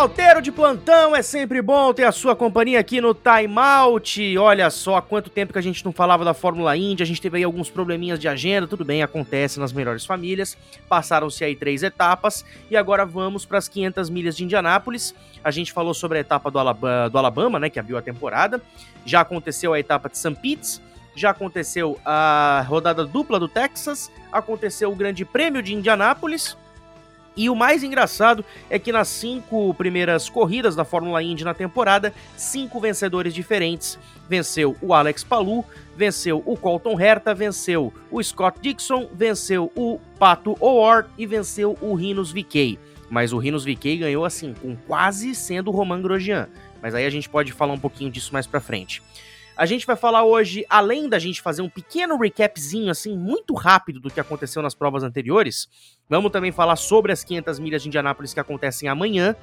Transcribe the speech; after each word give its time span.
Outeiro 0.00 0.40
de 0.40 0.50
plantão, 0.50 1.14
é 1.14 1.20
sempre 1.20 1.60
bom 1.60 1.92
ter 1.92 2.04
a 2.04 2.12
sua 2.12 2.34
companhia 2.34 2.80
aqui 2.80 3.02
no 3.02 3.12
Time 3.12 3.58
Out. 3.58 4.38
Olha 4.38 4.70
só 4.70 4.98
quanto 4.98 5.28
tempo 5.28 5.52
que 5.52 5.58
a 5.58 5.62
gente 5.62 5.84
não 5.84 5.92
falava 5.92 6.24
da 6.24 6.32
Fórmula 6.32 6.74
Indy, 6.74 7.02
a 7.02 7.06
gente 7.06 7.20
teve 7.20 7.36
aí 7.36 7.44
alguns 7.44 7.68
probleminhas 7.68 8.18
de 8.18 8.26
agenda, 8.26 8.66
tudo 8.66 8.82
bem, 8.82 9.02
acontece 9.02 9.60
nas 9.60 9.74
melhores 9.74 10.06
famílias. 10.06 10.56
Passaram-se 10.88 11.44
aí 11.44 11.54
três 11.54 11.82
etapas 11.82 12.46
e 12.70 12.78
agora 12.78 13.04
vamos 13.04 13.44
para 13.44 13.58
as 13.58 13.68
500 13.68 14.08
milhas 14.08 14.34
de 14.34 14.44
Indianápolis. 14.44 15.14
A 15.44 15.50
gente 15.50 15.70
falou 15.70 15.92
sobre 15.92 16.16
a 16.16 16.22
etapa 16.22 16.50
do 16.50 16.58
Alabama, 16.58 17.10
do 17.10 17.18
Alabama, 17.18 17.60
né, 17.60 17.68
que 17.68 17.78
abriu 17.78 17.98
a 17.98 18.02
temporada. 18.02 18.58
Já 19.04 19.20
aconteceu 19.20 19.74
a 19.74 19.78
etapa 19.78 20.08
de 20.08 20.16
St. 20.16 20.34
Pete, 20.40 20.80
já 21.14 21.28
aconteceu 21.28 22.00
a 22.06 22.64
rodada 22.66 23.04
dupla 23.04 23.38
do 23.38 23.48
Texas, 23.48 24.10
aconteceu 24.32 24.90
o 24.90 24.96
Grande 24.96 25.26
Prêmio 25.26 25.62
de 25.62 25.74
Indianápolis 25.74 26.56
e 27.36 27.48
o 27.48 27.54
mais 27.54 27.82
engraçado 27.82 28.44
é 28.68 28.78
que 28.78 28.92
nas 28.92 29.08
cinco 29.08 29.72
primeiras 29.74 30.28
corridas 30.28 30.74
da 30.74 30.84
Fórmula 30.84 31.22
Indy 31.22 31.44
na 31.44 31.54
temporada, 31.54 32.12
cinco 32.36 32.80
vencedores 32.80 33.32
diferentes. 33.32 33.98
Venceu 34.28 34.76
o 34.82 34.92
Alex 34.92 35.24
Palou, 35.24 35.64
venceu 35.96 36.42
o 36.44 36.56
Colton 36.56 37.00
Herta, 37.00 37.34
venceu 37.34 37.92
o 38.10 38.22
Scott 38.22 38.58
Dixon, 38.60 39.08
venceu 39.12 39.70
o 39.74 39.98
Pato 40.18 40.56
O'Ward 40.60 41.08
e 41.16 41.26
venceu 41.26 41.78
o 41.80 41.94
Rinos 41.94 42.32
VK. 42.32 42.78
Mas 43.08 43.32
o 43.32 43.38
Rinos 43.38 43.64
VK 43.64 43.96
ganhou 43.98 44.24
assim, 44.24 44.54
com 44.54 44.76
quase 44.76 45.34
sendo 45.34 45.68
o 45.68 45.74
Roman 45.74 46.00
Grosjean. 46.00 46.48
Mas 46.82 46.94
aí 46.94 47.04
a 47.04 47.10
gente 47.10 47.28
pode 47.28 47.52
falar 47.52 47.72
um 47.72 47.78
pouquinho 47.78 48.10
disso 48.10 48.32
mais 48.32 48.46
pra 48.46 48.60
frente. 48.60 49.02
A 49.56 49.66
gente 49.66 49.86
vai 49.86 49.96
falar 49.96 50.24
hoje, 50.24 50.64
além 50.70 51.06
da 51.06 51.18
gente 51.18 51.42
fazer 51.42 51.60
um 51.60 51.68
pequeno 51.68 52.16
recapzinho, 52.16 52.90
assim, 52.90 53.14
muito 53.14 53.52
rápido 53.52 54.00
do 54.00 54.10
que 54.10 54.18
aconteceu 54.18 54.62
nas 54.62 54.74
provas 54.74 55.02
anteriores, 55.02 55.68
vamos 56.10 56.32
também 56.32 56.50
falar 56.50 56.74
sobre 56.74 57.12
as 57.12 57.22
500 57.22 57.60
milhas 57.60 57.82
de 57.82 57.88
Indianápolis 57.88 58.34
que 58.34 58.40
acontecem 58.40 58.88
amanhã. 58.88 59.36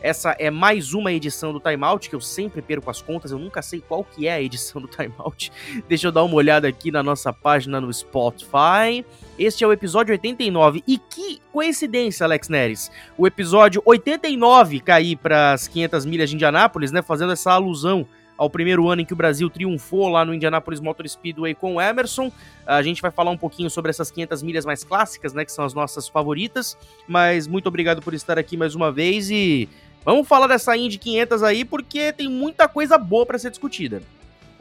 Essa 0.00 0.36
é 0.38 0.50
mais 0.50 0.92
uma 0.92 1.10
edição 1.12 1.50
do 1.50 1.58
Timeout, 1.58 2.10
que 2.10 2.14
eu 2.14 2.20
sempre 2.20 2.60
perco 2.60 2.90
as 2.90 3.00
contas, 3.00 3.30
eu 3.30 3.38
nunca 3.38 3.62
sei 3.62 3.80
qual 3.80 4.04
que 4.04 4.26
é 4.26 4.32
a 4.32 4.42
edição 4.42 4.80
do 4.80 4.86
Timeout. 4.88 5.50
Deixa 5.88 6.08
eu 6.08 6.12
dar 6.12 6.24
uma 6.24 6.34
olhada 6.34 6.68
aqui 6.68 6.90
na 6.90 7.02
nossa 7.02 7.32
página 7.32 7.80
no 7.80 7.92
Spotify. 7.92 9.04
Este 9.38 9.64
é 9.64 9.66
o 9.66 9.72
episódio 9.72 10.12
89. 10.12 10.82
E 10.86 10.98
que 10.98 11.40
coincidência, 11.50 12.24
Alex 12.24 12.50
Neres. 12.50 12.90
O 13.16 13.26
episódio 13.26 13.82
89 13.84 14.80
cair 14.80 15.16
para 15.16 15.54
as 15.54 15.68
500 15.68 16.04
milhas 16.04 16.28
de 16.28 16.36
Indianápolis, 16.36 16.92
né, 16.92 17.00
fazendo 17.00 17.32
essa 17.32 17.52
alusão 17.52 18.06
ao 18.36 18.50
primeiro 18.50 18.88
ano 18.88 19.02
em 19.02 19.04
que 19.04 19.12
o 19.12 19.16
Brasil 19.16 19.48
triunfou 19.48 20.08
lá 20.08 20.24
no 20.24 20.34
Indianapolis 20.34 20.80
Motor 20.80 21.08
Speedway 21.08 21.54
com 21.54 21.76
o 21.76 21.80
Emerson. 21.80 22.32
A 22.66 22.82
gente 22.82 23.00
vai 23.00 23.10
falar 23.10 23.30
um 23.30 23.36
pouquinho 23.36 23.70
sobre 23.70 23.90
essas 23.90 24.10
500 24.10 24.42
milhas 24.42 24.64
mais 24.64 24.82
clássicas, 24.82 25.32
né, 25.32 25.44
que 25.44 25.52
são 25.52 25.64
as 25.64 25.74
nossas 25.74 26.08
favoritas. 26.08 26.76
Mas 27.06 27.46
muito 27.46 27.66
obrigado 27.66 28.02
por 28.02 28.14
estar 28.14 28.38
aqui 28.38 28.56
mais 28.56 28.74
uma 28.74 28.90
vez 28.90 29.30
e 29.30 29.68
vamos 30.04 30.26
falar 30.26 30.46
dessa 30.46 30.76
Indy 30.76 30.98
500 30.98 31.42
aí 31.42 31.64
porque 31.64 32.12
tem 32.12 32.28
muita 32.28 32.68
coisa 32.68 32.98
boa 32.98 33.24
para 33.24 33.38
ser 33.38 33.50
discutida. 33.50 34.02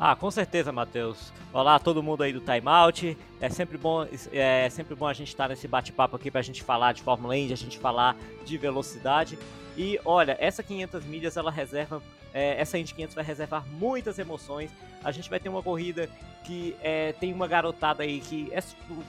Ah, 0.05 0.17
com 0.17 0.29
certeza, 0.29 0.69
Matheus. 0.69 1.31
Olá, 1.53 1.79
todo 1.79 2.03
mundo 2.03 2.23
aí 2.23 2.33
do 2.33 2.41
Time 2.41 2.63
Out. 2.65 3.17
É 3.39 3.47
sempre 3.47 3.77
bom, 3.77 4.05
é 4.33 4.69
sempre 4.69 4.95
bom 4.95 5.07
a 5.07 5.13
gente 5.13 5.29
estar 5.29 5.47
nesse 5.47 5.65
bate-papo 5.65 6.17
aqui 6.17 6.29
para 6.29 6.41
a 6.41 6.43
gente 6.43 6.61
falar 6.61 6.91
de 6.91 7.01
Fórmula 7.01 7.37
Indy, 7.37 7.53
a 7.53 7.55
gente 7.55 7.79
falar 7.79 8.17
de 8.43 8.57
velocidade. 8.57 9.39
E 9.77 9.97
olha, 10.03 10.35
essa 10.41 10.61
500 10.61 11.05
milhas 11.05 11.37
ela 11.37 11.49
reserva 11.49 12.03
é, 12.33 12.59
essa 12.59 12.77
Indy 12.77 12.93
500 12.93 13.15
vai 13.15 13.23
reservar 13.23 13.65
muitas 13.79 14.19
emoções. 14.19 14.71
A 15.01 15.11
gente 15.13 15.29
vai 15.29 15.39
ter 15.39 15.47
uma 15.47 15.63
corrida 15.63 16.09
que 16.43 16.75
é, 16.81 17.13
tem 17.13 17.31
uma 17.31 17.47
garotada 17.47 18.03
aí 18.03 18.19
que, 18.19 18.51
é, 18.51 18.61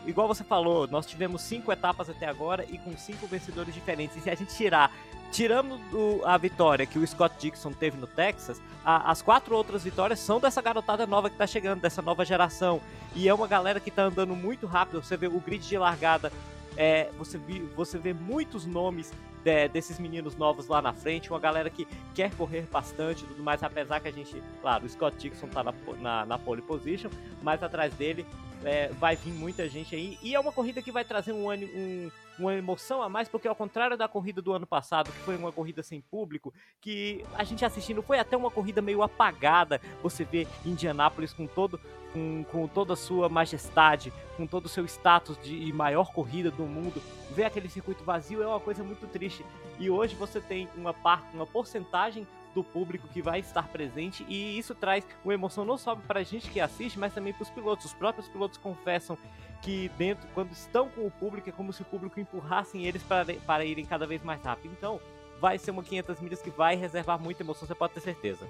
igual 0.06 0.28
você 0.28 0.44
falou, 0.44 0.86
nós 0.86 1.06
tivemos 1.06 1.42
cinco 1.42 1.72
etapas 1.72 2.08
até 2.08 2.26
agora 2.26 2.64
e 2.70 2.78
com 2.78 2.96
cinco 2.96 3.26
vencedores 3.26 3.74
diferentes. 3.74 4.16
E 4.16 4.20
se 4.20 4.30
a 4.30 4.34
gente 4.36 4.54
tirar, 4.54 4.92
tirando 5.34 5.78
do, 5.90 6.24
a 6.24 6.38
vitória 6.38 6.86
que 6.86 6.96
o 6.96 7.04
Scott 7.04 7.34
Dixon 7.40 7.72
teve 7.72 7.96
no 7.96 8.06
Texas, 8.06 8.62
a, 8.84 9.10
as 9.10 9.20
quatro 9.20 9.56
outras 9.56 9.82
vitórias 9.82 10.20
são 10.20 10.38
dessa 10.38 10.62
garotada 10.62 11.06
nova 11.08 11.28
que 11.28 11.36
tá 11.36 11.46
chegando, 11.46 11.80
dessa 11.80 12.00
nova 12.00 12.24
geração. 12.24 12.80
E 13.16 13.28
é 13.28 13.34
uma 13.34 13.48
galera 13.48 13.80
que 13.80 13.90
tá 13.90 14.04
andando 14.04 14.36
muito 14.36 14.64
rápido. 14.66 15.02
Você 15.02 15.16
vê 15.16 15.26
o 15.26 15.40
grid 15.40 15.66
de 15.66 15.76
largada 15.76 16.30
é, 16.76 17.10
você, 17.18 17.38
você 17.74 17.98
vê 17.98 18.12
muitos 18.12 18.64
nomes 18.64 19.12
de, 19.42 19.68
desses 19.68 19.98
meninos 19.98 20.36
novos 20.36 20.66
lá 20.68 20.80
na 20.80 20.92
frente, 20.92 21.30
uma 21.30 21.38
galera 21.38 21.68
que 21.70 21.86
quer 22.14 22.32
correr 22.34 22.66
bastante 22.70 23.24
e 23.24 23.26
tudo 23.26 23.42
mais, 23.42 23.62
apesar 23.62 24.00
que 24.00 24.08
a 24.08 24.12
gente, 24.12 24.42
claro, 24.60 24.86
o 24.86 24.88
Scott 24.88 25.16
Dixon 25.16 25.48
tá 25.48 25.62
na, 25.62 25.74
na, 26.00 26.26
na 26.26 26.38
pole 26.38 26.62
position, 26.62 27.10
mas 27.42 27.62
atrás 27.62 27.92
dele 27.94 28.26
é, 28.64 28.88
vai 28.88 29.16
vir 29.16 29.32
muita 29.32 29.68
gente 29.68 29.94
aí, 29.94 30.18
e 30.22 30.34
é 30.34 30.40
uma 30.40 30.52
corrida 30.52 30.82
que 30.82 30.92
vai 30.92 31.04
trazer 31.04 31.32
um, 31.32 31.52
um, 31.52 32.10
uma 32.38 32.54
emoção 32.54 33.02
a 33.02 33.08
mais, 33.08 33.28
porque 33.28 33.48
ao 33.48 33.54
contrário 33.54 33.96
da 33.96 34.08
corrida 34.08 34.40
do 34.40 34.52
ano 34.52 34.66
passado, 34.66 35.12
que 35.12 35.18
foi 35.18 35.36
uma 35.36 35.52
corrida 35.52 35.82
sem 35.82 36.00
público, 36.00 36.52
que 36.80 37.24
a 37.34 37.44
gente 37.44 37.64
assistindo 37.64 38.02
foi 38.02 38.18
até 38.18 38.36
uma 38.36 38.50
corrida 38.50 38.80
meio 38.82 39.02
apagada, 39.02 39.80
você 40.02 40.24
vê 40.24 40.46
Indianápolis 40.64 41.32
com 41.32 41.46
todo 41.46 41.80
com, 42.14 42.44
com 42.44 42.68
toda 42.68 42.92
a 42.92 42.96
sua 42.96 43.28
majestade, 43.28 44.12
com 44.36 44.46
todo 44.46 44.66
o 44.66 44.68
seu 44.68 44.84
status 44.84 45.36
de 45.42 45.72
maior 45.72 46.12
corrida 46.12 46.48
do 46.48 46.62
mundo, 46.62 47.02
ver 47.32 47.44
aquele 47.44 47.68
circuito 47.68 48.04
vazio 48.04 48.40
é 48.40 48.46
uma 48.46 48.60
coisa 48.60 48.84
muito 48.84 49.06
triste. 49.08 49.44
E 49.80 49.90
hoje 49.90 50.14
você 50.14 50.40
tem 50.40 50.68
uma 50.76 50.94
parte, 50.94 51.26
uma 51.34 51.44
porcentagem 51.44 52.24
do 52.54 52.62
público 52.62 53.08
que 53.08 53.20
vai 53.20 53.40
estar 53.40 53.68
presente 53.68 54.24
e 54.28 54.58
isso 54.58 54.74
traz 54.74 55.06
uma 55.24 55.34
emoção 55.34 55.64
não 55.64 55.76
só 55.76 55.96
para 55.96 56.20
a 56.20 56.22
gente 56.22 56.50
que 56.50 56.60
assiste, 56.60 56.98
mas 56.98 57.12
também 57.12 57.32
para 57.32 57.42
os 57.42 57.50
pilotos. 57.50 57.86
Os 57.86 57.92
próprios 57.92 58.28
pilotos 58.28 58.58
confessam 58.58 59.18
que 59.60 59.90
dentro, 59.96 60.28
quando 60.34 60.52
estão 60.52 60.88
com 60.88 61.06
o 61.06 61.10
público, 61.10 61.48
é 61.48 61.52
como 61.52 61.72
se 61.72 61.82
o 61.82 61.84
público 61.84 62.20
empurrassem 62.20 62.84
eles 62.84 63.02
para, 63.02 63.34
para 63.46 63.64
irem 63.64 63.84
cada 63.84 64.06
vez 64.06 64.22
mais 64.22 64.40
rápido. 64.42 64.72
Então, 64.76 65.00
vai 65.44 65.58
ser 65.58 65.72
uma 65.72 65.82
500 65.82 66.20
milhas 66.20 66.40
que 66.40 66.48
vai 66.48 66.74
reservar 66.74 67.20
muita 67.20 67.42
emoção, 67.42 67.68
você 67.68 67.74
pode 67.74 67.92
ter 67.92 68.00
certeza. 68.00 68.48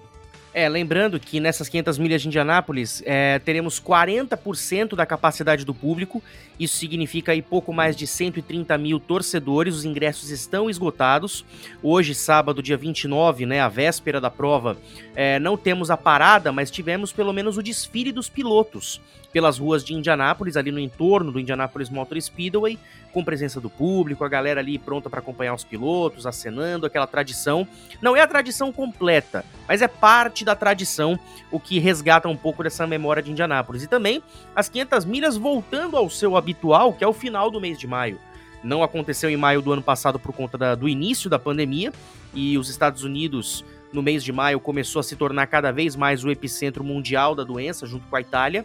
É, 0.54 0.68
lembrando 0.68 1.18
que 1.18 1.40
nessas 1.40 1.68
500 1.68 1.98
milhas 1.98 2.22
de 2.22 2.28
Indianápolis 2.28 3.02
é, 3.04 3.40
teremos 3.40 3.80
40% 3.80 4.94
da 4.94 5.04
capacidade 5.04 5.64
do 5.64 5.74
público, 5.74 6.22
isso 6.56 6.76
significa 6.76 7.32
aí 7.32 7.42
pouco 7.42 7.72
mais 7.72 7.96
de 7.96 8.06
130 8.06 8.78
mil 8.78 9.00
torcedores, 9.00 9.74
os 9.74 9.84
ingressos 9.84 10.30
estão 10.30 10.70
esgotados. 10.70 11.44
Hoje, 11.82 12.14
sábado, 12.14 12.62
dia 12.62 12.76
29, 12.76 13.44
né, 13.44 13.60
a 13.60 13.68
véspera 13.68 14.20
da 14.20 14.30
prova, 14.30 14.76
é, 15.16 15.40
não 15.40 15.56
temos 15.56 15.90
a 15.90 15.96
parada, 15.96 16.52
mas 16.52 16.70
tivemos 16.70 17.10
pelo 17.10 17.32
menos 17.32 17.58
o 17.58 17.62
desfile 17.62 18.12
dos 18.12 18.28
pilotos 18.28 19.00
pelas 19.34 19.58
ruas 19.58 19.84
de 19.84 19.92
Indianápolis, 19.92 20.56
ali 20.56 20.70
no 20.70 20.78
entorno 20.78 21.32
do 21.32 21.40
Indianapolis 21.40 21.90
Motor 21.90 22.22
Speedway, 22.22 22.78
com 23.12 23.24
presença 23.24 23.60
do 23.60 23.68
público, 23.68 24.24
a 24.24 24.28
galera 24.28 24.60
ali 24.60 24.78
pronta 24.78 25.10
para 25.10 25.18
acompanhar 25.18 25.52
os 25.52 25.64
pilotos, 25.64 26.24
acenando, 26.24 26.86
aquela 26.86 27.06
tradição. 27.06 27.66
Não 28.00 28.16
é 28.16 28.20
a 28.20 28.28
tradição 28.28 28.70
completa, 28.72 29.44
mas 29.66 29.82
é 29.82 29.88
parte 29.88 30.44
da 30.44 30.54
tradição, 30.54 31.18
o 31.50 31.58
que 31.58 31.80
resgata 31.80 32.28
um 32.28 32.36
pouco 32.36 32.62
dessa 32.62 32.86
memória 32.86 33.20
de 33.20 33.32
Indianápolis. 33.32 33.82
E 33.82 33.88
também 33.88 34.22
as 34.54 34.68
500 34.68 35.04
milhas 35.04 35.36
voltando 35.36 35.96
ao 35.96 36.08
seu 36.08 36.36
habitual, 36.36 36.92
que 36.92 37.02
é 37.02 37.06
o 37.06 37.12
final 37.12 37.50
do 37.50 37.60
mês 37.60 37.76
de 37.76 37.88
maio. 37.88 38.20
Não 38.62 38.84
aconteceu 38.84 39.28
em 39.28 39.36
maio 39.36 39.60
do 39.60 39.72
ano 39.72 39.82
passado 39.82 40.16
por 40.16 40.32
conta 40.32 40.56
da, 40.56 40.74
do 40.76 40.88
início 40.88 41.28
da 41.28 41.40
pandemia, 41.40 41.92
e 42.32 42.56
os 42.56 42.68
Estados 42.70 43.02
Unidos 43.02 43.64
no 43.92 44.00
mês 44.00 44.22
de 44.22 44.32
maio 44.32 44.60
começou 44.60 45.00
a 45.00 45.02
se 45.02 45.16
tornar 45.16 45.48
cada 45.48 45.72
vez 45.72 45.96
mais 45.96 46.24
o 46.24 46.30
epicentro 46.30 46.84
mundial 46.84 47.34
da 47.34 47.42
doença, 47.42 47.84
junto 47.84 48.06
com 48.06 48.14
a 48.14 48.20
Itália 48.20 48.64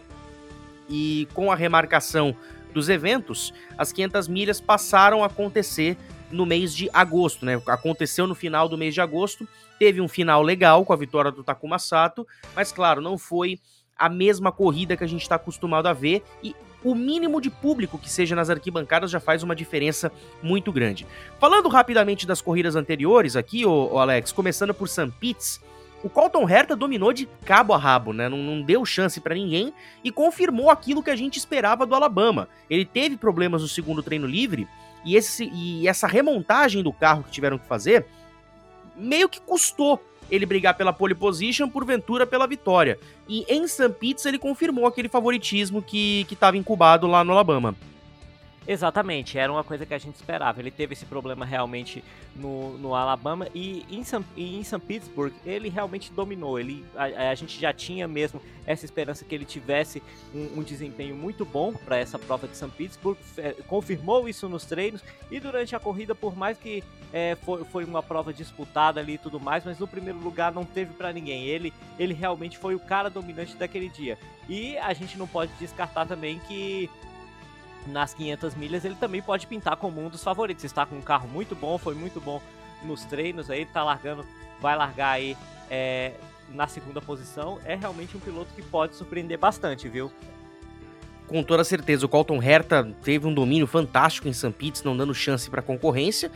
e 0.90 1.28
com 1.32 1.50
a 1.50 1.54
remarcação 1.54 2.36
dos 2.74 2.88
eventos, 2.88 3.54
as 3.78 3.92
500 3.92 4.28
milhas 4.28 4.60
passaram 4.60 5.22
a 5.22 5.26
acontecer 5.26 5.96
no 6.30 6.46
mês 6.46 6.74
de 6.74 6.88
agosto, 6.92 7.44
né? 7.44 7.60
Aconteceu 7.66 8.26
no 8.26 8.34
final 8.34 8.68
do 8.68 8.78
mês 8.78 8.94
de 8.94 9.00
agosto, 9.00 9.48
teve 9.78 10.00
um 10.00 10.08
final 10.08 10.42
legal 10.42 10.84
com 10.84 10.92
a 10.92 10.96
vitória 10.96 11.30
do 11.30 11.42
Takuma 11.42 11.78
Sato, 11.78 12.26
mas 12.54 12.70
claro, 12.70 13.00
não 13.00 13.16
foi 13.16 13.58
a 13.98 14.08
mesma 14.08 14.52
corrida 14.52 14.96
que 14.96 15.04
a 15.04 15.06
gente 15.06 15.22
está 15.22 15.34
acostumado 15.34 15.86
a 15.86 15.92
ver 15.92 16.22
e 16.42 16.54
o 16.82 16.94
mínimo 16.94 17.40
de 17.40 17.50
público 17.50 17.98
que 17.98 18.10
seja 18.10 18.34
nas 18.34 18.48
arquibancadas 18.48 19.10
já 19.10 19.20
faz 19.20 19.42
uma 19.42 19.54
diferença 19.54 20.10
muito 20.42 20.72
grande. 20.72 21.06
Falando 21.38 21.68
rapidamente 21.68 22.26
das 22.26 22.40
corridas 22.40 22.74
anteriores 22.74 23.36
aqui, 23.36 23.66
o 23.66 23.98
Alex, 23.98 24.32
começando 24.32 24.72
por 24.72 24.88
St. 24.88 25.12
Pitts, 25.20 25.60
o 26.02 26.08
Colton 26.08 26.48
Herta 26.48 26.74
dominou 26.74 27.12
de 27.12 27.26
cabo 27.44 27.74
a 27.74 27.78
rabo, 27.78 28.12
né? 28.12 28.28
Não, 28.28 28.38
não 28.38 28.62
deu 28.62 28.84
chance 28.84 29.20
para 29.20 29.34
ninguém 29.34 29.72
e 30.02 30.10
confirmou 30.10 30.70
aquilo 30.70 31.02
que 31.02 31.10
a 31.10 31.16
gente 31.16 31.38
esperava 31.38 31.84
do 31.84 31.94
Alabama. 31.94 32.48
Ele 32.68 32.84
teve 32.84 33.16
problemas 33.16 33.62
no 33.62 33.68
segundo 33.68 34.02
treino 34.02 34.26
livre 34.26 34.66
e, 35.04 35.16
esse, 35.16 35.50
e 35.52 35.86
essa 35.86 36.06
remontagem 36.06 36.82
do 36.82 36.92
carro 36.92 37.22
que 37.24 37.30
tiveram 37.30 37.58
que 37.58 37.66
fazer 37.66 38.06
meio 38.96 39.28
que 39.28 39.40
custou 39.40 40.02
ele 40.30 40.46
brigar 40.46 40.76
pela 40.76 40.92
pole 40.92 41.14
position, 41.14 41.68
porventura 41.68 42.26
pela 42.26 42.46
vitória. 42.46 42.98
E 43.28 43.44
em 43.48 43.66
St. 43.66 43.88
Pete 43.98 44.26
ele 44.28 44.38
confirmou 44.38 44.86
aquele 44.86 45.08
favoritismo 45.08 45.82
que 45.82 46.26
estava 46.30 46.56
incubado 46.56 47.06
lá 47.06 47.24
no 47.24 47.32
Alabama. 47.32 47.74
Exatamente, 48.66 49.38
era 49.38 49.50
uma 49.50 49.64
coisa 49.64 49.86
que 49.86 49.94
a 49.94 49.98
gente 49.98 50.16
esperava. 50.16 50.60
Ele 50.60 50.70
teve 50.70 50.92
esse 50.92 51.06
problema 51.06 51.44
realmente 51.44 52.04
no, 52.36 52.76
no 52.78 52.94
Alabama 52.94 53.48
e 53.54 53.84
em 53.90 54.04
St. 54.04 54.24
em. 54.36 54.62
Pittsburgh 54.86 55.32
ele 55.46 55.68
realmente 55.68 56.12
dominou. 56.12 56.58
Ele, 56.58 56.84
a, 56.94 57.30
a, 57.30 57.34
gente 57.34 57.58
já 57.58 57.72
tinha 57.72 58.06
mesmo 58.06 58.40
essa 58.66 58.84
esperança 58.84 59.24
que 59.24 59.34
ele 59.34 59.44
tivesse 59.44 60.02
um, 60.34 60.58
um 60.60 60.62
desempenho 60.62 61.16
muito 61.16 61.44
bom 61.44 61.72
para 61.72 61.96
essa 61.96 62.18
prova 62.18 62.46
de 62.46 62.56
St. 62.56 62.70
Pittsburgh. 62.76 63.16
confirmou 63.66 64.28
isso 64.28 64.48
nos 64.48 64.64
treinos 64.64 65.02
e 65.30 65.40
durante 65.40 65.74
a 65.74 65.80
corrida, 65.80 66.14
por 66.14 66.36
mais 66.36 66.58
que 66.58 66.84
é, 67.12 67.36
foi, 67.42 67.64
foi 67.64 67.84
uma 67.84 68.02
prova 68.02 68.32
disputada 68.32 69.00
ali 69.00 69.14
e 69.14 69.18
tudo 69.18 69.40
mais, 69.40 69.64
mas 69.64 69.78
no 69.78 69.88
primeiro 69.88 70.18
lugar 70.20 70.52
não 70.52 70.64
teve 70.64 70.92
para 70.92 71.12
ninguém. 71.12 71.44
Ele, 71.44 71.72
ele 71.98 72.14
realmente 72.14 72.58
foi 72.58 72.74
o 72.74 72.80
cara 72.80 73.08
dominante 73.08 73.56
daquele 73.56 73.88
dia. 73.88 74.18
E 74.48 74.76
a 74.78 74.92
gente 74.92 75.18
não 75.18 75.26
pode 75.26 75.52
descartar 75.58 76.06
também 76.06 76.38
que 76.40 76.90
nas 77.86 78.14
500 78.14 78.54
milhas, 78.54 78.84
ele 78.84 78.94
também 78.94 79.22
pode 79.22 79.46
pintar 79.46 79.76
como 79.76 80.04
um 80.04 80.08
dos 80.08 80.22
favoritos. 80.22 80.64
Está 80.64 80.84
com 80.86 80.96
um 80.96 81.02
carro 81.02 81.28
muito 81.28 81.54
bom, 81.54 81.78
foi 81.78 81.94
muito 81.94 82.20
bom 82.20 82.40
nos 82.82 83.04
treinos, 83.04 83.50
aí 83.50 83.66
tá 83.66 83.82
largando, 83.82 84.24
vai 84.60 84.76
largar 84.76 85.12
aí 85.12 85.36
é, 85.70 86.12
na 86.50 86.66
segunda 86.66 87.00
posição. 87.00 87.58
É 87.64 87.74
realmente 87.74 88.16
um 88.16 88.20
piloto 88.20 88.52
que 88.54 88.62
pode 88.62 88.96
surpreender 88.96 89.38
bastante, 89.38 89.88
viu? 89.88 90.10
Com 91.26 91.42
toda 91.42 91.62
certeza, 91.62 92.04
o 92.04 92.08
Colton 92.08 92.42
Herta 92.42 92.92
teve 93.02 93.26
um 93.26 93.32
domínio 93.32 93.66
fantástico 93.66 94.26
em 94.26 94.32
St. 94.32 94.50
Pete, 94.50 94.84
não 94.84 94.96
dando 94.96 95.14
chance 95.14 95.48
para 95.48 95.62
concorrência. 95.62 96.30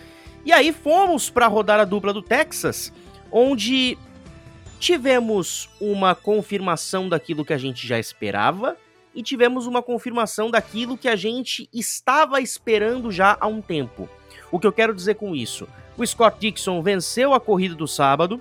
E 0.45 0.53
aí 0.53 0.73
fomos 0.73 1.31
para 1.31 1.47
rodar 1.47 1.81
a 1.81 1.85
dupla 1.85 2.13
do 2.13 2.23
Texas, 2.23 2.93
onde 3.31 3.99
tivemos 4.79 5.69
uma 5.81 6.15
confirmação 6.15 7.09
daquilo 7.09 7.45
que 7.45 7.53
a 7.53 7.59
gente 7.59 7.87
já 7.87 7.99
esperava 7.99 8.77
e 9.15 9.23
tivemos 9.23 9.67
uma 9.67 9.83
confirmação 9.83 10.51
daquilo 10.51 10.99
que 10.99 11.09
a 11.09 11.17
gente 11.17 11.69
estava 11.73 12.41
esperando 12.41 13.11
já 13.11 13.37
há 13.41 13.47
um 13.47 13.61
tempo. 13.61 14.09
O 14.51 14.59
que 14.59 14.67
eu 14.67 14.73
quero 14.73 14.95
dizer 14.95 15.15
com 15.15 15.35
isso? 15.35 15.69
O 15.97 16.07
Scott 16.07 16.39
Dixon 16.41 16.83
venceu 16.83 17.33
a 17.33 17.41
corrida 17.41 17.75
do 17.75 17.87
sábado, 17.87 18.41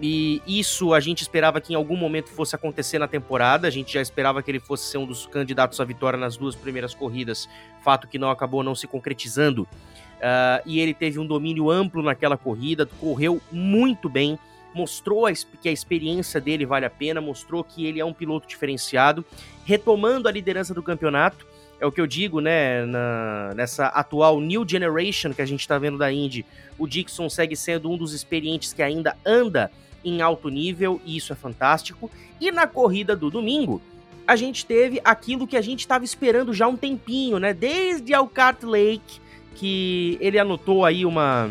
e 0.00 0.40
isso 0.46 0.94
a 0.94 1.00
gente 1.00 1.22
esperava 1.22 1.60
que 1.60 1.72
em 1.72 1.76
algum 1.76 1.96
momento 1.96 2.28
fosse 2.30 2.54
acontecer 2.54 2.98
na 2.98 3.08
temporada. 3.08 3.66
A 3.66 3.70
gente 3.70 3.92
já 3.92 4.00
esperava 4.00 4.42
que 4.42 4.50
ele 4.50 4.60
fosse 4.60 4.84
ser 4.84 4.98
um 4.98 5.06
dos 5.06 5.26
candidatos 5.26 5.80
à 5.80 5.84
vitória 5.84 6.18
nas 6.18 6.36
duas 6.36 6.54
primeiras 6.54 6.94
corridas, 6.94 7.48
fato 7.82 8.06
que 8.06 8.18
não 8.18 8.30
acabou 8.30 8.62
não 8.62 8.74
se 8.74 8.86
concretizando. 8.86 9.62
Uh, 9.62 10.62
e 10.66 10.80
ele 10.80 10.94
teve 10.94 11.18
um 11.18 11.26
domínio 11.26 11.70
amplo 11.70 12.02
naquela 12.02 12.36
corrida, 12.36 12.86
correu 12.86 13.40
muito 13.50 14.08
bem, 14.08 14.38
mostrou 14.78 15.26
a, 15.26 15.32
que 15.32 15.68
a 15.68 15.72
experiência 15.72 16.40
dele 16.40 16.64
vale 16.64 16.86
a 16.86 16.90
pena, 16.90 17.20
mostrou 17.20 17.64
que 17.64 17.84
ele 17.84 17.98
é 17.98 18.04
um 18.04 18.12
piloto 18.12 18.46
diferenciado, 18.46 19.24
retomando 19.64 20.28
a 20.28 20.32
liderança 20.32 20.72
do 20.72 20.84
campeonato. 20.84 21.44
É 21.80 21.86
o 21.86 21.90
que 21.90 22.00
eu 22.00 22.06
digo, 22.06 22.40
né? 22.40 22.86
Na, 22.86 23.52
nessa 23.56 23.86
atual 23.86 24.40
New 24.40 24.64
Generation 24.68 25.32
que 25.32 25.42
a 25.42 25.46
gente 25.46 25.60
está 25.60 25.78
vendo 25.78 25.98
da 25.98 26.12
Indy, 26.12 26.46
o 26.78 26.86
Dixon 26.86 27.28
segue 27.28 27.56
sendo 27.56 27.90
um 27.90 27.96
dos 27.96 28.12
experientes 28.12 28.72
que 28.72 28.82
ainda 28.82 29.16
anda 29.26 29.70
em 30.04 30.22
alto 30.22 30.48
nível, 30.48 31.00
e 31.04 31.16
isso 31.16 31.32
é 31.32 31.36
fantástico. 31.36 32.08
E 32.40 32.52
na 32.52 32.68
corrida 32.68 33.16
do 33.16 33.30
domingo, 33.30 33.82
a 34.26 34.36
gente 34.36 34.64
teve 34.64 35.00
aquilo 35.04 35.46
que 35.46 35.56
a 35.56 35.60
gente 35.60 35.80
estava 35.80 36.04
esperando 36.04 36.54
já 36.54 36.66
há 36.66 36.68
um 36.68 36.76
tempinho, 36.76 37.38
né? 37.38 37.52
Desde 37.52 38.14
Alcart 38.14 38.62
Lake, 38.62 39.20
que 39.56 40.16
ele 40.20 40.38
anotou 40.38 40.84
aí 40.84 41.04
uma 41.04 41.50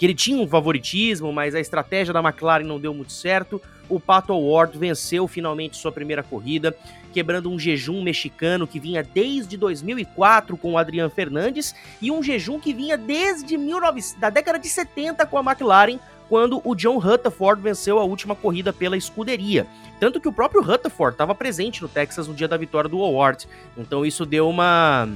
que 0.00 0.06
ele 0.06 0.14
tinha 0.14 0.42
um 0.42 0.48
favoritismo, 0.48 1.30
mas 1.30 1.54
a 1.54 1.60
estratégia 1.60 2.10
da 2.10 2.20
McLaren 2.20 2.64
não 2.64 2.80
deu 2.80 2.94
muito 2.94 3.12
certo. 3.12 3.60
O 3.86 4.00
Pato 4.00 4.32
Ward 4.32 4.78
venceu 4.78 5.28
finalmente 5.28 5.76
sua 5.76 5.92
primeira 5.92 6.22
corrida, 6.22 6.74
quebrando 7.12 7.50
um 7.50 7.58
jejum 7.58 8.02
mexicano 8.02 8.66
que 8.66 8.80
vinha 8.80 9.02
desde 9.02 9.58
2004 9.58 10.56
com 10.56 10.72
o 10.72 10.78
Adrian 10.78 11.10
Fernandes 11.10 11.74
e 12.00 12.10
um 12.10 12.22
jejum 12.22 12.58
que 12.58 12.72
vinha 12.72 12.96
desde 12.96 13.58
19... 13.58 14.00
da 14.18 14.30
década 14.30 14.58
de 14.58 14.70
70 14.70 15.26
com 15.26 15.36
a 15.36 15.42
McLaren, 15.42 15.98
quando 16.30 16.62
o 16.64 16.74
John 16.74 16.96
Rutherford 16.96 17.60
venceu 17.60 17.98
a 17.98 18.04
última 18.04 18.34
corrida 18.34 18.72
pela 18.72 18.96
escuderia. 18.96 19.66
Tanto 19.98 20.18
que 20.18 20.28
o 20.28 20.32
próprio 20.32 20.62
Rutherford 20.62 21.12
estava 21.12 21.34
presente 21.34 21.82
no 21.82 21.88
Texas 21.90 22.26
no 22.26 22.32
dia 22.32 22.48
da 22.48 22.56
vitória 22.56 22.88
do 22.88 23.04
Award. 23.04 23.46
Então 23.76 24.06
isso 24.06 24.24
deu 24.24 24.48
uma 24.48 25.06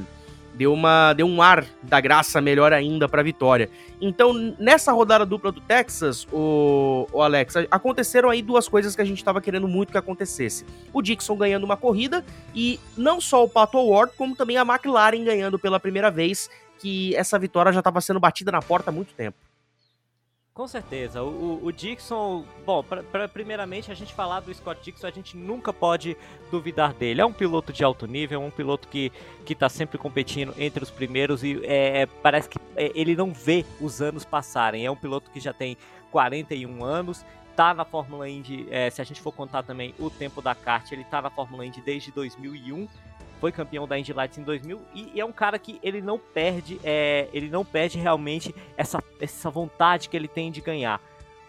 deu 0.54 0.72
uma 0.72 1.12
deu 1.12 1.26
um 1.26 1.42
ar 1.42 1.64
da 1.82 2.00
graça 2.00 2.40
melhor 2.40 2.72
ainda 2.72 3.08
para 3.08 3.20
a 3.20 3.24
vitória. 3.24 3.68
Então, 4.00 4.32
nessa 4.58 4.92
rodada 4.92 5.24
dupla 5.24 5.50
do 5.50 5.60
Texas, 5.60 6.26
o, 6.32 7.06
o 7.12 7.22
Alex, 7.22 7.54
aconteceram 7.70 8.30
aí 8.30 8.42
duas 8.42 8.68
coisas 8.68 8.94
que 8.94 9.02
a 9.02 9.04
gente 9.04 9.18
estava 9.18 9.40
querendo 9.40 9.68
muito 9.68 9.92
que 9.92 9.98
acontecesse. 9.98 10.64
O 10.92 11.00
Dixon 11.02 11.36
ganhando 11.36 11.64
uma 11.64 11.76
corrida 11.76 12.24
e 12.54 12.78
não 12.96 13.20
só 13.20 13.44
o 13.44 13.48
Pato 13.48 13.78
Ward, 13.78 14.12
como 14.16 14.36
também 14.36 14.56
a 14.56 14.62
McLaren 14.62 15.24
ganhando 15.24 15.58
pela 15.58 15.80
primeira 15.80 16.10
vez, 16.10 16.50
que 16.78 17.14
essa 17.16 17.38
vitória 17.38 17.72
já 17.72 17.80
estava 17.80 18.00
sendo 18.00 18.20
batida 18.20 18.52
na 18.52 18.60
porta 18.60 18.90
há 18.90 18.92
muito 18.92 19.14
tempo. 19.14 19.38
Com 20.54 20.68
certeza. 20.68 21.20
O, 21.20 21.26
o, 21.26 21.66
o 21.66 21.72
Dixon, 21.72 22.44
bom, 22.64 22.80
pra, 22.80 23.02
pra, 23.02 23.26
primeiramente 23.26 23.90
a 23.90 23.94
gente 23.94 24.14
falar 24.14 24.38
do 24.38 24.54
Scott 24.54 24.80
Dixon, 24.84 25.08
a 25.08 25.10
gente 25.10 25.36
nunca 25.36 25.72
pode 25.72 26.16
duvidar 26.48 26.94
dele. 26.94 27.20
É 27.20 27.26
um 27.26 27.32
piloto 27.32 27.72
de 27.72 27.82
alto 27.82 28.06
nível, 28.06 28.40
um 28.40 28.52
piloto 28.52 28.86
que, 28.86 29.10
que 29.44 29.52
tá 29.52 29.68
sempre 29.68 29.98
competindo 29.98 30.54
entre 30.56 30.84
os 30.84 30.92
primeiros 30.92 31.42
e 31.42 31.60
é, 31.64 32.02
é 32.02 32.06
parece 32.06 32.48
que 32.48 32.60
é, 32.76 32.92
ele 32.94 33.16
não 33.16 33.32
vê 33.32 33.66
os 33.80 34.00
anos 34.00 34.24
passarem. 34.24 34.86
É 34.86 34.90
um 34.90 34.94
piloto 34.94 35.28
que 35.32 35.40
já 35.40 35.52
tem 35.52 35.76
41 36.12 36.84
anos, 36.84 37.26
tá 37.56 37.74
na 37.74 37.84
Fórmula 37.84 38.28
Indy, 38.28 38.68
é, 38.70 38.88
se 38.90 39.02
a 39.02 39.04
gente 39.04 39.20
for 39.20 39.32
contar 39.32 39.64
também 39.64 39.92
o 39.98 40.08
tempo 40.08 40.40
da 40.40 40.54
kart, 40.54 40.90
ele 40.92 41.02
tá 41.02 41.20
na 41.20 41.30
Fórmula 41.30 41.66
Indy 41.66 41.80
desde 41.80 42.12
2001 42.12 42.86
foi 43.40 43.52
campeão 43.52 43.86
da 43.86 43.98
Indy 43.98 44.12
Lights 44.12 44.38
em 44.38 44.42
2000 44.42 44.80
e, 44.94 45.20
é 45.20 45.24
um 45.24 45.32
cara 45.32 45.58
que 45.58 45.78
ele 45.82 46.00
não 46.00 46.18
perde, 46.18 46.80
é, 46.82 47.28
ele 47.32 47.48
não 47.48 47.64
perde 47.64 47.98
realmente 47.98 48.54
essa, 48.76 49.02
essa 49.20 49.50
vontade 49.50 50.08
que 50.08 50.16
ele 50.16 50.28
tem 50.28 50.50
de 50.50 50.60
ganhar. 50.60 51.00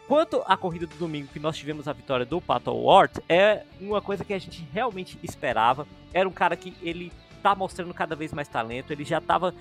Quanto 0.07 0.43
à 0.45 0.55
corrida 0.55 0.85
do 0.85 0.95
domingo, 0.95 1.29
que 1.33 1.39
nós 1.39 1.57
tivemos 1.57 1.87
a 1.87 1.93
vitória 1.93 2.25
do 2.25 2.39
Pato 2.39 2.71
Ward, 2.71 3.21
é 3.27 3.63
uma 3.81 4.01
coisa 4.01 4.23
que 4.23 4.33
a 4.33 4.39
gente 4.39 4.67
realmente 4.71 5.17
esperava. 5.23 5.87
Era 6.13 6.29
um 6.29 6.31
cara 6.31 6.55
que 6.55 6.75
ele 6.81 7.11
tá 7.41 7.55
mostrando 7.55 7.93
cada 7.93 8.15
vez 8.15 8.31
mais 8.31 8.47
talento, 8.47 8.91
ele 8.91 9.03
já 9.03 9.19
tava 9.19 9.53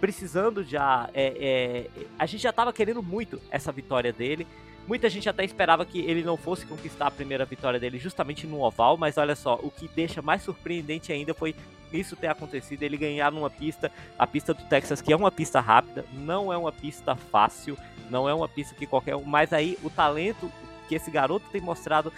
precisando 0.00 0.64
já. 0.64 1.08
É, 1.14 1.88
é, 1.96 2.04
a 2.18 2.26
gente 2.26 2.42
já 2.42 2.52
tava 2.52 2.72
querendo 2.72 3.02
muito 3.02 3.40
essa 3.50 3.70
vitória 3.70 4.12
dele. 4.12 4.46
Muita 4.86 5.08
gente 5.08 5.28
até 5.28 5.44
esperava 5.44 5.84
que 5.86 6.00
ele 6.00 6.22
não 6.22 6.36
fosse 6.36 6.66
conquistar 6.66 7.06
a 7.06 7.10
primeira 7.10 7.44
vitória 7.44 7.78
dele 7.78 7.98
justamente 7.98 8.46
no 8.46 8.62
oval, 8.62 8.96
mas 8.96 9.16
olha 9.16 9.36
só, 9.36 9.54
o 9.62 9.70
que 9.70 9.88
deixa 9.88 10.20
mais 10.20 10.42
surpreendente 10.42 11.12
ainda 11.12 11.32
foi 11.32 11.54
isso 11.92 12.16
ter 12.16 12.26
acontecido, 12.26 12.82
ele 12.82 12.96
ganhar 12.96 13.30
numa 13.30 13.50
pista, 13.50 13.92
a 14.18 14.26
pista 14.26 14.52
do 14.52 14.62
Texas, 14.64 15.00
que 15.00 15.12
é 15.12 15.16
uma 15.16 15.30
pista 15.30 15.60
rápida, 15.60 16.04
não 16.12 16.52
é 16.52 16.56
uma 16.56 16.72
pista 16.72 17.14
fácil, 17.14 17.76
não 18.10 18.28
é 18.28 18.34
uma 18.34 18.48
pista 18.48 18.74
que 18.74 18.86
qualquer 18.86 19.14
um, 19.14 19.24
mas 19.24 19.52
aí 19.52 19.78
o 19.82 19.90
talento 19.90 20.50
que 20.88 20.94
esse 20.94 21.10
garoto 21.10 21.46
tem 21.50 21.60
mostrado 21.60 22.12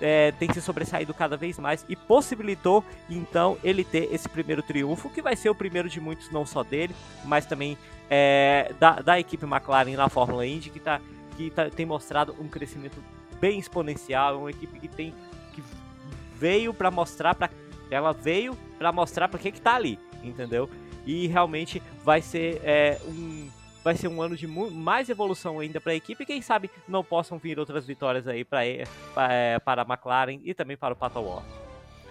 é, 0.00 0.32
tem 0.32 0.52
se 0.52 0.60
sobressaído 0.60 1.14
cada 1.14 1.36
vez 1.36 1.58
mais 1.58 1.84
e 1.88 1.96
possibilitou 1.96 2.84
então 3.08 3.56
ele 3.64 3.82
ter 3.82 4.12
esse 4.12 4.28
primeiro 4.28 4.62
triunfo, 4.62 5.10
que 5.10 5.22
vai 5.22 5.34
ser 5.36 5.48
o 5.50 5.54
primeiro 5.54 5.88
de 5.88 6.00
muitos, 6.00 6.30
não 6.30 6.44
só 6.44 6.62
dele, 6.62 6.94
mas 7.24 7.46
também 7.46 7.76
é, 8.10 8.72
da, 8.78 9.00
da 9.00 9.18
equipe 9.18 9.44
McLaren 9.44 9.96
na 9.96 10.08
Fórmula 10.08 10.46
Indy, 10.46 10.70
que 10.70 10.78
está 10.78 11.00
que 11.36 11.50
tá, 11.50 11.68
tem 11.70 11.86
mostrado 11.86 12.34
um 12.40 12.48
crescimento 12.48 13.02
bem 13.40 13.58
exponencial, 13.58 14.34
é 14.34 14.38
uma 14.38 14.50
equipe 14.50 14.80
que 14.80 14.88
tem 14.88 15.14
que 15.54 15.62
veio 16.38 16.72
para 16.72 16.90
mostrar 16.90 17.34
para 17.34 17.50
ela 17.90 18.12
veio 18.12 18.56
para 18.78 18.90
mostrar 18.92 19.28
para 19.28 19.38
que 19.38 19.52
que 19.52 19.60
tá 19.60 19.74
ali, 19.74 19.98
entendeu? 20.22 20.68
E 21.06 21.26
realmente 21.26 21.82
vai 22.04 22.20
ser 22.20 22.60
é, 22.64 22.98
um 23.06 23.48
vai 23.84 23.94
ser 23.94 24.08
um 24.08 24.20
ano 24.20 24.36
de 24.36 24.48
mais 24.48 25.08
evolução 25.08 25.60
ainda 25.60 25.80
para 25.80 25.92
a 25.92 25.94
equipe 25.94 26.26
quem 26.26 26.42
sabe 26.42 26.68
não 26.88 27.04
possam 27.04 27.38
vir 27.38 27.58
outras 27.58 27.86
vitórias 27.86 28.26
aí 28.26 28.44
para 28.44 28.64
é, 28.64 28.84
para 29.64 29.82
a 29.82 29.86
McLaren 29.86 30.40
e 30.44 30.52
também 30.52 30.76
para 30.76 30.94
o 30.94 30.96
Pato 30.96 31.20
Ward. 31.20 31.46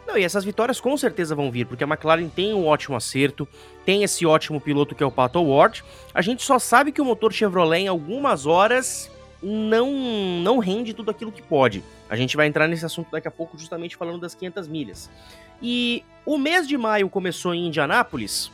Não, 0.08 0.18
e 0.18 0.24
essas 0.24 0.46
vitórias 0.46 0.80
com 0.80 0.96
certeza 0.96 1.34
vão 1.34 1.50
vir, 1.50 1.66
porque 1.66 1.84
a 1.84 1.88
McLaren 1.88 2.30
tem 2.30 2.54
um 2.54 2.68
ótimo 2.68 2.96
acerto, 2.96 3.48
tem 3.84 4.04
esse 4.04 4.26
ótimo 4.26 4.62
piloto 4.62 4.94
que 4.94 5.02
é 5.02 5.06
o 5.06 5.12
Pato 5.12 5.42
Ward. 5.42 5.84
A 6.14 6.22
gente 6.22 6.44
só 6.44 6.60
sabe 6.60 6.92
que 6.92 7.02
o 7.02 7.06
motor 7.06 7.34
Chevrolet 7.34 7.82
em 7.82 7.88
algumas 7.88 8.46
horas 8.46 9.10
não, 9.42 9.92
não 10.42 10.60
rende 10.60 10.94
tudo 10.94 11.12
aquilo 11.12 11.32
que 11.32 11.42
pode. 11.42 11.84
A 12.10 12.16
gente 12.16 12.36
vai 12.36 12.48
entrar 12.48 12.68
nesse 12.68 12.86
assunto 12.86 13.12
daqui 13.12 13.28
a 13.28 13.32
pouco, 13.32 13.58
justamente 13.58 13.96
falando 13.96 14.20
das 14.20 14.36
500 14.36 14.68
milhas. 14.68 15.10
E 15.62 16.04
o 16.26 16.38
mês 16.38 16.68
de 16.68 16.78
maio 16.78 17.10
começou 17.10 17.54
em 17.54 17.68
Indianápolis, 17.68 18.52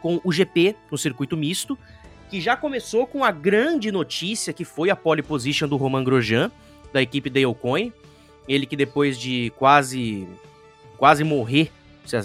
com 0.00 0.20
o 0.22 0.32
GP 0.32 0.76
no 0.90 0.98
circuito 0.98 1.36
misto, 1.36 1.78
que 2.30 2.40
já 2.40 2.56
começou 2.56 3.06
com 3.06 3.24
a 3.24 3.30
grande 3.30 3.90
notícia 3.92 4.52
que 4.52 4.64
foi 4.64 4.90
a 4.90 4.96
pole 4.96 5.22
position 5.22 5.68
do 5.68 5.76
Roman 5.76 6.04
Grosjean, 6.04 6.50
da 6.92 7.00
equipe 7.00 7.30
Dale 7.30 7.54
Coyne. 7.54 7.92
Ele 8.48 8.66
que 8.66 8.76
depois 8.76 9.18
de 9.18 9.52
quase 9.56 10.26
quase 10.96 11.24
morrer, 11.24 11.70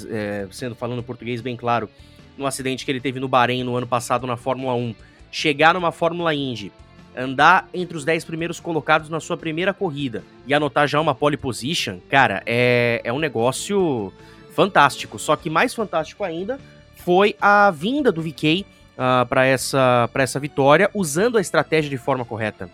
é, 0.10 0.48
sendo 0.52 0.76
falando 0.76 1.04
português 1.04 1.42
bem 1.42 1.58
claro, 1.58 1.90
no 2.38 2.46
acidente 2.46 2.86
que 2.86 2.92
ele 2.92 3.02
teve 3.02 3.20
no 3.20 3.28
Bahrein 3.28 3.64
no 3.64 3.76
ano 3.76 3.88
passado 3.88 4.26
na 4.26 4.38
Fórmula 4.38 4.74
1, 4.74 4.96
chegar 5.32 5.74
numa 5.74 5.92
Fórmula 5.92 6.34
Indy 6.34 6.72
andar 7.16 7.68
entre 7.74 7.98
os 7.98 8.06
10 8.06 8.26
primeiros 8.26 8.60
colocados 8.60 9.10
na 9.10 9.20
sua 9.20 9.38
primeira 9.38 9.74
corrida 9.74 10.24
e 10.48 10.54
anotar 10.54 10.88
já 10.88 11.00
uma 11.00 11.14
pole 11.14 11.38
position, 11.38 12.00
cara, 12.10 12.42
é, 12.46 13.02
é 13.04 13.12
um 13.12 13.20
negócio 13.20 14.12
fantástico. 14.54 15.18
Só 15.20 15.36
que 15.36 15.50
mais 15.50 15.74
fantástico 15.74 16.24
ainda 16.24 16.60
foi 16.96 17.36
a 17.42 17.72
vinda 17.72 18.12
do 18.12 18.22
VK 18.22 18.66
uh, 18.94 19.26
para 19.26 19.46
essa, 19.46 20.10
essa 20.14 20.40
vitória, 20.40 20.90
usando 20.94 21.38
a 21.38 21.42
estratégia 21.42 21.90
de 21.90 21.98
forma 21.98 22.24
correta. 22.24 22.70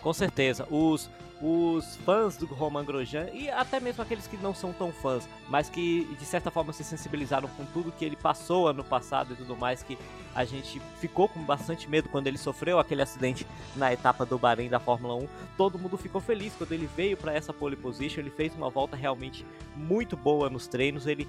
Com 0.00 0.12
certeza. 0.12 0.66
Os, 0.70 1.08
os 1.42 1.96
fãs 1.96 2.36
do 2.36 2.46
Roman 2.46 2.84
Grosjean 2.84 3.28
e 3.32 3.50
até 3.50 3.80
mesmo 3.80 4.00
aqueles 4.00 4.28
que 4.28 4.36
não 4.36 4.54
são 4.54 4.72
tão 4.72 4.92
fãs, 4.92 5.28
mas 5.48 5.68
que 5.68 6.04
de 6.16 6.24
certa 6.24 6.52
forma 6.52 6.72
se 6.72 6.84
sensibilizaram 6.84 7.48
com 7.48 7.64
tudo 7.66 7.90
que 7.90 8.04
ele 8.04 8.14
passou 8.14 8.68
ano 8.68 8.84
passado 8.84 9.32
e 9.32 9.36
tudo 9.36 9.56
mais, 9.56 9.82
que 9.82 9.98
a 10.34 10.44
gente 10.44 10.80
ficou 11.00 11.28
com 11.28 11.42
bastante 11.42 11.90
medo 11.90 12.08
quando 12.08 12.28
ele 12.28 12.38
sofreu 12.38 12.78
aquele 12.78 13.02
acidente 13.02 13.44
na 13.74 13.92
etapa 13.92 14.24
do 14.24 14.38
Bahrein 14.38 14.68
da 14.68 14.78
Fórmula 14.78 15.16
1. 15.16 15.28
Todo 15.56 15.78
mundo 15.78 15.98
ficou 15.98 16.20
feliz 16.20 16.54
quando 16.56 16.72
ele 16.72 16.88
veio 16.96 17.16
para 17.16 17.34
essa 17.34 17.52
pole 17.52 17.74
position, 17.74 18.20
ele 18.20 18.30
fez 18.30 18.54
uma 18.54 18.70
volta 18.70 18.96
realmente 18.96 19.44
muito 19.74 20.16
boa 20.16 20.48
nos 20.48 20.68
treinos, 20.68 21.08
ele 21.08 21.26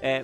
é, 0.00 0.22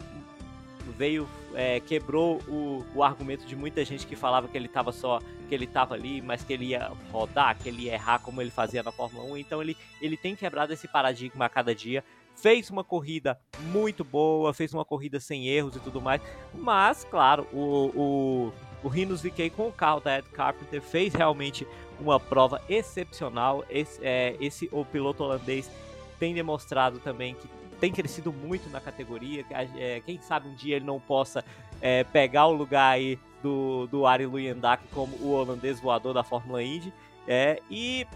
veio, 0.91 1.29
é, 1.55 1.81
quebrou 1.81 2.41
o, 2.49 2.85
o 2.95 3.03
argumento 3.03 3.47
de 3.47 3.55
muita 3.55 3.85
gente 3.85 4.07
que 4.07 4.17
falava 4.17 4.49
que 4.49 4.57
ele 4.57 4.67
estava 4.67 4.91
só, 4.93 5.21
que 5.49 5.55
ele 5.55 5.65
estava 5.65 5.95
ali, 5.95 6.21
mas 6.21 6.43
que 6.43 6.53
ele 6.53 6.67
ia 6.67 6.91
rodar, 7.11 7.57
que 7.59 7.69
ele 7.69 7.83
ia 7.83 7.95
errar 7.95 8.19
como 8.19 8.41
ele 8.41 8.51
fazia 8.51 8.83
na 8.83 8.91
Fórmula 8.91 9.25
1. 9.33 9.37
Então 9.39 9.61
ele, 9.63 9.77
ele 10.01 10.17
tem 10.17 10.35
quebrado 10.35 10.73
esse 10.73 10.89
paradigma 10.89 11.45
a 11.45 11.49
cada 11.49 11.75
dia. 11.75 12.03
Fez 12.35 12.71
uma 12.71 12.83
corrida 12.83 13.39
muito 13.71 14.03
boa, 14.03 14.55
fez 14.55 14.73
uma 14.73 14.85
corrida 14.85 15.21
sem 15.21 15.49
erros 15.49 15.77
e 15.77 15.81
tudo 15.81 16.01
mais. 16.01 16.21
Mas, 16.55 17.05
claro, 17.05 17.47
o, 17.53 17.93
o, 17.95 18.53
o 18.83 18.89
Rinos 18.89 19.23
VK 19.23 19.51
com 19.51 19.69
o 19.69 19.73
carro 19.73 20.01
da 20.01 20.19
Ed 20.19 20.29
Carpenter 20.31 20.81
fez 20.81 21.13
realmente 21.15 21.67
uma 22.01 22.19
prova 22.19 22.61
excepcional. 22.69 23.65
Esse, 23.69 24.01
é, 24.03 24.37
esse 24.41 24.69
o 24.73 24.85
piloto 24.85 25.23
holandês 25.23 25.71
tem 26.19 26.35
demonstrado 26.35 26.99
também 27.01 27.35
que 27.35 27.49
tem 27.83 27.91
crescido 27.91 28.33
muito 28.33 28.71
na 28.71 28.81
categoria. 28.81 29.45
É, 29.77 30.01
quem 30.07 30.21
sabe 30.21 30.49
um 30.49 30.55
dia 30.55 30.77
ele 30.77 30.85
não 30.85 31.01
possa 31.01 31.45
é, 31.81 32.05
pegar 32.05 32.47
o 32.47 32.53
lugar 32.53 32.93
aí 32.93 33.19
do, 33.43 33.89
do 33.89 34.07
Ari 34.07 34.25
Luyendak 34.25 34.85
como 34.95 35.17
o 35.17 35.33
holandês 35.33 35.81
voador 35.81 36.15
da 36.15 36.23
Fórmula 36.23 36.63
Indy. 36.63 36.95
É, 37.27 37.61
e, 37.69 38.07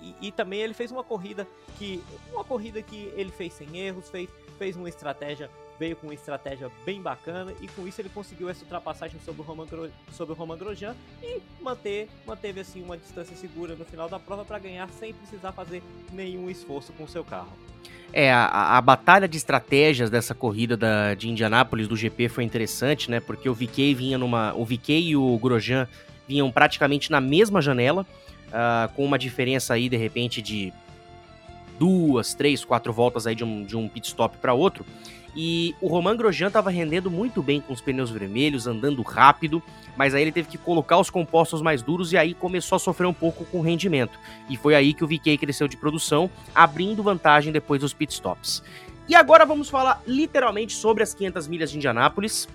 e, 0.00 0.14
e, 0.20 0.32
também 0.32 0.58
ele 0.58 0.74
fez 0.74 0.90
uma 0.90 1.04
corrida 1.04 1.46
que 1.78 2.02
uma 2.32 2.42
corrida 2.42 2.82
que 2.82 3.12
ele 3.14 3.30
fez 3.30 3.52
sem 3.52 3.78
erros, 3.78 4.10
fez, 4.10 4.28
fez 4.58 4.76
uma 4.76 4.88
estratégia 4.88 5.48
veio 5.78 5.94
com 5.94 6.08
uma 6.08 6.14
estratégia 6.14 6.68
bem 6.84 7.00
bacana 7.00 7.54
e 7.60 7.68
com 7.68 7.86
isso 7.86 8.00
ele 8.00 8.08
conseguiu 8.08 8.48
essa 8.48 8.64
ultrapassagem 8.64 9.20
sobre 9.20 9.42
o 9.42 9.44
Roman, 9.44 9.64
sobre 10.10 10.34
o 10.34 10.36
Roman 10.36 10.58
Grosjean 10.58 10.96
e 11.22 11.40
manter, 11.62 12.08
manteve 12.26 12.58
assim 12.58 12.82
uma 12.82 12.98
distância 12.98 13.36
segura 13.36 13.76
no 13.76 13.84
final 13.84 14.08
da 14.08 14.18
prova 14.18 14.44
para 14.44 14.58
ganhar 14.58 14.88
sem 14.90 15.14
precisar 15.14 15.52
fazer 15.52 15.84
nenhum 16.12 16.50
esforço 16.50 16.92
com 16.94 17.04
o 17.04 17.08
seu 17.08 17.24
carro. 17.24 17.67
É, 18.12 18.32
a, 18.32 18.78
a, 18.78 18.80
batalha 18.80 19.28
de 19.28 19.36
estratégias 19.36 20.08
dessa 20.08 20.34
corrida 20.34 20.76
da, 20.76 21.14
de 21.14 21.28
Indianápolis 21.28 21.86
do 21.86 21.94
GP 21.94 22.28
foi 22.28 22.44
interessante, 22.44 23.10
né? 23.10 23.20
Porque 23.20 23.48
o 23.48 23.54
VK 23.54 23.94
vinha 23.94 24.16
numa. 24.16 24.54
O 24.54 24.64
VK 24.64 24.92
e 24.92 25.16
o 25.16 25.38
Grosjean 25.38 25.86
vinham 26.26 26.50
praticamente 26.50 27.10
na 27.10 27.20
mesma 27.20 27.60
janela, 27.60 28.06
uh, 28.48 28.92
com 28.94 29.04
uma 29.04 29.18
diferença 29.18 29.74
aí, 29.74 29.88
de 29.88 29.96
repente, 29.96 30.40
de 30.40 30.72
duas, 31.78 32.34
três, 32.34 32.64
quatro 32.64 32.92
voltas 32.92 33.26
aí 33.26 33.34
de 33.34 33.44
um, 33.44 33.62
de 33.62 33.76
um 33.76 33.88
pit 33.88 34.08
stop 34.08 34.36
para 34.38 34.52
outro. 34.52 34.84
E 35.34 35.74
o 35.80 35.88
Roman 35.88 36.16
Grosjean 36.16 36.48
estava 36.48 36.70
rendendo 36.70 37.10
muito 37.10 37.42
bem 37.42 37.60
com 37.60 37.72
os 37.72 37.80
pneus 37.80 38.10
vermelhos, 38.10 38.66
andando 38.66 39.02
rápido, 39.02 39.62
mas 39.96 40.14
aí 40.14 40.22
ele 40.22 40.32
teve 40.32 40.48
que 40.48 40.58
colocar 40.58 40.98
os 40.98 41.10
compostos 41.10 41.62
mais 41.62 41.82
duros 41.82 42.12
e 42.12 42.16
aí 42.16 42.34
começou 42.34 42.76
a 42.76 42.78
sofrer 42.78 43.06
um 43.06 43.12
pouco 43.12 43.44
com 43.44 43.58
o 43.58 43.62
rendimento. 43.62 44.18
E 44.48 44.56
foi 44.56 44.74
aí 44.74 44.92
que 44.92 45.04
o 45.04 45.06
VK 45.06 45.38
cresceu 45.38 45.68
de 45.68 45.76
produção, 45.76 46.30
abrindo 46.54 47.02
vantagem 47.02 47.52
depois 47.52 47.80
dos 47.80 47.92
pitstops. 47.92 48.62
E 49.08 49.14
agora 49.14 49.46
vamos 49.46 49.70
falar 49.70 50.02
literalmente 50.06 50.74
sobre 50.74 51.02
as 51.02 51.14
500 51.14 51.48
milhas 51.48 51.70
de 51.70 51.78
Indianápolis. 51.78 52.46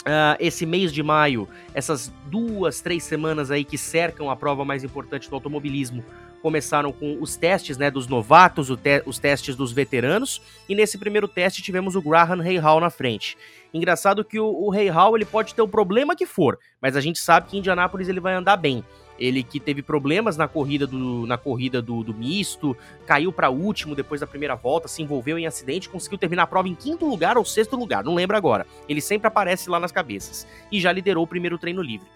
Uh, 0.00 0.36
esse 0.38 0.64
mês 0.64 0.92
de 0.92 1.02
maio, 1.02 1.48
essas 1.74 2.10
duas, 2.26 2.80
três 2.80 3.02
semanas 3.04 3.50
aí 3.50 3.64
que 3.64 3.76
cercam 3.76 4.30
a 4.30 4.36
prova 4.36 4.64
mais 4.64 4.84
importante 4.84 5.28
do 5.28 5.34
automobilismo, 5.34 6.04
começaram 6.42 6.92
com 6.92 7.18
os 7.20 7.36
testes 7.36 7.76
né, 7.76 7.90
dos 7.90 8.06
novatos, 8.06 8.68
te 8.68 9.02
os 9.04 9.18
testes 9.18 9.56
dos 9.56 9.72
veteranos, 9.72 10.40
e 10.68 10.74
nesse 10.74 10.98
primeiro 10.98 11.28
teste 11.28 11.62
tivemos 11.62 11.96
o 11.96 12.02
Graham 12.02 12.42
Hall 12.60 12.80
na 12.80 12.90
frente. 12.90 13.36
Engraçado 13.72 14.24
que 14.24 14.38
o, 14.38 14.46
o 14.46 14.70
Hall 14.70 15.16
ele 15.16 15.24
pode 15.24 15.54
ter 15.54 15.62
o 15.62 15.68
problema 15.68 16.16
que 16.16 16.26
for, 16.26 16.58
mas 16.80 16.96
a 16.96 17.00
gente 17.00 17.18
sabe 17.18 17.48
que 17.48 17.56
em 17.56 17.60
Indianápolis 17.60 18.08
ele 18.08 18.20
vai 18.20 18.34
andar 18.34 18.56
bem. 18.56 18.84
Ele 19.18 19.42
que 19.42 19.58
teve 19.58 19.82
problemas 19.82 20.36
na 20.36 20.46
corrida 20.46 20.86
do, 20.86 21.26
na 21.26 21.36
corrida 21.36 21.82
do, 21.82 22.04
do 22.04 22.14
misto, 22.14 22.76
caiu 23.04 23.32
para 23.32 23.50
último 23.50 23.96
depois 23.96 24.20
da 24.20 24.26
primeira 24.26 24.54
volta, 24.54 24.86
se 24.86 25.02
envolveu 25.02 25.36
em 25.36 25.46
acidente, 25.46 25.88
conseguiu 25.88 26.18
terminar 26.18 26.44
a 26.44 26.46
prova 26.46 26.68
em 26.68 26.74
quinto 26.74 27.04
lugar 27.04 27.36
ou 27.36 27.44
sexto 27.44 27.76
lugar, 27.76 28.04
não 28.04 28.14
lembro 28.14 28.36
agora. 28.36 28.64
Ele 28.88 29.00
sempre 29.00 29.26
aparece 29.26 29.68
lá 29.68 29.80
nas 29.80 29.90
cabeças 29.90 30.46
e 30.70 30.80
já 30.80 30.92
liderou 30.92 31.24
o 31.24 31.26
primeiro 31.26 31.58
treino 31.58 31.82
livre. 31.82 32.06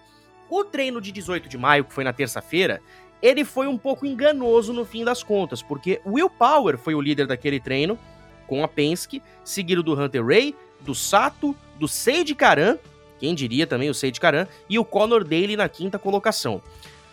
O 0.49 0.63
treino 0.63 1.01
de 1.01 1.11
18 1.11 1.49
de 1.49 1.57
maio, 1.57 1.83
que 1.83 1.93
foi 1.93 2.03
na 2.03 2.13
terça-feira, 2.13 2.81
ele 3.23 3.45
foi 3.45 3.67
um 3.67 3.77
pouco 3.77 4.05
enganoso 4.05 4.73
no 4.73 4.83
fim 4.83 5.05
das 5.05 5.23
contas, 5.23 5.61
porque 5.61 6.01
Will 6.05 6.29
Power 6.29 6.77
foi 6.77 6.93
o 6.93 6.99
líder 6.99 7.25
daquele 7.25 7.57
treino, 7.57 7.97
com 8.45 8.61
a 8.61 8.67
Penske, 8.67 9.23
seguido 9.45 9.81
do 9.81 9.97
Hunter 9.97 10.23
Ray, 10.23 10.53
do 10.81 10.93
Sato, 10.93 11.55
do 11.79 11.87
Seide 11.87 12.35
Karan, 12.35 12.77
quem 13.17 13.33
diria 13.33 13.65
também 13.65 13.89
o 13.89 13.93
Seide 13.93 14.19
Karan, 14.19 14.45
e 14.69 14.77
o 14.77 14.83
Conor 14.83 15.23
Daly 15.23 15.55
na 15.55 15.69
quinta 15.69 15.97
colocação. 15.97 16.61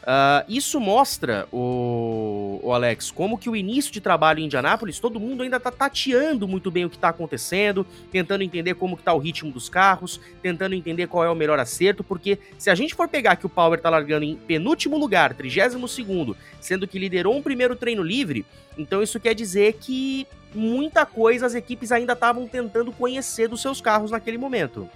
Uh, 0.00 0.44
isso 0.48 0.80
mostra, 0.80 1.46
o, 1.52 2.58
o, 2.62 2.72
Alex, 2.72 3.10
como 3.10 3.36
que 3.36 3.50
o 3.50 3.56
início 3.56 3.92
de 3.92 4.00
trabalho 4.00 4.40
em 4.40 4.46
Indianápolis, 4.46 4.98
todo 4.98 5.20
mundo 5.20 5.42
ainda 5.42 5.60
tá 5.60 5.70
tateando 5.70 6.48
muito 6.48 6.70
bem 6.70 6.86
o 6.86 6.90
que 6.90 6.98
tá 6.98 7.10
acontecendo, 7.10 7.86
tentando 8.10 8.42
entender 8.42 8.74
como 8.74 8.96
que 8.96 9.02
tá 9.02 9.12
o 9.12 9.18
ritmo 9.18 9.52
dos 9.52 9.68
carros, 9.68 10.18
tentando 10.42 10.74
entender 10.74 11.06
qual 11.06 11.24
é 11.24 11.30
o 11.30 11.34
melhor 11.34 11.58
acerto, 11.58 12.02
porque 12.02 12.38
se 12.56 12.70
a 12.70 12.74
gente 12.74 12.94
for 12.94 13.08
pegar 13.08 13.36
que 13.36 13.44
o 13.44 13.50
Power 13.50 13.78
tá 13.78 13.90
largando 13.90 14.24
em 14.24 14.36
penúltimo 14.36 14.96
lugar, 14.96 15.34
32 15.34 15.90
segundo, 15.90 16.36
sendo 16.60 16.88
que 16.88 16.98
liderou 16.98 17.36
um 17.36 17.42
primeiro 17.42 17.76
treino 17.76 18.02
livre, 18.02 18.46
então 18.78 19.02
isso 19.02 19.20
quer 19.20 19.34
dizer 19.34 19.74
que 19.74 20.26
muita 20.54 21.04
coisa 21.04 21.46
as 21.46 21.54
equipes 21.54 21.92
ainda 21.92 22.14
estavam 22.14 22.46
tentando 22.48 22.90
conhecer 22.90 23.48
dos 23.48 23.60
seus 23.60 23.80
carros 23.80 24.10
naquele 24.10 24.38
momento. 24.38 24.88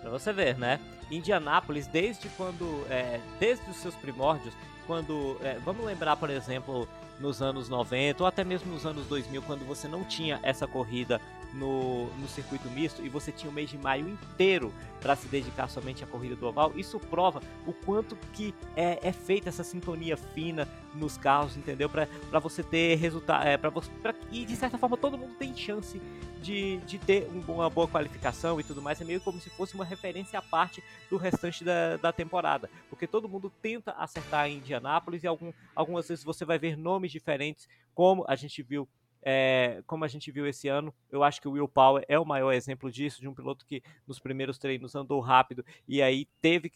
Pra 0.00 0.10
você 0.10 0.32
ver, 0.32 0.56
né? 0.56 0.80
Indianápolis, 1.10 1.86
desde 1.86 2.28
quando, 2.30 2.86
é, 2.88 3.20
desde 3.38 3.68
os 3.70 3.76
seus 3.76 3.94
primórdios, 3.96 4.54
quando, 4.86 5.36
é, 5.42 5.58
vamos 5.64 5.84
lembrar, 5.84 6.16
por 6.16 6.30
exemplo, 6.30 6.88
nos 7.18 7.42
anos 7.42 7.68
90 7.68 8.22
ou 8.22 8.26
até 8.26 8.42
mesmo 8.42 8.72
nos 8.72 8.86
anos 8.86 9.06
2000, 9.06 9.42
quando 9.42 9.66
você 9.66 9.86
não 9.86 10.04
tinha 10.04 10.40
essa 10.42 10.66
corrida 10.66 11.20
no, 11.54 12.06
no 12.16 12.28
circuito 12.28 12.68
misto 12.70 13.04
e 13.04 13.08
você 13.08 13.32
tinha 13.32 13.50
o 13.50 13.52
mês 13.52 13.70
de 13.70 13.78
maio 13.78 14.08
inteiro 14.08 14.72
para 15.00 15.16
se 15.16 15.28
dedicar 15.28 15.68
somente 15.68 16.04
à 16.04 16.06
corrida 16.06 16.36
do 16.36 16.46
oval, 16.46 16.72
isso 16.76 17.00
prova 17.00 17.40
o 17.66 17.72
quanto 17.72 18.16
que 18.32 18.54
é, 18.76 18.98
é 19.02 19.12
feita 19.12 19.48
essa 19.48 19.64
sintonia 19.64 20.16
fina 20.16 20.68
nos 20.94 21.16
carros, 21.16 21.56
entendeu? 21.56 21.88
Para 21.88 22.38
você 22.38 22.62
ter 22.62 22.96
resultado, 22.96 23.46
é, 23.46 23.56
para 23.56 23.70
você, 23.70 23.90
pra, 24.02 24.14
e 24.30 24.44
de 24.44 24.56
certa 24.56 24.76
forma 24.76 24.96
todo 24.96 25.16
mundo 25.16 25.34
tem 25.38 25.56
chance 25.56 26.00
de, 26.42 26.78
de 26.78 26.98
ter 26.98 27.28
um, 27.30 27.40
uma 27.52 27.70
boa 27.70 27.88
qualificação 27.88 28.60
e 28.60 28.64
tudo 28.64 28.82
mais, 28.82 29.00
é 29.00 29.04
meio 29.04 29.20
como 29.20 29.40
se 29.40 29.50
fosse 29.50 29.74
uma 29.74 29.84
referência 29.84 30.38
à 30.38 30.42
parte 30.42 30.82
do 31.08 31.16
restante 31.16 31.64
da, 31.64 31.96
da 31.96 32.12
temporada, 32.12 32.68
porque 32.88 33.06
todo 33.06 33.28
mundo 33.28 33.50
tenta 33.62 33.92
acertar 33.92 34.48
em 34.48 34.58
Indianápolis 34.58 35.22
e 35.22 35.26
algum, 35.26 35.52
algumas 35.74 36.08
vezes 36.08 36.24
você 36.24 36.44
vai 36.44 36.58
ver 36.58 36.76
nomes 36.76 37.12
diferentes, 37.12 37.68
como 37.94 38.24
a 38.28 38.36
gente 38.36 38.62
viu 38.62 38.88
é, 39.22 39.82
como 39.86 40.04
a 40.04 40.08
gente 40.08 40.30
viu 40.30 40.46
esse 40.46 40.68
ano, 40.68 40.94
eu 41.10 41.22
acho 41.22 41.40
que 41.40 41.48
o 41.48 41.52
Will 41.52 41.68
Power 41.68 42.04
é 42.08 42.18
o 42.18 42.24
maior 42.24 42.52
exemplo 42.52 42.90
disso, 42.90 43.20
de 43.20 43.28
um 43.28 43.34
piloto 43.34 43.66
que 43.66 43.82
nos 44.06 44.18
primeiros 44.18 44.58
treinos 44.58 44.94
andou 44.94 45.20
rápido 45.20 45.64
e 45.86 46.00
aí 46.00 46.26
teve, 46.40 46.72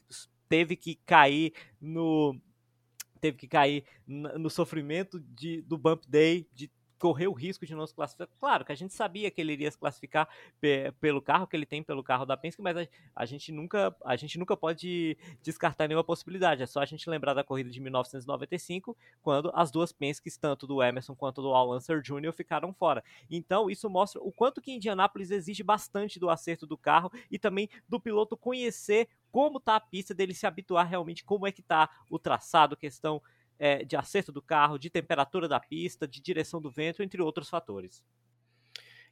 teve 0.48 0.76
que 0.76 0.96
cair 1.06 1.52
no 1.80 2.38
teve 3.20 3.38
que 3.38 3.48
cair 3.48 3.84
no 4.06 4.50
sofrimento 4.50 5.18
de, 5.18 5.62
do 5.62 5.78
bump 5.78 6.04
day, 6.06 6.46
de 6.52 6.70
correu 6.98 7.30
o 7.30 7.34
risco 7.34 7.66
de 7.66 7.74
não 7.74 7.86
se 7.86 7.94
classificar. 7.94 8.28
Claro 8.38 8.64
que 8.64 8.72
a 8.72 8.74
gente 8.74 8.94
sabia 8.94 9.30
que 9.30 9.40
ele 9.40 9.52
iria 9.52 9.70
se 9.70 9.78
classificar 9.78 10.28
pelo 11.00 11.20
carro 11.20 11.46
que 11.46 11.56
ele 11.56 11.66
tem 11.66 11.82
pelo 11.82 12.02
carro 12.02 12.24
da 12.24 12.36
Penske, 12.36 12.62
mas 12.62 12.76
a, 12.76 12.86
a, 13.14 13.26
gente 13.26 13.52
nunca 13.52 13.94
a 14.04 14.16
gente 14.16 14.38
nunca 14.38 14.56
pode 14.56 15.16
descartar 15.42 15.88
nenhuma 15.88 16.04
possibilidade. 16.04 16.62
É 16.62 16.66
só 16.66 16.80
a 16.80 16.86
gente 16.86 17.08
lembrar 17.08 17.34
da 17.34 17.44
corrida 17.44 17.70
de 17.70 17.80
1995, 17.80 18.96
quando 19.22 19.50
as 19.54 19.70
duas 19.70 19.92
Penske's, 19.92 20.36
tanto 20.36 20.66
do 20.66 20.82
Emerson 20.82 21.14
quanto 21.14 21.42
do 21.42 21.52
Al 21.52 21.72
Unser 21.72 22.00
Jr., 22.00 22.32
ficaram 22.32 22.72
fora. 22.72 23.02
Então, 23.30 23.70
isso 23.70 23.88
mostra 23.90 24.20
o 24.20 24.32
quanto 24.32 24.60
que 24.60 24.72
Indianápolis 24.72 25.30
exige 25.30 25.62
bastante 25.62 26.18
do 26.18 26.30
acerto 26.30 26.66
do 26.66 26.76
carro 26.76 27.10
e 27.30 27.38
também 27.38 27.68
do 27.88 28.00
piloto 28.00 28.36
conhecer 28.36 29.08
como 29.30 29.58
tá 29.58 29.76
a 29.76 29.80
pista, 29.80 30.14
dele 30.14 30.32
se 30.32 30.46
habituar 30.46 30.86
realmente 30.86 31.24
como 31.24 31.44
é 31.44 31.50
que 31.50 31.60
tá 31.60 31.90
o 32.08 32.20
traçado, 32.20 32.76
questão 32.76 33.20
é, 33.58 33.84
de 33.84 33.96
acerto 33.96 34.32
do 34.32 34.42
carro, 34.42 34.78
de 34.78 34.90
temperatura 34.90 35.48
da 35.48 35.60
pista, 35.60 36.06
de 36.06 36.20
direção 36.20 36.60
do 36.60 36.70
vento, 36.70 37.02
entre 37.02 37.22
outros 37.22 37.48
fatores. 37.48 38.04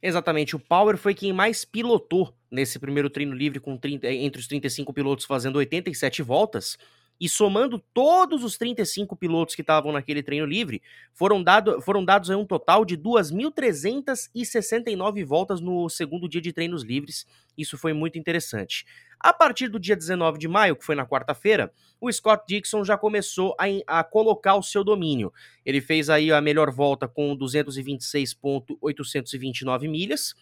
Exatamente, 0.01 0.53
o 0.53 0.59
Power 0.59 0.97
foi 0.97 1.13
quem 1.13 1.31
mais 1.31 1.63
pilotou 1.63 2.35
nesse 2.51 2.77
primeiro 2.77 3.09
treino 3.09 3.33
livre 3.33 3.61
com 3.61 3.77
30, 3.77 4.11
entre 4.11 4.41
os 4.41 4.47
35 4.47 4.93
pilotos 4.93 5.23
fazendo 5.23 5.55
87 5.55 6.21
voltas. 6.21 6.77
E 7.21 7.29
somando 7.29 7.77
todos 7.93 8.43
os 8.43 8.57
35 8.57 9.15
pilotos 9.15 9.55
que 9.55 9.61
estavam 9.61 9.93
naquele 9.93 10.21
treino 10.21 10.45
livre, 10.45 10.81
foram, 11.13 11.41
dado, 11.41 11.81
foram 11.81 12.03
dados 12.03 12.29
um 12.29 12.45
total 12.45 12.83
de 12.83 12.97
2.369 12.97 15.23
voltas 15.23 15.61
no 15.61 15.87
segundo 15.87 16.27
dia 16.27 16.41
de 16.41 16.51
treinos 16.51 16.83
livres. 16.83 17.25
Isso 17.57 17.77
foi 17.77 17.93
muito 17.93 18.17
interessante. 18.17 18.85
A 19.23 19.31
partir 19.31 19.69
do 19.69 19.79
dia 19.79 19.95
19 19.95 20.37
de 20.37 20.49
maio, 20.49 20.75
que 20.75 20.83
foi 20.83 20.95
na 20.95 21.07
quarta-feira, 21.07 21.71
o 22.01 22.11
Scott 22.11 22.43
Dixon 22.45 22.83
já 22.83 22.97
começou 22.97 23.55
a, 23.57 23.99
a, 23.99 24.03
colocar 24.03 24.55
o 24.55 24.61
seu 24.61 24.83
domínio. 24.83 25.31
Ele 25.65 25.79
fez 25.79 26.09
aí 26.09 26.29
a 26.29 26.41
melhor 26.41 26.69
volta 26.69 27.07
com 27.07 27.33
226.829 27.37 29.89
milhas. 29.89 30.35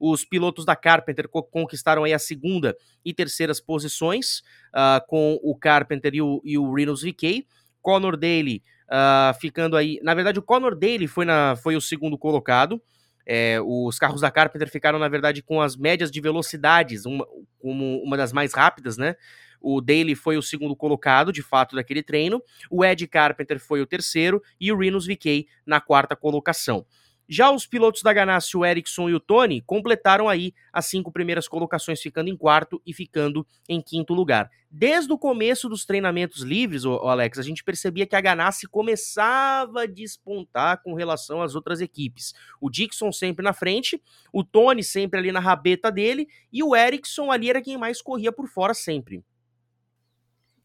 Os 0.00 0.24
pilotos 0.24 0.64
da 0.64 0.74
Carpenter 0.74 1.28
conquistaram 1.28 2.02
aí 2.02 2.12
a 2.12 2.18
segunda 2.18 2.76
e 3.04 3.14
terceiras 3.14 3.60
posições, 3.60 4.40
uh, 4.74 4.98
com 5.06 5.38
o 5.40 5.56
Carpenter 5.56 6.12
e 6.12 6.20
o, 6.20 6.42
e 6.44 6.58
o 6.58 6.74
Reynolds 6.74 7.04
VK. 7.04 7.46
Conor 7.80 8.16
Daly 8.16 8.64
uh, 8.88 9.32
ficando 9.38 9.76
aí. 9.76 10.00
Na 10.02 10.12
verdade, 10.12 10.40
o 10.40 10.42
Conor 10.42 10.74
Daly 10.74 11.06
foi, 11.06 11.24
na, 11.24 11.54
foi 11.54 11.76
o 11.76 11.80
segundo 11.80 12.18
colocado. 12.18 12.82
É, 13.26 13.58
os 13.60 13.98
carros 13.98 14.20
da 14.20 14.30
Carpenter 14.30 14.68
ficaram, 14.70 14.98
na 14.98 15.08
verdade, 15.08 15.42
com 15.42 15.60
as 15.60 15.76
médias 15.76 16.10
de 16.10 16.20
velocidades, 16.20 17.06
uma, 17.06 17.26
como 17.58 18.02
uma 18.02 18.16
das 18.16 18.32
mais 18.32 18.52
rápidas, 18.52 18.96
né? 18.96 19.16
O 19.60 19.80
Daly 19.80 20.14
foi 20.14 20.36
o 20.36 20.42
segundo 20.42 20.76
colocado, 20.76 21.32
de 21.32 21.42
fato, 21.42 21.74
daquele 21.74 22.02
treino. 22.02 22.42
O 22.70 22.84
Ed 22.84 23.06
Carpenter 23.06 23.58
foi 23.58 23.80
o 23.80 23.86
terceiro 23.86 24.42
e 24.60 24.70
o 24.70 24.76
Reynolds 24.76 25.06
VK 25.06 25.46
na 25.64 25.80
quarta 25.80 26.14
colocação. 26.14 26.84
Já 27.28 27.50
os 27.50 27.66
pilotos 27.66 28.02
da 28.02 28.12
Ganassi, 28.12 28.56
o 28.56 28.64
Ericsson 28.64 29.08
e 29.08 29.14
o 29.14 29.20
Tony, 29.20 29.62
completaram 29.62 30.28
aí 30.28 30.52
as 30.72 30.86
cinco 30.86 31.10
primeiras 31.10 31.48
colocações, 31.48 32.00
ficando 32.00 32.28
em 32.28 32.36
quarto 32.36 32.82
e 32.84 32.92
ficando 32.92 33.46
em 33.68 33.80
quinto 33.80 34.12
lugar. 34.12 34.50
Desde 34.70 35.12
o 35.12 35.18
começo 35.18 35.68
dos 35.68 35.84
treinamentos 35.84 36.42
livres, 36.42 36.84
o 36.84 36.94
Alex, 36.94 37.38
a 37.38 37.42
gente 37.42 37.62
percebia 37.62 38.06
que 38.06 38.16
a 38.16 38.20
Ganassi 38.20 38.66
começava 38.66 39.82
a 39.82 39.86
despontar 39.86 40.82
com 40.82 40.94
relação 40.94 41.40
às 41.40 41.54
outras 41.54 41.80
equipes. 41.80 42.34
O 42.60 42.68
Dixon 42.68 43.12
sempre 43.12 43.44
na 43.44 43.52
frente, 43.52 44.02
o 44.32 44.42
Tony 44.42 44.82
sempre 44.82 45.20
ali 45.20 45.32
na 45.32 45.40
rabeta 45.40 45.90
dele 45.90 46.26
e 46.52 46.62
o 46.62 46.74
Ericsson 46.74 47.30
ali 47.30 47.48
era 47.48 47.62
quem 47.62 47.78
mais 47.78 48.02
corria 48.02 48.32
por 48.32 48.48
fora 48.48 48.74
sempre 48.74 49.24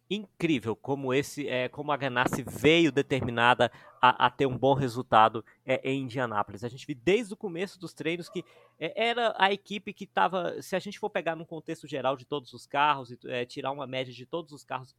incrível 0.09 0.75
como 0.75 1.13
esse 1.13 1.47
é 1.47 1.69
como 1.69 1.91
a 1.91 1.97
Ganassi 1.97 2.43
veio 2.43 2.91
determinada 2.91 3.71
a, 4.01 4.25
a 4.25 4.29
ter 4.29 4.47
um 4.47 4.57
bom 4.57 4.73
resultado 4.73 5.45
é, 5.63 5.79
em 5.83 6.03
Indianápolis. 6.03 6.63
A 6.63 6.69
gente 6.69 6.87
viu 6.87 6.97
desde 7.03 7.33
o 7.33 7.37
começo 7.37 7.79
dos 7.79 7.93
treinos 7.93 8.27
que 8.27 8.43
é, 8.79 9.09
era 9.09 9.35
a 9.37 9.53
equipe 9.53 9.93
que 9.93 10.05
estava, 10.05 10.61
se 10.61 10.75
a 10.75 10.79
gente 10.79 10.97
for 10.97 11.09
pegar 11.09 11.35
num 11.35 11.45
contexto 11.45 11.87
geral 11.87 12.17
de 12.17 12.25
todos 12.25 12.53
os 12.53 12.65
carros 12.65 13.11
e 13.11 13.19
é, 13.25 13.45
tirar 13.45 13.71
uma 13.71 13.85
média 13.85 14.11
de 14.11 14.25
todos 14.25 14.51
os 14.51 14.63
carros, 14.63 14.95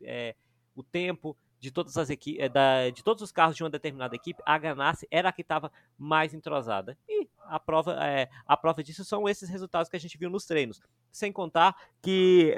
o 0.77 0.83
tempo 0.83 1.37
de 1.59 1.71
todas 1.71 1.97
as 1.97 2.09
equipes, 2.09 2.51
de 2.95 3.03
todos 3.03 3.23
os 3.23 3.33
carros 3.33 3.57
de 3.57 3.63
uma 3.63 3.69
determinada 3.69 4.15
equipe, 4.15 4.41
a 4.47 4.57
Ganassi 4.57 5.07
era 5.11 5.29
a 5.29 5.33
que 5.33 5.43
estava 5.43 5.73
mais 5.99 6.33
entrosada. 6.33 6.97
E 7.09 7.29
a 7.47 7.59
prova, 7.59 7.99
a 8.47 8.57
prova 8.57 8.83
disso 8.83 9.05
são 9.05 9.29
esses 9.29 9.49
resultados 9.49 9.91
que 9.91 9.97
a 9.97 10.01
gente 10.01 10.17
viu 10.17 10.31
nos 10.31 10.47
treinos. 10.47 10.81
Sem 11.11 11.33
contar 11.33 11.77
que 12.01 12.55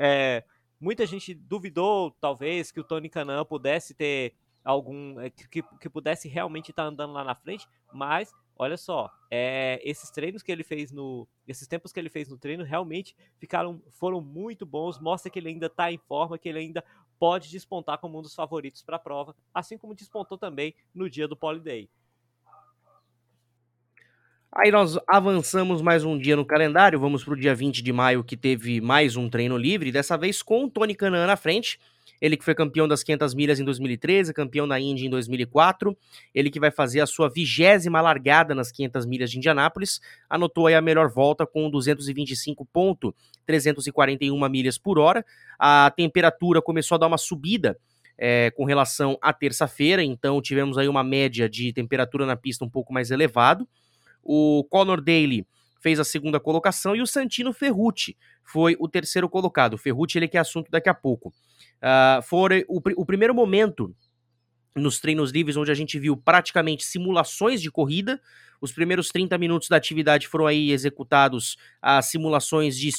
Muita 0.83 1.07
gente 1.07 1.33
duvidou, 1.33 2.11
talvez, 2.21 2.73
que 2.73 2.81
o 2.81 2.83
Tony 2.83 3.09
Canan 3.09 3.45
pudesse 3.45 3.95
ter 3.95 4.35
algum. 4.65 5.21
Eh, 5.21 5.31
que, 5.31 5.63
que 5.63 5.89
pudesse 5.89 6.27
realmente 6.29 6.73
estar 6.73 6.83
tá 6.83 6.89
andando 6.89 7.13
lá 7.13 7.23
na 7.23 7.37
frente, 7.37 7.69
mas 7.93 8.35
olha 8.59 8.77
só, 8.77 9.09
é, 9.31 9.81
esses 9.85 10.11
treinos 10.11 10.43
que 10.43 10.51
ele 10.51 10.65
fez 10.65 10.91
no. 10.91 11.29
Esses 11.47 11.69
tempos 11.69 11.93
que 11.93 12.01
ele 12.01 12.11
fez 12.11 12.29
no 12.29 12.37
treino 12.37 12.65
realmente 12.65 13.15
ficaram, 13.39 13.81
foram 13.93 14.21
muito 14.21 14.67
bons. 14.67 14.99
Mostra 14.99 15.31
que 15.31 15.39
ele 15.39 15.51
ainda 15.51 15.67
está 15.67 15.93
em 15.93 15.99
forma, 15.99 16.37
que 16.37 16.49
ele 16.49 16.59
ainda 16.59 16.83
pode 17.17 17.49
despontar 17.49 17.99
como 17.99 18.19
um 18.19 18.23
dos 18.23 18.35
favoritos 18.35 18.83
para 18.83 18.97
a 18.97 18.99
prova, 18.99 19.37
assim 19.55 19.79
como 19.79 19.95
despontou 19.95 20.37
também 20.37 20.75
no 20.93 21.09
dia 21.09 21.29
do 21.29 21.39
Day. 21.61 21.89
Aí 24.55 24.71
nós 24.71 24.99
avançamos 25.09 25.81
mais 25.81 26.05
um 26.05 26.19
dia 26.19 26.37
no 26.37 26.45
calendário, 26.45 27.01
vamos 27.01 27.25
para 27.25 27.33
o 27.33 27.37
dia 27.37 27.55
20 27.55 27.83
de 27.83 27.91
maio, 27.91 28.23
que 28.23 28.37
teve 28.37 28.83
mais 28.83 29.17
um 29.17 29.27
treino 29.27 29.57
livre, 29.57 29.91
dessa 29.91 30.15
vez 30.19 30.43
com 30.43 30.65
o 30.65 30.71
Tony 30.71 30.95
Canan 30.95 31.27
na 31.27 31.39
frente. 31.39 31.81
Ele 32.21 32.37
que 32.37 32.45
foi 32.45 32.55
campeão 32.55 32.87
das 32.87 33.03
500 33.03 33.35
milhas 33.35 33.59
em 33.59 33.65
2013, 33.65 34.35
campeão 34.35 34.69
da 34.69 34.79
Indy 34.79 35.07
em 35.07 35.11
2004. 35.11 35.97
Ele 36.35 36.51
que 36.51 36.61
vai 36.61 36.71
fazer 36.71 37.01
a 37.01 37.07
sua 37.07 37.31
vigésima 37.31 38.03
largada 38.03 38.55
nas 38.55 38.71
500 38.71 39.07
milhas 39.07 39.31
de 39.31 39.39
Indianápolis. 39.39 40.03
Anotou 40.29 40.67
aí 40.67 40.75
a 40.75 40.83
melhor 40.83 41.09
volta 41.09 41.47
com 41.47 41.71
225,341 41.71 44.49
milhas 44.51 44.77
por 44.77 44.99
hora. 44.99 45.25
A 45.59 45.91
temperatura 45.97 46.61
começou 46.61 46.97
a 46.97 46.99
dar 46.99 47.07
uma 47.07 47.17
subida 47.17 47.79
é, 48.19 48.51
com 48.51 48.67
relação 48.67 49.17
à 49.23 49.33
terça-feira, 49.33 50.05
então 50.05 50.43
tivemos 50.43 50.77
aí 50.77 50.89
uma 50.89 51.03
média 51.03 51.49
de 51.49 51.73
temperatura 51.73 52.27
na 52.27 52.37
pista 52.37 52.67
um 52.67 52.69
pouco 52.69 52.93
mais 52.93 53.11
elevado. 53.11 53.67
O 54.23 54.65
Conor 54.71 55.01
Daly 55.01 55.47
fez 55.81 55.99
a 55.99 56.05
segunda 56.05 56.39
colocação 56.39 56.95
e 56.95 57.03
o 57.03 57.07
Santino 57.07 57.53
Ferrucci 57.53 58.17
foi 58.45 58.77
o 58.79 58.89
terceiro 58.89 59.29
colocado. 59.29 59.75
O 59.75 59.79
Ferrucci 59.79 60.19
ele 60.19 60.29
que 60.29 60.37
é 60.37 60.41
assunto 60.41 60.71
daqui 60.71 60.89
a 60.89 60.95
pouco. 60.95 61.31
Uh, 61.79 62.23
foi 62.23 62.65
o, 62.69 62.81
o 62.97 63.05
primeiro 63.05 63.35
momento 63.35 63.95
nos 64.75 65.01
treinos 65.01 65.31
livres 65.31 65.57
onde 65.57 65.71
a 65.71 65.75
gente 65.75 65.99
viu 65.99 66.17
praticamente 66.17 66.85
simulações 66.85 67.61
de 67.61 67.71
corrida. 67.71 68.21
Os 68.61 68.73
primeiros 68.73 69.09
30 69.09 69.37
minutos 69.39 69.69
da 69.69 69.77
atividade 69.77 70.29
foram 70.29 70.47
aí 70.47 70.71
executados 70.71 71.57
as 71.81 72.07
simulações 72.07 72.79
de 72.79 72.91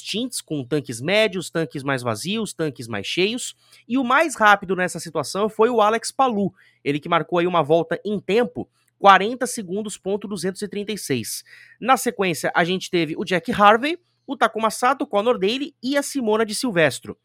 com 0.44 0.62
tanques 0.62 1.00
médios, 1.00 1.48
tanques 1.50 1.82
mais 1.82 2.02
vazios, 2.02 2.52
tanques 2.52 2.86
mais 2.86 3.06
cheios. 3.06 3.56
E 3.88 3.96
o 3.96 4.04
mais 4.04 4.36
rápido 4.36 4.76
nessa 4.76 5.00
situação 5.00 5.48
foi 5.48 5.70
o 5.70 5.80
Alex 5.80 6.12
Palu, 6.12 6.52
ele 6.84 7.00
que 7.00 7.08
marcou 7.08 7.38
aí 7.38 7.46
uma 7.46 7.62
volta 7.62 7.98
em 8.04 8.20
tempo 8.20 8.68
40 8.98 9.46
segundos, 9.46 9.96
ponto 9.96 10.26
236. 10.26 11.44
Na 11.80 11.96
sequência, 11.96 12.52
a 12.54 12.64
gente 12.64 12.90
teve 12.90 13.14
o 13.16 13.24
Jack 13.24 13.52
Harvey, 13.52 13.98
o 14.26 14.36
Takuma 14.36 14.70
Sato, 14.70 15.04
o 15.04 15.06
Conor 15.06 15.38
Daly 15.38 15.74
e 15.82 15.96
a 15.96 16.02
Simona 16.02 16.44
de 16.44 16.54
Silvestro. 16.54 17.18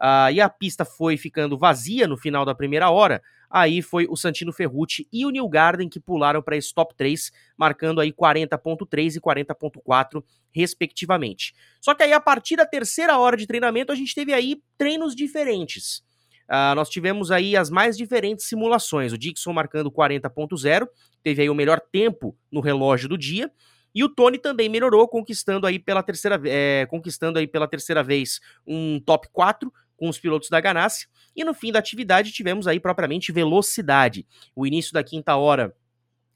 Uh, 0.00 0.30
e 0.32 0.40
a 0.40 0.48
pista 0.48 0.84
foi 0.84 1.16
ficando 1.16 1.56
vazia 1.56 2.06
no 2.06 2.16
final 2.16 2.44
da 2.44 2.54
primeira 2.54 2.90
hora. 2.90 3.22
Aí 3.48 3.80
foi 3.80 4.06
o 4.08 4.16
Santino 4.16 4.52
Ferrucci 4.52 5.08
e 5.12 5.24
o 5.24 5.30
New 5.30 5.48
Garden 5.48 5.88
que 5.88 6.00
pularam 6.00 6.42
para 6.42 6.56
esse 6.56 6.74
top 6.74 6.94
3, 6.94 7.30
marcando 7.56 8.00
aí 8.00 8.12
40.3 8.12 9.16
e 9.16 9.20
40.4 9.20 10.22
respectivamente. 10.50 11.54
Só 11.80 11.94
que 11.94 12.02
aí 12.02 12.12
a 12.12 12.20
partir 12.20 12.56
da 12.56 12.66
terceira 12.66 13.18
hora 13.18 13.36
de 13.36 13.46
treinamento 13.46 13.92
a 13.92 13.94
gente 13.94 14.14
teve 14.14 14.32
aí 14.32 14.60
treinos 14.76 15.14
diferentes. 15.14 16.04
Uh, 16.48 16.74
nós 16.74 16.88
tivemos 16.88 17.30
aí 17.30 17.56
as 17.56 17.70
mais 17.70 17.96
diferentes 17.96 18.46
simulações. 18.46 19.12
O 19.12 19.18
Dixon 19.18 19.52
marcando 19.52 19.90
40.0, 19.90 20.88
teve 21.22 21.42
aí 21.42 21.50
o 21.50 21.54
melhor 21.54 21.80
tempo 21.80 22.36
no 22.50 22.60
relógio 22.60 23.08
do 23.08 23.18
dia. 23.18 23.50
E 23.94 24.04
o 24.04 24.08
Tony 24.08 24.38
também 24.38 24.68
melhorou, 24.68 25.08
conquistando 25.08 25.66
aí 25.66 25.78
pela 25.78 26.02
terceira, 26.02 26.40
é, 26.44 26.86
conquistando 26.86 27.38
aí 27.38 27.46
pela 27.46 27.66
terceira 27.66 28.02
vez 28.02 28.40
um 28.66 29.00
top 29.00 29.28
4 29.32 29.72
com 29.96 30.08
os 30.08 30.18
pilotos 30.18 30.50
da 30.50 30.60
Ganassi. 30.60 31.08
E 31.34 31.42
no 31.42 31.54
fim 31.54 31.72
da 31.72 31.78
atividade 31.78 32.30
tivemos 32.30 32.66
aí 32.66 32.78
propriamente 32.78 33.32
velocidade. 33.32 34.26
O 34.54 34.66
início 34.66 34.92
da 34.92 35.02
quinta 35.02 35.34
hora 35.36 35.74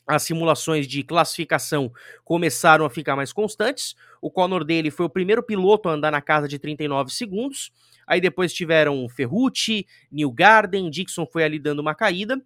as 0.07 0.25
simulações 0.25 0.89
de 0.89 1.05
classificação 1.05 1.93
começaram 2.25 2.85
a 2.85 2.91
ficar 2.91 3.15
mais 3.15 3.33
constantes. 3.33 3.95
O 4.21 4.31
Conor 4.31 4.65
dele 4.65 4.91
foi 4.91 5.07
o 5.07 5.11
primeiro 5.11 5.43
piloto 5.43 5.89
a 5.89 5.93
andar 5.93 6.11
na 6.11 6.21
casa 6.21 6.49
de 6.49 6.59
39 6.59 7.13
segundos. 7.13 7.71
Aí 8.11 8.21
depois 8.21 8.53
tiveram 8.53 9.09
Ferrucci, 9.09 9.87
New 10.11 10.33
Garden, 10.33 10.91
Dixon 10.91 11.25
foi 11.25 11.45
ali 11.45 11.61
dando 11.61 11.79
uma 11.79 11.95
caída. 11.95 12.37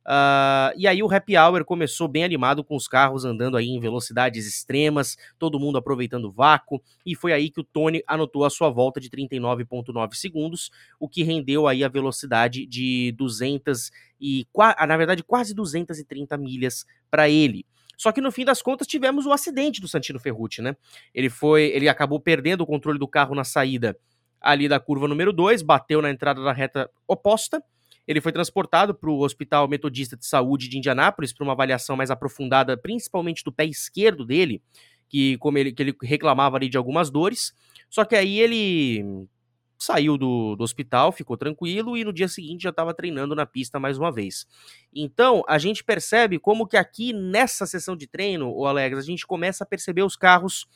Uh, 0.00 0.74
e 0.76 0.88
aí 0.88 1.00
o 1.00 1.08
happy 1.08 1.38
hour 1.38 1.64
começou 1.64 2.08
bem 2.08 2.24
animado 2.24 2.64
com 2.64 2.74
os 2.74 2.88
carros 2.88 3.24
andando 3.24 3.56
aí 3.56 3.68
em 3.68 3.78
velocidades 3.78 4.48
extremas, 4.48 5.16
todo 5.38 5.60
mundo 5.60 5.78
aproveitando 5.78 6.24
o 6.24 6.32
vácuo, 6.32 6.82
e 7.06 7.14
foi 7.14 7.32
aí 7.32 7.50
que 7.50 7.60
o 7.60 7.62
Tony 7.62 8.02
anotou 8.04 8.44
a 8.44 8.50
sua 8.50 8.68
volta 8.68 9.00
de 9.00 9.08
39.9 9.08 10.14
segundos, 10.14 10.72
o 10.98 11.08
que 11.08 11.22
rendeu 11.22 11.68
aí 11.68 11.84
a 11.84 11.88
velocidade 11.88 12.66
de 12.66 13.12
200 13.12 13.92
e 14.20 14.44
na 14.88 14.96
verdade 14.96 15.22
quase 15.22 15.54
230 15.54 16.36
milhas 16.36 16.84
para 17.08 17.28
ele. 17.28 17.64
Só 17.96 18.10
que 18.10 18.20
no 18.20 18.32
fim 18.32 18.44
das 18.44 18.60
contas 18.60 18.88
tivemos 18.88 19.24
o 19.24 19.30
acidente 19.30 19.80
do 19.80 19.86
Santino 19.86 20.18
Ferrucci, 20.18 20.60
né? 20.60 20.76
Ele 21.14 21.30
foi, 21.30 21.66
ele 21.66 21.88
acabou 21.88 22.18
perdendo 22.18 22.62
o 22.62 22.66
controle 22.66 22.98
do 22.98 23.06
carro 23.06 23.36
na 23.36 23.44
saída 23.44 23.96
ali 24.42 24.68
da 24.68 24.80
curva 24.80 25.08
número 25.08 25.32
2, 25.32 25.62
bateu 25.62 26.02
na 26.02 26.10
entrada 26.10 26.42
da 26.42 26.52
reta 26.52 26.90
oposta. 27.06 27.62
Ele 28.06 28.20
foi 28.20 28.32
transportado 28.32 28.94
para 28.94 29.10
o 29.10 29.20
Hospital 29.20 29.68
Metodista 29.68 30.16
de 30.16 30.26
Saúde 30.26 30.68
de 30.68 30.76
Indianápolis 30.76 31.32
para 31.32 31.44
uma 31.44 31.52
avaliação 31.52 31.96
mais 31.96 32.10
aprofundada, 32.10 32.76
principalmente 32.76 33.44
do 33.44 33.52
pé 33.52 33.64
esquerdo 33.64 34.24
dele, 34.26 34.60
que 35.08 35.38
como 35.38 35.58
ele, 35.58 35.72
que 35.72 35.82
ele 35.82 35.96
reclamava 36.02 36.56
ali 36.56 36.68
de 36.68 36.76
algumas 36.76 37.10
dores. 37.10 37.54
Só 37.88 38.04
que 38.04 38.16
aí 38.16 38.40
ele 38.40 39.28
saiu 39.82 40.16
do, 40.16 40.54
do 40.56 40.62
hospital, 40.62 41.12
ficou 41.12 41.36
tranquilo 41.36 41.96
e 41.96 42.04
no 42.04 42.12
dia 42.12 42.28
seguinte 42.28 42.62
já 42.62 42.70
estava 42.70 42.94
treinando 42.94 43.34
na 43.34 43.44
pista 43.44 43.80
mais 43.80 43.98
uma 43.98 44.12
vez. 44.12 44.46
Então, 44.94 45.42
a 45.48 45.58
gente 45.58 45.82
percebe 45.82 46.38
como 46.38 46.66
que 46.66 46.76
aqui 46.76 47.12
nessa 47.12 47.66
sessão 47.66 47.96
de 47.96 48.06
treino, 48.06 48.52
o 48.52 48.66
Alex, 48.66 48.96
a 48.98 49.02
gente 49.02 49.26
começa 49.26 49.64
a 49.64 49.66
perceber 49.66 50.02
os 50.02 50.16
carros 50.16 50.66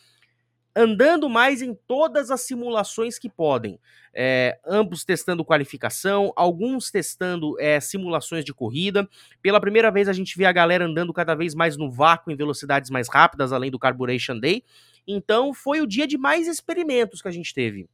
andando 0.76 1.26
mais 1.26 1.62
em 1.62 1.74
todas 1.74 2.30
as 2.30 2.42
simulações 2.42 3.18
que 3.18 3.30
podem. 3.30 3.80
É, 4.12 4.58
ambos 4.64 5.04
testando 5.04 5.44
qualificação, 5.44 6.32
alguns 6.36 6.90
testando 6.90 7.58
é, 7.58 7.80
simulações 7.80 8.44
de 8.44 8.52
corrida. 8.52 9.08
Pela 9.40 9.60
primeira 9.60 9.90
vez 9.90 10.06
a 10.06 10.12
gente 10.12 10.36
vê 10.36 10.44
a 10.44 10.52
galera 10.52 10.84
andando 10.84 11.14
cada 11.14 11.34
vez 11.34 11.54
mais 11.54 11.78
no 11.78 11.90
vácuo 11.90 12.30
em 12.30 12.36
velocidades 12.36 12.90
mais 12.90 13.08
rápidas, 13.08 13.52
além 13.52 13.70
do 13.70 13.78
Carburation 13.78 14.38
Day. 14.38 14.62
Então 15.06 15.54
foi 15.54 15.80
o 15.80 15.86
dia 15.86 16.06
de 16.06 16.18
mais 16.18 16.46
experimentos 16.46 17.22
que 17.22 17.28
a 17.28 17.32
gente 17.32 17.54
teve. 17.54 17.88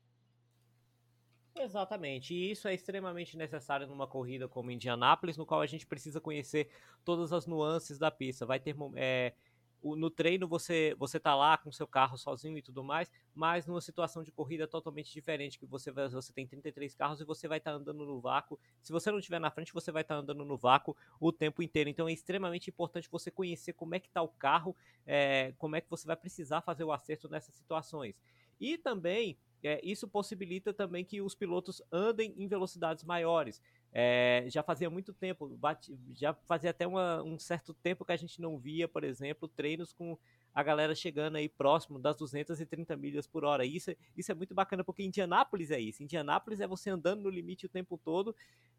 Exatamente, 1.55 2.35
e 2.35 2.51
isso 2.51 2.67
é 2.67 2.75
extremamente 2.75 3.37
necessário 3.37 3.87
numa 3.87 4.07
corrida 4.07 4.49
como 4.49 4.71
Indianápolis, 4.71 5.37
no 5.37 5.47
qual 5.47 5.61
a 5.61 5.67
gente 5.67 5.87
precisa 5.87 6.21
conhecer 6.21 6.69
todas 7.05 7.33
as 7.33 7.47
nuances 7.47 7.99
da 7.99 8.11
pista. 8.11 8.47
Vai 8.47 8.59
ter 8.59 8.75
é, 8.97 9.35
no 9.83 10.11
treino 10.11 10.47
você 10.47 10.95
você 10.99 11.19
tá 11.19 11.35
lá 11.35 11.59
com 11.59 11.73
seu 11.73 11.87
carro 11.87 12.17
sozinho 12.17 12.57
e 12.57 12.63
tudo 12.63 12.85
mais, 12.85 13.11
mas 13.35 13.67
numa 13.67 13.81
situação 13.81 14.23
de 14.23 14.31
corrida 14.31 14.67
totalmente 14.67 15.13
diferente, 15.13 15.59
que 15.59 15.67
você 15.67 15.91
você 15.91 16.33
tem 16.33 16.47
33 16.47 16.95
carros 16.95 17.21
e 17.21 17.25
você 17.25 17.49
vai 17.49 17.59
estar 17.59 17.73
tá 17.73 17.77
andando 17.77 18.05
no 18.05 18.21
vácuo. 18.21 18.59
Se 18.83 18.93
você 18.93 19.11
não 19.11 19.19
estiver 19.19 19.41
na 19.41 19.51
frente, 19.51 19.73
você 19.73 19.91
vai 19.91 20.03
estar 20.03 20.15
tá 20.15 20.21
andando 20.21 20.45
no 20.45 20.57
vácuo 20.57 20.97
o 21.21 21.33
tempo 21.33 21.63
inteiro. 21.63 21.91
Então 21.91 22.09
é 22.09 22.13
extremamente 22.13 22.71
importante 22.71 23.09
você 23.11 23.31
conhecer 23.31 23.73
como 23.73 23.95
é 23.95 24.01
que 24.01 24.09
está 24.09 24.23
o 24.23 24.29
carro, 24.29 24.77
é, 25.07 25.53
como 25.59 25.77
é 25.77 25.81
que 25.81 25.91
você 25.91 26.07
vai 26.07 26.17
precisar 26.17 26.61
fazer 26.61 26.85
o 26.85 26.93
acerto 26.93 27.29
nessas 27.29 27.55
situações. 27.55 28.15
E 28.61 28.79
também 28.79 29.37
é, 29.63 29.81
isso 29.83 30.09
possibilita 30.09 30.75
também 30.75 31.05
que 31.05 31.21
os 31.21 31.35
pilotos 31.35 31.81
andem 31.91 32.35
em 32.37 32.49
velocidades 32.49 33.05
maiores. 33.05 33.61
É, 33.95 34.47
já 34.49 34.63
fazia 34.63 34.89
muito 34.89 35.13
tempo, 35.13 35.47
bate, 35.49 35.95
já 36.15 36.33
fazia 36.33 36.71
até 36.71 36.87
uma, 36.87 37.23
um 37.23 37.39
certo 37.39 37.75
tempo 37.75 38.07
que 38.07 38.13
a 38.13 38.17
gente 38.17 38.41
não 38.41 38.59
via, 38.59 38.89
por 38.89 39.05
exemplo, 39.05 39.47
treinos 39.47 39.93
com 39.93 40.17
a 40.55 40.63
galera 40.63 40.95
chegando 40.95 41.37
aí 41.37 41.47
próximo 41.47 41.99
das 41.99 42.17
230 42.17 42.97
milhas 42.97 43.27
por 43.27 43.45
hora. 43.45 43.67
Isso, 43.67 43.95
isso 44.17 44.33
é 44.33 44.35
muito 44.35 44.55
bacana, 44.55 44.83
porque 44.83 45.03
Indianápolis 45.03 45.71
é 45.71 45.79
isso. 45.79 46.03
Indianápolis 46.03 46.61
é 46.61 46.67
você 46.67 46.89
andando 46.89 47.23
no 47.23 47.29
limite 47.29 47.67
o 47.67 47.69
tempo 47.69 48.01
todo. 48.03 48.35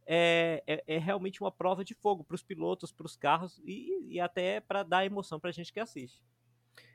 É, 0.06 0.63
é, 0.65 0.84
é 0.88 0.97
realmente 0.97 1.41
uma 1.41 1.52
prova 1.52 1.84
de 1.84 1.93
fogo 1.93 2.23
para 2.23 2.36
os 2.36 2.43
pilotos, 2.43 2.91
para 2.91 3.06
os 3.06 3.15
carros 3.15 3.62
e, 3.63 4.15
e 4.15 4.19
até 4.19 4.60
para 4.60 4.82
dar 4.82 5.06
emoção 5.06 5.39
para 5.39 5.52
a 5.52 5.54
gente 5.54 5.71
que 5.71 5.80
assiste. 5.80 6.23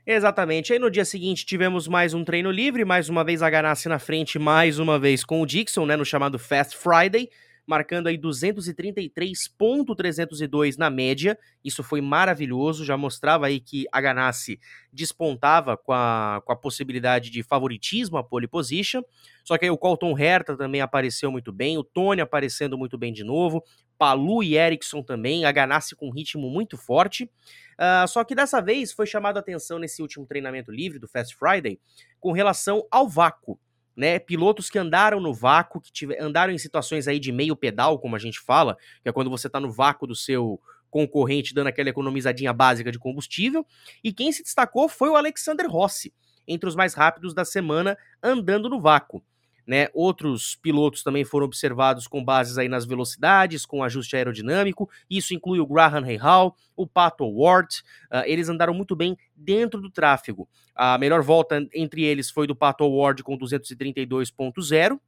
Exatamente. 0.04 0.72
Aí 0.72 0.78
no 0.78 0.90
dia 0.90 1.04
seguinte 1.04 1.46
tivemos 1.46 1.87
mais 1.87 2.14
um 2.14 2.24
treino 2.24 2.50
livre, 2.50 2.85
mais 2.85 3.09
uma 3.09 3.22
vez 3.22 3.42
a 3.42 3.50
Ganassi 3.50 3.88
na 3.88 4.00
frente, 4.00 4.40
mais 4.40 4.81
uma 4.81 4.98
vez 4.98 5.24
com 5.24 5.40
o 5.40 5.46
Dixon, 5.46 5.87
né, 5.87 5.96
no 5.96 6.04
chamado 6.04 6.37
Fast 6.37 6.76
Friday 6.76 7.31
marcando 7.68 8.07
aí 8.07 8.16
233.302 8.16 10.78
na 10.78 10.88
média. 10.88 11.38
Isso 11.62 11.85
foi 11.85 12.00
maravilhoso, 12.00 12.83
já 12.83 12.96
mostrava 12.96 13.44
aí 13.46 13.61
que 13.61 13.85
a 13.92 14.00
Ganassi 14.00 14.59
despontava 14.90 15.76
com 15.76 15.92
a, 15.92 16.40
com 16.44 16.50
a 16.50 16.57
possibilidade 16.57 17.28
de 17.28 17.42
favoritismo 17.42 18.16
à 18.16 18.24
pole 18.24 18.48
position. 18.48 19.02
Só 19.44 19.59
que 19.59 19.66
aí 19.66 19.70
o 19.70 19.76
Colton 19.76 20.18
Herta 20.18 20.57
também 20.57 20.81
apareceu 20.81 21.31
muito 21.31 21.52
bem, 21.52 21.76
o 21.76 21.85
Tony 21.85 22.22
aparecendo 22.22 22.78
muito 22.78 22.96
bem 22.96 23.12
de 23.12 23.22
novo, 23.22 23.62
Palu 23.98 24.42
e 24.42 24.57
Ericsson 24.57 25.02
também, 25.02 25.44
a 25.44 25.52
Ganassi 25.52 25.94
com 25.94 26.09
um 26.09 26.12
ritmo 26.12 26.48
muito 26.48 26.78
forte. 26.78 27.24
Uh, 27.24 28.09
só 28.09 28.24
que 28.24 28.35
dessa 28.35 28.62
vez 28.62 28.92
foi 28.92 29.07
chamado 29.07 29.37
a 29.37 29.40
atenção 29.40 29.78
nesse 29.78 30.00
último 30.00 30.24
treinamento 30.24 30.72
livre 30.72 30.98
do 30.98 31.07
Fast 31.07 31.37
Friday 31.37 31.78
com 32.18 32.33
relação 32.33 32.87
ao 32.90 33.07
vácuo 33.07 33.61
né? 33.98 34.20
Pilotos 34.20 34.70
que 34.70 34.78
andaram 34.78 35.18
no 35.18 35.34
vácuo, 35.34 35.80
que 35.80 35.90
tiver, 35.90 36.22
andaram 36.22 36.52
em 36.52 36.58
situações 36.58 37.08
aí 37.08 37.18
de 37.18 37.32
meio 37.32 37.56
pedal, 37.56 37.98
como 37.98 38.14
a 38.14 38.18
gente 38.18 38.38
fala, 38.38 38.76
que 39.02 39.08
é 39.08 39.12
quando 39.12 39.28
você 39.28 39.48
está 39.48 39.58
no 39.58 39.72
vácuo 39.72 40.06
do 40.06 40.14
seu 40.14 40.61
concorrente 40.88 41.52
dando 41.52 41.66
aquela 41.66 41.88
economizadinha 41.88 42.52
básica 42.52 42.92
de 42.92 42.98
combustível. 42.98 43.66
E 44.02 44.12
quem 44.12 44.30
se 44.30 44.44
destacou 44.44 44.88
foi 44.88 45.08
o 45.08 45.16
Alexander 45.16 45.68
Rossi, 45.68 46.14
entre 46.46 46.68
os 46.68 46.76
mais 46.76 46.94
rápidos 46.94 47.34
da 47.34 47.44
semana, 47.44 47.98
andando 48.22 48.68
no 48.68 48.80
vácuo. 48.80 49.20
Né? 49.68 49.88
Outros 49.92 50.57
pilotos 50.57 51.02
também 51.02 51.26
foram 51.26 51.44
observados 51.44 52.07
com 52.07 52.24
bases 52.24 52.57
aí 52.57 52.70
nas 52.70 52.87
velocidades, 52.87 53.66
com 53.66 53.85
ajuste 53.85 54.16
aerodinâmico. 54.16 54.88
Isso 55.11 55.35
inclui 55.35 55.61
o 55.61 55.66
Graham 55.66 56.00
Rahal, 56.00 56.57
o 56.74 56.87
Pato 56.87 57.31
Ward. 57.31 57.83
Uh, 58.11 58.24
eles 58.24 58.48
andaram 58.48 58.72
muito 58.72 58.96
bem 58.96 59.14
dentro 59.37 59.78
do 59.78 59.90
tráfego. 59.90 60.48
A 60.74 60.96
melhor 60.96 61.22
volta 61.22 61.68
entre 61.74 62.02
eles 62.02 62.31
foi 62.31 62.46
do 62.46 62.57
Pato 62.57 62.88
Ward 62.88 63.22
com 63.22 63.37
232.0 63.37 64.98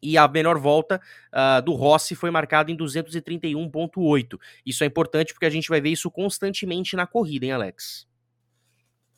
e 0.00 0.16
a 0.16 0.28
melhor 0.28 0.58
volta 0.58 1.00
uh, 1.32 1.60
do 1.60 1.72
Rossi 1.72 2.14
foi 2.14 2.30
marcada 2.30 2.70
em 2.70 2.76
231.8. 2.76 4.38
Isso 4.64 4.84
é 4.84 4.86
importante 4.86 5.32
porque 5.32 5.46
a 5.46 5.50
gente 5.50 5.68
vai 5.68 5.80
ver 5.80 5.90
isso 5.90 6.08
constantemente 6.08 6.94
na 6.94 7.04
corrida, 7.04 7.46
hein, 7.46 7.52
Alex? 7.52 8.06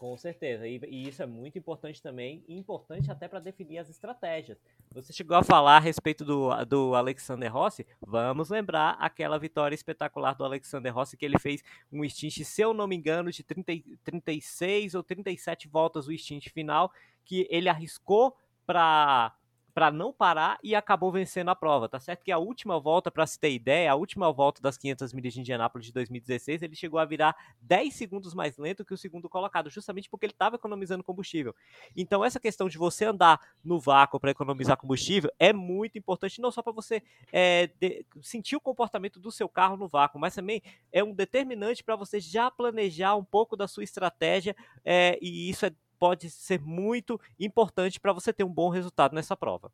Com 0.04 0.18
certeza, 0.18 0.68
e, 0.68 0.78
e, 0.86 1.08
isso 1.08 1.22
é 1.22 1.26
muito 1.26 1.58
importante 1.58 2.02
também, 2.02 2.44
importante 2.46 3.10
até 3.10 3.26
para 3.26 3.40
definir 3.40 3.78
as 3.78 3.88
estratégias. 3.88 4.58
Você 4.92 5.14
chegou 5.14 5.34
a 5.34 5.42
falar 5.42 5.78
a 5.78 5.80
respeito 5.80 6.26
do, 6.26 6.50
do 6.66 6.94
Alexander 6.94 7.50
Rossi, 7.50 7.86
vamos 8.06 8.50
lembrar 8.50 8.98
aquela 9.00 9.38
vitória 9.38 9.74
espetacular 9.74 10.34
do 10.34 10.44
Alexander 10.44 10.94
Rossi, 10.94 11.16
que 11.16 11.24
ele 11.24 11.38
fez 11.38 11.64
um 11.90 12.06
stint, 12.06 12.44
se 12.44 12.60
eu 12.60 12.74
não 12.74 12.86
me 12.86 12.94
engano, 12.94 13.32
de 13.32 13.42
30, 13.42 13.72
36 14.04 14.94
ou 14.94 15.02
37 15.02 15.68
voltas 15.68 16.06
o 16.06 16.14
stint 16.14 16.50
final, 16.50 16.92
que 17.24 17.48
ele 17.48 17.70
arriscou 17.70 18.36
para 18.66 19.34
para 19.74 19.90
não 19.90 20.12
parar 20.12 20.58
e 20.62 20.74
acabou 20.74 21.10
vencendo 21.10 21.48
a 21.48 21.56
prova. 21.56 21.88
Tá 21.88 21.98
certo 21.98 22.24
que 22.24 22.30
a 22.30 22.38
última 22.38 22.78
volta, 22.78 23.10
para 23.10 23.26
se 23.26 23.38
ter 23.38 23.50
ideia, 23.50 23.90
a 23.90 23.96
última 23.96 24.32
volta 24.32 24.62
das 24.62 24.78
500 24.78 25.12
milhas 25.12 25.34
de 25.34 25.40
Indianápolis 25.40 25.86
de 25.88 25.92
2016, 25.92 26.62
ele 26.62 26.76
chegou 26.76 27.00
a 27.00 27.04
virar 27.04 27.36
10 27.60 27.92
segundos 27.92 28.34
mais 28.34 28.56
lento 28.56 28.84
que 28.84 28.94
o 28.94 28.96
segundo 28.96 29.28
colocado, 29.28 29.68
justamente 29.68 30.08
porque 30.08 30.26
ele 30.26 30.32
estava 30.32 30.54
economizando 30.54 31.02
combustível. 31.02 31.54
Então 31.96 32.24
essa 32.24 32.38
questão 32.38 32.68
de 32.68 32.78
você 32.78 33.04
andar 33.04 33.40
no 33.64 33.80
vácuo 33.80 34.20
para 34.20 34.30
economizar 34.30 34.76
combustível 34.76 35.30
é 35.40 35.52
muito 35.52 35.98
importante, 35.98 36.40
não 36.40 36.52
só 36.52 36.62
para 36.62 36.72
você 36.72 37.02
é, 37.32 37.68
de, 37.80 38.06
sentir 38.22 38.54
o 38.54 38.60
comportamento 38.60 39.18
do 39.18 39.32
seu 39.32 39.48
carro 39.48 39.76
no 39.76 39.88
vácuo, 39.88 40.20
mas 40.20 40.36
também 40.36 40.62
é 40.92 41.02
um 41.02 41.12
determinante 41.12 41.82
para 41.82 41.96
você 41.96 42.20
já 42.20 42.48
planejar 42.48 43.16
um 43.16 43.24
pouco 43.24 43.56
da 43.56 43.66
sua 43.66 43.82
estratégia 43.82 44.54
é, 44.84 45.18
e 45.20 45.50
isso 45.50 45.66
é 45.66 45.72
pode 46.04 46.28
ser 46.28 46.60
muito 46.60 47.18
importante 47.40 47.98
para 47.98 48.12
você 48.12 48.30
ter 48.30 48.44
um 48.44 48.52
bom 48.52 48.68
resultado 48.68 49.14
nessa 49.14 49.34
prova. 49.34 49.72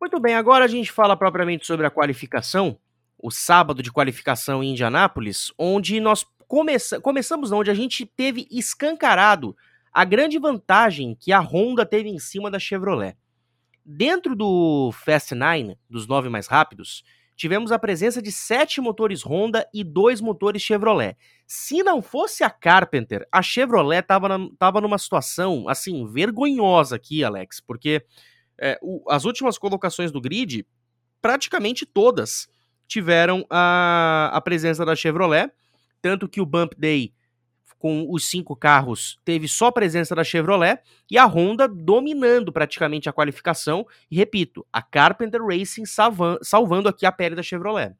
Muito 0.00 0.20
bem, 0.20 0.36
agora 0.36 0.64
a 0.64 0.68
gente 0.68 0.92
fala 0.92 1.16
propriamente 1.16 1.66
sobre 1.66 1.84
a 1.84 1.90
qualificação, 1.90 2.78
o 3.18 3.28
sábado 3.28 3.82
de 3.82 3.90
qualificação 3.90 4.62
em 4.62 4.70
Indianápolis, 4.70 5.52
onde 5.58 5.98
nós 5.98 6.24
começa, 6.46 7.00
começamos 7.00 7.50
onde 7.50 7.72
a 7.72 7.74
gente 7.74 8.06
teve 8.06 8.46
escancarado 8.48 9.56
a 9.92 10.04
grande 10.04 10.38
vantagem 10.38 11.16
que 11.18 11.32
a 11.32 11.40
Honda 11.40 11.84
teve 11.84 12.08
em 12.08 12.20
cima 12.20 12.48
da 12.48 12.60
Chevrolet. 12.60 13.16
Dentro 13.84 14.36
do 14.36 14.92
Fast 14.92 15.34
Nine, 15.34 15.76
dos 15.90 16.06
nove 16.06 16.28
mais 16.28 16.46
rápidos, 16.46 17.02
tivemos 17.36 17.70
a 17.70 17.78
presença 17.78 18.22
de 18.22 18.32
sete 18.32 18.80
motores 18.80 19.22
Honda 19.22 19.68
e 19.72 19.84
dois 19.84 20.20
motores 20.20 20.62
Chevrolet. 20.62 21.16
Se 21.46 21.82
não 21.82 22.00
fosse 22.00 22.42
a 22.42 22.50
Carpenter, 22.50 23.26
a 23.30 23.42
Chevrolet 23.42 24.00
estava 24.00 24.28
tava 24.58 24.80
numa 24.80 24.98
situação, 24.98 25.68
assim, 25.68 26.06
vergonhosa 26.06 26.96
aqui, 26.96 27.22
Alex, 27.22 27.60
porque 27.60 28.04
é, 28.58 28.78
o, 28.82 29.04
as 29.10 29.24
últimas 29.24 29.58
colocações 29.58 30.10
do 30.10 30.20
grid, 30.20 30.66
praticamente 31.20 31.84
todas 31.84 32.48
tiveram 32.88 33.44
a, 33.50 34.30
a 34.32 34.40
presença 34.40 34.84
da 34.84 34.96
Chevrolet, 34.96 35.50
tanto 36.00 36.28
que 36.28 36.40
o 36.40 36.46
Bump 36.46 36.74
Day 36.78 37.12
com 37.86 38.04
os 38.10 38.28
cinco 38.28 38.56
carros, 38.56 39.16
teve 39.24 39.46
só 39.46 39.70
presença 39.70 40.12
da 40.12 40.24
Chevrolet 40.24 40.80
e 41.08 41.16
a 41.16 41.24
Honda 41.24 41.68
dominando 41.68 42.52
praticamente 42.52 43.08
a 43.08 43.12
qualificação. 43.12 43.86
E 44.10 44.16
repito, 44.16 44.66
a 44.72 44.82
Carpenter 44.82 45.40
Racing 45.40 45.84
salvando, 45.86 46.88
aqui 46.88 47.06
a 47.06 47.12
pele 47.12 47.36
da 47.36 47.44
Chevrolet. 47.44 47.94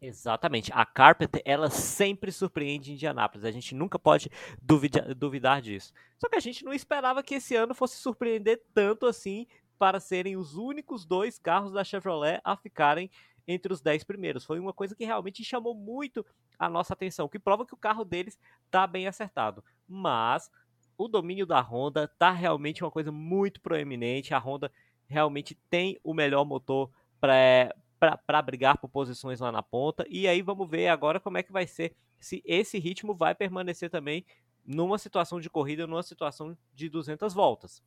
Exatamente. 0.00 0.70
A 0.72 0.86
Carpenter, 0.86 1.42
ela 1.44 1.68
sempre 1.68 2.30
surpreende 2.30 2.92
Indianápolis. 2.92 3.44
A 3.44 3.50
gente 3.50 3.74
nunca 3.74 3.98
pode 3.98 4.30
duvidar, 4.62 5.12
duvidar 5.16 5.60
disso. 5.60 5.92
Só 6.16 6.28
que 6.28 6.36
a 6.36 6.40
gente 6.40 6.64
não 6.64 6.72
esperava 6.72 7.24
que 7.24 7.34
esse 7.34 7.56
ano 7.56 7.74
fosse 7.74 7.96
surpreender 7.96 8.62
tanto 8.72 9.04
assim 9.04 9.48
para 9.80 9.98
serem 9.98 10.36
os 10.36 10.54
únicos 10.54 11.04
dois 11.04 11.40
carros 11.40 11.72
da 11.72 11.82
Chevrolet 11.82 12.40
a 12.44 12.56
ficarem 12.56 13.10
entre 13.46 13.72
os 13.72 13.80
10 13.80 14.04
primeiros. 14.04 14.44
Foi 14.44 14.58
uma 14.58 14.72
coisa 14.72 14.94
que 14.94 15.04
realmente 15.04 15.44
chamou 15.44 15.74
muito 15.74 16.24
a 16.58 16.68
nossa 16.68 16.92
atenção, 16.92 17.28
que 17.28 17.38
prova 17.38 17.66
que 17.66 17.74
o 17.74 17.78
carro 17.78 18.04
deles 18.04 18.38
está 18.66 18.86
bem 18.86 19.06
acertado. 19.06 19.64
Mas 19.88 20.50
o 20.96 21.08
domínio 21.08 21.46
da 21.46 21.60
Honda 21.60 22.04
está 22.04 22.30
realmente 22.30 22.84
uma 22.84 22.90
coisa 22.90 23.10
muito 23.10 23.60
proeminente. 23.60 24.34
A 24.34 24.38
Honda 24.38 24.70
realmente 25.06 25.54
tem 25.68 25.98
o 26.04 26.14
melhor 26.14 26.44
motor 26.44 26.90
para 27.20 28.42
brigar 28.42 28.78
por 28.78 28.88
posições 28.88 29.40
lá 29.40 29.50
na 29.50 29.62
ponta. 29.62 30.04
E 30.08 30.28
aí 30.28 30.42
vamos 30.42 30.68
ver 30.68 30.88
agora 30.88 31.18
como 31.18 31.38
é 31.38 31.42
que 31.42 31.52
vai 31.52 31.66
ser 31.66 31.96
se 32.20 32.42
esse 32.46 32.78
ritmo 32.78 33.14
vai 33.14 33.34
permanecer 33.34 33.90
também 33.90 34.24
numa 34.64 34.96
situação 34.96 35.40
de 35.40 35.50
corrida, 35.50 35.88
numa 35.88 36.04
situação 36.04 36.56
de 36.72 36.88
200 36.88 37.34
voltas. 37.34 37.82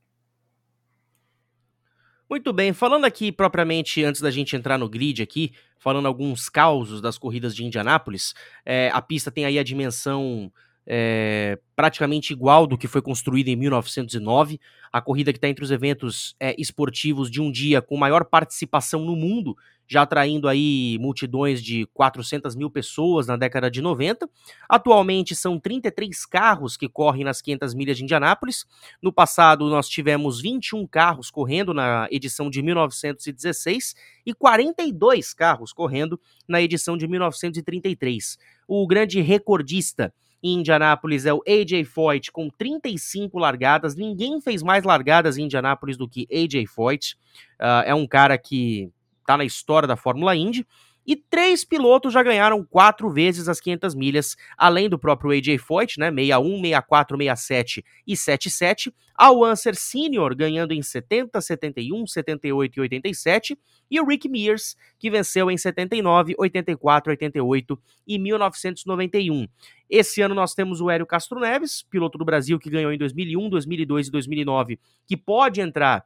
Muito 2.27 2.51
bem, 2.51 2.73
falando 2.73 3.05
aqui 3.05 3.31
propriamente, 3.31 4.03
antes 4.03 4.19
da 4.19 4.31
gente 4.31 4.55
entrar 4.55 4.79
no 4.79 4.89
grid 4.89 5.21
aqui, 5.21 5.53
falando 5.77 6.07
alguns 6.07 6.49
causos 6.49 6.99
das 6.99 7.19
corridas 7.19 7.55
de 7.55 7.63
Indianápolis, 7.63 8.33
é, 8.65 8.89
a 8.91 8.99
pista 8.99 9.29
tem 9.29 9.45
aí 9.45 9.59
a 9.59 9.63
dimensão 9.63 10.51
é, 10.87 11.59
praticamente 11.75 12.33
igual 12.33 12.65
do 12.65 12.79
que 12.79 12.87
foi 12.87 13.01
construído 13.01 13.49
em 13.49 13.55
1909. 13.55 14.59
A 14.91 15.01
corrida 15.01 15.31
que 15.31 15.37
está 15.37 15.47
entre 15.47 15.63
os 15.63 15.69
eventos 15.69 16.35
é, 16.39 16.55
esportivos 16.59 17.29
de 17.29 17.39
um 17.39 17.51
dia 17.51 17.79
com 17.79 17.95
maior 17.95 18.25
participação 18.25 19.05
no 19.05 19.15
mundo, 19.15 19.55
já 19.87 20.01
atraindo 20.01 20.47
aí 20.47 20.97
multidões 20.99 21.61
de 21.61 21.85
400 21.93 22.55
mil 22.55 22.69
pessoas 22.69 23.27
na 23.27 23.37
década 23.37 23.69
de 23.69 23.81
90. 23.81 24.29
Atualmente 24.67 25.35
são 25.35 25.59
33 25.59 26.25
carros 26.25 26.75
que 26.75 26.89
correm 26.89 27.23
nas 27.23 27.41
500 27.41 27.73
milhas 27.73 27.97
de 27.97 28.03
Indianápolis. 28.03 28.65
No 29.01 29.11
passado 29.11 29.69
nós 29.69 29.87
tivemos 29.87 30.41
21 30.41 30.85
carros 30.87 31.29
correndo 31.29 31.73
na 31.73 32.07
edição 32.11 32.49
de 32.49 32.61
1916 32.61 33.95
e 34.25 34.33
42 34.33 35.33
carros 35.33 35.71
correndo 35.71 36.19
na 36.47 36.61
edição 36.61 36.97
de 36.97 37.07
1933. 37.07 38.37
O 38.67 38.85
grande 38.87 39.21
recordista 39.21 40.13
em 40.41 40.59
Indianápolis 40.59 41.25
é 41.25 41.33
o 41.33 41.41
AJ 41.47 41.85
Foyt 41.87 42.31
com 42.31 42.49
35 42.49 43.39
largadas. 43.39 43.95
Ninguém 43.95 44.39
fez 44.39 44.61
mais 44.61 44.83
largadas 44.83 45.37
em 45.37 45.45
Indianápolis 45.45 45.97
do 45.97 46.07
que 46.07 46.27
AJ 46.31 46.67
Foyt. 46.67 47.17
Uh, 47.59 47.81
é 47.85 47.95
um 47.95 48.05
cara 48.05 48.37
que 48.37 48.91
tá 49.25 49.37
na 49.37 49.45
história 49.45 49.87
da 49.87 49.95
Fórmula 49.95 50.35
Indy. 50.35 50.65
E 51.07 51.15
três 51.15 51.63
pilotos 51.63 52.11
já 52.11 52.23
ganharam 52.23 52.65
quatro 52.65 53.11
vezes 53.11 53.47
as 53.47 53.59
500 53.59 53.93
milhas, 53.93 54.35
além 54.57 54.89
do 54.89 54.97
próprio 54.97 55.31
AJ 55.31 55.59
Foyt, 55.59 55.99
né, 55.99 56.09
61, 56.09 56.61
64, 56.61 57.17
67 57.17 57.85
e 58.07 58.17
77. 58.17 58.93
Al 59.13 59.43
Unser 59.43 59.75
Sr. 59.75 60.35
ganhando 60.35 60.73
em 60.73 60.81
70, 60.81 61.39
71, 61.39 62.07
78 62.07 62.75
e 62.75 62.81
87. 62.81 63.59
E 63.89 64.01
o 64.01 64.05
Rick 64.05 64.27
Mears, 64.27 64.75
que 64.97 65.11
venceu 65.11 65.51
em 65.51 65.57
79, 65.57 66.33
84, 66.39 67.11
88 67.11 67.79
e 68.07 68.17
1991. 68.17 69.47
Esse 69.87 70.21
ano 70.21 70.33
nós 70.33 70.55
temos 70.55 70.81
o 70.81 70.89
Hélio 70.89 71.05
Castro 71.05 71.39
Neves, 71.39 71.83
piloto 71.83 72.17
do 72.17 72.25
Brasil 72.25 72.57
que 72.57 72.69
ganhou 72.69 72.91
em 72.91 72.97
2001, 72.97 73.47
2002 73.47 74.07
e 74.07 74.11
2009, 74.11 74.79
que 75.05 75.15
pode 75.15 75.61
entrar 75.61 76.03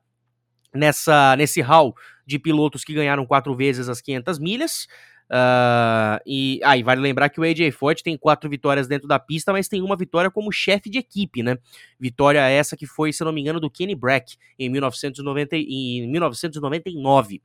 nessa 0.73 1.35
nesse 1.35 1.61
hall 1.61 1.95
de 2.25 2.39
pilotos 2.39 2.83
que 2.83 2.93
ganharam 2.93 3.25
quatro 3.25 3.55
vezes 3.55 3.89
as 3.89 4.01
500 4.01 4.39
milhas. 4.39 4.87
Uh, 5.29 6.17
e 6.25 6.59
aí, 6.63 6.81
ah, 6.81 6.83
vale 6.85 7.01
lembrar 7.01 7.29
que 7.29 7.39
o 7.39 7.43
AJ 7.43 7.71
Foyt 7.71 8.01
tem 8.01 8.17
quatro 8.17 8.49
vitórias 8.49 8.87
dentro 8.87 9.07
da 9.07 9.19
pista, 9.19 9.51
mas 9.51 9.67
tem 9.67 9.81
uma 9.81 9.95
vitória 9.95 10.31
como 10.31 10.51
chefe 10.51 10.89
de 10.89 10.97
equipe, 10.97 11.43
né? 11.43 11.57
Vitória 11.99 12.39
essa 12.49 12.75
que 12.75 12.87
foi, 12.87 13.13
se 13.13 13.23
não 13.23 13.31
me 13.31 13.41
engano, 13.41 13.59
do 13.59 13.69
Kenny 13.69 13.93
Brack 13.93 14.37
em, 14.57 14.69
1990, 14.69 15.55
em 15.55 16.07
1999. 16.07 17.41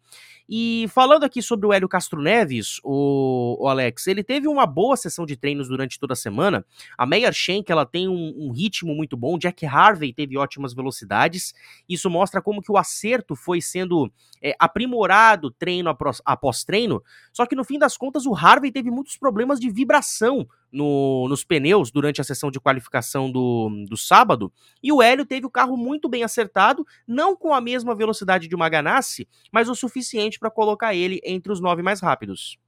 E 0.49 0.87
falando 0.91 1.25
aqui 1.25 1.41
sobre 1.41 1.67
o 1.67 1.73
Hélio 1.73 1.89
Castro 1.89 2.21
Neves, 2.21 2.79
o, 2.85 3.57
o, 3.61 3.69
Alex, 3.69 4.07
ele 4.07 4.23
teve 4.23 4.47
uma 4.47 4.67
boa 4.67 4.95
sessão 4.95 5.25
de 5.25 5.37
treinos 5.37 5.69
durante 5.69 5.99
toda 5.99 6.13
a 6.13 6.17
semana. 6.17 6.65
A 6.99 7.07
Meyer 7.07 7.33
Shank, 7.33 7.73
ela 7.73 7.87
tem 7.87 8.09
um, 8.09 8.35
um, 8.37 8.51
ritmo 8.51 8.95
muito 8.95 9.17
bom. 9.17 9.39
Jack 9.39 9.65
Harvey 9.65 10.13
teve 10.13 10.37
ótimas 10.37 10.75
velocidades. 10.75 11.55
Isso 11.89 12.11
mostra 12.11 12.43
como 12.43 12.61
que 12.61 12.71
o 12.71 12.77
acerto 12.77 13.35
foi 13.35 13.63
sendo 13.63 14.13
é, 14.43 14.55
aprimorado 14.59 15.51
treino 15.51 15.89
após, 15.89 16.21
após 16.27 16.63
treino. 16.63 17.03
Só 17.33 17.47
que 17.47 17.57
no 17.57 17.65
fim 17.65 17.74
das 17.79 17.97
contas, 17.97 18.27
o 18.27 18.35
Harvey 18.35 18.71
teve 18.71 18.91
muitos 18.91 19.17
problemas 19.17 19.61
de 19.61 19.71
vibração 19.71 20.47
no, 20.71 21.27
nos 21.29 21.45
pneus 21.45 21.91
durante 21.91 22.21
a 22.21 22.25
sessão 22.25 22.51
de 22.51 22.61
qualificação 22.61 23.31
do, 23.31 23.71
do 23.89 23.97
sábado, 23.97 24.53
e 24.83 24.93
o 24.93 25.03
Hélio 25.03 25.25
teve 25.25 25.47
o 25.47 25.51
carro 25.51 25.77
muito 25.77 26.09
bem 26.09 26.25
acertado, 26.25 26.87
não 27.07 27.37
com 27.37 27.55
a 27.55 27.61
mesma 27.61 27.95
velocidade 27.95 28.49
de 28.49 28.55
uma 28.55 28.69
Ganassi, 28.69 29.29
mas 29.53 29.69
o 29.69 29.75
suficiente 29.75 30.39
para 30.39 30.51
colocar 30.51 30.95
ele 30.95 31.21
entre 31.25 31.53
os 31.53 31.61
nove 31.61 31.83
mais 31.83 32.01
rápidos. 32.01 32.59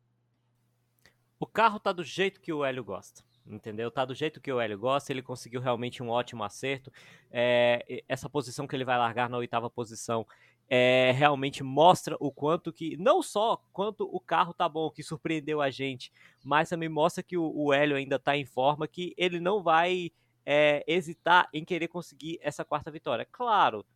O 1.38 1.46
carro 1.46 1.78
tá 1.78 1.92
do 1.92 2.02
jeito 2.02 2.40
que 2.40 2.52
o 2.52 2.64
Hélio 2.64 2.84
gosta 2.84 3.26
entendeu? 3.48 3.90
Tá 3.90 4.04
do 4.04 4.14
jeito 4.14 4.40
que 4.40 4.52
o 4.52 4.60
Hélio 4.60 4.78
gosta, 4.78 5.12
ele 5.12 5.22
conseguiu 5.22 5.60
realmente 5.60 6.02
um 6.02 6.08
ótimo 6.08 6.42
acerto. 6.42 6.92
É, 7.30 8.02
essa 8.08 8.28
posição 8.28 8.66
que 8.66 8.74
ele 8.74 8.84
vai 8.84 8.98
largar 8.98 9.28
na 9.30 9.36
oitava 9.36 9.70
posição 9.70 10.26
é, 10.68 11.12
realmente 11.12 11.62
mostra 11.62 12.16
o 12.18 12.30
quanto 12.30 12.72
que, 12.72 12.96
não 12.96 13.22
só 13.22 13.62
quanto 13.72 14.04
o 14.04 14.18
carro 14.18 14.52
tá 14.52 14.68
bom, 14.68 14.90
que 14.90 15.02
surpreendeu 15.02 15.60
a 15.60 15.70
gente, 15.70 16.12
mas 16.44 16.68
também 16.68 16.88
mostra 16.88 17.22
que 17.22 17.36
o, 17.36 17.52
o 17.54 17.72
Hélio 17.72 17.96
ainda 17.96 18.18
tá 18.18 18.36
em 18.36 18.44
forma, 18.44 18.88
que 18.88 19.14
ele 19.16 19.38
não 19.38 19.62
vai 19.62 20.10
é, 20.44 20.84
hesitar 20.86 21.48
em 21.52 21.64
querer 21.64 21.88
conseguir 21.88 22.38
essa 22.42 22.64
quarta 22.64 22.90
vitória. 22.90 23.26
Claro, 23.30 23.86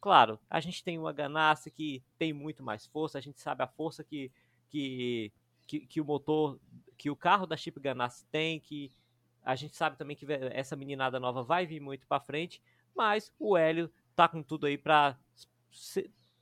claro, 0.00 0.38
a 0.48 0.60
gente 0.60 0.84
tem 0.84 0.98
uma 0.98 1.12
Ganassi 1.12 1.70
que 1.70 2.02
tem 2.16 2.32
muito 2.32 2.62
mais 2.62 2.86
força, 2.86 3.18
a 3.18 3.20
gente 3.20 3.40
sabe 3.40 3.64
a 3.64 3.68
força 3.68 4.04
que, 4.04 4.30
que, 4.68 5.32
que, 5.66 5.80
que 5.80 6.00
o 6.00 6.04
motor, 6.04 6.60
que 6.96 7.10
o 7.10 7.16
carro 7.16 7.46
da 7.46 7.56
Chip 7.56 7.80
Ganassi 7.80 8.24
tem, 8.26 8.60
que 8.60 8.92
a 9.44 9.56
gente 9.56 9.76
sabe 9.76 9.98
também 9.98 10.16
que 10.16 10.26
essa 10.52 10.76
meninada 10.76 11.18
nova 11.18 11.42
vai 11.42 11.66
vir 11.66 11.80
muito 11.80 12.06
para 12.06 12.20
frente, 12.20 12.62
mas 12.94 13.32
o 13.38 13.56
Hélio 13.56 13.90
tá 14.14 14.28
com 14.28 14.42
tudo 14.42 14.66
aí 14.66 14.78
para 14.78 15.18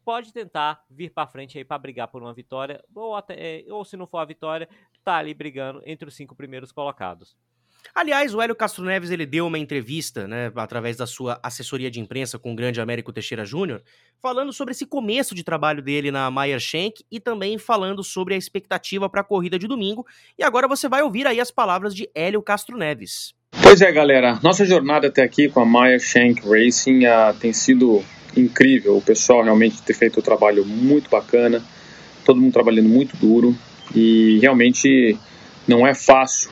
pode 0.05 0.33
tentar 0.33 0.85
vir 0.91 1.11
para 1.11 1.27
frente 1.27 1.59
aí 1.59 1.65
para 1.65 1.79
brigar 1.79 2.09
por 2.09 2.23
uma 2.23 2.35
vitória, 2.35 2.83
ou, 2.95 3.15
até, 3.15 3.61
é, 3.61 3.73
ou 3.73 3.85
se 3.85 3.97
não 3.97 4.07
for 4.07 4.19
a 4.19 4.25
vitória, 4.25 4.69
tá 5.05 5.17
ali 5.17 5.33
brigando 5.35 5.83
entre 5.85 6.09
os 6.09 6.15
cinco 6.15 6.35
primeiros 6.35 6.73
colocados. 6.73 7.37
Aliás, 7.95 8.33
o 8.33 8.41
Hélio 8.41 8.55
Castro 8.55 8.85
Neves 8.85 9.11
ele 9.11 9.27
deu 9.27 9.47
uma 9.47 9.59
entrevista, 9.59 10.27
né, 10.29 10.53
através 10.55 10.97
da 10.97 11.07
sua 11.07 11.41
assessoria 11.43 11.91
de 11.91 12.01
imprensa 12.01 12.39
com 12.39 12.53
o 12.53 12.55
grande 12.55 12.81
Américo 12.81 13.13
Teixeira 13.13 13.45
Júnior, 13.45 13.83
falando 14.21 14.53
sobre 14.53 14.73
esse 14.73 14.87
começo 14.87 15.35
de 15.35 15.43
trabalho 15.43 15.83
dele 15.83 16.11
na 16.11 16.31
Meyer 16.31 16.61
Shank 16.61 17.05
e 17.11 17.19
também 17.19 17.59
falando 17.59 18.05
sobre 18.05 18.35
a 18.35 18.37
expectativa 18.37 19.11
para 19.11 19.21
a 19.21 19.25
corrida 19.25 19.59
de 19.59 19.67
domingo. 19.67 20.07
E 20.39 20.45
agora 20.45 20.69
você 20.69 20.89
vai 20.89 21.03
ouvir 21.03 21.27
aí 21.27 21.41
as 21.41 21.51
palavras 21.51 21.95
de 21.95 22.09
Hélio 22.15 22.41
Castro 22.41 22.77
Neves. 22.79 23.35
Pois 23.63 23.81
é, 23.81 23.93
galera, 23.93 24.41
nossa 24.43 24.67
jornada 24.67 25.07
até 25.07 25.23
aqui 25.23 25.49
com 25.49 25.61
a 25.61 25.65
Meyer 25.65 26.01
Shank 26.01 26.43
Racing 26.47 27.07
uh, 27.07 27.33
tem 27.39 27.53
sido 27.53 28.03
incrível. 28.37 28.97
O 28.97 29.01
pessoal 29.01 29.45
realmente 29.45 29.81
tem 29.83 29.95
feito 29.95 30.19
um 30.19 30.23
trabalho 30.23 30.67
muito 30.67 31.09
bacana, 31.09 31.63
todo 32.25 32.41
mundo 32.41 32.53
trabalhando 32.53 32.89
muito 32.89 33.17
duro 33.17 33.57
e 33.95 34.39
realmente 34.41 35.17
não 35.67 35.87
é 35.87 35.95
fácil. 35.95 36.51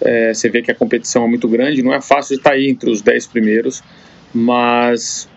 É, 0.00 0.32
você 0.32 0.48
vê 0.48 0.62
que 0.62 0.70
a 0.70 0.74
competição 0.74 1.24
é 1.24 1.28
muito 1.28 1.48
grande, 1.48 1.82
não 1.82 1.92
é 1.92 2.00
fácil 2.00 2.36
estar 2.36 2.52
aí 2.52 2.70
entre 2.70 2.88
os 2.88 3.02
10 3.02 3.26
primeiros, 3.26 3.82
mas 4.32 5.28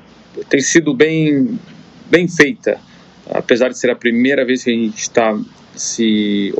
tem 0.49 0.61
sido 0.61 0.93
bem, 0.93 1.59
bem 2.05 2.27
feita. 2.27 2.79
Apesar 3.29 3.69
de 3.69 3.77
ser 3.77 3.89
a 3.89 3.95
primeira 3.95 4.45
vez 4.45 4.63
que 4.63 4.69
a 4.69 4.73
gente 4.73 4.99
está 4.99 5.37
se 5.75 6.53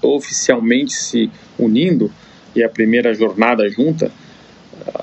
oficialmente 0.00 0.92
se 0.92 1.30
unindo 1.58 2.10
e 2.54 2.62
a 2.62 2.68
primeira 2.68 3.14
jornada 3.14 3.68
junta, 3.68 4.10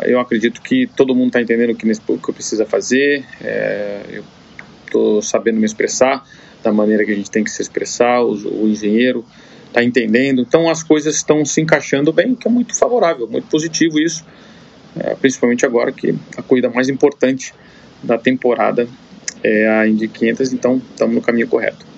eu 0.04 0.20
acredito 0.20 0.62
que 0.62 0.88
todo 0.88 1.16
mundo 1.16 1.28
está 1.28 1.42
entendendo 1.42 1.72
o 1.72 1.76
que, 1.76 2.18
que 2.18 2.34
precisa 2.34 2.66
fazer. 2.66 3.24
É, 3.42 4.02
eu 4.10 4.24
estou 4.86 5.22
sabendo 5.22 5.60
me 5.60 5.66
expressar 5.66 6.26
da 6.64 6.72
maneira 6.72 7.06
que 7.06 7.12
a 7.12 7.16
gente 7.16 7.32
tem 7.32 7.44
que 7.44 7.52
se 7.52 7.62
expressar. 7.62 8.22
O, 8.22 8.64
o 8.64 8.68
engenheiro 8.68 9.26
está 9.68 9.84
entendendo. 9.84 10.42
Então 10.42 10.70
as 10.70 10.84
coisas 10.84 11.16
estão 11.16 11.46
se 11.46 11.62
encaixando 11.62 12.12
bem, 12.12 12.36
que 12.36 12.48
é 12.48 12.52
muito 12.52 12.76
favorável, 12.78 13.28
muito 13.28 13.48
positivo 13.48 14.00
isso. 14.00 14.26
É, 15.00 15.16
principalmente 15.16 15.66
agora 15.66 15.92
que 15.92 16.16
a 16.36 16.42
corrida 16.42 16.70
mais 16.70 16.90
importante 16.90 17.54
da 18.04 18.18
temporada 18.18 18.88
é 19.44 19.68
a 19.68 19.88
Indy 19.88 20.08
500. 20.08 20.54
Então 20.54 20.82
estamos 20.92 21.16
no 21.16 21.22
caminho 21.22 21.48
correto. 21.48 21.89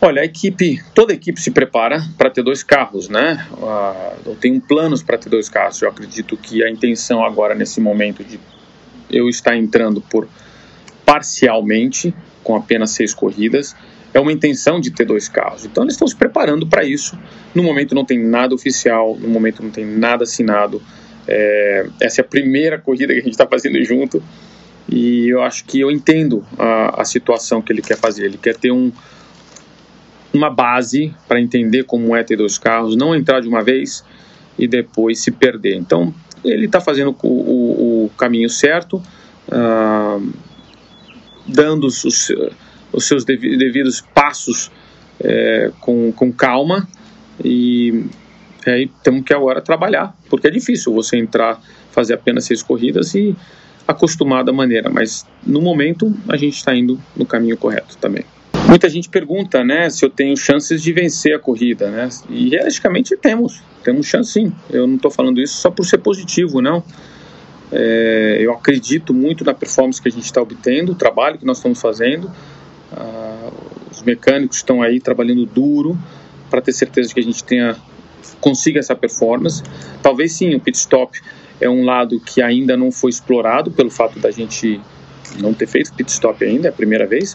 Olha, 0.00 0.22
a 0.22 0.24
equipe, 0.24 0.80
toda 0.94 1.12
a 1.12 1.16
equipe 1.16 1.40
se 1.40 1.50
prepara 1.50 2.00
para 2.16 2.30
ter 2.30 2.42
dois 2.42 2.62
carros, 2.62 3.08
né? 3.08 3.44
Eu 4.24 4.36
tenho 4.36 4.60
planos 4.60 5.02
para 5.02 5.18
ter 5.18 5.28
dois 5.28 5.48
carros. 5.48 5.82
Eu 5.82 5.88
acredito 5.88 6.36
que 6.36 6.62
a 6.62 6.70
intenção 6.70 7.24
agora, 7.24 7.52
nesse 7.52 7.80
momento, 7.80 8.22
de 8.22 8.38
eu 9.10 9.28
estar 9.28 9.56
entrando 9.56 10.00
por 10.00 10.28
parcialmente, 11.04 12.14
com 12.44 12.54
apenas 12.54 12.90
seis 12.90 13.12
corridas, 13.12 13.74
é 14.14 14.20
uma 14.20 14.30
intenção 14.32 14.80
de 14.80 14.92
ter 14.92 15.04
dois 15.04 15.28
carros. 15.28 15.64
Então 15.64 15.82
eles 15.82 15.94
estão 15.94 16.06
se 16.06 16.14
preparando 16.14 16.64
para 16.66 16.84
isso. 16.84 17.18
No 17.52 17.62
momento 17.64 17.92
não 17.92 18.04
tem 18.04 18.18
nada 18.18 18.54
oficial, 18.54 19.16
no 19.18 19.28
momento 19.28 19.62
não 19.62 19.70
tem 19.70 19.84
nada 19.84 20.22
assinado. 20.22 20.80
É, 21.26 21.88
essa 22.00 22.20
é 22.20 22.22
a 22.22 22.26
primeira 22.26 22.78
corrida 22.78 23.12
que 23.12 23.18
a 23.18 23.22
gente 23.22 23.32
está 23.32 23.46
fazendo 23.46 23.82
junto. 23.84 24.22
E 24.88 25.28
eu 25.28 25.42
acho 25.42 25.64
que 25.64 25.80
eu 25.80 25.90
entendo 25.90 26.46
a, 26.56 27.02
a 27.02 27.04
situação 27.04 27.60
que 27.60 27.72
ele 27.72 27.82
quer 27.82 27.98
fazer. 27.98 28.26
Ele 28.26 28.38
quer 28.38 28.56
ter 28.56 28.70
um 28.70 28.92
uma 30.32 30.50
base 30.50 31.14
para 31.26 31.40
entender 31.40 31.84
como 31.84 32.14
é 32.14 32.22
ter 32.22 32.36
dois 32.36 32.58
carros, 32.58 32.96
não 32.96 33.14
entrar 33.14 33.40
de 33.40 33.48
uma 33.48 33.62
vez 33.62 34.04
e 34.58 34.66
depois 34.66 35.20
se 35.20 35.30
perder. 35.30 35.76
Então, 35.76 36.14
ele 36.44 36.66
está 36.66 36.80
fazendo 36.80 37.16
o, 37.22 37.28
o, 37.28 38.04
o, 38.04 38.10
caminho 38.10 38.48
certo, 38.48 39.02
uh, 39.48 40.32
dando 41.46 41.86
os, 41.86 42.04
os, 42.04 43.04
seus 43.04 43.24
devidos 43.24 44.00
passos 44.00 44.70
é, 45.20 45.72
com, 45.80 46.12
com 46.12 46.32
calma 46.32 46.86
e 47.42 48.04
aí 48.66 48.90
temos 49.02 49.24
que 49.24 49.32
agora 49.32 49.60
trabalhar, 49.60 50.14
porque 50.28 50.46
é 50.46 50.50
difícil 50.50 50.92
você 50.92 51.16
entrar, 51.16 51.60
fazer 51.90 52.14
apenas 52.14 52.44
seis 52.44 52.62
corridas 52.62 53.14
e 53.14 53.34
acostumar 53.86 54.44
da 54.44 54.52
maneira, 54.52 54.90
mas 54.90 55.26
no 55.46 55.62
momento 55.62 56.14
a 56.28 56.36
gente 56.36 56.56
está 56.56 56.74
indo 56.74 57.00
no 57.16 57.24
caminho 57.24 57.56
correto 57.56 57.96
também. 57.96 58.24
Muita 58.68 58.86
gente 58.90 59.08
pergunta, 59.08 59.64
né, 59.64 59.88
se 59.88 60.04
eu 60.04 60.10
tenho 60.10 60.36
chances 60.36 60.82
de 60.82 60.92
vencer 60.92 61.34
a 61.34 61.38
corrida, 61.38 61.90
né? 61.90 62.06
E 62.28 62.50
realisticamente 62.50 63.16
temos, 63.16 63.62
temos 63.82 64.06
chance 64.06 64.32
sim. 64.32 64.52
Eu 64.68 64.86
não 64.86 64.96
estou 64.96 65.10
falando 65.10 65.40
isso 65.40 65.54
só 65.54 65.70
por 65.70 65.86
ser 65.86 65.96
positivo, 65.96 66.60
não. 66.60 66.84
É, 67.72 68.36
eu 68.40 68.52
acredito 68.52 69.14
muito 69.14 69.42
na 69.42 69.54
performance 69.54 70.00
que 70.02 70.08
a 70.08 70.12
gente 70.12 70.24
está 70.24 70.42
obtendo, 70.42 70.92
o 70.92 70.94
trabalho 70.94 71.38
que 71.38 71.46
nós 71.46 71.56
estamos 71.56 71.80
fazendo. 71.80 72.30
Ah, 72.92 73.50
os 73.90 74.02
mecânicos 74.02 74.58
estão 74.58 74.82
aí 74.82 75.00
trabalhando 75.00 75.46
duro 75.46 75.98
para 76.50 76.60
ter 76.60 76.72
certeza 76.72 77.08
de 77.08 77.14
que 77.14 77.20
a 77.20 77.24
gente 77.24 77.42
tenha 77.42 77.74
consiga 78.38 78.80
essa 78.80 78.94
performance. 78.94 79.62
Talvez 80.02 80.32
sim, 80.32 80.54
o 80.54 80.60
pit 80.60 80.76
stop 80.76 81.18
é 81.58 81.70
um 81.70 81.86
lado 81.86 82.20
que 82.20 82.42
ainda 82.42 82.76
não 82.76 82.92
foi 82.92 83.08
explorado 83.08 83.70
pelo 83.70 83.90
fato 83.90 84.18
da 84.18 84.30
gente 84.30 84.78
não 85.40 85.54
ter 85.54 85.66
feito 85.66 85.94
pit 85.94 86.10
stop 86.10 86.44
ainda, 86.44 86.68
é 86.68 86.70
a 86.70 86.72
primeira 86.72 87.06
vez. 87.06 87.34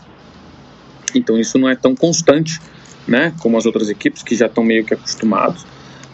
Então 1.18 1.38
isso 1.38 1.58
não 1.58 1.70
é 1.70 1.76
tão 1.76 1.96
constante, 1.96 2.60
né, 3.08 3.34
como 3.40 3.58
as 3.58 3.66
outras 3.66 3.90
equipes 3.90 4.24
que 4.24 4.36
já 4.36 4.46
estão 4.46 4.64
meio 4.64 4.86
que 4.86 4.94
acostumados. 4.94 5.66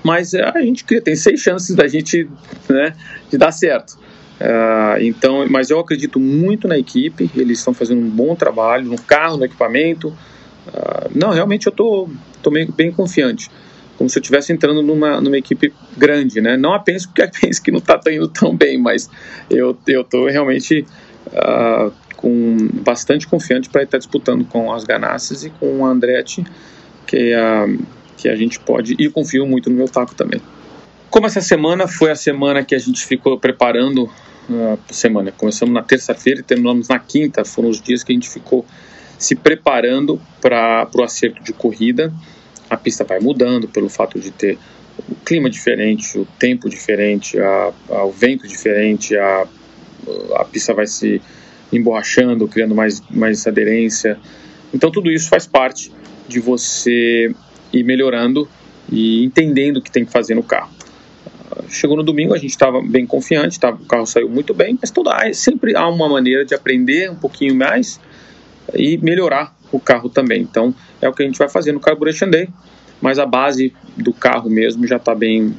Mas 0.04 0.34
é, 0.34 0.44
a 0.44 0.62
gente 0.62 0.84
tem 1.02 1.16
seis 1.16 1.40
chances 1.40 1.76
da 1.76 1.88
gente, 1.88 2.30
né, 2.70 2.96
de 3.30 3.38
dar 3.38 3.52
certo. 3.52 3.98
Uh, 4.40 5.02
então, 5.02 5.46
mas 5.50 5.70
eu 5.70 5.80
acredito 5.80 6.20
muito 6.20 6.68
na 6.68 6.78
equipe. 6.78 7.30
Eles 7.36 7.60
estão 7.60 7.74
fazendo 7.74 8.02
um 8.02 8.10
bom 8.10 8.36
trabalho 8.36 8.86
no 8.86 9.00
carro, 9.02 9.36
no 9.36 9.44
equipamento. 9.44 10.08
Uh, 10.68 11.12
não, 11.14 11.32
realmente 11.32 11.68
eu 11.68 11.74
tô, 11.74 12.08
tô 12.42 12.50
bem, 12.50 12.66
bem 12.72 12.92
confiante 12.92 13.50
como 14.00 14.10
se 14.10 14.18
eu 14.18 14.22
estivesse 14.22 14.54
entrando 14.54 14.82
numa, 14.82 15.20
numa 15.20 15.38
equipe 15.38 15.74
grande, 15.98 16.40
né? 16.40 16.56
Não 16.56 16.74
apenas 16.74 17.06
porque 17.06 17.22
a 17.22 17.28
Penske 17.28 17.70
não 17.70 17.80
está 17.80 18.00
indo 18.10 18.30
tão 18.30 18.56
bem, 18.56 18.78
mas 18.78 19.10
eu 19.50 19.74
tô 20.10 20.26
realmente 20.30 20.86
uh, 21.28 21.92
com 22.20 22.58
bastante 22.84 23.28
confiante 23.28 23.70
para 23.70 23.84
estar 23.84 23.98
disputando 23.98 24.46
com 24.46 24.72
as 24.72 24.84
Ganassis 24.84 25.44
e 25.46 25.50
com 25.50 25.80
o 25.80 25.86
Andretti, 25.86 26.44
que 27.08 27.34
uh, 27.34 27.86
que 28.18 28.28
a 28.28 28.36
gente 28.36 28.60
pode 28.60 28.96
e 29.00 29.10
confio 29.10 29.46
muito 29.48 29.70
no 29.70 29.78
meu 29.78 29.88
taco 29.88 30.14
também. 30.14 30.42
Como 31.10 31.26
essa 31.26 31.40
semana 31.40 31.88
foi 31.88 32.12
a 32.12 32.16
semana 32.16 32.64
que 32.64 32.76
a 32.76 32.80
gente 32.80 33.06
ficou 33.06 33.40
preparando 33.40 34.04
uh, 34.50 34.80
semana, 34.90 35.32
começamos 35.32 35.74
na 35.74 35.82
terça-feira 35.82 36.42
e 36.42 36.44
terminamos 36.44 36.90
na 36.90 37.00
quinta, 37.00 37.46
foram 37.46 37.70
os 37.70 37.82
dias 37.82 38.04
que 38.04 38.12
a 38.12 38.16
gente 38.16 38.30
ficou 38.30 38.66
se 39.18 39.36
preparando 39.36 40.22
para 40.42 40.88
o 40.94 41.04
acerto 41.04 41.42
de 41.42 41.54
corrida 41.54 42.14
a 42.70 42.78
pista 42.78 43.04
vai 43.04 43.20
mudando 43.20 43.68
pelo 43.68 43.90
fato 43.90 44.20
de 44.20 44.32
ter 44.32 44.58
o 45.10 45.16
clima 45.16 45.50
diferente, 45.50 46.20
o 46.20 46.26
tempo 46.38 46.70
diferente, 46.70 47.40
a, 47.40 47.74
a, 47.90 48.04
o 48.06 48.12
vento 48.12 48.48
diferente, 48.48 49.18
a, 49.18 49.48
a 50.36 50.46
pista 50.46 50.74
vai 50.74 50.86
se 50.86 51.22
emborrachando, 51.72 52.48
criando 52.48 52.76
mais, 52.76 53.02
mais 53.10 53.46
aderência. 53.46 54.18
Então 54.74 54.92
tudo 54.92 55.12
isso 55.12 55.30
faz 55.30 55.48
parte 55.48 55.92
de 56.28 56.40
você 56.40 57.34
ir 57.72 57.84
melhorando 57.84 58.48
e 58.92 59.24
entendendo 59.24 59.78
o 59.78 59.82
que 59.82 59.92
tem 59.92 60.06
que 60.06 60.12
fazer 60.12 60.36
no 60.36 60.44
carro. 60.44 60.72
Chegou 61.70 61.98
no 61.98 62.04
domingo, 62.04 62.34
a 62.34 62.38
gente 62.38 62.52
estava 62.52 62.82
bem 62.82 63.06
confiante, 63.06 63.58
o 63.58 63.86
carro 63.86 64.06
saiu 64.06 64.30
muito 64.30 64.54
bem, 64.54 64.78
mas 64.80 64.92
toda, 64.92 65.34
sempre 65.34 65.76
há 65.76 65.88
uma 65.88 66.08
maneira 66.08 66.46
de 66.46 66.54
aprender 66.54 67.12
um 67.12 67.16
pouquinho 67.16 67.56
mais 67.56 68.00
e 68.74 68.98
melhorar 68.98 69.56
o 69.72 69.80
carro 69.80 70.10
também. 70.10 70.42
Então 70.42 70.74
é 71.02 71.10
o 71.10 71.14
que 71.14 71.24
a 71.24 71.26
gente 71.26 71.38
vai 71.38 71.50
fazer 71.50 71.72
no 71.72 71.80
Carburation 71.80 72.30
Day, 72.30 72.50
mas 73.02 73.20
a 73.20 73.26
base 73.26 73.74
do 73.96 74.14
carro 74.14 74.50
mesmo 74.50 74.86
já 74.88 74.98
está 74.98 75.14
bem, 75.14 75.56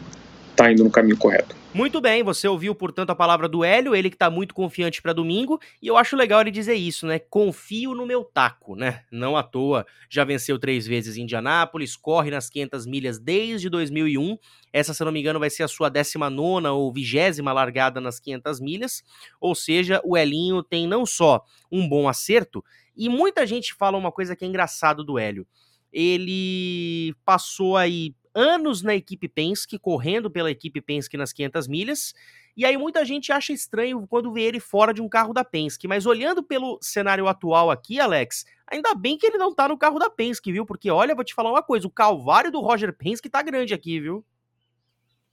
está 0.50 0.70
indo 0.72 0.84
no 0.84 0.90
caminho 0.90 1.16
correto. 1.16 1.59
Muito 1.72 2.00
bem, 2.00 2.24
você 2.24 2.48
ouviu, 2.48 2.74
portanto, 2.74 3.10
a 3.10 3.14
palavra 3.14 3.48
do 3.48 3.62
Hélio, 3.62 3.94
ele 3.94 4.10
que 4.10 4.16
tá 4.16 4.28
muito 4.28 4.52
confiante 4.52 5.00
para 5.00 5.12
domingo, 5.12 5.60
e 5.80 5.86
eu 5.86 5.96
acho 5.96 6.16
legal 6.16 6.40
ele 6.40 6.50
dizer 6.50 6.74
isso, 6.74 7.06
né? 7.06 7.20
Confio 7.20 7.94
no 7.94 8.04
meu 8.04 8.24
taco, 8.24 8.74
né? 8.74 9.04
Não 9.10 9.36
à 9.36 9.42
toa, 9.44 9.86
já 10.08 10.24
venceu 10.24 10.58
três 10.58 10.84
vezes 10.84 11.16
em 11.16 11.22
Indianápolis, 11.22 11.94
corre 11.94 12.28
nas 12.28 12.50
500 12.50 12.86
milhas 12.86 13.20
desde 13.20 13.70
2001. 13.70 14.36
Essa, 14.72 14.92
se 14.92 15.04
não 15.04 15.12
me 15.12 15.20
engano, 15.20 15.38
vai 15.38 15.48
ser 15.48 15.62
a 15.62 15.68
sua 15.68 15.88
19 15.88 16.66
ou 16.66 16.92
20 16.92 17.40
largada 17.40 18.00
nas 18.00 18.18
500 18.18 18.60
milhas. 18.60 19.04
Ou 19.40 19.54
seja, 19.54 20.00
o 20.04 20.16
Elinho 20.18 20.64
tem 20.64 20.88
não 20.88 21.06
só 21.06 21.40
um 21.70 21.88
bom 21.88 22.08
acerto, 22.08 22.64
e 22.96 23.08
muita 23.08 23.46
gente 23.46 23.74
fala 23.74 23.96
uma 23.96 24.10
coisa 24.10 24.34
que 24.34 24.44
é 24.44 24.48
engraçado 24.48 25.04
do 25.04 25.20
Hélio. 25.20 25.46
Ele 25.92 27.14
passou 27.24 27.76
aí 27.76 28.12
anos 28.34 28.82
na 28.82 28.94
equipe 28.94 29.28
Penske, 29.28 29.78
correndo 29.78 30.30
pela 30.30 30.50
equipe 30.50 30.80
Penske 30.80 31.16
nas 31.16 31.32
500 31.32 31.68
milhas, 31.68 32.14
e 32.56 32.64
aí 32.64 32.76
muita 32.76 33.04
gente 33.04 33.32
acha 33.32 33.52
estranho 33.52 34.06
quando 34.06 34.32
vê 34.32 34.42
ele 34.42 34.60
fora 34.60 34.92
de 34.92 35.00
um 35.00 35.08
carro 35.08 35.32
da 35.32 35.44
Penske, 35.44 35.88
mas 35.88 36.06
olhando 36.06 36.42
pelo 36.42 36.78
cenário 36.80 37.26
atual 37.26 37.70
aqui, 37.70 37.98
Alex, 38.00 38.44
ainda 38.66 38.94
bem 38.94 39.16
que 39.16 39.26
ele 39.26 39.38
não 39.38 39.54
tá 39.54 39.68
no 39.68 39.78
carro 39.78 39.98
da 39.98 40.10
Penske, 40.10 40.52
viu? 40.52 40.66
Porque 40.66 40.90
olha, 40.90 41.14
vou 41.14 41.24
te 41.24 41.34
falar 41.34 41.50
uma 41.50 41.62
coisa, 41.62 41.86
o 41.86 41.90
calvário 41.90 42.50
do 42.50 42.60
Roger 42.60 42.92
Penske 42.92 43.28
tá 43.28 43.42
grande 43.42 43.74
aqui, 43.74 44.00
viu? 44.00 44.24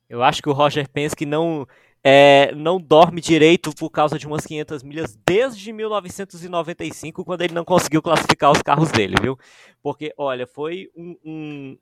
Eu 0.10 0.24
acho 0.24 0.42
que 0.42 0.50
o 0.50 0.54
Roger 0.54 0.90
Penske 0.90 1.26
não 1.26 1.68
é, 2.10 2.56
não 2.56 2.80
dorme 2.80 3.20
direito 3.20 3.76
por 3.76 3.90
causa 3.90 4.18
de 4.18 4.26
umas 4.26 4.46
500 4.46 4.82
milhas 4.82 5.20
desde 5.28 5.74
1995, 5.74 7.26
quando 7.26 7.42
ele 7.42 7.54
não 7.54 7.66
conseguiu 7.66 8.02
classificar 8.02 8.50
os 8.50 8.62
carros 8.62 8.90
dele, 8.90 9.18
viu? 9.22 9.38
Porque, 9.84 10.14
olha, 10.18 10.48
foi 10.48 10.90
um, 10.96 11.18
um 11.22 11.78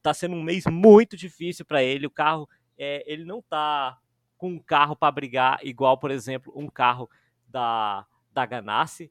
tá 0.00 0.14
sendo 0.14 0.36
um 0.36 0.42
mês 0.44 0.62
muito 0.70 1.16
difícil 1.16 1.64
para 1.64 1.82
ele. 1.82 2.06
O 2.06 2.10
carro, 2.10 2.48
é, 2.78 3.02
ele 3.04 3.24
não 3.24 3.42
tá 3.42 3.98
com 4.38 4.50
um 4.50 4.60
carro 4.60 4.94
para 4.94 5.10
brigar 5.10 5.58
igual, 5.64 5.98
por 5.98 6.12
exemplo, 6.12 6.52
um 6.54 6.68
carro 6.68 7.10
da 7.48 8.06
da 8.32 8.46
Ganassi, 8.46 9.10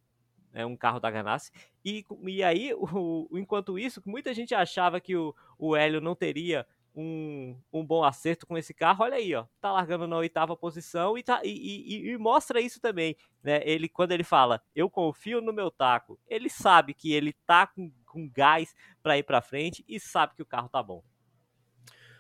é 0.54 0.66
um 0.66 0.78
carro 0.78 1.02
da 1.02 1.12
Ganassi. 1.12 1.52
E, 1.84 2.06
e 2.22 2.42
aí, 2.42 2.74
o, 2.74 3.28
enquanto 3.34 3.78
isso, 3.78 4.02
muita 4.06 4.34
gente 4.34 4.56
achava 4.56 5.02
que 5.02 5.14
o, 5.14 5.36
o 5.58 5.76
Hélio 5.76 6.00
não 6.00 6.16
teria 6.16 6.66
um, 6.96 7.58
um 7.72 7.86
bom 7.86 8.04
acerto 8.04 8.46
com 8.46 8.58
esse 8.58 8.74
carro, 8.74 9.04
olha 9.04 9.16
aí, 9.16 9.34
ó, 9.34 9.46
tá 9.60 9.72
largando 9.72 10.08
na 10.08 10.18
oitava 10.18 10.56
posição 10.56 11.18
e, 11.18 11.24
tá, 11.24 11.42
e, 11.44 11.50
e, 11.50 12.10
e, 12.12 12.18
mostra 12.18 12.62
isso 12.62 12.80
também, 12.80 13.16
né? 13.44 13.62
Ele, 13.66 13.90
quando 13.90 14.12
ele 14.12 14.24
fala, 14.24 14.62
eu 14.76 14.90
confio 14.90 15.42
no 15.42 15.54
meu 15.54 15.72
taco, 15.72 16.20
ele 16.28 16.50
sabe 16.50 16.94
que 16.94 17.12
ele 17.12 17.34
tá 17.46 17.68
com, 17.68 17.92
com 18.06 18.30
gás 18.30 18.76
para 19.02 19.18
ir 19.18 19.24
para 19.24 19.42
frente 19.42 19.84
e 19.88 20.00
sabe 20.00 20.36
que 20.36 20.42
o 20.42 20.46
carro 20.46 20.70
tá 20.70 20.82
bom. 20.84 21.04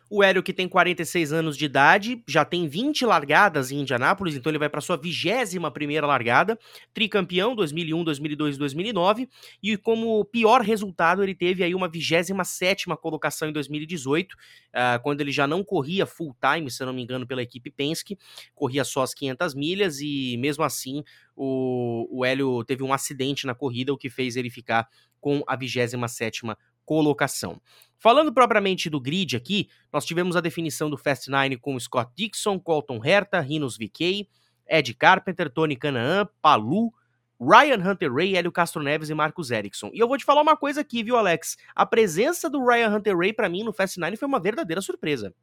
O 0.10 0.22
Hélio, 0.24 0.44
que 0.44 0.54
tem 0.54 0.68
46 0.68 1.34
anos 1.34 1.58
de 1.58 1.66
idade, 1.66 2.24
já 2.28 2.46
tem 2.46 2.68
20 2.68 3.06
largadas 3.06 3.72
em 3.72 3.80
Indianápolis, 3.80 4.36
então 4.36 4.50
ele 4.52 4.60
vai 4.60 4.70
para 4.70 4.82
sua 4.82 4.98
21 4.98 5.72
primeira 5.72 6.06
largada, 6.06 6.58
tricampeão 6.94 7.56
2001, 7.56 8.04
2002 8.04 8.56
e 8.56 8.60
2009, 8.60 9.30
e 9.62 9.78
como 9.78 10.24
pior 10.26 10.62
resultado 10.62 11.24
ele 11.24 11.34
teve 11.34 11.63
aí 11.63 11.74
uma 11.74 11.88
27 11.88 12.86
colocação 13.02 13.50
em 13.50 13.54
2018, 13.54 14.34
uh, 14.34 14.38
ah, 14.74 15.00
quando 15.02 15.22
ele 15.22 15.32
já 15.32 15.48
não 15.48 15.63
corria 15.63 16.06
full 16.06 16.36
time, 16.39 16.70
se 16.70 16.84
eu 16.84 16.88
não 16.88 16.94
me 16.94 17.02
engano, 17.02 17.26
pela 17.26 17.42
equipe 17.42 17.72
Penske, 17.72 18.18
corria 18.54 18.84
só 18.84 19.02
as 19.04 19.13
500 19.13 19.56
milhas 19.56 20.00
e 20.00 20.38
mesmo 20.38 20.63
assim 20.63 21.04
o, 21.36 22.08
o 22.12 22.26
Hélio 22.26 22.63
teve 22.63 22.84
um 22.84 22.94
acidente 22.94 23.48
na 23.48 23.56
corrida, 23.56 23.94
o 23.94 23.98
que 23.98 24.10
fez 24.10 24.36
ele 24.36 24.50
ficar 24.50 24.88
com 25.20 25.42
a 25.48 25.56
27 25.56 25.96
colocação. 26.86 27.62
Falando 27.98 28.34
propriamente 28.34 28.89
do 28.89 29.00
grid 29.00 29.36
aqui, 29.36 29.69
nós 29.91 30.04
tivemos 30.06 30.36
a 30.36 30.41
definição 30.41 30.89
do 30.89 30.98
Fast 30.98 31.32
Nine 31.32 31.58
com 31.58 31.80
Scott 31.80 32.12
Dixon, 32.15 32.60
Colton 32.60 33.00
Herta, 33.04 33.39
Rinos 33.39 33.78
VK, 33.78 34.28
Ed 34.67 34.93
Carpenter, 34.93 35.50
Tony 35.50 35.76
Canaan, 35.76 36.28
Palu, 36.41 36.93
Ryan 37.39 37.78
Hunter 37.78 38.13
Ray, 38.13 38.36
Hélio 38.36 38.52
Castro 38.52 38.82
Neves 38.82 39.10
e 39.10 39.13
Marcos 39.13 39.52
Erickson. 39.52 39.89
E 39.93 40.00
eu 40.00 40.08
vou 40.08 40.17
te 40.17 40.26
falar 40.26 40.41
uma 40.41 40.58
coisa 40.58 40.82
aqui, 40.82 41.04
viu, 41.04 41.15
Alex? 41.15 41.58
A 41.76 41.86
presença 41.86 42.50
do 42.50 42.65
Ryan 42.65 42.96
Hunter 42.96 43.17
Ray 43.17 43.34
para 43.34 43.50
mim 43.50 43.63
no 43.63 43.74
Fast 43.74 44.00
Nine 44.00 44.17
foi 44.17 44.28
uma 44.28 44.39
verdadeira 44.39 44.82
surpresa. 44.82 45.34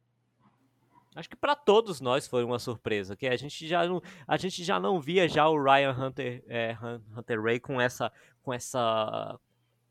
Acho 1.15 1.29
que 1.29 1.35
para 1.35 1.55
todos 1.55 1.99
nós 1.99 2.25
foi 2.25 2.43
uma 2.43 2.57
surpresa, 2.57 3.17
que 3.17 3.27
a 3.27 3.35
gente 3.35 3.67
já 3.67 3.85
não, 3.85 4.01
a 4.25 4.37
gente 4.37 4.63
já 4.63 4.79
não 4.79 4.99
via 5.01 5.27
já 5.27 5.47
o 5.47 5.61
Ryan 5.61 5.91
Hunter, 5.91 6.43
é, 6.47 6.77
Hunter 7.17 7.41
Ray 7.41 7.59
com 7.59 7.81
essa 7.81 8.11
com 8.41 8.53
essa 8.53 9.37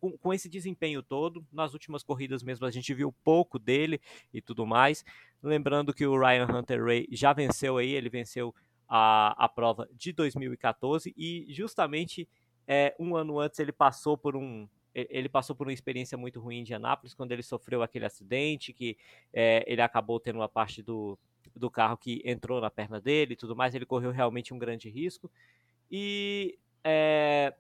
com, 0.01 0.17
com, 0.17 0.33
esse 0.33 0.49
desempenho 0.49 1.03
todo. 1.03 1.45
Nas 1.53 1.73
últimas 1.73 2.03
corridas 2.03 2.43
mesmo 2.43 2.67
a 2.67 2.71
gente 2.71 2.93
viu 2.95 3.13
pouco 3.25 3.59
dele 3.59 4.01
e 4.33 4.41
tudo 4.41 4.67
mais. 4.67 5.05
Lembrando 5.43 5.93
que 5.93 6.07
o 6.07 6.19
Ryan 6.19 6.47
Hunter 6.47 6.85
Ray 6.85 7.09
já 7.11 7.33
venceu 7.33 7.77
aí, 7.77 7.91
ele 7.91 8.09
venceu 8.09 8.55
a, 8.89 9.45
a 9.45 9.49
prova 9.49 9.89
de 9.93 10.13
2014 10.13 11.15
e 11.17 11.47
justamente 11.51 12.29
é, 12.67 12.95
um 12.99 13.15
ano 13.15 13.39
antes 13.39 13.59
ele 13.61 13.73
passou 13.73 14.17
por 14.17 14.37
um 14.37 14.69
ele 14.93 15.29
passou 15.29 15.55
por 15.55 15.69
uma 15.69 15.73
experiência 15.73 16.19
muito 16.19 16.41
ruim 16.41 16.57
em 16.57 16.61
Indianápolis 16.63 17.15
quando 17.15 17.31
ele 17.31 17.45
sofreu 17.45 17.81
aquele 17.81 18.05
acidente 18.05 18.73
que 18.73 18.97
é, 19.33 19.65
ele 19.69 19.81
acabou 19.81 20.19
tendo 20.19 20.41
uma 20.41 20.49
parte 20.49 20.83
do, 20.83 21.17
do 21.55 21.71
carro 21.71 21.97
que 21.97 22.21
entrou 22.25 22.61
na 22.61 22.71
perna 22.71 23.01
dele 23.01 23.35
e 23.35 23.37
tudo 23.37 23.55
mais. 23.55 23.73
Ele 23.73 23.87
correu 23.87 24.11
realmente 24.11 24.53
um 24.53 24.59
grande 24.59 24.89
risco 24.91 25.31
e 25.89 26.59
é, 26.83 27.55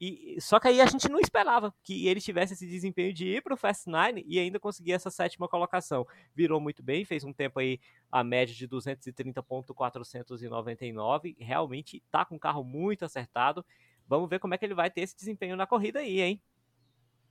e, 0.00 0.40
só 0.40 0.58
que 0.58 0.68
aí 0.68 0.80
a 0.80 0.86
gente 0.86 1.06
não 1.08 1.20
esperava 1.20 1.74
que 1.82 2.08
ele 2.08 2.20
tivesse 2.20 2.54
esse 2.54 2.66
desempenho 2.66 3.12
de 3.12 3.26
ir 3.26 3.42
para 3.42 3.52
o 3.54 3.56
Fast 3.56 3.88
Nine 3.88 4.24
e 4.26 4.38
ainda 4.38 4.58
conseguir 4.58 4.92
essa 4.92 5.10
sétima 5.10 5.46
colocação. 5.48 6.06
Virou 6.34 6.58
muito 6.60 6.82
bem, 6.82 7.04
fez 7.04 7.22
um 7.24 7.32
tempo 7.32 7.60
aí 7.60 7.78
a 8.10 8.24
média 8.24 8.54
de 8.54 8.66
230.499. 8.68 11.36
Realmente 11.38 11.98
está 11.98 12.24
com 12.24 12.36
um 12.36 12.38
carro 12.38 12.64
muito 12.64 13.04
acertado. 13.04 13.62
Vamos 14.06 14.28
ver 14.28 14.38
como 14.38 14.54
é 14.54 14.58
que 14.58 14.64
ele 14.64 14.74
vai 14.74 14.90
ter 14.90 15.00
esse 15.02 15.16
desempenho 15.16 15.56
na 15.56 15.66
corrida 15.66 15.98
aí, 16.00 16.20
hein? 16.20 16.40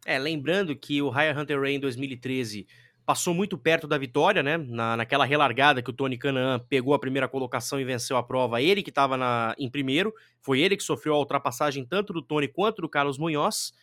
É, 0.06 0.20
lembrando 0.20 0.76
que 0.76 1.02
o 1.02 1.10
Ryan 1.10 1.42
Hunter 1.42 1.62
Ray 1.62 1.76
em 1.76 1.80
2013 1.80 2.68
passou 3.06 3.34
muito 3.34 3.58
perto 3.58 3.88
da 3.88 3.98
vitória, 3.98 4.42
né? 4.42 4.58
Na, 4.58 4.98
naquela 4.98 5.26
relargada 5.26 5.82
que 5.82 5.90
o 5.90 5.94
Tony 5.94 6.18
Canaan 6.18 6.60
pegou 6.70 6.94
a 6.94 7.00
primeira 7.00 7.28
colocação 7.28 7.80
e 7.80 7.84
venceu 7.84 8.18
a 8.18 8.24
prova, 8.24 8.62
ele 8.62 8.82
que 8.82 8.90
estava 8.90 9.18
em 9.58 9.70
primeiro, 9.70 10.14
foi 10.42 10.60
ele 10.62 10.78
que 10.78 10.84
sofreu 10.84 11.16
a 11.16 11.20
ultrapassagem 11.20 11.86
tanto 11.86 12.14
do 12.14 12.22
Tony 12.22 12.48
quanto 12.48 12.82
do 12.82 12.90
Carlos 12.90 13.18
Munhoz. 13.18 13.74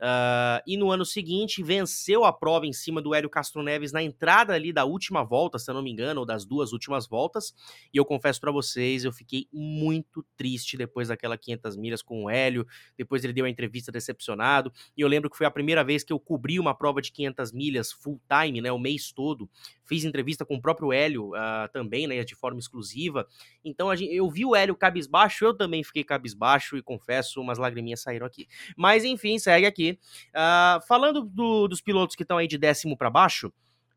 Uh, 0.00 0.64
e 0.66 0.78
no 0.78 0.90
ano 0.90 1.04
seguinte 1.04 1.62
venceu 1.62 2.24
a 2.24 2.32
prova 2.32 2.66
em 2.66 2.72
cima 2.72 3.02
do 3.02 3.14
Hélio 3.14 3.28
Castro 3.28 3.62
Neves 3.62 3.92
na 3.92 4.02
entrada 4.02 4.54
ali 4.54 4.72
da 4.72 4.86
última 4.86 5.22
volta, 5.22 5.58
se 5.58 5.70
eu 5.70 5.74
não 5.74 5.82
me 5.82 5.90
engano, 5.90 6.20
ou 6.20 6.26
das 6.26 6.46
duas 6.46 6.72
últimas 6.72 7.06
voltas. 7.06 7.54
E 7.92 7.98
eu 7.98 8.04
confesso 8.04 8.40
para 8.40 8.50
vocês, 8.50 9.04
eu 9.04 9.12
fiquei 9.12 9.46
muito 9.52 10.24
triste 10.38 10.78
depois 10.78 11.08
daquela 11.08 11.36
500 11.36 11.76
milhas 11.76 12.02
com 12.02 12.24
o 12.24 12.30
Hélio. 12.30 12.66
Depois 12.96 13.22
ele 13.24 13.34
deu 13.34 13.44
a 13.44 13.50
entrevista 13.50 13.92
decepcionado. 13.92 14.72
E 14.96 15.02
eu 15.02 15.08
lembro 15.08 15.28
que 15.28 15.36
foi 15.36 15.46
a 15.46 15.50
primeira 15.50 15.84
vez 15.84 16.02
que 16.02 16.12
eu 16.12 16.18
cobri 16.18 16.58
uma 16.58 16.74
prova 16.74 17.02
de 17.02 17.12
500 17.12 17.52
milhas 17.52 17.92
full 17.92 18.18
time, 18.26 18.62
né, 18.62 18.72
o 18.72 18.78
mês 18.78 19.12
todo. 19.12 19.50
Fiz 19.84 20.04
entrevista 20.04 20.46
com 20.46 20.54
o 20.54 20.62
próprio 20.62 20.92
Hélio 20.94 21.32
uh, 21.32 21.68
também, 21.74 22.06
né, 22.06 22.24
de 22.24 22.34
forma 22.34 22.58
exclusiva. 22.58 23.26
Então 23.62 23.94
gente, 23.94 24.14
eu 24.14 24.30
vi 24.30 24.46
o 24.46 24.56
Hélio 24.56 24.74
cabisbaixo, 24.74 25.44
eu 25.44 25.54
também 25.54 25.84
fiquei 25.84 26.04
cabisbaixo 26.04 26.78
e 26.78 26.82
confesso, 26.82 27.40
umas 27.40 27.58
lagriminhas 27.58 28.00
saíram 28.00 28.24
aqui. 28.26 28.48
Mas 28.74 29.04
enfim, 29.04 29.38
segue 29.38 29.66
aqui. 29.66 29.89
Uh, 29.92 30.86
falando 30.86 31.22
do, 31.22 31.68
dos 31.68 31.80
pilotos 31.80 32.16
que 32.16 32.22
estão 32.22 32.38
aí 32.38 32.46
de 32.46 32.58
décimo 32.58 32.96
para 32.96 33.10
baixo, 33.10 33.48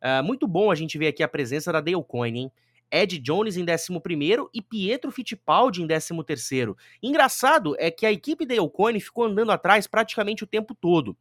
uh, 0.02 0.24
muito 0.24 0.48
bom 0.48 0.72
a 0.72 0.76
gente 0.76 0.98
ver 0.98 1.08
aqui 1.08 1.24
a 1.24 1.28
presença 1.28 1.72
da 1.72 1.82
Dale 1.82 2.04
Coyne, 2.04 2.40
hein? 2.40 2.52
Ed 2.92 3.18
Jones 3.18 3.58
em 3.58 3.64
11 3.64 4.50
e 4.54 4.62
Pietro 4.62 5.12
Fittipaldi 5.12 5.82
em 5.82 5.88
13. 5.88 6.76
Engraçado 7.02 7.76
é 7.80 7.90
que 7.90 8.06
a 8.06 8.12
equipe 8.12 8.46
Dale 8.46 8.70
Coyne 8.70 9.00
ficou 9.00 9.26
andando 9.26 9.52
atrás 9.52 9.88
praticamente 9.88 10.44
o 10.44 10.48
tempo 10.48 10.76
todo. 10.76 11.18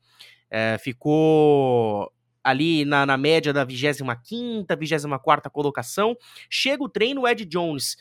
É, 0.50 0.76
ficou 0.76 2.12
ali 2.44 2.84
na, 2.84 3.06
na 3.06 3.16
média 3.16 3.54
da 3.54 3.64
25ª, 3.64 4.66
24ª 4.66 5.50
colocação. 5.50 6.14
Chega 6.50 6.84
o 6.84 6.90
treino, 6.90 7.26
Ed 7.26 7.46
Jones 7.46 7.96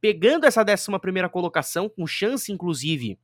pegando 0.00 0.44
essa 0.44 0.62
11 0.62 1.28
colocação, 1.32 1.88
com 1.88 2.06
chance, 2.06 2.52
inclusive, 2.52 3.18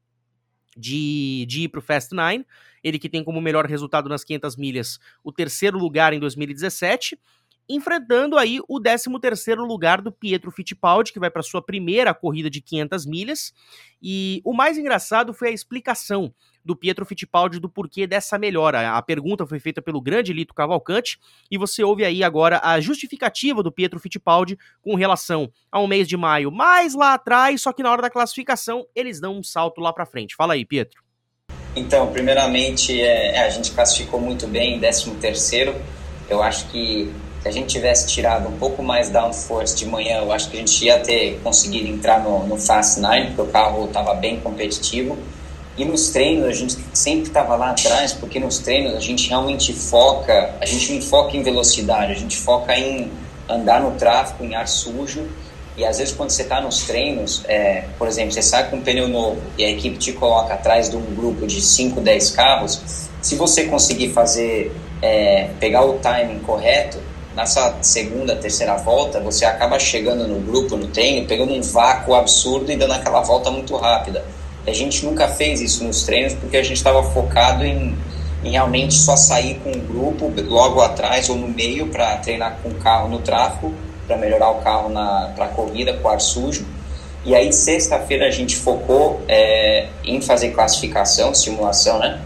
de, 0.76 1.46
de 1.48 1.62
ir 1.62 1.68
para 1.68 1.78
o 1.78 1.82
Fast 1.82 2.14
Nine. 2.14 2.46
Ele 2.82 2.98
que 2.98 3.08
tem 3.08 3.22
como 3.22 3.40
melhor 3.40 3.66
resultado 3.66 4.08
nas 4.08 4.24
500 4.24 4.56
milhas 4.56 4.98
o 5.22 5.32
terceiro 5.32 5.78
lugar 5.78 6.12
em 6.12 6.18
2017, 6.18 7.18
enfrentando 7.68 8.36
aí 8.36 8.60
o 8.68 8.80
13º 8.80 9.56
lugar 9.66 10.00
do 10.00 10.10
Pietro 10.10 10.50
Fittipaldi, 10.50 11.12
que 11.12 11.20
vai 11.20 11.30
para 11.30 11.42
sua 11.42 11.62
primeira 11.62 12.12
corrida 12.12 12.50
de 12.50 12.60
500 12.60 13.06
milhas. 13.06 13.54
E 14.02 14.42
o 14.44 14.52
mais 14.52 14.76
engraçado 14.76 15.32
foi 15.32 15.48
a 15.48 15.52
explicação 15.52 16.34
do 16.64 16.76
Pietro 16.76 17.04
Fittipaldi 17.04 17.58
do 17.58 17.68
porquê 17.68 18.06
dessa 18.06 18.38
melhora. 18.38 18.96
A 18.96 19.02
pergunta 19.02 19.46
foi 19.46 19.58
feita 19.58 19.82
pelo 19.82 20.00
grande 20.00 20.32
Lito 20.32 20.54
Cavalcante 20.54 21.18
e 21.50 21.58
você 21.58 21.82
ouve 21.82 22.04
aí 22.04 22.22
agora 22.22 22.60
a 22.62 22.80
justificativa 22.80 23.62
do 23.62 23.72
Pietro 23.72 24.00
Fittipaldi 24.00 24.58
com 24.80 24.94
relação 24.94 25.50
ao 25.70 25.86
mês 25.86 26.08
de 26.08 26.16
maio, 26.16 26.50
mais 26.50 26.94
lá 26.94 27.14
atrás, 27.14 27.62
só 27.62 27.72
que 27.72 27.82
na 27.82 27.90
hora 27.90 28.02
da 28.02 28.10
classificação 28.10 28.86
eles 28.94 29.20
dão 29.20 29.38
um 29.38 29.42
salto 29.42 29.80
lá 29.80 29.92
para 29.92 30.06
frente. 30.06 30.36
Fala 30.36 30.54
aí, 30.54 30.64
Pietro. 30.64 31.02
Então, 31.74 32.12
primeiramente, 32.12 33.00
é, 33.00 33.44
a 33.44 33.48
gente 33.48 33.70
classificou 33.72 34.20
muito 34.20 34.46
bem 34.46 34.76
em 34.76 34.80
13 34.80 35.10
terceiro. 35.12 35.74
Eu 36.28 36.42
acho 36.42 36.68
que 36.68 37.10
se 37.42 37.48
a 37.48 37.50
gente 37.50 37.66
tivesse 37.68 38.06
tirado 38.06 38.48
um 38.48 38.56
pouco 38.56 38.82
mais 38.82 39.10
downforce 39.10 39.74
de 39.74 39.86
manhã, 39.86 40.18
eu 40.18 40.30
acho 40.30 40.48
que 40.48 40.56
a 40.56 40.60
gente 40.60 40.84
ia 40.84 41.00
ter 41.00 41.40
conseguido 41.42 41.88
entrar 41.88 42.22
no, 42.22 42.46
no 42.46 42.56
Fast 42.56 43.00
Nine, 43.00 43.28
porque 43.28 43.42
o 43.42 43.46
carro 43.46 43.86
estava 43.86 44.14
bem 44.14 44.38
competitivo. 44.38 45.18
E 45.76 45.84
nos 45.84 46.10
treinos 46.10 46.46
a 46.46 46.52
gente 46.52 46.76
sempre 46.92 47.28
estava 47.28 47.56
lá 47.56 47.70
atrás, 47.70 48.12
porque 48.12 48.38
nos 48.38 48.58
treinos 48.58 48.94
a 48.94 49.00
gente 49.00 49.28
realmente 49.28 49.72
foca, 49.72 50.54
a 50.60 50.66
gente 50.66 50.92
não 50.92 51.02
foca 51.02 51.36
em 51.36 51.42
velocidade, 51.42 52.12
a 52.12 52.16
gente 52.16 52.36
foca 52.36 52.76
em 52.76 53.10
andar 53.48 53.80
no 53.80 53.92
tráfego, 53.92 54.44
em 54.44 54.54
ar 54.54 54.68
sujo. 54.68 55.26
E 55.74 55.86
às 55.86 55.96
vezes 55.96 56.14
quando 56.14 56.30
você 56.30 56.42
está 56.42 56.60
nos 56.60 56.82
treinos, 56.82 57.42
é, 57.48 57.84
por 57.98 58.06
exemplo, 58.06 58.32
você 58.32 58.42
sai 58.42 58.68
com 58.68 58.76
um 58.76 58.82
pneu 58.82 59.08
novo 59.08 59.40
e 59.56 59.64
a 59.64 59.70
equipe 59.70 59.96
te 59.96 60.12
coloca 60.12 60.52
atrás 60.52 60.90
de 60.90 60.96
um 60.96 61.14
grupo 61.14 61.46
de 61.46 61.62
5, 61.62 62.00
10 62.00 62.30
carros, 62.32 63.08
se 63.22 63.36
você 63.36 63.64
conseguir 63.64 64.10
fazer, 64.10 64.76
é, 65.00 65.48
pegar 65.58 65.84
o 65.86 65.94
timing 65.94 66.40
correto, 66.40 66.98
nessa 67.34 67.78
segunda, 67.80 68.36
terceira 68.36 68.76
volta, 68.76 69.20
você 69.20 69.46
acaba 69.46 69.78
chegando 69.78 70.28
no 70.28 70.40
grupo, 70.40 70.76
no 70.76 70.88
treino, 70.88 71.26
pegando 71.26 71.54
um 71.54 71.62
vácuo 71.62 72.14
absurdo 72.14 72.70
e 72.70 72.76
dando 72.76 72.92
aquela 72.92 73.22
volta 73.22 73.50
muito 73.50 73.74
rápida. 73.76 74.22
A 74.66 74.72
gente 74.72 75.04
nunca 75.04 75.28
fez 75.28 75.60
isso 75.60 75.82
nos 75.84 76.04
treinos 76.04 76.34
porque 76.34 76.56
a 76.56 76.62
gente 76.62 76.76
estava 76.76 77.02
focado 77.02 77.64
em, 77.64 77.96
em, 78.44 78.50
realmente 78.50 78.94
só 78.94 79.16
sair 79.16 79.60
com 79.62 79.70
um 79.70 79.80
grupo 79.80 80.32
logo 80.48 80.80
atrás 80.80 81.28
ou 81.28 81.36
no 81.36 81.48
meio 81.48 81.88
para 81.88 82.16
treinar 82.18 82.58
com 82.62 82.68
o 82.68 82.74
carro 82.74 83.08
no 83.08 83.18
tráfego, 83.18 83.74
para 84.06 84.16
melhorar 84.16 84.50
o 84.50 84.60
carro 84.62 84.90
para 85.34 85.46
a 85.46 85.48
corrida 85.48 85.94
com 85.94 86.08
ar 86.08 86.20
sujo. 86.20 86.64
E 87.24 87.34
aí, 87.34 87.52
sexta-feira, 87.52 88.26
a 88.26 88.30
gente 88.30 88.56
focou 88.56 89.20
é, 89.28 89.88
em 90.04 90.20
fazer 90.20 90.50
classificação, 90.50 91.32
simulação, 91.32 91.98
né? 92.00 92.20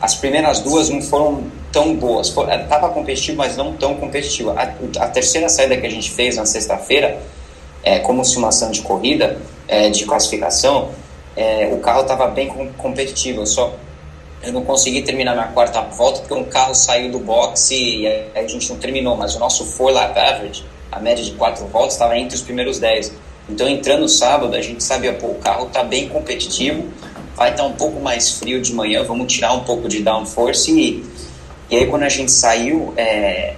As 0.00 0.14
primeiras 0.14 0.60
duas 0.60 0.88
não 0.88 1.02
foram 1.02 1.44
tão 1.72 1.94
boas. 1.94 2.28
Estava 2.28 2.88
competitivo, 2.90 3.38
mas 3.38 3.56
não 3.56 3.72
tão 3.74 3.96
competitivo. 3.96 4.50
A, 4.50 4.72
a, 4.98 5.08
terceira 5.08 5.48
saída 5.48 5.76
que 5.76 5.86
a 5.86 5.90
gente 5.90 6.10
fez 6.10 6.36
na 6.36 6.46
sexta-feira, 6.46 7.20
é, 7.82 7.98
como 7.98 8.24
simulação 8.24 8.70
de 8.70 8.82
corrida, 8.82 9.36
é, 9.66 9.90
de 9.90 10.04
classificação, 10.04 10.90
é, 11.36 11.70
o 11.72 11.78
carro 11.78 12.02
estava 12.02 12.26
bem 12.28 12.48
competitivo, 12.76 13.42
eu 13.42 13.46
só 13.46 13.74
eu 14.42 14.52
não 14.54 14.64
consegui 14.64 15.02
terminar 15.02 15.34
minha 15.34 15.48
quarta 15.48 15.82
volta 15.82 16.20
porque 16.20 16.32
um 16.32 16.44
carro 16.44 16.74
saiu 16.74 17.10
do 17.10 17.18
boxe 17.18 17.74
e 17.74 18.06
a 18.34 18.46
gente 18.46 18.70
não 18.70 18.78
terminou, 18.78 19.14
mas 19.14 19.36
o 19.36 19.38
nosso 19.38 19.66
four 19.66 19.92
lap 19.92 20.16
average, 20.16 20.64
a 20.90 20.98
média 20.98 21.22
de 21.22 21.32
quatro 21.32 21.66
voltas, 21.66 21.92
estava 21.92 22.16
entre 22.16 22.36
os 22.36 22.42
primeiros 22.42 22.78
dez. 22.78 23.12
Então, 23.48 23.68
entrando 23.68 24.08
sábado, 24.08 24.54
a 24.56 24.62
gente 24.62 24.82
sabia, 24.82 25.12
pô, 25.12 25.28
o 25.28 25.34
carro 25.34 25.66
está 25.66 25.82
bem 25.82 26.08
competitivo, 26.08 26.84
vai 27.36 27.50
estar 27.50 27.64
tá 27.64 27.68
um 27.68 27.74
pouco 27.74 28.00
mais 28.00 28.38
frio 28.38 28.62
de 28.62 28.72
manhã, 28.72 29.04
vamos 29.04 29.30
tirar 29.30 29.52
um 29.52 29.60
pouco 29.60 29.88
de 29.88 30.02
downforce 30.02 30.72
e, 30.72 31.04
e 31.68 31.76
aí 31.76 31.86
quando 31.86 32.04
a 32.04 32.08
gente 32.08 32.30
saiu, 32.32 32.94
é, 32.96 33.56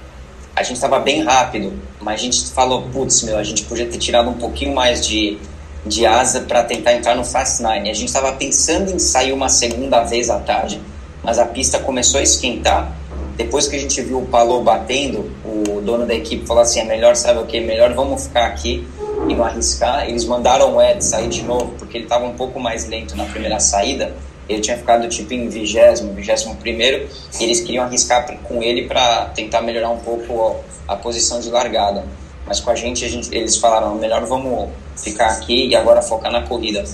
a 0.56 0.62
gente 0.62 0.76
estava 0.76 0.98
bem 0.98 1.22
rápido, 1.22 1.72
mas 2.00 2.20
a 2.20 2.24
gente 2.24 2.50
falou, 2.50 2.82
putz, 2.92 3.22
meu, 3.22 3.38
a 3.38 3.44
gente 3.44 3.64
podia 3.64 3.86
ter 3.86 3.98
tirado 3.98 4.28
um 4.30 4.34
pouquinho 4.34 4.74
mais 4.74 5.06
de 5.06 5.38
de 5.84 6.06
asa 6.06 6.42
para 6.42 6.62
tentar 6.62 6.94
entrar 6.94 7.14
no 7.14 7.24
Fast 7.24 7.62
Nine. 7.62 7.90
A 7.90 7.94
gente 7.94 8.08
estava 8.08 8.32
pensando 8.32 8.90
em 8.90 8.98
sair 8.98 9.32
uma 9.32 9.48
segunda 9.48 10.04
vez 10.04 10.30
à 10.30 10.38
tarde, 10.38 10.80
mas 11.22 11.38
a 11.38 11.46
pista 11.46 11.78
começou 11.78 12.20
a 12.20 12.22
esquentar. 12.22 12.92
Depois 13.36 13.66
que 13.66 13.76
a 13.76 13.78
gente 13.78 14.00
viu 14.02 14.18
o 14.18 14.26
Palou 14.26 14.62
batendo, 14.62 15.30
o 15.44 15.80
dono 15.80 16.06
da 16.06 16.14
equipe 16.14 16.46
falou 16.46 16.62
assim: 16.62 16.80
é 16.80 16.84
melhor, 16.84 17.16
sabe 17.16 17.40
o 17.40 17.46
que? 17.46 17.60
Melhor 17.60 17.92
vamos 17.94 18.24
ficar 18.24 18.46
aqui 18.46 18.86
e 19.28 19.34
não 19.34 19.44
arriscar. 19.44 20.08
Eles 20.08 20.24
mandaram 20.24 20.76
o 20.76 20.82
Ed 20.82 21.02
sair 21.04 21.28
de 21.28 21.42
novo, 21.42 21.72
porque 21.78 21.96
ele 21.96 22.04
estava 22.04 22.26
um 22.26 22.34
pouco 22.34 22.60
mais 22.60 22.86
lento 22.88 23.16
na 23.16 23.24
primeira 23.24 23.58
saída. 23.58 24.14
Ele 24.48 24.60
tinha 24.60 24.76
ficado 24.76 25.08
tipo 25.08 25.32
em 25.32 25.48
vigésimo, 25.48 26.12
vigésimo 26.12 26.56
primeiro, 26.56 27.08
eles 27.40 27.60
queriam 27.60 27.84
arriscar 27.84 28.26
com 28.42 28.62
ele 28.62 28.86
para 28.86 29.26
tentar 29.26 29.62
melhorar 29.62 29.90
um 29.90 29.98
pouco 29.98 30.56
a 30.86 30.96
posição 30.96 31.40
de 31.40 31.48
largada. 31.48 32.04
Mas 32.52 32.60
com 32.60 32.70
a 32.70 32.74
gente, 32.74 33.02
a 33.02 33.08
gente 33.08 33.34
eles 33.34 33.56
falaram: 33.56 33.94
melhor 33.94 34.26
vamos 34.26 34.68
ficar 34.94 35.28
aqui 35.28 35.68
e 35.68 35.74
agora 35.74 36.02
focar 36.02 36.30
na 36.30 36.42
corrida. 36.42 36.84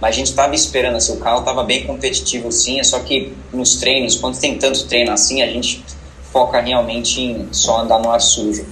Mas 0.00 0.14
a 0.14 0.16
gente 0.16 0.28
estava 0.28 0.54
esperando, 0.54 0.94
assim, 0.94 1.12
o 1.12 1.16
carro 1.16 1.40
estava 1.40 1.64
bem 1.64 1.84
competitivo 1.84 2.52
sim, 2.52 2.78
é 2.78 2.84
só 2.84 3.00
que 3.00 3.34
nos 3.52 3.78
treinos, 3.78 4.14
quando 4.14 4.38
tem 4.38 4.56
tanto 4.56 4.86
treino 4.86 5.10
assim, 5.10 5.42
a 5.42 5.48
gente 5.48 5.84
foca 6.32 6.60
realmente 6.60 7.20
em 7.20 7.48
só 7.50 7.80
andar 7.80 7.98
no 7.98 8.12
ar 8.12 8.20
sujo. 8.20 8.64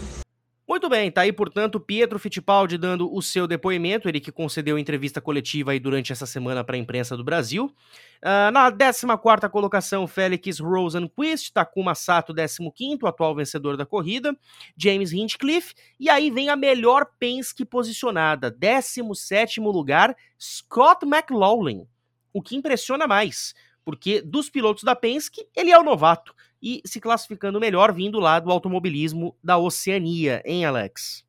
Muito 0.68 0.88
bem, 0.88 1.12
tá 1.12 1.20
aí, 1.20 1.32
portanto, 1.32 1.78
Pietro 1.78 2.18
Fittipaldi 2.18 2.76
dando 2.76 3.14
o 3.14 3.22
seu 3.22 3.46
depoimento, 3.46 4.08
ele 4.08 4.18
que 4.18 4.32
concedeu 4.32 4.76
entrevista 4.76 5.20
coletiva 5.20 5.70
aí 5.70 5.78
durante 5.78 6.10
essa 6.10 6.26
semana 6.26 6.64
para 6.64 6.74
a 6.74 6.78
imprensa 6.78 7.16
do 7.16 7.22
Brasil. 7.22 7.72
Uh, 8.16 8.50
na 8.50 8.68
14 8.72 9.06
colocação, 9.48 10.08
Félix 10.08 10.58
Rosenquist, 10.58 11.52
Takuma 11.52 11.94
Sato, 11.94 12.34
15 12.34 12.98
atual 13.04 13.36
vencedor 13.36 13.76
da 13.76 13.86
corrida, 13.86 14.36
James 14.76 15.12
Hinchcliffe, 15.12 15.72
e 16.00 16.10
aí 16.10 16.32
vem 16.32 16.48
a 16.48 16.56
melhor 16.56 17.06
Penske 17.16 17.64
posicionada, 17.64 18.50
17 18.50 19.60
lugar, 19.60 20.16
Scott 20.36 21.06
McLaughlin, 21.06 21.86
o 22.32 22.42
que 22.42 22.56
impressiona 22.56 23.06
mais, 23.06 23.54
porque 23.84 24.20
dos 24.20 24.50
pilotos 24.50 24.82
da 24.82 24.96
Penske, 24.96 25.46
ele 25.54 25.70
é 25.70 25.78
o 25.78 25.84
novato 25.84 26.34
e 26.66 26.82
se 26.84 27.00
classificando 27.00 27.60
melhor 27.60 27.92
vindo 27.92 28.18
lá 28.18 28.40
do 28.40 28.50
automobilismo 28.50 29.36
da 29.40 29.56
Oceania, 29.56 30.42
hein, 30.44 30.64
Alex? 30.64 31.24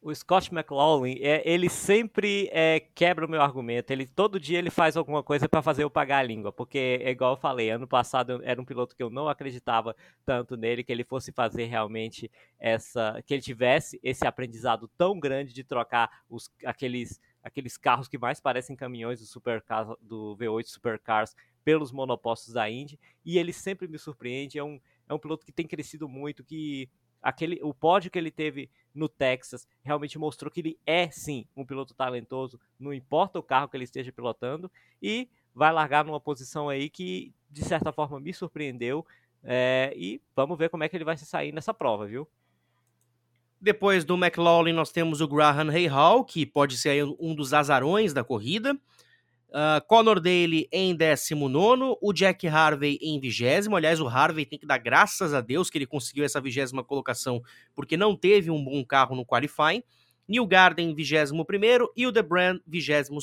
O 0.00 0.14
Scott 0.14 0.54
McLaughlin, 0.54 1.18
é, 1.20 1.42
ele 1.44 1.68
sempre 1.68 2.48
é, 2.52 2.78
quebra 2.94 3.26
o 3.26 3.28
meu 3.28 3.42
argumento. 3.42 3.90
Ele 3.90 4.06
todo 4.06 4.38
dia 4.38 4.56
ele 4.56 4.70
faz 4.70 4.96
alguma 4.96 5.20
coisa 5.20 5.48
para 5.48 5.60
fazer 5.60 5.82
eu 5.82 5.90
pagar 5.90 6.18
a 6.18 6.22
língua, 6.22 6.52
porque 6.52 7.00
é 7.02 7.10
igual 7.10 7.32
eu 7.32 7.36
falei, 7.36 7.70
ano 7.70 7.88
passado 7.88 8.40
era 8.44 8.60
um 8.60 8.64
piloto 8.64 8.94
que 8.94 9.02
eu 9.02 9.10
não 9.10 9.28
acreditava 9.28 9.96
tanto 10.24 10.56
nele 10.56 10.84
que 10.84 10.92
ele 10.92 11.02
fosse 11.02 11.32
fazer 11.32 11.64
realmente 11.64 12.30
essa, 12.58 13.20
que 13.26 13.34
ele 13.34 13.42
tivesse 13.42 13.98
esse 14.00 14.24
aprendizado 14.24 14.88
tão 14.96 15.18
grande 15.18 15.52
de 15.52 15.64
trocar 15.64 16.22
os, 16.30 16.48
aqueles 16.64 17.20
aqueles 17.42 17.76
carros 17.76 18.06
que 18.06 18.18
mais 18.18 18.38
parecem 18.38 18.76
caminhões 18.76 19.18
do 19.18 19.26
supercar 19.26 19.86
do 20.00 20.36
V8 20.36 20.66
Supercars 20.66 21.34
pelos 21.64 21.92
monopostos 21.92 22.54
da 22.54 22.70
Indy, 22.70 22.98
e 23.24 23.38
ele 23.38 23.52
sempre 23.52 23.86
me 23.86 23.98
surpreende, 23.98 24.58
é 24.58 24.64
um, 24.64 24.80
é 25.08 25.14
um 25.14 25.18
piloto 25.18 25.44
que 25.44 25.52
tem 25.52 25.66
crescido 25.66 26.08
muito, 26.08 26.44
que 26.44 26.88
aquele 27.22 27.60
o 27.62 27.74
pódio 27.74 28.10
que 28.10 28.18
ele 28.18 28.30
teve 28.30 28.70
no 28.94 29.08
Texas 29.08 29.68
realmente 29.82 30.18
mostrou 30.18 30.50
que 30.50 30.60
ele 30.60 30.78
é 30.86 31.10
sim 31.10 31.46
um 31.56 31.64
piloto 31.64 31.94
talentoso, 31.94 32.58
não 32.78 32.92
importa 32.92 33.38
o 33.38 33.42
carro 33.42 33.68
que 33.68 33.76
ele 33.76 33.84
esteja 33.84 34.10
pilotando, 34.10 34.70
e 35.02 35.28
vai 35.54 35.72
largar 35.72 36.04
numa 36.04 36.20
posição 36.20 36.68
aí 36.68 36.88
que 36.88 37.32
de 37.50 37.64
certa 37.64 37.92
forma 37.92 38.20
me 38.20 38.32
surpreendeu. 38.32 39.04
É, 39.42 39.92
e 39.96 40.20
vamos 40.36 40.58
ver 40.58 40.68
como 40.68 40.84
é 40.84 40.88
que 40.88 40.96
ele 40.96 41.04
vai 41.04 41.16
se 41.16 41.24
sair 41.24 41.52
nessa 41.52 41.72
prova, 41.72 42.06
viu? 42.06 42.28
Depois 43.60 44.04
do 44.04 44.14
McLaughlin, 44.14 44.72
nós 44.72 44.90
temos 44.90 45.20
o 45.20 45.28
Graham 45.28 45.70
Rahal, 45.70 46.24
que 46.24 46.46
pode 46.46 46.78
ser 46.78 47.04
um 47.18 47.34
dos 47.34 47.52
azarões 47.52 48.14
da 48.14 48.24
corrida. 48.24 48.78
Uh, 49.50 49.84
Conor 49.88 50.20
Daly 50.20 50.68
em 50.70 50.94
19, 50.94 51.96
o 52.00 52.12
Jack 52.12 52.46
Harvey 52.46 52.98
em 53.02 53.18
20. 53.18 53.74
Aliás, 53.74 54.00
o 54.00 54.06
Harvey 54.06 54.46
tem 54.46 54.56
que 54.56 54.66
dar 54.66 54.78
graças 54.78 55.34
a 55.34 55.40
Deus 55.40 55.68
que 55.68 55.76
ele 55.76 55.86
conseguiu 55.86 56.24
essa 56.24 56.40
vigésima 56.40 56.84
colocação, 56.84 57.42
porque 57.74 57.96
não 57.96 58.14
teve 58.14 58.48
um 58.48 58.64
bom 58.64 58.84
carro 58.84 59.16
no 59.16 59.26
qualifying. 59.26 59.82
Neil 60.28 60.46
Garden, 60.46 60.94
21 60.94 61.44
e 61.96 62.06
o 62.06 62.12
DeBrand, 62.12 62.60
22. 62.64 63.18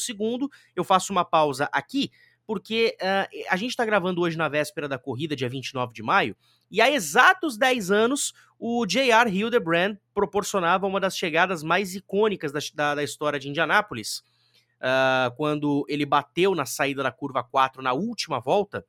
Eu 0.76 0.84
faço 0.84 1.14
uma 1.14 1.24
pausa 1.24 1.70
aqui, 1.72 2.12
porque 2.46 2.98
uh, 3.02 3.46
a 3.50 3.56
gente 3.56 3.70
está 3.70 3.86
gravando 3.86 4.20
hoje 4.20 4.38
na 4.38 4.50
véspera 4.50 4.90
da 4.90 5.00
corrida, 5.00 5.34
dia 5.34 5.48
29 5.48 5.94
de 5.94 6.04
maio, 6.04 6.36
e 6.70 6.82
há 6.82 6.92
exatos 6.92 7.58
10 7.58 7.90
anos, 7.90 8.34
o 8.60 8.86
J.R. 8.86 9.32
Hildebrand 9.32 9.96
proporcionava 10.14 10.86
uma 10.86 11.00
das 11.00 11.16
chegadas 11.18 11.64
mais 11.64 11.96
icônicas 11.96 12.52
da, 12.52 12.60
da, 12.74 12.96
da 12.96 13.04
história 13.04 13.40
de 13.40 13.48
Indianápolis 13.48 14.22
uh, 14.78 15.36
quando 15.36 15.86
ele 15.88 16.06
bateu 16.06 16.56
na 16.56 16.66
saída 16.66 17.04
da 17.04 17.12
curva 17.12 17.44
4 17.44 17.82
na 17.82 17.94
última 17.94 18.40
volta. 18.40 18.86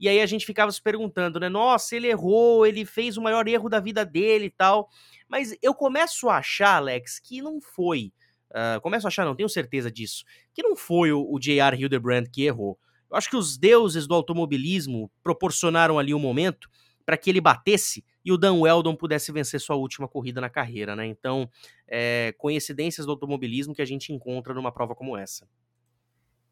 E 0.00 0.08
aí 0.08 0.20
a 0.20 0.26
gente 0.26 0.46
ficava 0.46 0.70
se 0.70 0.80
perguntando, 0.80 1.40
né? 1.40 1.48
Nossa, 1.48 1.96
ele 1.96 2.06
errou, 2.06 2.64
ele 2.64 2.84
fez 2.84 3.16
o 3.16 3.22
maior 3.22 3.48
erro 3.48 3.68
da 3.68 3.80
vida 3.80 4.04
dele 4.04 4.46
e 4.46 4.50
tal. 4.50 4.88
Mas 5.28 5.56
eu 5.60 5.74
começo 5.74 6.28
a 6.28 6.36
achar, 6.36 6.76
Alex, 6.76 7.18
que 7.18 7.42
não 7.42 7.60
foi. 7.60 8.12
Uh, 8.50 8.80
começo 8.80 9.06
a 9.06 9.08
achar, 9.08 9.24
não 9.24 9.34
tenho 9.34 9.48
certeza 9.48 9.90
disso, 9.90 10.24
que 10.54 10.62
não 10.62 10.76
foi 10.76 11.12
o, 11.12 11.26
o 11.28 11.38
J.R. 11.38 11.76
Hildebrand 11.76 12.26
que 12.32 12.44
errou. 12.44 12.78
Eu 13.10 13.16
acho 13.16 13.28
que 13.28 13.36
os 13.36 13.58
deuses 13.58 14.06
do 14.06 14.14
automobilismo 14.14 15.10
proporcionaram 15.22 15.98
ali 15.98 16.14
um 16.14 16.18
momento 16.18 16.68
para 17.08 17.16
que 17.16 17.30
ele 17.30 17.40
batesse 17.40 18.04
e 18.22 18.30
o 18.30 18.36
Dan 18.36 18.60
Weldon 18.60 18.94
pudesse 18.94 19.32
vencer 19.32 19.58
sua 19.62 19.76
última 19.76 20.06
corrida 20.06 20.42
na 20.42 20.50
carreira, 20.50 20.94
né? 20.94 21.06
Então, 21.06 21.50
é, 21.86 22.34
coincidências 22.36 23.06
do 23.06 23.12
automobilismo 23.12 23.74
que 23.74 23.80
a 23.80 23.86
gente 23.86 24.12
encontra 24.12 24.52
numa 24.52 24.70
prova 24.70 24.94
como 24.94 25.16
essa. 25.16 25.48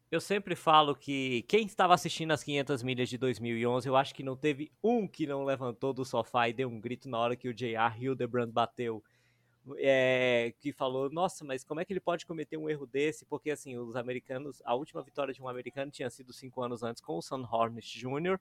Eu 0.09 0.19
sempre 0.19 0.55
falo 0.55 0.95
que 0.95 1.43
quem 1.43 1.67
estava 1.67 1.93
assistindo 1.93 2.31
as 2.31 2.43
500 2.43 2.81
milhas 2.81 3.07
de 3.07 3.19
2011, 3.19 3.87
eu 3.87 3.95
acho 3.95 4.15
que 4.15 4.23
não 4.23 4.35
teve 4.35 4.71
um 4.83 5.07
que 5.07 5.27
não 5.27 5.43
levantou 5.43 5.93
do 5.93 6.03
sofá 6.03 6.49
e 6.49 6.53
deu 6.53 6.69
um 6.69 6.81
grito 6.81 7.07
na 7.07 7.19
hora 7.19 7.35
que 7.35 7.47
o 7.47 7.53
J.R. 7.53 8.03
Hildebrand 8.03 8.49
bateu. 8.49 9.03
É, 9.77 10.55
que 10.57 10.71
falou, 10.73 11.07
nossa, 11.11 11.45
mas 11.45 11.63
como 11.63 11.81
é 11.81 11.85
que 11.85 11.93
ele 11.93 11.99
pode 11.99 12.25
cometer 12.25 12.57
um 12.57 12.67
erro 12.67 12.87
desse? 12.87 13.27
Porque, 13.27 13.51
assim, 13.51 13.77
os 13.77 13.95
americanos, 13.95 14.59
a 14.65 14.73
última 14.73 15.03
vitória 15.03 15.31
de 15.31 15.39
um 15.39 15.47
americano 15.47 15.91
tinha 15.91 16.09
sido 16.09 16.33
cinco 16.33 16.63
anos 16.63 16.81
antes 16.81 16.99
com 16.99 17.15
o 17.15 17.21
Sam 17.21 17.47
Hornish 17.47 17.91
Jr., 17.91 18.39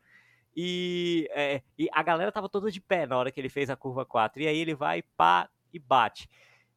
e, 0.56 1.28
é, 1.32 1.62
e 1.78 1.88
a 1.92 2.02
galera 2.02 2.32
tava 2.32 2.48
toda 2.48 2.70
de 2.70 2.80
pé 2.80 3.06
na 3.06 3.18
hora 3.18 3.30
que 3.30 3.38
ele 3.38 3.50
fez 3.50 3.68
a 3.68 3.76
curva 3.76 4.06
4. 4.06 4.42
E 4.42 4.48
aí 4.48 4.58
ele 4.58 4.74
vai, 4.74 5.02
pá, 5.02 5.50
e 5.72 5.78
bate. 5.78 6.28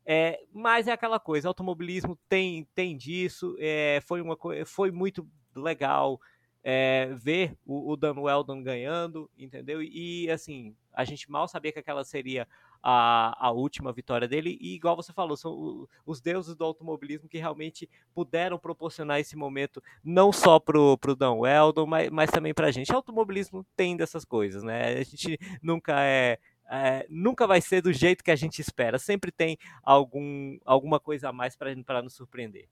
É, 0.06 0.44
mas 0.52 0.88
é 0.88 0.92
aquela 0.92 1.20
coisa, 1.20 1.48
automobilismo 1.48 2.18
tem, 2.28 2.68
tem 2.76 2.98
disso, 2.98 3.56
é, 3.60 4.02
foi, 4.06 4.22
uma, 4.22 4.36
foi 4.66 4.92
muito 4.92 5.28
legal 5.56 6.20
é, 6.64 7.14
ver 7.14 7.56
o, 7.66 7.92
o 7.92 7.96
Dan 7.96 8.20
Weldon 8.20 8.64
ganhando, 8.64 9.30
entendeu? 9.38 9.82
E, 9.82 10.26
e 10.26 10.32
assim, 10.32 10.76
a 10.92 11.06
gente 11.06 11.30
mal 11.30 11.48
sabia 11.48 11.72
que 11.72 11.80
aquela 11.80 12.04
seria 12.04 12.48
a, 12.82 13.48
a 13.48 13.52
última 13.52 13.92
vitória 13.92 14.28
dele. 14.28 14.58
E 14.60 14.76
igual 14.76 14.96
você 14.96 15.14
falou, 15.14 15.36
são 15.36 15.88
os 16.06 16.22
deuses 16.22 16.56
do 16.56 16.64
automobilismo 16.64 17.30
que 17.30 17.38
realmente 17.38 17.90
puderam 18.14 18.58
proporcionar 18.58 19.20
esse 19.20 19.36
momento, 19.36 19.82
não 20.04 20.32
só 20.32 20.60
pro, 20.60 20.98
pro 20.98 21.16
Dan 21.16 21.34
Weldon, 21.34 21.86
mas, 21.86 22.10
mas 22.10 22.32
também 22.32 22.54
pra 22.54 22.72
gente. 22.72 22.92
O 22.92 22.96
automobilismo 22.96 23.66
tem 23.76 23.96
dessas 23.96 24.26
coisas, 24.26 24.64
né? 24.64 25.00
A 25.00 25.04
gente 25.04 25.38
nunca 25.62 26.04
é 26.04 26.40
é, 26.72 27.06
nunca 27.10 27.48
vai 27.48 27.60
ser 27.60 27.82
do 27.82 27.92
jeito 27.92 28.24
que 28.24 28.30
a 28.30 28.36
gente 28.36 28.62
espera. 28.62 29.00
Sempre 29.00 29.32
tem 29.32 29.58
algum, 29.82 30.58
alguma 30.64 31.00
coisa 31.00 31.30
a 31.30 31.34
mais 31.34 31.56
para 31.56 32.02
nos 32.04 32.14
surpreender. 32.14 32.70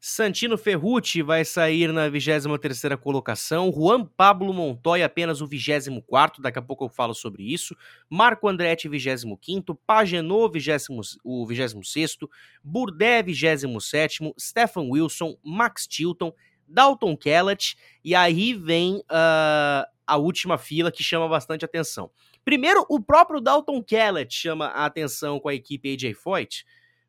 Santino 0.00 0.56
Ferrucci 0.56 1.22
vai 1.22 1.44
sair 1.44 1.92
na 1.92 2.08
23ª 2.08 2.96
colocação, 2.96 3.72
Juan 3.72 4.04
Pablo 4.04 4.54
Montoya 4.54 5.06
apenas 5.06 5.40
o 5.40 5.48
24º, 5.48 6.40
daqui 6.40 6.58
a 6.58 6.62
pouco 6.62 6.84
eu 6.84 6.88
falo 6.88 7.12
sobre 7.12 7.42
isso, 7.42 7.76
Marco 8.08 8.48
Andretti 8.48 8.88
25º, 8.88 9.76
Pagenot 9.84 10.52
20, 10.52 11.18
o 11.24 11.44
26º, 11.44 12.28
Burdé 12.62 13.24
27º, 13.24 14.32
Stefan 14.38 14.82
Wilson, 14.82 15.36
Max 15.42 15.88
Chilton, 15.90 16.32
Dalton 16.68 17.16
Kellett, 17.16 17.76
e 18.04 18.14
aí 18.14 18.54
vem 18.54 18.98
uh, 18.98 19.84
a 20.06 20.16
última 20.16 20.56
fila 20.58 20.92
que 20.92 21.02
chama 21.02 21.28
bastante 21.28 21.64
atenção. 21.64 22.08
Primeiro, 22.44 22.86
o 22.88 23.00
próprio 23.00 23.40
Dalton 23.40 23.82
Kellett 23.82 24.32
chama 24.32 24.66
a 24.66 24.86
atenção 24.86 25.40
com 25.40 25.48
a 25.48 25.54
equipe 25.54 25.92
AJ 25.92 26.14
Foyt, 26.14 26.64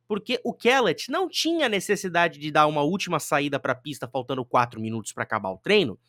porque 0.10 0.42
o 0.44 0.52
Kellett 0.52 1.12
não 1.12 1.30
tinha 1.30 1.70
necessidade 1.70 2.40
de 2.40 2.50
dar 2.50 2.66
uma 2.66 2.82
última 2.82 3.20
saída 3.20 3.60
para 3.60 3.74
a 3.74 3.76
pista 3.76 4.08
faltando 4.08 4.44
4 4.44 4.82
minutos 4.82 5.14
para 5.14 5.22
acabar 5.22 5.52
o 5.52 5.60
treino, 5.60 6.00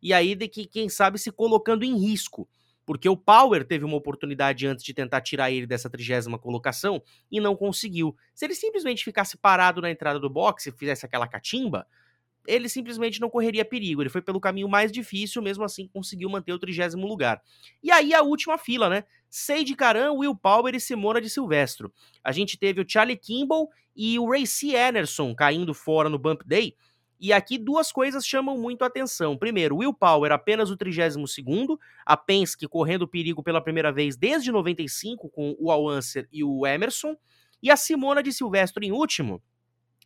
e 0.00 0.14
aí 0.14 0.36
de 0.36 0.46
que 0.46 0.66
quem 0.66 0.88
sabe 0.88 1.18
se 1.18 1.32
colocando 1.32 1.82
em 1.82 1.98
risco, 1.98 2.48
porque 2.86 3.08
o 3.08 3.16
Power 3.16 3.66
teve 3.66 3.84
uma 3.84 3.96
oportunidade 3.96 4.68
antes 4.68 4.84
de 4.84 4.94
tentar 4.94 5.20
tirar 5.20 5.50
ele 5.50 5.66
dessa 5.66 5.90
trigésima 5.90 6.38
colocação 6.38 7.02
e 7.28 7.40
não 7.40 7.56
conseguiu. 7.56 8.16
Se 8.36 8.44
ele 8.44 8.54
simplesmente 8.54 9.02
ficasse 9.02 9.36
parado 9.36 9.80
na 9.80 9.90
entrada 9.90 10.20
do 10.20 10.30
boxe 10.30 10.68
e 10.68 10.72
fizesse 10.72 11.04
aquela 11.04 11.26
catimba, 11.26 11.84
ele 12.46 12.68
simplesmente 12.68 13.20
não 13.20 13.28
correria 13.28 13.64
perigo. 13.64 14.00
Ele 14.00 14.08
foi 14.08 14.22
pelo 14.22 14.40
caminho 14.40 14.68
mais 14.68 14.92
difícil, 14.92 15.42
mesmo 15.42 15.64
assim 15.64 15.88
conseguiu 15.88 16.30
manter 16.30 16.52
o 16.52 16.58
trigésimo 16.58 17.04
lugar. 17.06 17.42
E 17.82 17.90
aí 17.90 18.14
a 18.14 18.22
última 18.22 18.56
fila, 18.56 18.88
né? 18.88 19.04
Seide 19.30 19.76
Caran, 19.76 20.12
Will 20.12 20.34
Power 20.34 20.74
e 20.74 20.80
Simona 20.80 21.20
de 21.20 21.30
Silvestro. 21.30 21.92
A 22.22 22.32
gente 22.32 22.58
teve 22.58 22.80
o 22.80 22.84
Charlie 22.86 23.16
Kimball 23.16 23.70
e 23.94 24.18
o 24.18 24.28
Ray 24.28 24.44
C. 24.44 24.76
Anderson 24.76 25.32
caindo 25.34 25.72
fora 25.72 26.08
no 26.08 26.18
Bump 26.18 26.42
Day. 26.44 26.74
E 27.20 27.32
aqui 27.32 27.56
duas 27.56 27.92
coisas 27.92 28.26
chamam 28.26 28.58
muito 28.58 28.82
a 28.82 28.86
atenção. 28.86 29.36
Primeiro, 29.36 29.76
Will 29.76 29.94
Power 29.94 30.32
apenas 30.32 30.70
o 30.70 30.76
32º, 30.76 31.78
a 32.04 32.16
Penske 32.16 32.66
correndo 32.66 33.06
perigo 33.06 33.42
pela 33.42 33.60
primeira 33.60 33.92
vez 33.92 34.16
desde 34.16 34.50
95 34.50 35.28
com 35.28 35.54
o 35.60 35.70
Alwanser 35.70 36.26
e 36.32 36.42
o 36.42 36.66
Emerson, 36.66 37.14
e 37.62 37.70
a 37.70 37.76
Simona 37.76 38.22
de 38.22 38.32
Silvestro 38.32 38.82
em 38.82 38.90
último, 38.90 39.42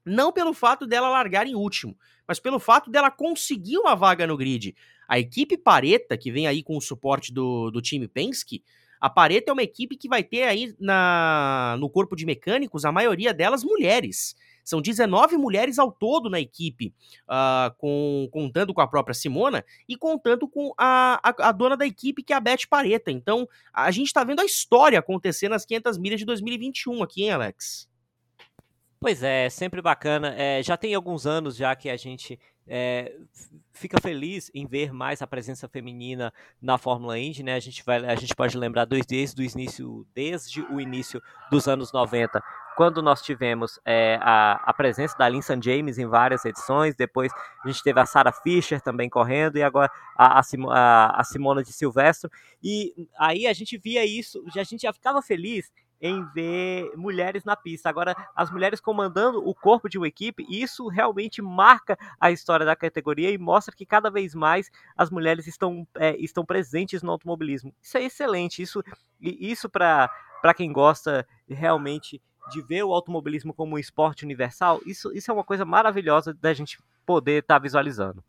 não 0.05 0.33
pelo 0.33 0.53
fato 0.53 0.87
dela 0.87 1.09
largar 1.09 1.47
em 1.47 1.55
último, 1.55 1.97
mas 2.27 2.39
pelo 2.39 2.59
fato 2.59 2.91
dela 2.91 3.11
conseguir 3.11 3.79
uma 3.79 3.95
vaga 3.95 4.27
no 4.27 4.37
grid. 4.37 4.75
A 5.09 5.19
equipe 5.19 5.57
Pareta, 5.57 6.19
que 6.19 6.33
vem 6.33 6.47
aí 6.47 6.63
com 6.63 6.77
o 6.77 6.81
suporte 6.81 7.33
do, 7.33 7.71
do 7.71 7.81
time 7.81 8.09
Penske, 8.09 8.63
a 9.01 9.11
Pareto 9.11 9.51
é 9.51 9.53
uma 9.53 9.63
equipe 9.63 9.97
que 9.97 10.09
vai 10.09 10.23
ter 10.23 10.45
aí 10.45 10.75
na, 10.79 11.77
no 11.79 11.91
corpo 11.91 12.17
de 12.17 12.25
mecânicos, 12.25 12.85
a 12.85 12.93
maioria 12.93 13.35
delas 13.35 13.65
mulheres. 13.65 14.35
São 14.65 14.81
19 14.81 15.37
mulheres 15.37 15.79
ao 15.79 15.93
todo 15.93 16.31
na 16.31 16.41
equipe, 16.41 16.95
uh, 17.29 17.75
com, 17.77 18.27
contando 18.33 18.73
com 18.73 18.81
a 18.81 18.89
própria 18.89 19.15
Simona 19.15 19.63
e 19.87 19.95
contando 19.95 20.49
com 20.49 20.73
a, 20.79 21.21
a, 21.23 21.49
a, 21.49 21.53
dona 21.53 21.77
da 21.77 21.87
equipe, 21.87 22.23
que 22.23 22.33
é 22.33 22.37
a 22.37 22.41
Beth 22.41 22.67
Pareta. 22.69 23.11
Então, 23.11 23.47
a 23.73 23.91
gente 23.91 24.07
está 24.07 24.25
vendo 24.25 24.41
a 24.41 24.45
história 24.45 24.99
acontecer 24.99 25.51
nas 25.51 25.67
500 25.67 25.99
milhas 25.99 26.21
de 26.21 26.25
2021 26.25 27.03
aqui, 27.03 27.25
hein, 27.25 27.33
Alex? 27.33 27.89
Pois 28.99 29.23
é, 29.23 29.51
sempre 29.51 29.83
bacana. 29.83 30.35
É, 30.35 30.63
já 30.63 30.79
tem 30.79 30.95
alguns 30.95 31.27
anos 31.27 31.57
já 31.57 31.77
que 31.77 31.91
a 31.91 31.97
gente 31.97 32.41
é, 32.67 33.15
fica 33.73 34.01
feliz 34.01 34.51
em 34.55 34.67
ver 34.67 34.93
mais 34.93 35.21
a 35.21 35.27
presença 35.27 35.69
feminina 35.69 36.33
na 36.61 36.79
Fórmula 36.79 37.19
Indy, 37.19 37.43
né? 37.43 37.55
A 37.55 37.61
gente 37.61 37.85
vai, 37.85 38.05
a 38.05 38.15
gente 38.15 38.35
pode 38.35 38.57
lembrar 38.57 38.85
desde 38.85 39.43
o 39.43 39.45
início, 39.45 40.07
desde 40.15 40.63
o 40.63 40.81
início 40.81 41.23
dos 41.51 41.69
anos 41.69 41.93
90, 41.93 42.43
quando 42.77 43.03
nós 43.03 43.23
tivemos 43.23 43.79
é, 43.85 44.19
a, 44.21 44.55
a, 44.65 44.73
presença 44.73 45.17
da 45.17 45.29
Linsan 45.29 45.61
James 45.63 45.99
em 45.99 46.07
várias 46.07 46.45
edições, 46.45 46.95
depois 46.95 47.33
a 47.65 47.69
gente 47.69 47.83
teve 47.83 48.01
a 48.01 48.07
Sarah 48.07 48.33
Fisher 48.33 48.81
também 48.81 49.09
correndo, 49.09 49.57
e 49.57 49.63
agora 49.63 49.91
a, 50.17 50.41
a, 50.41 51.21
a 51.21 51.25
Simona 51.25 51.63
de 51.63 51.73
Silvestro, 51.73 52.31
e 52.63 53.09
aí 53.19 53.47
a 53.47 53.53
gente 53.53 53.79
via 53.79 54.05
isso, 54.05 54.45
a 54.57 54.65
gente 54.65 54.83
já 54.83 54.93
ficava 54.93 55.23
feliz 55.23 55.71
em 56.05 56.23
ver 56.35 56.93
mulheres 56.97 57.45
na 57.45 57.57
pista. 57.57 57.89
Agora, 57.89 58.15
as 58.37 58.51
mulheres 58.51 58.79
comandando 58.79 59.39
o 59.39 59.55
corpo 59.55 59.89
de 59.89 59.97
uma 59.97 60.07
equipe, 60.07 60.45
isso 60.51 60.87
realmente 60.87 61.41
marca 61.41 61.99
a 62.21 62.31
história 62.31 62.67
da 62.67 62.77
categoria 62.77 63.31
e 63.31 63.39
mostra 63.39 63.75
que 63.75 63.87
cada 63.87 64.11
vez 64.11 64.35
mais 64.35 64.71
as 64.95 65.09
mulheres 65.09 65.47
estão, 65.47 65.89
é, 65.95 66.15
estão 66.19 66.45
presentes 66.45 67.03
no 67.03 67.11
automobilismo. 67.11 67.75
Isso 67.81 67.97
é 67.97 68.03
excelente. 68.05 68.61
Isso, 68.61 68.85
isso 69.19 69.71
para 69.71 70.11
quem 70.55 70.71
gosta 70.75 71.27
realmente 71.49 72.21
de 72.51 72.61
ver 72.61 72.83
o 72.83 72.93
automobilismo 72.93 73.55
como 73.55 73.77
um 73.77 73.79
esporte 73.79 74.27
universal, 74.27 74.83
isso, 74.85 75.11
isso 75.15 75.31
é 75.31 75.35
uma 75.35 75.43
coisa 75.43 75.65
maravilhosa 75.65 76.35
da 76.35 76.53
gente 76.53 76.79
poder 77.07 77.41
estar 77.41 77.55
tá 77.55 77.59
visualizando. 77.63 78.23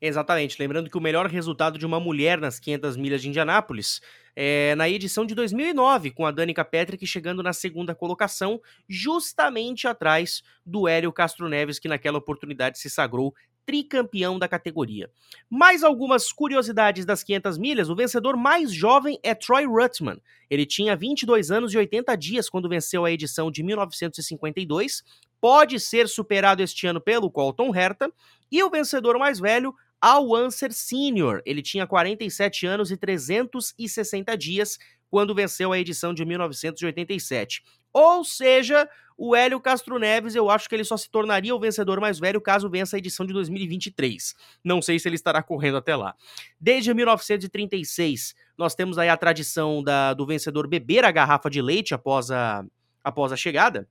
Exatamente. 0.00 0.56
Lembrando 0.60 0.88
que 0.88 0.96
o 0.96 1.00
melhor 1.00 1.26
resultado 1.26 1.76
de 1.76 1.86
uma 1.86 1.98
mulher 1.98 2.38
nas 2.38 2.60
500 2.60 2.96
milhas 2.96 3.20
de 3.20 3.28
Indianápolis 3.28 4.00
é 4.36 4.74
na 4.74 4.86
edição 4.86 5.24
de 5.24 5.34
2009, 5.34 6.10
com 6.10 6.26
a 6.26 6.30
Danica 6.30 6.62
Patrick 6.62 7.06
chegando 7.06 7.42
na 7.42 7.54
segunda 7.54 7.94
colocação, 7.94 8.60
justamente 8.86 9.88
atrás 9.88 10.42
do 10.64 10.86
Hélio 10.86 11.10
Castro 11.10 11.48
Neves, 11.48 11.78
que 11.78 11.88
naquela 11.88 12.18
oportunidade 12.18 12.78
se 12.78 12.90
sagrou 12.90 13.34
tricampeão 13.66 14.38
da 14.38 14.46
categoria. 14.46 15.10
Mais 15.50 15.82
algumas 15.82 16.30
curiosidades 16.32 17.04
das 17.04 17.22
500 17.24 17.58
milhas: 17.58 17.90
o 17.90 17.96
vencedor 17.96 18.36
mais 18.36 18.72
jovem 18.72 19.18
é 19.22 19.34
Troy 19.34 19.66
Ruttman. 19.66 20.20
Ele 20.48 20.64
tinha 20.64 20.94
22 20.94 21.50
anos 21.50 21.74
e 21.74 21.78
80 21.78 22.14
dias 22.16 22.48
quando 22.48 22.68
venceu 22.68 23.04
a 23.04 23.10
edição 23.10 23.50
de 23.50 23.62
1952. 23.62 25.02
Pode 25.40 25.80
ser 25.80 26.08
superado 26.08 26.62
este 26.62 26.86
ano 26.86 27.00
pelo 27.00 27.30
Colton 27.30 27.74
Herta. 27.74 28.10
E 28.50 28.62
o 28.62 28.70
vencedor 28.70 29.18
mais 29.18 29.40
velho, 29.40 29.74
Al 30.08 30.30
Unser 30.30 30.72
Sr. 30.72 31.42
Ele 31.44 31.60
tinha 31.60 31.84
47 31.84 32.64
anos 32.64 32.92
e 32.92 32.96
360 32.96 34.36
dias 34.36 34.78
quando 35.10 35.34
venceu 35.34 35.72
a 35.72 35.78
edição 35.80 36.14
de 36.14 36.24
1987. 36.24 37.64
Ou 37.92 38.22
seja, 38.22 38.88
o 39.18 39.34
Hélio 39.34 39.60
Castro 39.60 39.98
Neves, 39.98 40.36
eu 40.36 40.48
acho 40.48 40.68
que 40.68 40.76
ele 40.76 40.84
só 40.84 40.96
se 40.96 41.10
tornaria 41.10 41.52
o 41.52 41.58
vencedor 41.58 42.00
mais 42.00 42.20
velho 42.20 42.40
caso 42.40 42.70
vença 42.70 42.94
a 42.94 43.00
edição 43.00 43.26
de 43.26 43.32
2023. 43.32 44.36
Não 44.62 44.80
sei 44.80 44.96
se 45.00 45.08
ele 45.08 45.16
estará 45.16 45.42
correndo 45.42 45.78
até 45.78 45.96
lá. 45.96 46.14
Desde 46.60 46.94
1936, 46.94 48.36
nós 48.56 48.76
temos 48.76 48.98
aí 48.98 49.08
a 49.08 49.16
tradição 49.16 49.82
da, 49.82 50.14
do 50.14 50.24
vencedor 50.24 50.68
beber 50.68 51.04
a 51.04 51.10
garrafa 51.10 51.50
de 51.50 51.60
leite 51.60 51.94
após 51.94 52.30
a, 52.30 52.64
após 53.02 53.32
a 53.32 53.36
chegada. 53.36 53.88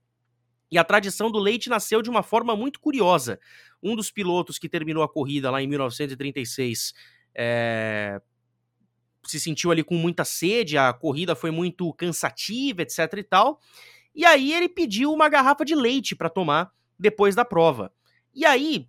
E 0.70 0.78
a 0.78 0.84
tradição 0.84 1.30
do 1.30 1.38
leite 1.38 1.68
nasceu 1.68 2.02
de 2.02 2.10
uma 2.10 2.22
forma 2.22 2.56
muito 2.56 2.80
curiosa. 2.80 3.38
Um 3.82 3.94
dos 3.94 4.10
pilotos 4.10 4.58
que 4.58 4.68
terminou 4.68 5.02
a 5.02 5.08
corrida 5.08 5.50
lá 5.50 5.62
em 5.62 5.66
1936 5.66 6.92
é, 7.34 8.20
se 9.24 9.38
sentiu 9.38 9.70
ali 9.70 9.84
com 9.84 9.94
muita 9.96 10.24
sede, 10.24 10.78
a 10.78 10.92
corrida 10.92 11.34
foi 11.34 11.50
muito 11.50 11.92
cansativa, 11.94 12.82
etc 12.82 13.12
e 13.16 13.22
tal. 13.22 13.60
E 14.14 14.24
aí 14.24 14.52
ele 14.52 14.68
pediu 14.68 15.12
uma 15.12 15.28
garrafa 15.28 15.64
de 15.64 15.74
leite 15.74 16.16
para 16.16 16.30
tomar 16.30 16.72
depois 16.98 17.34
da 17.34 17.44
prova. 17.44 17.92
E 18.34 18.44
aí 18.44 18.88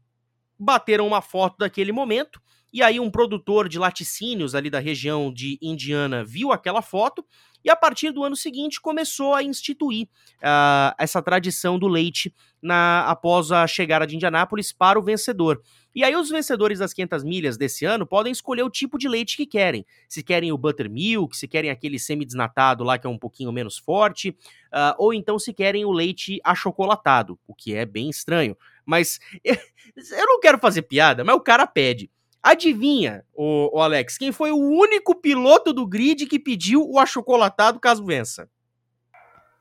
bateram 0.57 1.05
uma 1.05 1.21
foto 1.21 1.57
daquele 1.57 1.91
momento. 1.91 2.41
E 2.71 2.81
aí 2.81 2.99
um 2.99 3.09
produtor 3.09 3.67
de 3.67 3.79
laticínios 3.79 4.55
ali 4.55 4.69
da 4.69 4.79
região 4.79 5.33
de 5.33 5.57
Indiana 5.61 6.23
viu 6.23 6.51
aquela 6.51 6.81
foto 6.81 7.25
e 7.67 7.69
a 7.69 7.75
partir 7.75 8.11
do 8.11 8.23
ano 8.23 8.35
seguinte 8.37 8.79
começou 8.79 9.33
a 9.33 9.43
instituir 9.43 10.07
uh, 10.37 10.95
essa 10.97 11.21
tradição 11.21 11.77
do 11.77 11.85
leite 11.85 12.33
na, 12.61 13.01
após 13.09 13.51
a 13.51 13.67
chegada 13.67 14.07
de 14.07 14.15
Indianápolis 14.15 14.71
para 14.71 14.97
o 14.97 15.01
vencedor. 15.01 15.61
E 15.93 16.01
aí 16.01 16.15
os 16.15 16.29
vencedores 16.29 16.79
das 16.79 16.93
500 16.93 17.25
milhas 17.25 17.57
desse 17.57 17.83
ano 17.83 18.07
podem 18.07 18.31
escolher 18.31 18.63
o 18.63 18.69
tipo 18.69 18.97
de 18.97 19.09
leite 19.09 19.35
que 19.35 19.45
querem. 19.45 19.85
Se 20.07 20.23
querem 20.23 20.49
o 20.49 20.57
buttermilk, 20.57 21.35
se 21.35 21.45
querem 21.45 21.69
aquele 21.69 21.99
semi-desnatado 21.99 22.85
lá 22.85 22.97
que 22.97 23.05
é 23.05 23.09
um 23.09 23.19
pouquinho 23.19 23.51
menos 23.51 23.77
forte, 23.77 24.29
uh, 24.29 24.95
ou 24.97 25.13
então 25.13 25.37
se 25.37 25.53
querem 25.53 25.83
o 25.83 25.91
leite 25.91 26.39
achocolatado, 26.45 27.37
o 27.45 27.53
que 27.53 27.75
é 27.75 27.85
bem 27.85 28.09
estranho. 28.09 28.55
Mas 28.85 29.19
eu 29.43 30.25
não 30.25 30.39
quero 30.39 30.57
fazer 30.57 30.83
piada, 30.83 31.21
mas 31.25 31.35
o 31.35 31.41
cara 31.41 31.67
pede. 31.67 32.09
Adivinha, 32.51 33.25
o, 33.35 33.79
Alex, 33.81 34.17
quem 34.17 34.31
foi 34.31 34.51
o 34.51 34.57
único 34.57 35.13
piloto 35.13 35.73
do 35.73 35.85
grid 35.85 36.25
que 36.25 36.39
pediu 36.39 36.81
o 36.89 36.97
achocolatado 36.97 37.77
caso 37.77 38.05
vença? 38.05 38.49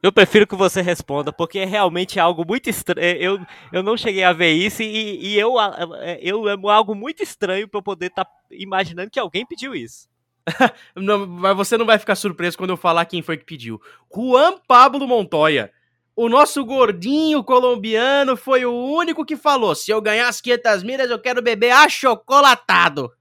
Eu 0.00 0.12
prefiro 0.12 0.46
que 0.46 0.54
você 0.54 0.80
responda, 0.80 1.32
porque 1.32 1.58
é 1.58 1.64
realmente 1.64 2.20
algo 2.20 2.46
muito 2.46 2.70
estranho. 2.70 3.04
É, 3.04 3.16
eu, 3.18 3.44
eu 3.72 3.82
não 3.82 3.96
cheguei 3.96 4.22
a 4.22 4.32
ver 4.32 4.52
isso 4.52 4.82
e, 4.82 5.18
e 5.20 5.36
eu, 5.36 5.58
é, 5.60 6.20
eu 6.22 6.48
é 6.48 6.72
algo 6.72 6.94
muito 6.94 7.24
estranho 7.24 7.66
para 7.66 7.78
eu 7.78 7.82
poder 7.82 8.06
estar 8.06 8.24
tá 8.24 8.30
imaginando 8.52 9.10
que 9.10 9.18
alguém 9.18 9.44
pediu 9.44 9.74
isso. 9.74 10.08
não, 10.94 11.26
mas 11.26 11.56
você 11.56 11.76
não 11.76 11.86
vai 11.86 11.98
ficar 11.98 12.14
surpreso 12.14 12.56
quando 12.56 12.70
eu 12.70 12.76
falar 12.76 13.04
quem 13.06 13.20
foi 13.20 13.36
que 13.36 13.44
pediu. 13.44 13.80
Juan 14.14 14.58
Pablo 14.68 15.08
Montoya. 15.08 15.72
O 16.16 16.30
nosso 16.30 16.64
gordinho 16.64 17.44
colombiano 17.44 18.38
foi 18.38 18.64
o 18.64 18.72
único 18.72 19.22
que 19.22 19.36
falou: 19.36 19.74
se 19.74 19.90
eu 19.90 20.00
ganhar 20.00 20.28
as 20.28 20.40
500 20.40 20.82
milhas, 20.82 21.10
eu 21.10 21.18
quero 21.18 21.42
beber 21.42 21.72
achocolatado. 21.72 23.12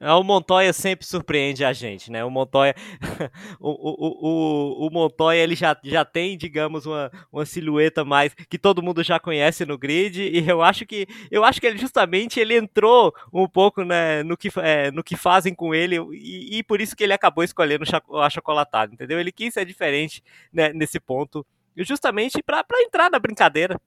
É, 0.00 0.12
o 0.12 0.22
Montoya 0.22 0.72
sempre 0.72 1.04
surpreende 1.04 1.64
a 1.64 1.72
gente, 1.72 2.10
né? 2.10 2.24
O 2.24 2.30
Montoya, 2.30 2.74
o, 3.58 3.70
o, 3.70 4.84
o, 4.84 4.86
o 4.86 4.90
Montoya 4.90 5.42
ele 5.42 5.54
já, 5.56 5.76
já 5.82 6.04
tem, 6.04 6.36
digamos, 6.36 6.86
uma, 6.86 7.10
uma 7.32 7.44
silhueta 7.44 8.04
mais 8.04 8.32
que 8.34 8.58
todo 8.58 8.82
mundo 8.82 9.02
já 9.02 9.18
conhece 9.18 9.64
no 9.64 9.76
grid 9.76 10.20
e 10.20 10.48
eu 10.48 10.62
acho 10.62 10.86
que 10.86 11.06
eu 11.30 11.44
acho 11.44 11.60
que 11.60 11.66
ele 11.66 11.78
justamente 11.78 12.38
ele 12.38 12.56
entrou 12.56 13.12
um 13.32 13.48
pouco 13.48 13.82
né, 13.82 14.22
no, 14.22 14.36
que, 14.36 14.50
é, 14.58 14.90
no 14.92 15.02
que 15.02 15.16
fazem 15.16 15.52
com 15.52 15.74
ele 15.74 15.96
e, 16.12 16.58
e 16.58 16.62
por 16.62 16.80
isso 16.80 16.94
que 16.94 17.02
ele 17.02 17.12
acabou 17.12 17.42
escolhendo 17.42 17.84
o 18.08 18.18
achocolatado, 18.18 18.94
entendeu? 18.94 19.18
Ele 19.18 19.32
quis 19.32 19.54
ser 19.54 19.64
diferente 19.64 20.22
né, 20.52 20.72
nesse 20.72 21.00
ponto 21.00 21.44
justamente 21.84 22.42
para 22.42 22.64
entrar 22.82 23.10
na 23.10 23.18
brincadeira. 23.18 23.80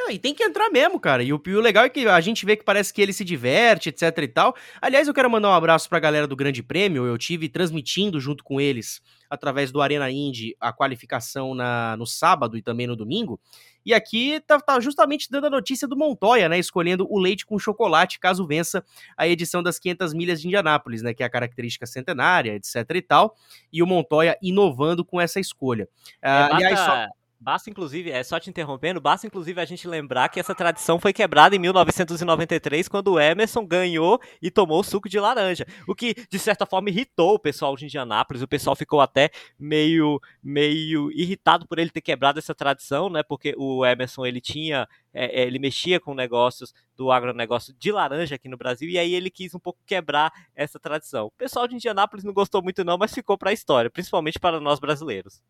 Não, 0.00 0.10
e 0.10 0.18
tem 0.18 0.34
que 0.34 0.42
entrar 0.42 0.70
mesmo, 0.70 0.98
cara. 0.98 1.22
E 1.22 1.30
o, 1.30 1.42
e 1.46 1.54
o, 1.54 1.60
legal 1.60 1.84
é 1.84 1.88
que 1.90 2.08
a 2.08 2.20
gente 2.22 2.46
vê 2.46 2.56
que 2.56 2.64
parece 2.64 2.92
que 2.92 3.02
ele 3.02 3.12
se 3.12 3.22
diverte, 3.22 3.90
etc 3.90 4.16
e 4.16 4.28
tal. 4.28 4.56
Aliás, 4.80 5.06
eu 5.06 5.12
quero 5.12 5.28
mandar 5.28 5.50
um 5.50 5.52
abraço 5.52 5.90
pra 5.90 6.00
galera 6.00 6.26
do 6.26 6.34
Grande 6.34 6.62
Prêmio. 6.62 7.04
Eu 7.04 7.18
tive 7.18 7.50
transmitindo 7.50 8.18
junto 8.18 8.42
com 8.42 8.58
eles, 8.58 9.02
através 9.28 9.70
do 9.70 9.82
Arena 9.82 10.10
Indy, 10.10 10.56
a 10.58 10.72
qualificação 10.72 11.54
na, 11.54 11.98
no 11.98 12.06
sábado 12.06 12.56
e 12.56 12.62
também 12.62 12.86
no 12.86 12.96
domingo. 12.96 13.38
E 13.84 13.94
aqui 13.94 14.40
tá, 14.46 14.60
tá, 14.60 14.78
justamente 14.80 15.28
dando 15.30 15.46
a 15.46 15.50
notícia 15.50 15.86
do 15.88 15.96
Montoya, 15.96 16.48
né? 16.48 16.58
Escolhendo 16.58 17.06
o 17.10 17.18
leite 17.18 17.46
com 17.46 17.58
chocolate, 17.58 18.18
caso 18.18 18.46
vença 18.46 18.84
a 19.16 19.26
edição 19.26 19.62
das 19.62 19.78
500 19.78 20.14
milhas 20.14 20.40
de 20.40 20.46
Indianápolis, 20.46 21.02
né? 21.02 21.14
Que 21.14 21.22
é 21.22 21.26
a 21.26 21.30
característica 21.30 21.86
centenária, 21.86 22.54
etc 22.54 22.84
e 22.94 23.02
tal. 23.02 23.36
E 23.72 23.82
o 23.82 23.86
Montoya 23.86 24.36
inovando 24.42 25.04
com 25.04 25.20
essa 25.20 25.40
escolha. 25.40 25.88
É, 26.22 26.30
uh, 26.30 26.54
aliás, 26.54 26.78
só... 26.78 27.06
Basta, 27.42 27.70
inclusive, 27.70 28.10
é 28.10 28.22
só 28.22 28.38
te 28.38 28.50
interrompendo, 28.50 29.00
basta, 29.00 29.26
inclusive, 29.26 29.58
a 29.58 29.64
gente 29.64 29.88
lembrar 29.88 30.28
que 30.28 30.38
essa 30.38 30.54
tradição 30.54 31.00
foi 31.00 31.10
quebrada 31.10 31.56
em 31.56 31.58
1993, 31.58 32.86
quando 32.86 33.12
o 33.12 33.18
Emerson 33.18 33.64
ganhou 33.66 34.20
e 34.42 34.50
tomou 34.50 34.84
suco 34.84 35.08
de 35.08 35.18
laranja. 35.18 35.66
O 35.88 35.94
que, 35.94 36.14
de 36.28 36.38
certa 36.38 36.66
forma, 36.66 36.90
irritou 36.90 37.36
o 37.36 37.38
pessoal 37.38 37.74
de 37.76 37.86
Indianápolis. 37.86 38.42
O 38.42 38.48
pessoal 38.48 38.76
ficou 38.76 39.00
até 39.00 39.30
meio, 39.58 40.20
meio 40.42 41.10
irritado 41.12 41.66
por 41.66 41.78
ele 41.78 41.88
ter 41.88 42.02
quebrado 42.02 42.38
essa 42.38 42.54
tradição, 42.54 43.08
né? 43.08 43.22
Porque 43.22 43.54
o 43.56 43.86
Emerson, 43.86 44.26
ele 44.26 44.42
tinha 44.42 44.86
é, 45.12 45.42
é 45.42 45.46
ele 45.46 45.58
mexia 45.58 45.98
com 45.98 46.14
negócios 46.14 46.74
do 46.94 47.10
agronegócio 47.10 47.74
de 47.78 47.90
laranja 47.90 48.34
aqui 48.34 48.50
no 48.50 48.58
Brasil, 48.58 48.90
e 48.90 48.98
aí 48.98 49.14
ele 49.14 49.30
quis 49.30 49.54
um 49.54 49.58
pouco 49.58 49.80
quebrar 49.86 50.30
essa 50.54 50.78
tradição. 50.78 51.28
O 51.28 51.30
pessoal 51.30 51.66
de 51.66 51.74
Indianápolis 51.74 52.22
não 52.22 52.34
gostou 52.34 52.62
muito 52.62 52.84
não, 52.84 52.98
mas 52.98 53.14
ficou 53.14 53.38
para 53.38 53.48
a 53.48 53.54
história, 53.54 53.90
principalmente 53.90 54.38
para 54.38 54.60
nós 54.60 54.78
brasileiros. 54.78 55.40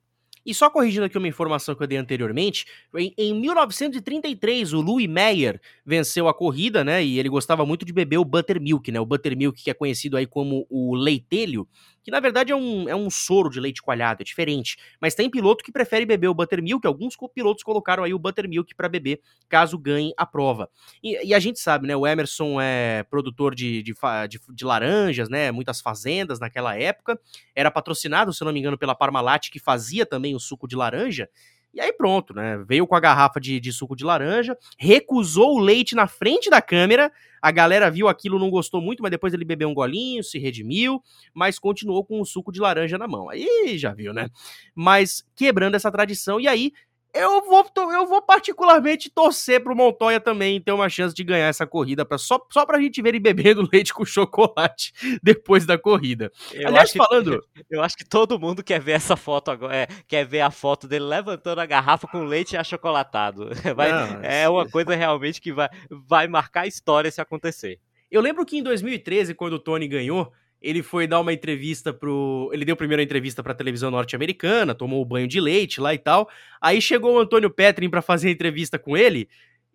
E 0.44 0.54
só 0.54 0.70
corrigindo 0.70 1.04
aqui 1.04 1.18
uma 1.18 1.28
informação 1.28 1.74
que 1.74 1.82
eu 1.82 1.86
dei 1.86 1.98
anteriormente, 1.98 2.64
em, 2.96 3.12
em 3.16 3.38
1933 3.38 4.72
o 4.72 4.80
Louis 4.80 5.06
Meyer 5.06 5.60
venceu 5.84 6.28
a 6.28 6.34
corrida, 6.34 6.82
né? 6.82 7.04
E 7.04 7.18
ele 7.18 7.28
gostava 7.28 7.66
muito 7.66 7.84
de 7.84 7.92
beber 7.92 8.18
o 8.18 8.24
buttermilk, 8.24 8.90
né? 8.90 9.00
O 9.00 9.06
buttermilk 9.06 9.62
que 9.62 9.70
é 9.70 9.74
conhecido 9.74 10.16
aí 10.16 10.26
como 10.26 10.66
o 10.70 10.94
leitelho, 10.94 11.68
que 12.02 12.10
na 12.10 12.20
verdade 12.20 12.52
é 12.52 12.56
um, 12.56 12.88
é 12.88 12.94
um 12.94 13.10
soro 13.10 13.50
de 13.50 13.60
leite 13.60 13.82
coalhado, 13.82 14.22
é 14.22 14.24
diferente. 14.24 14.76
Mas 15.00 15.14
tem 15.14 15.30
piloto 15.30 15.64
que 15.64 15.72
prefere 15.72 16.06
beber 16.06 16.28
o 16.28 16.34
buttermilk, 16.34 16.86
alguns 16.86 17.16
pilotos 17.34 17.62
colocaram 17.62 18.04
aí 18.04 18.14
o 18.14 18.18
buttermilk 18.18 18.74
para 18.74 18.88
beber 18.88 19.20
caso 19.48 19.78
ganhe 19.78 20.12
a 20.16 20.26
prova. 20.26 20.70
E, 21.02 21.28
e, 21.28 21.34
a 21.34 21.38
gente 21.38 21.58
sabe, 21.58 21.86
né? 21.86 21.96
O 21.96 22.06
Emerson 22.06 22.60
é 22.60 23.02
produtor 23.04 23.54
de, 23.54 23.82
de, 23.82 23.94
de, 24.28 24.40
de 24.48 24.64
laranjas, 24.64 25.28
né? 25.28 25.50
Muitas 25.50 25.80
fazendas 25.80 26.40
naquela 26.40 26.76
época. 26.78 27.18
Era 27.54 27.70
patrocinado, 27.70 28.32
se 28.32 28.44
não 28.44 28.52
me 28.52 28.60
engano, 28.60 28.78
pela 28.78 28.94
Parmalat, 28.94 29.50
que 29.50 29.58
fazia 29.58 30.06
também 30.06 30.34
o 30.34 30.40
suco 30.40 30.66
de 30.66 30.76
laranja. 30.76 31.28
E 31.72 31.80
aí 31.80 31.92
pronto, 31.92 32.34
né? 32.34 32.58
Veio 32.66 32.86
com 32.86 32.96
a 32.96 33.00
garrafa 33.00 33.40
de, 33.40 33.60
de, 33.60 33.72
suco 33.72 33.94
de 33.94 34.04
laranja, 34.04 34.56
recusou 34.78 35.56
o 35.56 35.60
leite 35.60 35.94
na 35.94 36.08
frente 36.08 36.50
da 36.50 36.60
câmera. 36.60 37.12
A 37.40 37.50
galera 37.50 37.90
viu 37.90 38.08
aquilo, 38.08 38.38
não 38.38 38.50
gostou 38.50 38.80
muito, 38.80 39.02
mas 39.02 39.10
depois 39.10 39.32
ele 39.32 39.44
bebeu 39.44 39.68
um 39.68 39.74
golinho, 39.74 40.22
se 40.22 40.38
redimiu, 40.38 41.00
mas 41.32 41.58
continuou 41.58 42.04
com 42.04 42.20
o 42.20 42.24
suco 42.24 42.50
de 42.50 42.60
laranja 42.60 42.98
na 42.98 43.06
mão. 43.06 43.30
Aí 43.30 43.78
já 43.78 43.94
viu, 43.94 44.12
né? 44.12 44.28
Mas 44.74 45.24
quebrando 45.36 45.76
essa 45.76 45.90
tradição, 45.92 46.40
e 46.40 46.48
aí 46.48 46.72
eu 47.14 47.44
vou, 47.44 47.64
eu 47.92 48.06
vou 48.06 48.22
particularmente 48.22 49.10
torcer 49.10 49.62
pro 49.62 49.74
Montoya 49.74 50.20
também 50.20 50.60
ter 50.60 50.72
uma 50.72 50.88
chance 50.88 51.14
de 51.14 51.24
ganhar 51.24 51.46
essa 51.46 51.66
corrida, 51.66 52.04
pra, 52.04 52.18
só, 52.18 52.40
só 52.50 52.64
pra 52.64 52.80
gente 52.80 53.02
ver 53.02 53.10
ele 53.10 53.20
bebendo 53.20 53.68
leite 53.72 53.92
com 53.92 54.04
chocolate 54.04 54.92
depois 55.22 55.66
da 55.66 55.76
corrida. 55.76 56.30
Eu 56.52 56.68
Aliás, 56.68 56.92
falando. 56.92 57.40
Que, 57.54 57.64
eu 57.70 57.82
acho 57.82 57.96
que 57.96 58.04
todo 58.04 58.38
mundo 58.38 58.62
quer 58.62 58.80
ver 58.80 58.92
essa 58.92 59.16
foto 59.16 59.50
agora, 59.50 59.74
é, 59.74 59.86
quer 60.06 60.24
ver 60.24 60.40
a 60.40 60.50
foto 60.50 60.86
dele 60.86 61.04
levantando 61.04 61.60
a 61.60 61.66
garrafa 61.66 62.06
com 62.06 62.24
leite 62.24 62.56
achocolatado. 62.56 63.50
Vai, 63.74 63.90
Não, 63.90 64.20
é 64.22 64.48
uma 64.48 64.68
coisa 64.68 64.94
realmente 64.94 65.40
que 65.40 65.52
vai, 65.52 65.68
vai 65.90 66.28
marcar 66.28 66.62
a 66.62 66.66
história 66.66 67.10
se 67.10 67.20
acontecer. 67.20 67.78
Eu 68.10 68.20
lembro 68.20 68.44
que 68.44 68.58
em 68.58 68.62
2013, 68.62 69.34
quando 69.34 69.54
o 69.54 69.58
Tony 69.58 69.86
ganhou, 69.86 70.32
ele 70.60 70.82
foi 70.82 71.06
dar 71.06 71.20
uma 71.20 71.32
entrevista 71.32 71.92
pro. 71.92 72.50
Ele 72.52 72.64
deu 72.64 72.76
primeiro 72.76 73.00
a 73.00 73.04
entrevista 73.04 73.42
pra 73.42 73.54
televisão 73.54 73.90
norte-americana, 73.90 74.74
tomou 74.74 75.00
o 75.00 75.04
banho 75.04 75.26
de 75.26 75.40
leite 75.40 75.80
lá 75.80 75.94
e 75.94 75.98
tal. 75.98 76.28
Aí 76.60 76.80
chegou 76.82 77.14
o 77.14 77.18
Antônio 77.18 77.50
Petrin 77.50 77.88
para 77.88 78.02
fazer 78.02 78.28
a 78.28 78.32
entrevista 78.32 78.78
com 78.78 78.96
ele. 78.96 79.28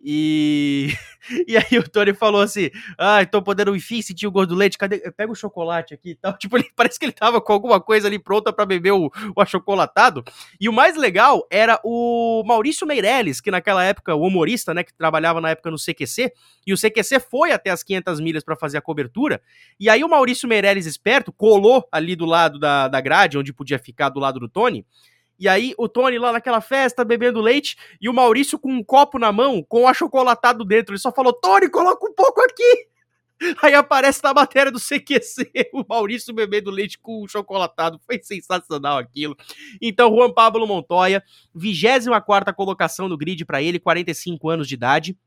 E, 0.07 0.93
e 1.47 1.57
aí 1.57 1.79
o 1.79 1.89
Tony 1.89 2.13
falou 2.13 2.39
assim: 2.39 2.69
Ah, 2.95 3.25
tô 3.25 3.41
podendo 3.41 3.75
enfim 3.75 4.03
sentir 4.03 4.27
o 4.27 4.31
gosto 4.31 4.49
do 4.49 4.55
leite. 4.55 4.77
Cadê? 4.77 4.99
Pega 5.11 5.31
o 5.31 5.35
chocolate 5.35 5.95
aqui 5.95 6.11
e 6.11 6.15
tal. 6.15 6.37
Tipo, 6.45 6.57
ele, 6.57 6.69
parece 6.75 6.99
que 6.99 7.05
ele 7.05 7.11
tava 7.11 7.41
com 7.41 7.51
alguma 7.51 7.81
coisa 7.81 8.07
ali 8.07 8.19
pronta 8.19 8.53
para 8.53 8.67
beber 8.67 8.91
o, 8.91 9.11
o 9.35 9.41
achocolatado. 9.41 10.23
E 10.61 10.69
o 10.69 10.73
mais 10.73 10.95
legal 10.95 11.47
era 11.49 11.79
o 11.83 12.43
Maurício 12.45 12.85
Meirelles, 12.85 13.41
que 13.41 13.49
naquela 13.49 13.83
época, 13.83 14.13
o 14.13 14.21
humorista, 14.21 14.75
né, 14.75 14.83
que 14.83 14.93
trabalhava 14.93 15.41
na 15.41 15.49
época 15.49 15.71
no 15.71 15.77
CQC, 15.77 16.31
e 16.67 16.71
o 16.71 16.77
CQC 16.77 17.19
foi 17.19 17.51
até 17.51 17.71
as 17.71 17.81
500 17.81 18.19
milhas 18.19 18.43
para 18.43 18.55
fazer 18.55 18.77
a 18.77 18.81
cobertura. 18.81 19.41
E 19.79 19.89
aí 19.89 20.03
o 20.03 20.09
Maurício 20.09 20.47
Meirelles, 20.47 20.85
esperto, 20.85 21.33
colou 21.33 21.87
ali 21.91 22.15
do 22.15 22.25
lado 22.25 22.59
da, 22.59 22.87
da 22.87 23.01
grade, 23.01 23.39
onde 23.39 23.51
podia 23.51 23.79
ficar 23.79 24.09
do 24.09 24.19
lado 24.19 24.39
do 24.39 24.47
Tony. 24.47 24.85
E 25.37 25.47
aí 25.47 25.73
o 25.77 25.89
Tony 25.89 26.17
lá 26.17 26.31
naquela 26.31 26.61
festa 26.61 27.03
bebendo 27.03 27.41
leite 27.41 27.75
e 27.99 28.07
o 28.07 28.13
Maurício 28.13 28.57
com 28.57 28.71
um 28.71 28.83
copo 28.83 29.19
na 29.19 29.31
mão 29.31 29.63
com 29.67 29.83
o 29.83 29.87
achocolatado 29.87 30.63
dentro. 30.63 30.93
Ele 30.93 30.99
só 30.99 31.11
falou: 31.11 31.33
Tony, 31.33 31.69
coloca 31.69 32.05
um 32.07 32.13
pouco 32.13 32.41
aqui. 32.41 32.87
Aí 33.61 33.73
aparece 33.73 34.21
na 34.23 34.33
matéria 34.33 34.71
do 34.71 34.79
CQC 34.79 35.71
o 35.73 35.83
Maurício 35.87 36.33
bebendo 36.33 36.71
leite 36.71 36.97
com 36.97 37.27
chocolatado. 37.27 37.99
Foi 38.05 38.19
sensacional 38.23 38.97
aquilo. 38.97 39.35
Então, 39.81 40.09
Juan 40.15 40.31
Pablo 40.31 40.65
Montoya, 40.65 41.23
24 41.53 42.53
colocação 42.55 43.07
no 43.07 43.17
grid 43.17 43.45
para 43.45 43.61
ele, 43.61 43.79
45 43.79 44.49
anos 44.49 44.67
de 44.67 44.75
idade. 44.75 45.17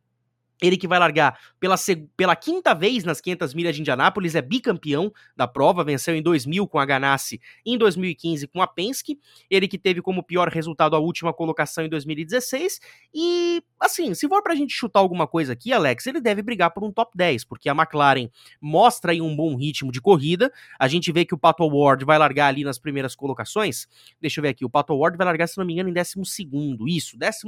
Ele 0.61 0.76
que 0.76 0.88
vai 0.88 0.98
largar 0.98 1.38
pela, 1.61 1.76
pela 2.16 2.36
quinta 2.36 2.74
vez 2.74 3.04
nas 3.04 3.20
500 3.20 3.54
milhas 3.54 3.74
de 3.74 3.80
Indianápolis, 3.80 4.34
é 4.34 4.42
bicampeão 4.42 5.12
da 5.36 5.46
prova, 5.46 5.84
venceu 5.84 6.14
em 6.14 6.22
2000 6.22 6.66
com 6.66 6.78
a 6.78 6.84
Ganassi, 6.84 7.40
em 7.64 7.78
2015 7.78 8.46
com 8.48 8.61
a 8.61 8.66
Penske. 8.66 9.18
Ele 9.48 9.68
que 9.68 9.78
teve 9.78 10.02
como 10.02 10.22
pior 10.22 10.48
resultado 10.48 10.96
a 10.96 10.98
última 10.98 11.32
colocação 11.32 11.84
em 11.84 11.88
2016. 11.88 12.80
E, 13.14 13.62
assim, 13.78 14.14
se 14.14 14.28
for 14.28 14.42
pra 14.42 14.54
gente 14.54 14.72
chutar 14.72 15.00
alguma 15.00 15.26
coisa 15.26 15.52
aqui, 15.52 15.72
Alex, 15.72 16.06
ele 16.06 16.20
deve 16.20 16.42
brigar 16.42 16.72
por 16.72 16.82
um 16.82 16.92
top 16.92 17.16
10, 17.16 17.44
porque 17.44 17.68
a 17.68 17.72
McLaren 17.72 18.28
mostra 18.61 19.12
aí 19.12 19.20
um 19.20 19.34
bom 19.34 19.56
ritmo 19.56 19.92
de 19.92 20.00
corrida. 20.00 20.52
A 20.78 20.88
gente 20.88 21.12
vê 21.12 21.24
que 21.24 21.34
o 21.34 21.38
Pato 21.38 21.66
Ward 21.66 22.04
vai 22.04 22.18
largar 22.18 22.48
ali 22.48 22.64
nas 22.64 22.78
primeiras 22.78 23.14
colocações. 23.14 23.86
Deixa 24.20 24.40
eu 24.40 24.42
ver 24.42 24.48
aqui, 24.48 24.64
o 24.64 24.70
Pato 24.70 24.96
Ward 24.96 25.16
vai 25.16 25.24
largar, 25.24 25.46
se 25.46 25.56
não 25.56 25.64
me 25.64 25.72
engano, 25.72 25.88
em 25.88 25.92
12. 25.92 26.48
Isso, 26.88 27.16
12. 27.16 27.38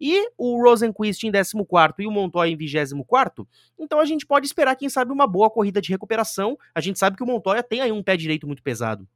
E 0.00 0.30
o 0.36 0.62
Rosenquist 0.62 1.24
em 1.24 1.32
14 1.32 1.54
e 1.98 2.07
o 2.08 2.12
Montoya 2.12 2.50
em 2.50 2.56
24, 2.56 3.46
então 3.78 4.00
a 4.00 4.04
gente 4.04 4.26
pode 4.26 4.46
esperar, 4.46 4.74
quem 4.76 4.88
sabe, 4.88 5.12
uma 5.12 5.26
boa 5.26 5.50
corrida 5.50 5.80
de 5.80 5.90
recuperação. 5.90 6.58
A 6.74 6.80
gente 6.80 6.98
sabe 6.98 7.16
que 7.16 7.22
o 7.22 7.26
Montoya 7.26 7.62
tem 7.62 7.80
aí 7.80 7.92
um 7.92 8.02
pé 8.02 8.16
direito 8.16 8.46
muito 8.46 8.62
pesado. 8.62 9.06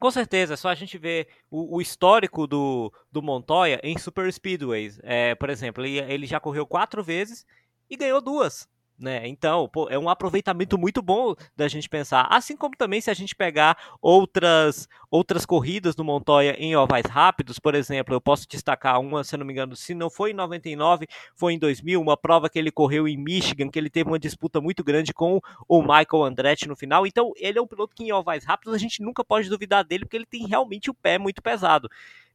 Com 0.00 0.10
certeza, 0.10 0.56
só 0.56 0.70
a 0.70 0.74
gente 0.74 0.96
ver 0.96 1.28
o, 1.50 1.76
o, 1.76 1.80
histórico 1.82 2.46
do, 2.46 2.90
do 3.12 3.20
Montoya 3.20 3.78
em 3.82 3.98
Super 3.98 4.32
Speedways. 4.32 4.98
É, 5.02 5.34
por 5.34 5.50
exemplo, 5.50 5.84
ele, 5.84 5.98
ele 5.98 6.26
já 6.26 6.40
correu 6.40 6.66
quatro 6.66 7.04
vezes 7.04 7.44
e 7.88 7.98
ganhou 7.98 8.22
duas. 8.22 8.66
Né? 9.00 9.26
Então, 9.26 9.66
pô, 9.66 9.88
é 9.88 9.98
um 9.98 10.10
aproveitamento 10.10 10.76
muito 10.76 11.00
bom 11.00 11.34
da 11.56 11.66
gente 11.68 11.88
pensar. 11.88 12.26
Assim 12.30 12.54
como 12.54 12.76
também 12.76 13.00
se 13.00 13.10
a 13.10 13.14
gente 13.14 13.34
pegar 13.34 13.96
outras 14.02 14.86
outras 15.10 15.46
corridas 15.46 15.94
do 15.94 16.04
Montoya 16.04 16.54
em 16.58 16.76
ovais 16.76 17.06
rápidos, 17.06 17.58
por 17.58 17.74
exemplo, 17.74 18.14
eu 18.14 18.20
posso 18.20 18.46
destacar 18.46 19.00
uma, 19.00 19.24
se 19.24 19.36
não 19.36 19.44
me 19.44 19.52
engano, 19.52 19.74
se 19.74 19.94
não 19.94 20.08
foi 20.10 20.30
em 20.30 20.34
99, 20.34 21.06
foi 21.34 21.54
em 21.54 21.58
2000, 21.58 22.00
uma 22.00 22.16
prova 22.16 22.48
que 22.48 22.58
ele 22.58 22.70
correu 22.70 23.08
em 23.08 23.16
Michigan, 23.16 23.70
que 23.70 23.78
ele 23.78 23.90
teve 23.90 24.08
uma 24.08 24.18
disputa 24.18 24.60
muito 24.60 24.84
grande 24.84 25.12
com 25.14 25.40
o 25.66 25.80
Michael 25.80 26.24
Andretti 26.24 26.68
no 26.68 26.76
final. 26.76 27.06
Então, 27.06 27.32
ele 27.36 27.58
é 27.58 27.62
um 27.62 27.66
piloto 27.66 27.94
que 27.96 28.04
em 28.04 28.12
ovais 28.12 28.44
rápidos 28.44 28.74
a 28.74 28.78
gente 28.78 29.02
nunca 29.02 29.24
pode 29.24 29.48
duvidar 29.48 29.82
dele, 29.82 30.04
porque 30.04 30.16
ele 30.18 30.26
tem 30.26 30.46
realmente 30.46 30.90
o 30.90 30.94
pé 30.94 31.18
muito 31.18 31.42
pesado. 31.42 31.88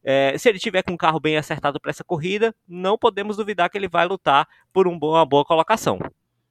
É, 0.04 0.36
se 0.36 0.48
ele 0.48 0.58
tiver 0.58 0.82
com 0.82 0.92
um 0.92 0.96
carro 0.96 1.18
bem 1.18 1.36
acertado 1.36 1.80
para 1.80 1.90
essa 1.90 2.04
corrida, 2.04 2.54
não 2.68 2.98
podemos 2.98 3.36
duvidar 3.36 3.70
que 3.70 3.78
ele 3.78 3.88
vai 3.88 4.06
lutar 4.06 4.46
por 4.72 4.86
um 4.86 4.96
uma 4.96 5.24
boa 5.24 5.44
colocação. 5.44 5.98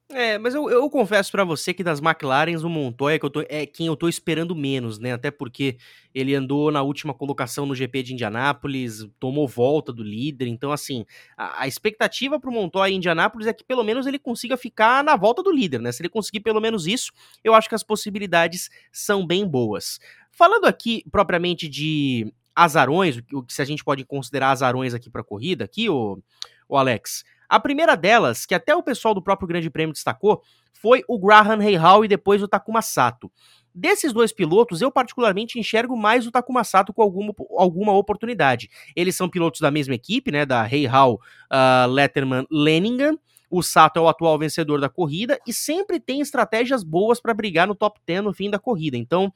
É, 0.08 0.38
mas 0.38 0.54
eu, 0.54 0.70
eu 0.70 0.88
confesso 0.88 1.32
para 1.32 1.42
você 1.42 1.74
que 1.74 1.82
das 1.82 2.00
McLarens, 2.00 2.62
o 2.62 2.68
Montoya 2.68 3.18
que 3.18 3.26
eu 3.26 3.30
tô, 3.30 3.44
é 3.48 3.66
quem 3.66 3.88
eu 3.88 3.96
tô 3.96 4.08
esperando 4.08 4.54
menos, 4.54 5.00
né? 5.00 5.12
Até 5.12 5.32
porque 5.32 5.78
ele 6.14 6.32
andou 6.32 6.70
na 6.70 6.80
última 6.80 7.12
colocação 7.12 7.66
no 7.66 7.74
GP 7.74 8.04
de 8.04 8.12
Indianápolis, 8.12 9.04
tomou 9.18 9.48
volta 9.48 9.92
do 9.92 10.04
líder. 10.04 10.46
Então, 10.46 10.70
assim, 10.70 11.04
a, 11.36 11.62
a 11.62 11.66
expectativa 11.66 12.38
pro 12.38 12.52
Montoya 12.52 12.92
em 12.92 12.96
Indianápolis 12.98 13.48
é 13.48 13.52
que 13.52 13.64
pelo 13.64 13.82
menos 13.82 14.06
ele 14.06 14.18
consiga 14.18 14.56
ficar 14.56 15.02
na 15.02 15.16
volta 15.16 15.42
do 15.42 15.50
líder, 15.50 15.80
né? 15.80 15.90
Se 15.90 16.02
ele 16.02 16.08
conseguir 16.08 16.38
pelo 16.38 16.60
menos 16.60 16.86
isso, 16.86 17.10
eu 17.42 17.52
acho 17.52 17.68
que 17.68 17.74
as 17.74 17.82
possibilidades 17.82 18.70
são 18.92 19.26
bem 19.26 19.44
boas. 19.44 19.98
Falando 20.30 20.66
aqui 20.66 21.02
propriamente 21.10 21.68
de 21.68 22.32
azarões, 22.54 23.20
o 23.32 23.42
que 23.42 23.52
se 23.52 23.60
a 23.60 23.64
gente 23.64 23.82
pode 23.82 24.04
considerar 24.04 24.50
azarões 24.52 24.94
aqui 24.94 25.10
pra 25.10 25.24
corrida, 25.24 25.64
aqui, 25.64 25.88
o, 25.90 26.22
o 26.68 26.76
Alex. 26.76 27.24
A 27.48 27.60
primeira 27.60 27.96
delas, 27.96 28.46
que 28.46 28.54
até 28.54 28.74
o 28.74 28.82
pessoal 28.82 29.14
do 29.14 29.22
próprio 29.22 29.48
Grande 29.48 29.70
Prêmio 29.70 29.92
destacou, 29.92 30.42
foi 30.72 31.02
o 31.08 31.18
Graham 31.18 31.58
Rahal 31.58 32.04
e 32.04 32.08
depois 32.08 32.42
o 32.42 32.48
Takuma 32.48 32.82
Sato. 32.82 33.30
Desses 33.74 34.12
dois 34.12 34.32
pilotos, 34.32 34.80
eu 34.80 34.90
particularmente 34.90 35.58
enxergo 35.58 35.96
mais 35.96 36.26
o 36.26 36.30
Takuma 36.30 36.64
Sato 36.64 36.94
com 36.94 37.02
alguma, 37.02 37.34
alguma 37.58 37.92
oportunidade. 37.92 38.70
Eles 38.94 39.14
são 39.14 39.28
pilotos 39.28 39.60
da 39.60 39.70
mesma 39.70 39.94
equipe, 39.94 40.30
né, 40.30 40.46
da 40.46 40.62
Rahal, 40.62 41.20
uh, 41.52 41.90
Letterman, 41.90 42.46
Leningan. 42.50 43.18
O 43.50 43.62
Sato 43.62 43.98
é 43.98 44.02
o 44.02 44.08
atual 44.08 44.38
vencedor 44.38 44.80
da 44.80 44.88
corrida 44.88 45.38
e 45.46 45.52
sempre 45.52 46.00
tem 46.00 46.20
estratégias 46.20 46.82
boas 46.82 47.20
para 47.20 47.34
brigar 47.34 47.66
no 47.66 47.74
top 47.74 48.00
10 48.06 48.24
no 48.24 48.32
fim 48.32 48.50
da 48.50 48.58
corrida. 48.58 48.96
Então, 48.96 49.32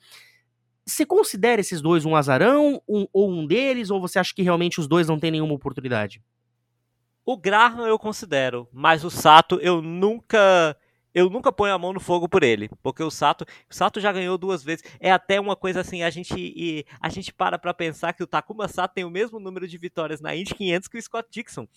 você 0.86 1.06
considera 1.06 1.60
esses 1.60 1.80
dois 1.80 2.04
um 2.04 2.16
azarão 2.16 2.82
um, 2.88 3.06
ou 3.12 3.30
um 3.30 3.46
deles, 3.46 3.90
ou 3.90 4.00
você 4.00 4.18
acha 4.18 4.34
que 4.34 4.42
realmente 4.42 4.80
os 4.80 4.88
dois 4.88 5.06
não 5.06 5.18
têm 5.18 5.30
nenhuma 5.30 5.54
oportunidade? 5.54 6.20
O 7.30 7.36
Graham 7.36 7.86
eu 7.86 7.96
considero, 7.96 8.68
mas 8.72 9.04
o 9.04 9.08
Sato 9.08 9.60
eu 9.62 9.80
nunca 9.80 10.76
eu 11.14 11.30
nunca 11.30 11.52
ponho 11.52 11.72
a 11.72 11.78
mão 11.78 11.92
no 11.92 12.00
fogo 12.00 12.28
por 12.28 12.42
ele, 12.42 12.68
porque 12.82 13.04
o 13.04 13.10
Sato, 13.10 13.46
o 13.70 13.72
Sato 13.72 14.00
já 14.00 14.10
ganhou 14.10 14.36
duas 14.36 14.64
vezes. 14.64 14.82
É 14.98 15.12
até 15.12 15.40
uma 15.40 15.54
coisa 15.54 15.80
assim, 15.80 16.02
a 16.02 16.10
gente 16.10 16.34
e, 16.36 16.84
a 17.00 17.08
gente 17.08 17.32
para 17.32 17.56
para 17.56 17.72
pensar 17.72 18.14
que 18.14 18.22
o 18.24 18.26
Takuma 18.26 18.66
Sato 18.66 18.94
tem 18.94 19.04
o 19.04 19.10
mesmo 19.10 19.38
número 19.38 19.68
de 19.68 19.78
vitórias 19.78 20.20
na 20.20 20.34
Indy 20.34 20.56
500 20.56 20.88
que 20.88 20.98
o 20.98 21.02
Scott 21.02 21.28
Dixon. 21.30 21.68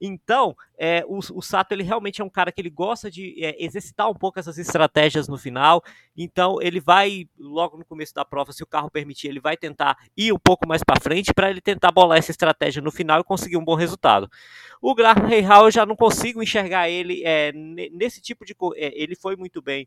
Então, 0.00 0.54
é, 0.78 1.04
o, 1.06 1.18
o, 1.18 1.42
Sato 1.42 1.72
ele 1.72 1.82
realmente 1.82 2.20
é 2.20 2.24
um 2.24 2.30
cara 2.30 2.52
que 2.52 2.60
ele 2.60 2.70
gosta 2.70 3.10
de 3.10 3.42
é, 3.44 3.62
exercitar 3.62 4.10
um 4.10 4.14
pouco 4.14 4.38
essas 4.38 4.58
estratégias 4.58 5.28
no 5.28 5.38
final. 5.38 5.82
Então, 6.16 6.60
ele 6.60 6.80
vai 6.80 7.28
logo 7.38 7.78
no 7.78 7.84
começo 7.84 8.14
da 8.14 8.24
prova, 8.24 8.52
se 8.52 8.62
o 8.62 8.66
carro 8.66 8.90
permitir, 8.90 9.28
ele 9.28 9.40
vai 9.40 9.56
tentar 9.56 9.96
ir 10.16 10.32
um 10.32 10.38
pouco 10.38 10.66
mais 10.66 10.82
para 10.82 11.00
frente 11.00 11.32
para 11.34 11.50
ele 11.50 11.60
tentar 11.60 11.90
bolar 11.90 12.18
essa 12.18 12.30
estratégia 12.30 12.82
no 12.82 12.90
final 12.90 13.20
e 13.20 13.24
conseguir 13.24 13.56
um 13.56 13.64
bom 13.64 13.74
resultado. 13.74 14.30
O 14.80 14.94
Graham 14.94 15.28
Rahal 15.28 15.66
eu 15.66 15.70
já 15.70 15.84
não 15.84 15.96
consigo 15.96 16.42
enxergar 16.42 16.88
ele 16.88 17.22
é, 17.24 17.52
nesse 17.52 18.20
tipo 18.20 18.44
de 18.44 18.54
é, 18.76 18.92
ele 19.00 19.14
foi 19.14 19.36
muito 19.36 19.60
bem 19.60 19.86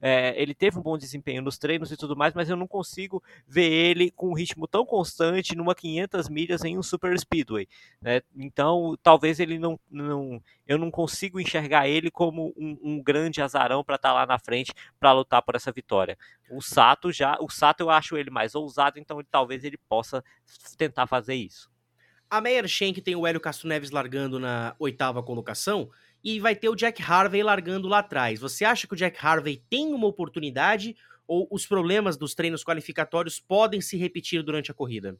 é, 0.00 0.40
ele 0.40 0.54
teve 0.54 0.78
um 0.78 0.82
bom 0.82 0.98
desempenho 0.98 1.42
nos 1.42 1.58
treinos 1.58 1.90
e 1.90 1.96
tudo 1.96 2.16
mais, 2.16 2.34
mas 2.34 2.50
eu 2.50 2.56
não 2.56 2.66
consigo 2.66 3.22
ver 3.46 3.70
ele 3.70 4.10
com 4.10 4.28
um 4.28 4.34
ritmo 4.34 4.66
tão 4.66 4.84
constante 4.84 5.56
numa 5.56 5.74
500 5.74 6.28
milhas 6.28 6.64
em 6.64 6.78
um 6.78 6.82
super 6.82 7.18
speedway. 7.18 7.68
Né? 8.00 8.20
Então, 8.36 8.96
talvez 9.02 9.40
ele 9.40 9.58
não, 9.58 9.78
não, 9.90 10.42
eu 10.66 10.76
não 10.78 10.90
consigo 10.90 11.40
enxergar 11.40 11.88
ele 11.88 12.10
como 12.10 12.52
um, 12.56 12.78
um 12.82 13.02
grande 13.02 13.40
azarão 13.40 13.82
para 13.82 13.96
estar 13.96 14.10
tá 14.10 14.14
lá 14.14 14.26
na 14.26 14.38
frente 14.38 14.72
para 15.00 15.12
lutar 15.12 15.42
por 15.42 15.54
essa 15.54 15.72
vitória. 15.72 16.18
O 16.50 16.60
Sato 16.60 17.10
já, 17.10 17.36
o 17.40 17.48
Sato 17.48 17.80
eu 17.80 17.90
acho 17.90 18.16
ele 18.16 18.30
mais 18.30 18.54
ousado, 18.54 18.98
então 18.98 19.22
talvez 19.30 19.64
ele 19.64 19.78
possa 19.88 20.22
tentar 20.76 21.06
fazer 21.06 21.34
isso. 21.34 21.70
A 22.28 22.40
Meyer 22.40 22.66
Shank 22.66 23.00
tem 23.00 23.14
o 23.14 23.26
Hélio 23.26 23.40
Castro 23.40 23.68
Neves 23.68 23.90
largando 23.90 24.40
na 24.40 24.74
oitava 24.78 25.22
colocação 25.22 25.90
e 26.24 26.40
vai 26.40 26.56
ter 26.56 26.70
o 26.70 26.74
Jack 26.74 27.02
Harvey 27.02 27.42
largando 27.42 27.86
lá 27.86 27.98
atrás. 27.98 28.40
Você 28.40 28.64
acha 28.64 28.86
que 28.86 28.94
o 28.94 28.96
Jack 28.96 29.18
Harvey 29.20 29.62
tem 29.68 29.92
uma 29.92 30.06
oportunidade 30.06 30.96
ou 31.26 31.46
os 31.50 31.66
problemas 31.66 32.16
dos 32.16 32.34
treinos 32.34 32.64
qualificatórios 32.64 33.38
podem 33.38 33.80
se 33.80 33.96
repetir 33.96 34.42
durante 34.42 34.70
a 34.70 34.74
corrida? 34.74 35.18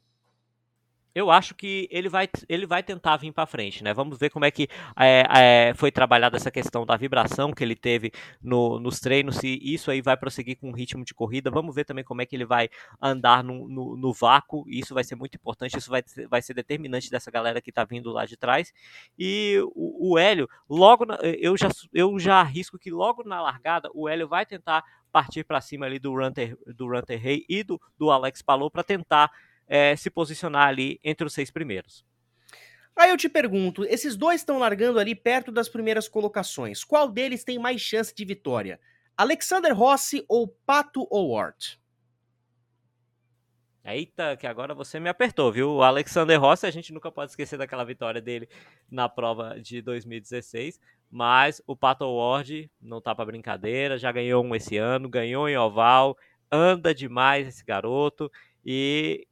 Eu 1.15 1.31
acho 1.31 1.55
que 1.55 1.87
ele 1.89 2.09
vai, 2.09 2.27
ele 2.49 2.65
vai 2.65 2.83
tentar 2.83 3.15
vir 3.15 3.31
para 3.31 3.45
frente, 3.45 3.81
né? 3.81 3.93
Vamos 3.93 4.19
ver 4.19 4.29
como 4.29 4.43
é 4.43 4.51
que 4.51 4.67
é, 4.99 5.23
é, 5.69 5.73
foi 5.73 5.89
trabalhada 5.89 6.35
essa 6.35 6.51
questão 6.51 6.85
da 6.85 6.97
vibração 6.97 7.53
que 7.53 7.63
ele 7.63 7.75
teve 7.75 8.11
no, 8.43 8.81
nos 8.81 8.99
treinos, 8.99 9.37
se 9.37 9.57
isso 9.63 9.89
aí 9.89 10.01
vai 10.01 10.17
prosseguir 10.17 10.57
com 10.57 10.69
o 10.69 10.75
ritmo 10.75 11.05
de 11.05 11.13
corrida. 11.13 11.49
Vamos 11.49 11.73
ver 11.73 11.85
também 11.85 12.03
como 12.03 12.21
é 12.21 12.25
que 12.25 12.35
ele 12.35 12.43
vai 12.43 12.69
andar 13.01 13.41
no, 13.41 13.69
no, 13.69 13.95
no 13.95 14.13
vácuo. 14.13 14.65
Isso 14.67 14.93
vai 14.93 15.05
ser 15.05 15.15
muito 15.15 15.35
importante, 15.35 15.77
isso 15.77 15.89
vai, 15.89 16.03
vai 16.29 16.41
ser 16.41 16.53
determinante 16.53 17.09
dessa 17.09 17.31
galera 17.31 17.61
que 17.61 17.69
está 17.69 17.85
vindo 17.85 18.11
lá 18.11 18.25
de 18.25 18.35
trás. 18.35 18.73
E 19.17 19.57
o, 19.73 20.11
o 20.11 20.19
Hélio, 20.19 20.49
logo 20.69 21.05
na, 21.05 21.15
eu 21.15 21.55
já 21.55 21.69
eu 21.93 22.19
já 22.19 22.41
arrisco 22.41 22.77
que 22.77 22.91
logo 22.91 23.23
na 23.23 23.41
largada 23.41 23.89
o 23.93 24.09
Hélio 24.09 24.27
vai 24.27 24.45
tentar 24.45 24.83
partir 25.13 25.45
para 25.45 25.61
cima 25.61 25.85
ali 25.85 25.97
do 25.97 26.13
Runter 26.13 26.57
do 26.67 26.89
Runter 26.89 27.17
Rey 27.17 27.45
e 27.47 27.63
do, 27.63 27.79
do 27.97 28.11
Alex 28.11 28.41
Palou 28.41 28.69
para 28.69 28.83
tentar 28.83 29.31
é, 29.67 29.95
se 29.95 30.09
posicionar 30.09 30.67
ali 30.67 30.99
entre 31.03 31.25
os 31.25 31.33
seis 31.33 31.49
primeiros. 31.51 32.05
Aí 32.95 33.09
eu 33.09 33.17
te 33.17 33.27
pergunto, 33.27 33.83
esses 33.83 34.15
dois 34.15 34.41
estão 34.41 34.57
largando 34.57 34.99
ali 34.99 35.13
perto 35.13 35.51
das 35.51 35.67
primeiras 35.67 36.07
colocações. 36.07 36.83
Qual 36.83 37.09
deles 37.09 37.43
tem 37.43 37.59
mais 37.59 37.81
chance 37.81 38.15
de 38.15 38.23
vitória? 38.23 38.79
Alexander 39.17 39.75
Rossi 39.75 40.23
ou 40.29 40.47
Pato 40.65 41.05
O'Ward? 41.11 41.79
Eita, 43.83 44.35
que 44.35 44.47
agora 44.47 44.73
você 44.73 44.99
me 44.99 45.09
apertou, 45.09 45.51
viu? 45.51 45.69
O 45.69 45.83
Alexander 45.83 46.41
Rossi, 46.41 46.65
a 46.65 46.71
gente 46.71 46.91
nunca 46.91 47.11
pode 47.11 47.31
esquecer 47.31 47.55
daquela 47.55 47.83
vitória 47.83 48.19
dele 48.19 48.49
na 48.89 49.07
prova 49.07 49.61
de 49.61 49.79
2016, 49.79 50.79
mas 51.11 51.61
o 51.67 51.75
Pato 51.75 52.05
Ward 52.05 52.69
não 52.81 52.99
tá 52.99 53.13
para 53.13 53.25
brincadeira, 53.25 53.97
já 53.97 54.11
ganhou 54.11 54.43
um 54.43 54.55
esse 54.55 54.75
ano, 54.75 55.07
ganhou 55.07 55.47
em 55.47 55.55
oval, 55.55 56.17
anda 56.51 56.95
demais 56.95 57.47
esse 57.47 57.63
garoto 57.63 58.31
e 58.65 59.27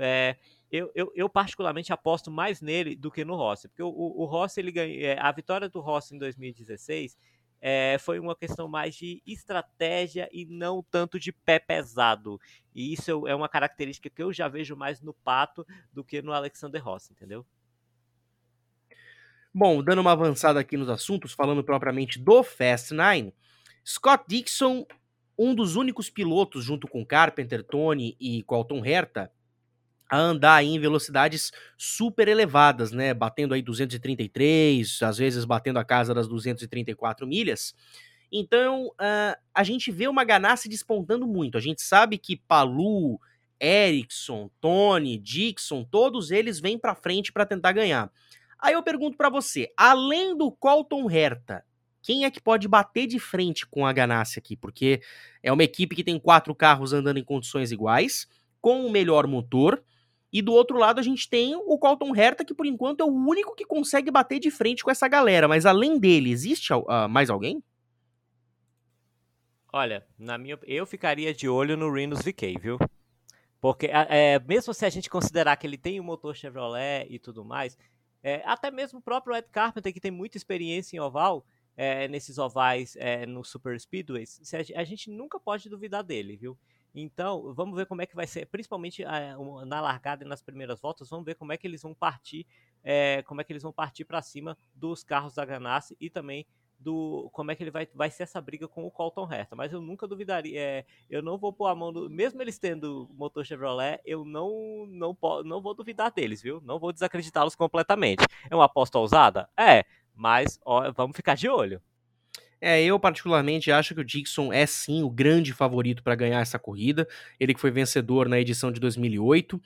é, 0.00 0.36
eu, 0.70 0.90
eu, 0.94 1.12
eu, 1.14 1.28
particularmente 1.28 1.92
aposto 1.92 2.30
mais 2.30 2.60
nele 2.60 2.94
do 2.94 3.10
que 3.10 3.24
no 3.24 3.36
Rossi, 3.36 3.68
porque 3.68 3.82
o, 3.82 3.88
o, 3.88 4.22
o 4.22 4.24
Rossi 4.24 4.60
ele 4.60 4.72
ganhou, 4.72 5.00
é, 5.00 5.18
a 5.18 5.32
vitória 5.32 5.68
do 5.68 5.80
Rossi 5.80 6.14
em 6.14 6.18
2016 6.18 7.16
é, 7.60 7.96
foi 7.98 8.18
uma 8.18 8.36
questão 8.36 8.68
mais 8.68 8.94
de 8.94 9.22
estratégia 9.26 10.28
e 10.32 10.44
não 10.44 10.82
tanto 10.82 11.18
de 11.18 11.32
pé 11.32 11.58
pesado. 11.58 12.40
E 12.74 12.92
isso 12.92 13.26
é 13.26 13.34
uma 13.34 13.48
característica 13.48 14.08
que 14.08 14.22
eu 14.22 14.32
já 14.32 14.48
vejo 14.48 14.76
mais 14.76 15.00
no 15.00 15.12
Pato 15.12 15.66
do 15.92 16.04
que 16.04 16.22
no 16.22 16.32
Alexander 16.32 16.82
Rossi, 16.82 17.12
entendeu? 17.12 17.44
Bom, 19.52 19.82
dando 19.82 20.00
uma 20.00 20.12
avançada 20.12 20.60
aqui 20.60 20.76
nos 20.76 20.88
assuntos, 20.88 21.32
falando 21.32 21.64
propriamente 21.64 22.18
do 22.18 22.42
Fast 22.42 22.94
Nine, 22.94 23.34
Scott 23.84 24.24
Dixon, 24.28 24.86
um 25.36 25.54
dos 25.54 25.74
únicos 25.74 26.10
pilotos, 26.10 26.64
junto 26.64 26.86
com 26.86 27.04
Carpenter, 27.04 27.64
Tony 27.64 28.16
e 28.20 28.42
Colton 28.42 28.84
Herta, 28.84 29.32
a 30.08 30.16
andar 30.16 30.64
em 30.64 30.78
velocidades 30.78 31.52
super 31.76 32.28
elevadas, 32.28 32.92
né? 32.92 33.12
Batendo 33.12 33.54
aí 33.54 33.62
233, 33.62 35.02
às 35.02 35.18
vezes 35.18 35.44
batendo 35.44 35.78
a 35.78 35.84
casa 35.84 36.14
das 36.14 36.26
234 36.26 37.26
milhas. 37.26 37.74
Então, 38.30 38.88
uh, 38.88 39.36
a 39.54 39.62
gente 39.62 39.90
vê 39.90 40.06
uma 40.06 40.24
Ganassi 40.24 40.68
despontando 40.68 41.26
muito. 41.26 41.58
A 41.58 41.60
gente 41.60 41.82
sabe 41.82 42.18
que 42.18 42.36
Palu, 42.36 43.18
Ericsson, 43.60 44.50
Tony, 44.60 45.18
Dixon, 45.18 45.84
todos 45.84 46.30
eles 46.30 46.60
vêm 46.60 46.78
para 46.78 46.94
frente 46.94 47.32
para 47.32 47.46
tentar 47.46 47.72
ganhar. 47.72 48.10
Aí 48.58 48.74
eu 48.74 48.82
pergunto 48.82 49.16
para 49.16 49.30
você, 49.30 49.72
além 49.76 50.36
do 50.36 50.50
Colton 50.50 51.10
Herta, 51.10 51.64
quem 52.02 52.24
é 52.24 52.30
que 52.30 52.40
pode 52.40 52.66
bater 52.66 53.06
de 53.06 53.18
frente 53.18 53.66
com 53.66 53.86
a 53.86 53.92
Ganassi 53.92 54.38
aqui? 54.38 54.56
Porque 54.56 55.00
é 55.42 55.52
uma 55.52 55.64
equipe 55.64 55.94
que 55.94 56.04
tem 56.04 56.18
quatro 56.18 56.54
carros 56.54 56.92
andando 56.92 57.18
em 57.18 57.24
condições 57.24 57.70
iguais, 57.70 58.26
com 58.60 58.86
o 58.86 58.90
melhor 58.90 59.26
motor, 59.26 59.82
e 60.32 60.42
do 60.42 60.52
outro 60.52 60.76
lado 60.76 60.98
a 60.98 61.02
gente 61.02 61.28
tem 61.28 61.54
o 61.56 61.78
Colton 61.78 62.14
Herta, 62.14 62.44
que 62.44 62.54
por 62.54 62.66
enquanto 62.66 63.00
é 63.00 63.04
o 63.04 63.12
único 63.12 63.54
que 63.54 63.64
consegue 63.64 64.10
bater 64.10 64.38
de 64.38 64.50
frente 64.50 64.84
com 64.84 64.90
essa 64.90 65.08
galera. 65.08 65.48
Mas 65.48 65.64
além 65.64 65.98
dele, 65.98 66.30
existe 66.30 66.72
uh, 66.72 67.08
mais 67.08 67.30
alguém? 67.30 67.62
Olha, 69.72 70.06
na 70.18 70.38
minha, 70.38 70.58
eu 70.64 70.86
ficaria 70.86 71.32
de 71.34 71.48
olho 71.48 71.76
no 71.76 71.92
Reynolds 71.92 72.24
VK, 72.24 72.58
viu? 72.60 72.78
Porque 73.60 73.86
é, 73.86 74.38
mesmo 74.40 74.72
se 74.72 74.86
a 74.86 74.90
gente 74.90 75.10
considerar 75.10 75.56
que 75.56 75.66
ele 75.66 75.76
tem 75.76 76.00
um 76.00 76.04
motor 76.04 76.34
Chevrolet 76.34 77.06
e 77.10 77.18
tudo 77.18 77.44
mais, 77.44 77.76
é, 78.22 78.42
até 78.44 78.70
mesmo 78.70 78.98
o 78.98 79.02
próprio 79.02 79.36
Ed 79.36 79.48
Carpenter, 79.50 79.92
que 79.92 80.00
tem 80.00 80.10
muita 80.10 80.36
experiência 80.36 80.96
em 80.96 81.00
oval, 81.00 81.44
é, 81.76 82.08
nesses 82.08 82.38
ovais 82.38 82.96
é, 82.96 83.24
no 83.24 83.44
Super 83.44 83.78
Speedways, 83.78 84.40
a 84.74 84.84
gente 84.84 85.10
nunca 85.10 85.38
pode 85.38 85.68
duvidar 85.68 86.02
dele, 86.02 86.36
viu? 86.36 86.58
Então, 87.00 87.54
vamos 87.54 87.76
ver 87.76 87.86
como 87.86 88.02
é 88.02 88.06
que 88.06 88.16
vai 88.16 88.26
ser, 88.26 88.46
principalmente 88.46 89.04
eh, 89.04 89.36
na 89.66 89.80
largada 89.80 90.24
e 90.24 90.28
nas 90.28 90.42
primeiras 90.42 90.80
voltas, 90.80 91.08
vamos 91.08 91.24
ver 91.24 91.34
como 91.34 91.52
é 91.52 91.56
que 91.56 91.66
eles 91.66 91.82
vão 91.82 91.94
partir, 91.94 92.46
é, 92.82 93.22
como 93.22 93.40
é 93.40 93.44
que 93.44 93.52
eles 93.52 93.62
vão 93.62 93.72
partir 93.72 94.04
para 94.04 94.20
cima 94.20 94.58
dos 94.74 95.04
carros 95.04 95.34
da 95.34 95.44
Ganassi 95.44 95.96
e 96.00 96.10
também 96.10 96.46
do 96.78 97.28
como 97.32 97.50
é 97.50 97.56
que 97.56 97.62
ele 97.62 97.70
vai, 97.70 97.88
vai 97.92 98.10
ser 98.10 98.22
essa 98.22 98.40
briga 98.40 98.68
com 98.68 98.84
o 98.84 98.90
Colton 98.90 99.30
Herta. 99.32 99.56
Mas 99.56 99.72
eu 99.72 99.80
nunca 99.80 100.06
duvidaria, 100.06 100.60
é, 100.60 100.84
eu 101.10 101.22
não 101.22 101.36
vou 101.36 101.52
pôr 101.52 101.66
a 101.66 101.74
mão, 101.74 101.90
no, 101.90 102.08
mesmo 102.08 102.40
eles 102.40 102.58
tendo 102.58 103.08
motor 103.14 103.44
Chevrolet, 103.44 104.00
eu 104.04 104.24
não, 104.24 104.86
não, 104.88 105.16
não 105.44 105.60
vou 105.60 105.74
duvidar 105.74 106.12
deles, 106.12 106.42
viu? 106.42 106.60
Não 106.62 106.78
vou 106.78 106.92
desacreditá-los 106.92 107.54
completamente. 107.54 108.24
É 108.50 108.54
uma 108.54 108.64
aposta 108.64 108.98
ousada? 108.98 109.48
É, 109.58 109.84
mas 110.14 110.58
ó, 110.64 110.90
vamos 110.92 111.16
ficar 111.16 111.34
de 111.34 111.48
olho. 111.48 111.82
É, 112.60 112.82
eu 112.82 112.98
particularmente 112.98 113.70
acho 113.70 113.94
que 113.94 114.00
o 114.00 114.04
Dixon 114.04 114.52
é 114.52 114.66
sim 114.66 115.02
o 115.02 115.10
grande 115.10 115.52
favorito 115.52 116.02
para 116.02 116.14
ganhar 116.14 116.40
essa 116.40 116.58
corrida. 116.58 117.06
Ele 117.38 117.54
que 117.54 117.60
foi 117.60 117.70
vencedor 117.70 118.28
na 118.28 118.40
edição 118.40 118.72
de 118.72 118.80
2008, 118.80 119.60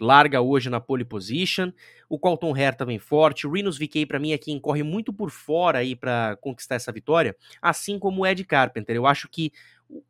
larga 0.00 0.40
hoje 0.40 0.70
na 0.70 0.80
pole 0.80 1.04
position. 1.04 1.72
O 2.08 2.18
Colton 2.18 2.56
Herta 2.56 2.84
vem 2.84 2.98
forte. 2.98 3.46
O 3.46 3.52
Rinos 3.52 3.78
VK 3.78 4.06
para 4.06 4.18
mim 4.18 4.32
é 4.32 4.38
quem 4.38 4.60
corre 4.60 4.82
muito 4.82 5.12
por 5.12 5.30
fora 5.30 5.78
aí 5.78 5.96
para 5.96 6.36
conquistar 6.40 6.76
essa 6.76 6.92
vitória, 6.92 7.36
assim 7.60 7.98
como 7.98 8.22
o 8.22 8.26
Ed 8.26 8.44
Carpenter. 8.44 8.94
Eu 8.94 9.06
acho 9.06 9.28
que 9.28 9.52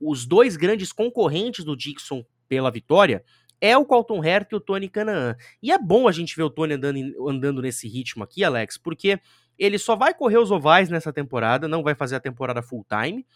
os 0.01 0.27
dois 0.27 0.57
grandes 0.57 0.93
concorrentes 0.93 1.65
do 1.65 1.77
Dixon 1.77 2.25
pela 2.49 2.71
vitória 2.71 3.25
é 3.61 3.77
o 3.77 3.87
Colton 3.87 4.23
Herta 4.23 4.55
e 4.55 4.59
o 4.59 4.61
Tony 4.61 4.89
Canaan. 4.89 5.35
E 5.63 5.73
é 5.73 5.79
bom 5.79 6.07
a 6.07 6.13
gente 6.13 6.37
ver 6.37 6.43
o 6.43 6.51
Tony 6.51 6.75
andando, 6.75 7.29
andando 7.29 7.63
nesse 7.63 7.89
ritmo 7.89 8.23
aqui, 8.23 8.45
Alex, 8.45 8.77
porque 8.77 9.19
ele 9.59 9.79
só 9.79 9.97
vai 9.97 10.15
correr 10.15 10.39
os 10.39 10.51
ovais 10.51 10.89
nessa 10.89 11.13
temporada, 11.13 11.69
não 11.69 11.83
vai 11.83 11.95
fazer 11.95 12.17
a 12.17 12.21
temporada 12.21 12.63
full 12.63 12.85
time. 12.89 13.27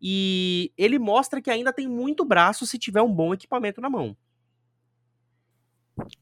E 0.00 0.72
ele 0.76 0.98
mostra 0.98 1.42
que 1.42 1.50
ainda 1.50 1.72
tem 1.72 1.88
muito 1.88 2.24
braço 2.24 2.66
se 2.66 2.78
tiver 2.78 3.02
um 3.02 3.12
bom 3.12 3.34
equipamento 3.34 3.80
na 3.80 3.90
mão. 3.90 4.16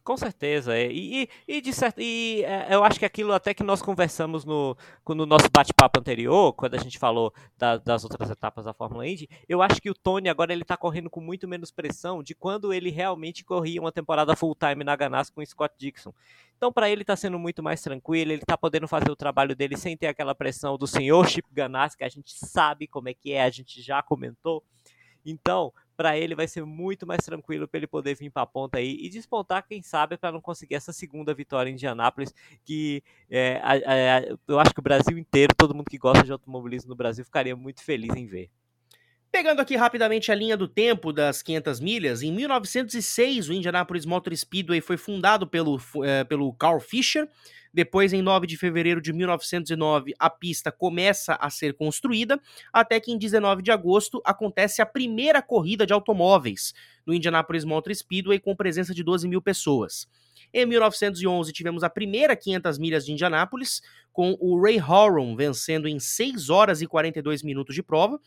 Com 0.03 0.17
certeza, 0.17 0.75
é. 0.75 0.91
e, 0.91 1.29
e, 1.47 1.63
e, 1.63 1.73
certo, 1.73 2.01
e 2.01 2.43
é, 2.45 2.75
eu 2.75 2.83
acho 2.83 2.99
que 2.99 3.05
aquilo 3.05 3.33
até 3.33 3.53
que 3.53 3.63
nós 3.63 3.83
conversamos 3.83 4.45
no, 4.45 4.77
no 5.07 5.27
nosso 5.27 5.51
bate-papo 5.55 6.01
anterior, 6.01 6.55
quando 6.55 6.75
a 6.75 6.79
gente 6.79 6.99
falou 6.99 7.33
da, 7.59 7.77
das 7.77 8.03
outras 8.03 8.31
etapas 8.31 8.65
da 8.65 8.73
Fórmula 8.73 9.07
Indy, 9.07 9.29
eu 9.47 9.61
acho 9.61 9.81
que 9.81 9.91
o 9.91 9.95
Tony 9.95 10.31
agora 10.31 10.53
ele 10.53 10.65
tá 10.65 10.77
correndo 10.77 11.11
com 11.11 11.21
muito 11.21 11.47
menos 11.47 11.71
pressão 11.71 12.23
de 12.23 12.35
quando 12.35 12.73
ele 12.73 12.91
realmente 12.91 13.45
corria 13.45 13.81
uma 13.81 13.93
temporada 13.93 14.35
full-time 14.35 14.83
na 14.83 14.97
Ganassi 14.97 15.33
com 15.33 15.43
o 15.43 15.47
Scott 15.47 15.75
Dixon. 15.79 16.13
Então, 16.57 16.73
para 16.73 16.89
ele 16.89 17.03
está 17.03 17.15
sendo 17.15 17.39
muito 17.39 17.63
mais 17.63 17.83
tranquilo, 17.83 18.33
ele 18.33 18.43
está 18.43 18.57
podendo 18.57 18.89
fazer 18.89 19.11
o 19.11 19.17
trabalho 19.17 19.55
dele 19.55 19.77
sem 19.77 19.97
ter 19.97 20.07
aquela 20.07 20.35
pressão 20.35 20.79
do 20.79 20.87
senhor 20.87 21.29
Chip 21.29 21.47
Ganassi, 21.53 21.97
que 21.97 22.05
a 22.05 22.09
gente 22.09 22.33
sabe 22.35 22.87
como 22.87 23.09
é 23.09 23.15
que 23.15 23.33
é, 23.33 23.43
a 23.43 23.51
gente 23.51 23.83
já 23.83 24.03
comentou. 24.03 24.65
Então, 25.25 25.73
para 25.97 26.17
ele 26.17 26.35
vai 26.35 26.47
ser 26.47 26.65
muito 26.65 27.07
mais 27.07 27.25
tranquilo 27.25 27.67
para 27.67 27.79
ele 27.79 27.87
poder 27.87 28.15
vir 28.15 28.31
para 28.31 28.43
a 28.43 28.47
ponta 28.47 28.79
aí 28.79 28.97
e 29.01 29.09
despontar, 29.09 29.67
quem 29.67 29.83
sabe, 29.83 30.17
para 30.17 30.31
não 30.31 30.41
conseguir 30.41 30.77
essa 30.77 30.93
segunda 30.93 31.35
vitória 31.35 31.69
em 31.69 31.73
Indianápolis, 31.73 32.33
que 32.65 33.03
é, 33.31 33.61
eu 34.47 34.61
acho 34.61 34.73
que 34.73 34.81
o 34.81 34.83
Brasil 34.83 35.19
inteiro, 35.19 35.55
todo 35.57 35.75
mundo 35.75 35.91
que 35.91 35.99
gosta 35.99 36.23
de 36.23 36.33
automobilismo 36.33 36.91
no 36.91 36.97
Brasil, 36.97 37.25
ficaria 37.25 37.57
muito 37.57 37.83
feliz 37.83 38.15
em 38.15 38.27
ver. 38.27 38.51
Pegando 39.37 39.61
aqui 39.61 39.77
rapidamente 39.77 40.33
a 40.33 40.35
linha 40.35 40.57
do 40.57 40.67
tempo 40.67 41.13
das 41.13 41.43
500 41.43 41.79
milhas, 41.79 42.23
em 42.23 42.33
1906 42.33 43.51
o 43.51 43.53
Indianapolis 43.53 44.07
Motor 44.07 44.35
Speedway 44.35 44.81
foi 44.81 44.97
fundado 44.97 45.47
pelo, 45.47 45.79
é, 46.03 46.25
pelo 46.25 46.51
Carl 46.55 46.81
Fisher. 46.81 47.29
Depois, 47.71 48.15
em 48.15 48.23
9 48.23 48.47
de 48.47 48.57
fevereiro 48.57 48.99
de 48.99 49.13
1909, 49.13 50.15
a 50.19 50.31
pista 50.31 50.73
começa 50.73 51.35
a 51.35 51.51
ser 51.51 51.75
construída, 51.75 52.41
até 52.73 52.99
que 52.99 53.13
em 53.13 53.19
19 53.19 53.61
de 53.61 53.71
agosto 53.71 54.23
acontece 54.25 54.81
a 54.81 54.87
primeira 54.87 55.43
corrida 55.43 55.85
de 55.85 55.93
automóveis 55.93 56.73
no 57.05 57.13
Indianapolis 57.13 57.63
Motor 57.63 57.95
Speedway 57.95 58.39
com 58.39 58.57
presença 58.57 58.95
de 58.95 59.05
12 59.05 59.29
mil 59.29 59.43
pessoas. 59.43 60.09
Em 60.51 60.65
1911 60.65 61.53
tivemos 61.53 61.85
a 61.85 61.91
primeira 61.91 62.35
500 62.35 62.79
milhas 62.79 63.05
de 63.05 63.13
Indianápolis, 63.13 63.83
com 64.15 64.35
o 64.41 64.59
Ray 64.59 64.81
Horan 64.81 65.37
vencendo 65.37 65.87
em 65.87 66.01
6 66.01 66.49
horas 66.49 66.81
e 66.81 66.87
42 66.87 67.43
minutos 67.43 67.75
de 67.75 67.83
prova 67.83 68.19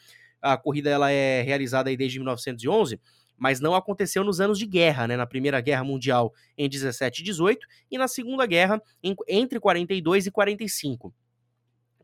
a 0.42 0.58
corrida 0.58 0.90
ela 0.90 1.12
é 1.12 1.42
realizada 1.42 1.96
desde 1.96 2.20
1911, 2.20 3.00
mas 3.38 3.60
não 3.60 3.74
aconteceu 3.74 4.24
nos 4.24 4.42
anos 4.42 4.60
de 4.60 4.66
guerra, 4.66 5.08
né? 5.08 5.16
Na 5.16 5.26
Primeira 5.26 5.62
Guerra 5.62 5.84
Mundial 5.84 6.34
em 6.58 6.68
17 6.68 7.22
e 7.22 7.24
18 7.24 7.66
e 7.90 7.98
na 7.98 8.08
Segunda 8.08 8.46
Guerra 8.46 8.82
em, 9.02 9.16
entre 9.28 9.60
42 9.60 10.28
e 10.28 10.32
45. 10.32 11.14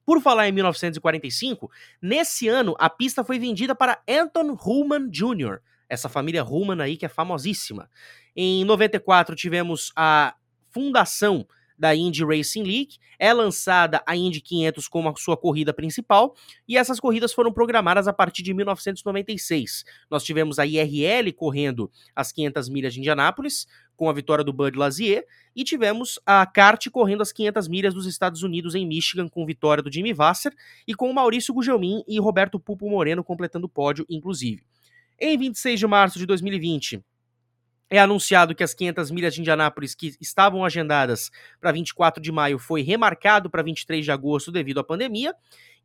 Por 0.06 0.22
falar 0.22 0.48
em 0.48 0.52
1945, 0.52 1.70
nesse 2.02 2.48
ano 2.48 2.76
a 2.80 2.90
pista 2.90 3.24
foi 3.24 3.40
vendida 3.40 3.76
para 3.76 4.02
Anton 4.08 4.54
Ruhlmann 4.54 5.10
Jr., 5.10 5.60
essa 5.90 6.08
família 6.08 6.44
Ruhlmann 6.44 6.82
aí 6.82 6.96
que 6.96 7.06
é 7.06 7.10
famosíssima. 7.10 7.90
Em 8.36 8.64
94 8.64 9.36
tivemos 9.36 9.92
a 9.96 10.36
fundação 10.70 11.48
da 11.78 11.96
Indy 11.96 12.24
Racing 12.24 12.64
League. 12.64 12.98
É 13.18 13.34
lançada 13.34 14.02
a 14.06 14.16
Indy 14.16 14.42
500 14.42 14.88
como 14.88 15.10
a 15.10 15.16
sua 15.16 15.38
corrida 15.38 15.74
principal 15.74 16.36
e 16.68 16.78
essas 16.78 17.00
corridas 17.00 17.34
foram 17.34 17.52
programadas 17.52 18.08
a 18.08 18.14
partir 18.14 18.44
de 18.44 18.54
1996. 18.54 19.84
Nós 20.10 20.24
tivemos 20.24 20.60
a 20.60 20.66
IRL 20.66 21.32
correndo 21.34 21.90
as 22.16 22.32
500 22.32 22.70
milhas 22.70 22.94
de 22.94 23.00
Indianápolis 23.00 23.68
com 23.96 24.10
a 24.10 24.14
vitória 24.14 24.44
do 24.44 24.52
Bud 24.52 24.78
Lazier 24.78 25.26
e 25.56 25.64
tivemos 25.64 26.20
a 26.26 26.46
kart 26.46 26.90
correndo 26.90 27.22
as 27.22 27.32
500 27.32 27.68
milhas 27.68 27.94
dos 27.94 28.06
Estados 28.06 28.44
Unidos 28.44 28.76
em 28.76 28.86
Michigan 28.86 29.30
com 29.30 29.46
vitória 29.46 29.82
do 29.82 29.92
Jimmy 29.92 30.14
Vasser 30.14 30.54
e 30.88 30.94
com 30.94 31.10
o 31.10 31.14
Maurício 31.14 31.54
Gugelmin 31.54 32.04
e 32.08 32.20
Roberto 32.20 32.60
Pupo 32.60 32.90
Moreno 32.90 33.24
completando 33.24 33.66
o 33.68 33.70
pódio 33.70 34.06
inclusive. 34.10 34.64
Em 35.18 35.38
26 35.38 35.80
de 35.80 35.88
março 35.88 36.20
de 36.20 36.26
2020, 36.26 37.02
é 37.90 38.00
anunciado 38.00 38.56
que 38.56 38.64
as 38.64 38.74
500 38.74 39.12
milhas 39.12 39.34
de 39.34 39.42
Indianápolis 39.42 39.94
que 39.94 40.16
estavam 40.20 40.66
agendadas 40.66 41.30
para 41.60 41.72
24 41.72 42.22
de 42.22 42.32
maio 42.32 42.58
foi 42.58 42.82
remarcado 42.82 43.50
para 43.50 43.62
23 43.62 44.04
de 44.04 44.12
agosto 44.12 44.52
devido 44.52 44.80
à 44.80 44.84
pandemia. 44.84 45.36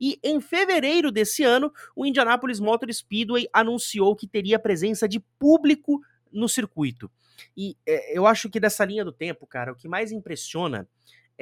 E 0.01 0.19
em 0.23 0.41
fevereiro 0.41 1.13
desse 1.13 1.45
ano, 1.45 1.71
o 1.95 2.07
Indianapolis 2.07 2.59
Motor 2.59 2.93
Speedway 2.93 3.47
anunciou 3.53 4.17
que 4.17 4.27
teria 4.27 4.59
presença 4.59 5.07
de 5.07 5.21
público 5.39 6.01
no 6.33 6.49
circuito. 6.49 7.11
E 7.57 7.77
é, 7.87 8.17
eu 8.17 8.27
acho 8.27 8.49
que 8.49 8.61
dessa 8.61 8.85
linha 8.85 9.05
do 9.05 9.13
tempo, 9.13 9.47
cara, 9.47 9.73
o 9.73 9.77
que 9.77 9.89
mais 9.89 10.11
impressiona 10.11 10.89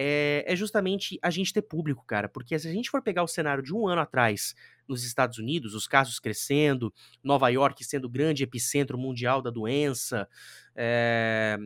é, 0.00 0.44
é, 0.46 0.54
justamente 0.54 1.18
a 1.20 1.28
gente 1.28 1.52
ter 1.52 1.62
público, 1.62 2.04
cara. 2.04 2.28
Porque 2.28 2.56
se 2.58 2.68
a 2.68 2.72
gente 2.72 2.90
for 2.90 3.02
pegar 3.02 3.22
o 3.22 3.28
cenário 3.28 3.62
de 3.62 3.74
um 3.74 3.86
ano 3.86 4.00
atrás 4.00 4.54
nos 4.88 5.04
Estados 5.04 5.38
Unidos, 5.38 5.74
os 5.74 5.86
casos 5.86 6.18
crescendo, 6.18 6.92
Nova 7.22 7.48
York 7.48 7.84
sendo 7.84 8.06
o 8.06 8.10
grande 8.10 8.42
epicentro 8.42 8.96
mundial 8.96 9.42
da 9.42 9.50
doença, 9.50 10.28
é, 10.74 11.58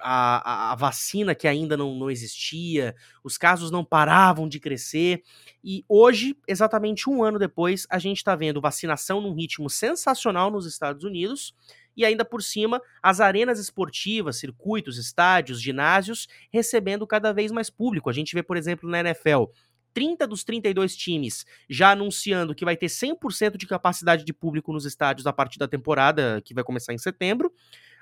a, 0.00 0.68
a, 0.70 0.72
a, 0.72 0.74
vacina 0.74 1.34
que 1.34 1.48
ainda 1.48 1.76
não, 1.76 1.94
não 1.94 2.10
existia, 2.10 2.94
os 3.22 3.36
casos 3.36 3.70
não 3.70 3.84
paravam 3.84 4.48
de 4.48 4.60
crescer, 4.60 5.22
e 5.62 5.84
hoje, 5.88 6.36
exatamente 6.46 7.08
um 7.08 7.22
ano 7.22 7.38
depois, 7.38 7.86
a 7.90 7.98
gente 7.98 8.18
está 8.18 8.34
vendo 8.34 8.60
vacinação 8.60 9.20
num 9.20 9.34
ritmo 9.34 9.68
sensacional 9.68 10.50
nos 10.50 10.66
Estados 10.66 11.04
Unidos, 11.04 11.54
e 11.96 12.04
ainda 12.04 12.24
por 12.24 12.44
cima, 12.44 12.80
as 13.02 13.18
arenas 13.18 13.58
esportivas, 13.58 14.36
circuitos, 14.36 14.98
estádios, 14.98 15.60
ginásios 15.60 16.28
recebendo 16.52 17.04
cada 17.04 17.32
vez 17.32 17.50
mais 17.50 17.68
público. 17.68 18.08
A 18.08 18.12
gente 18.12 18.36
vê, 18.36 18.42
por 18.42 18.56
exemplo, 18.56 18.88
na 18.88 19.00
NFL, 19.00 19.46
30 19.94 20.26
dos 20.26 20.44
32 20.44 20.96
times 20.96 21.44
já 21.68 21.90
anunciando 21.90 22.54
que 22.54 22.64
vai 22.64 22.76
ter 22.76 22.86
100% 22.86 23.56
de 23.56 23.66
capacidade 23.66 24.24
de 24.24 24.32
público 24.32 24.72
nos 24.72 24.84
estádios 24.84 25.26
a 25.26 25.32
partir 25.32 25.58
da 25.58 25.68
temporada 25.68 26.40
que 26.44 26.54
vai 26.54 26.64
começar 26.64 26.92
em 26.92 26.98
setembro. 26.98 27.52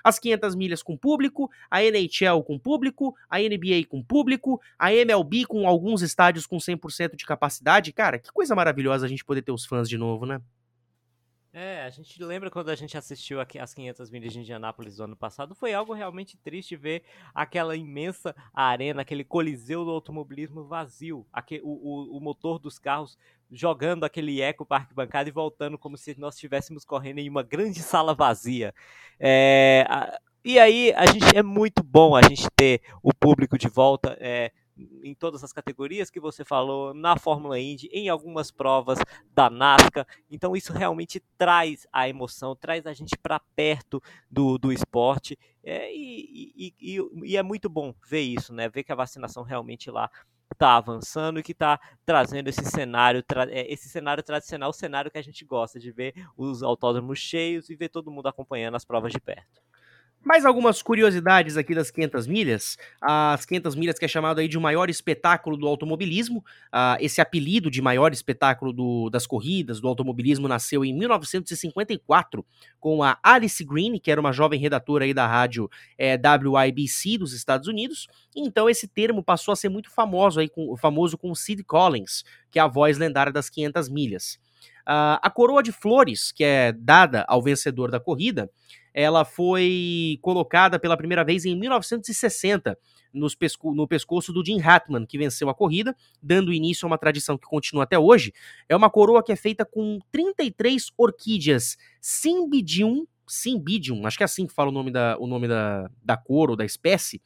As 0.03 0.19
500 0.19 0.55
milhas 0.55 0.83
com 0.83 0.95
público, 0.95 1.49
a 1.69 1.83
NHL 1.83 2.41
com 2.45 2.57
público, 2.57 3.15
a 3.29 3.39
NBA 3.39 3.85
com 3.89 4.01
público, 4.01 4.61
a 4.77 4.93
MLB 4.93 5.45
com 5.45 5.67
alguns 5.67 6.01
estádios 6.01 6.45
com 6.45 6.57
100% 6.57 7.15
de 7.15 7.25
capacidade. 7.25 7.91
Cara, 7.91 8.19
que 8.19 8.31
coisa 8.31 8.55
maravilhosa 8.55 9.05
a 9.05 9.09
gente 9.09 9.25
poder 9.25 9.41
ter 9.41 9.51
os 9.51 9.65
fãs 9.65 9.89
de 9.89 9.97
novo, 9.97 10.25
né? 10.25 10.39
É, 11.59 11.81
a 11.81 11.89
gente 11.89 12.23
lembra 12.23 12.51
quando 12.51 12.69
a 12.69 12.75
gente 12.75 12.95
assistiu 12.95 13.41
aqui 13.41 13.57
as 13.57 13.73
500 13.73 14.11
milhas 14.11 14.31
de 14.31 14.41
Indianápolis 14.41 14.97
do 14.97 15.05
ano 15.05 15.15
passado, 15.15 15.55
foi 15.55 15.73
algo 15.73 15.91
realmente 15.91 16.37
triste 16.37 16.75
ver 16.75 17.01
aquela 17.33 17.75
imensa 17.75 18.35
arena, 18.53 19.01
aquele 19.01 19.23
coliseu 19.23 19.83
do 19.83 19.89
automobilismo 19.89 20.65
vazio, 20.65 21.25
aquele, 21.33 21.63
o, 21.63 21.69
o, 21.69 22.17
o 22.17 22.21
motor 22.21 22.59
dos 22.59 22.77
carros 22.77 23.17
jogando 23.49 24.03
aquele 24.03 24.39
eco 24.39 24.67
para 24.67 24.83
arquibancada 24.83 25.29
e 25.29 25.31
voltando 25.31 25.79
como 25.79 25.97
se 25.97 26.13
nós 26.19 26.35
estivéssemos 26.35 26.85
correndo 26.85 27.17
em 27.17 27.27
uma 27.27 27.41
grande 27.41 27.79
sala 27.81 28.13
vazia. 28.13 28.71
É, 29.19 29.83
a, 29.89 30.15
e 30.45 30.59
aí 30.59 30.93
a 30.93 31.07
gente 31.07 31.35
é 31.35 31.41
muito 31.41 31.81
bom 31.81 32.15
a 32.15 32.21
gente 32.21 32.47
ter 32.55 32.81
o 33.01 33.11
público 33.11 33.57
de 33.57 33.67
volta. 33.67 34.15
É, 34.21 34.51
em 35.03 35.13
todas 35.13 35.43
as 35.43 35.53
categorias 35.53 36.09
que 36.09 36.19
você 36.19 36.43
falou, 36.43 36.93
na 36.93 37.17
Fórmula 37.17 37.59
Indy, 37.59 37.89
em 37.91 38.09
algumas 38.09 38.51
provas 38.51 38.99
da 39.33 39.49
NASCAR. 39.49 40.07
Então 40.29 40.55
isso 40.55 40.73
realmente 40.73 41.21
traz 41.37 41.87
a 41.91 42.07
emoção, 42.07 42.55
traz 42.55 42.85
a 42.85 42.93
gente 42.93 43.17
para 43.17 43.39
perto 43.55 44.01
do, 44.29 44.57
do 44.57 44.71
esporte. 44.71 45.37
É, 45.63 45.93
e, 45.93 46.53
e, 46.55 46.73
e, 46.79 47.31
e, 47.31 47.37
é 47.37 47.43
muito 47.43 47.69
bom 47.69 47.93
ver 48.07 48.21
isso, 48.21 48.53
né? 48.53 48.69
Ver 48.69 48.83
que 48.83 48.91
a 48.91 48.95
vacinação 48.95 49.43
realmente 49.43 49.91
lá 49.91 50.09
está 50.53 50.75
avançando 50.77 51.39
e 51.39 51.43
que 51.43 51.51
está 51.51 51.79
trazendo 52.05 52.47
esse 52.47 52.63
cenário, 52.65 53.23
é, 53.49 53.71
esse 53.71 53.89
cenário 53.89 54.23
tradicional, 54.23 54.69
o 54.69 54.73
cenário 54.73 55.11
que 55.11 55.17
a 55.17 55.21
gente 55.21 55.45
gosta 55.45 55.79
de 55.79 55.91
ver 55.91 56.13
os 56.35 56.63
autódromos 56.63 57.19
cheios 57.19 57.69
e 57.69 57.75
ver 57.75 57.89
todo 57.89 58.11
mundo 58.11 58.27
acompanhando 58.27 58.75
as 58.75 58.85
provas 58.85 59.11
de 59.11 59.19
perto. 59.19 59.61
Mais 60.27 60.43
algumas 60.43 60.81
curiosidades 60.81 61.55
aqui 61.55 61.73
das 61.73 61.89
500 61.89 62.27
milhas. 62.27 62.77
As 63.01 63.45
500 63.45 63.75
milhas 63.75 63.97
que 63.97 64.03
é 64.03 64.09
chamado 64.09 64.39
aí 64.39 64.49
de 64.49 64.57
o 64.57 64.61
maior 64.61 64.89
espetáculo 64.89 65.55
do 65.55 65.65
automobilismo. 65.65 66.39
Uh, 66.67 66.99
esse 66.99 67.21
apelido 67.21 67.71
de 67.71 67.81
maior 67.81 68.11
espetáculo 68.11 68.73
do, 68.73 69.09
das 69.09 69.25
corridas, 69.25 69.79
do 69.79 69.87
automobilismo, 69.87 70.45
nasceu 70.45 70.83
em 70.83 70.93
1954 70.93 72.45
com 72.77 73.01
a 73.01 73.17
Alice 73.23 73.63
Green, 73.63 73.97
que 73.97 74.11
era 74.11 74.19
uma 74.19 74.33
jovem 74.33 74.59
redatora 74.59 75.05
aí 75.05 75.13
da 75.13 75.25
rádio 75.25 75.69
é, 75.97 76.17
WIBC 76.17 77.17
dos 77.17 77.31
Estados 77.31 77.69
Unidos. 77.69 78.05
Então 78.35 78.69
esse 78.69 78.85
termo 78.85 79.23
passou 79.23 79.53
a 79.53 79.55
ser 79.55 79.69
muito 79.69 79.89
famoso, 79.89 80.41
aí 80.41 80.49
com, 80.49 80.75
famoso 80.75 81.17
com 81.17 81.33
Sid 81.33 81.63
Collins, 81.63 82.25
que 82.51 82.59
é 82.59 82.61
a 82.61 82.67
voz 82.67 82.97
lendária 82.97 83.31
das 83.31 83.49
500 83.49 83.87
milhas. 83.87 84.37
Uh, 84.81 85.19
a 85.21 85.29
coroa 85.29 85.63
de 85.63 85.71
flores, 85.71 86.33
que 86.33 86.43
é 86.43 86.73
dada 86.73 87.25
ao 87.29 87.41
vencedor 87.41 87.91
da 87.91 87.99
corrida, 87.99 88.49
ela 88.97 89.23
foi 89.23 90.17
colocada 90.23 90.79
pela 90.79 90.97
primeira 90.97 91.23
vez 91.23 91.45
em 91.45 91.55
1960 91.55 92.75
pesco 93.37 93.71
no 93.75 93.87
pescoço 93.87 94.33
do 94.33 94.43
Jim 94.43 94.59
Hatman, 94.59 95.05
que 95.05 95.19
venceu 95.19 95.49
a 95.49 95.53
corrida, 95.53 95.95
dando 96.21 96.51
início 96.51 96.83
a 96.83 96.87
uma 96.87 96.97
tradição 96.97 97.37
que 97.37 97.45
continua 97.45 97.83
até 97.83 97.99
hoje. 97.99 98.33
É 98.67 98.75
uma 98.75 98.89
coroa 98.89 99.23
que 99.23 99.31
é 99.31 99.35
feita 99.35 99.63
com 99.63 99.99
33 100.11 100.91
orquídeas 100.97 101.77
Cymbidium, 102.01 103.05
Cymbidium, 103.27 104.07
acho 104.07 104.17
que 104.17 104.23
é 104.23 104.25
assim 104.25 104.47
que 104.47 104.53
fala 104.53 104.69
o 104.69 104.73
nome 104.73 104.89
da, 104.89 105.15
o 105.19 105.27
nome 105.27 105.47
da, 105.47 105.91
da 106.03 106.17
cor 106.17 106.49
ou 106.49 106.55
da 106.55 106.65
espécie, 106.65 107.21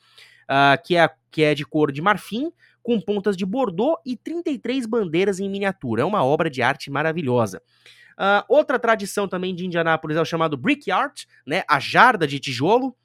uh, 0.49 0.82
que, 0.84 0.97
é, 0.97 1.09
que 1.32 1.41
é 1.41 1.55
de 1.55 1.65
cor 1.65 1.89
de 1.89 2.01
marfim, 2.01 2.51
com 2.84 2.99
pontas 2.99 3.38
de 3.38 3.45
bordô 3.45 3.97
e 4.05 4.17
33 4.17 4.86
bandeiras 4.86 5.39
em 5.39 5.49
miniatura. 5.49 6.01
É 6.01 6.05
uma 6.05 6.26
obra 6.26 6.49
de 6.49 6.61
arte 6.61 6.91
maravilhosa. 6.91 7.61
Uh, 8.18 8.43
outra 8.47 8.78
tradição 8.78 9.28
também 9.28 9.55
de 9.55 9.66
Indianápolis 9.66 10.18
é 10.18 10.22
o 10.22 10.26
chamado 10.26 10.57
Brickyard, 10.57 11.28
né, 11.45 11.64
a 11.68 11.80
jarda 11.80 12.28
de 12.28 12.39
tijolo. 12.39 12.95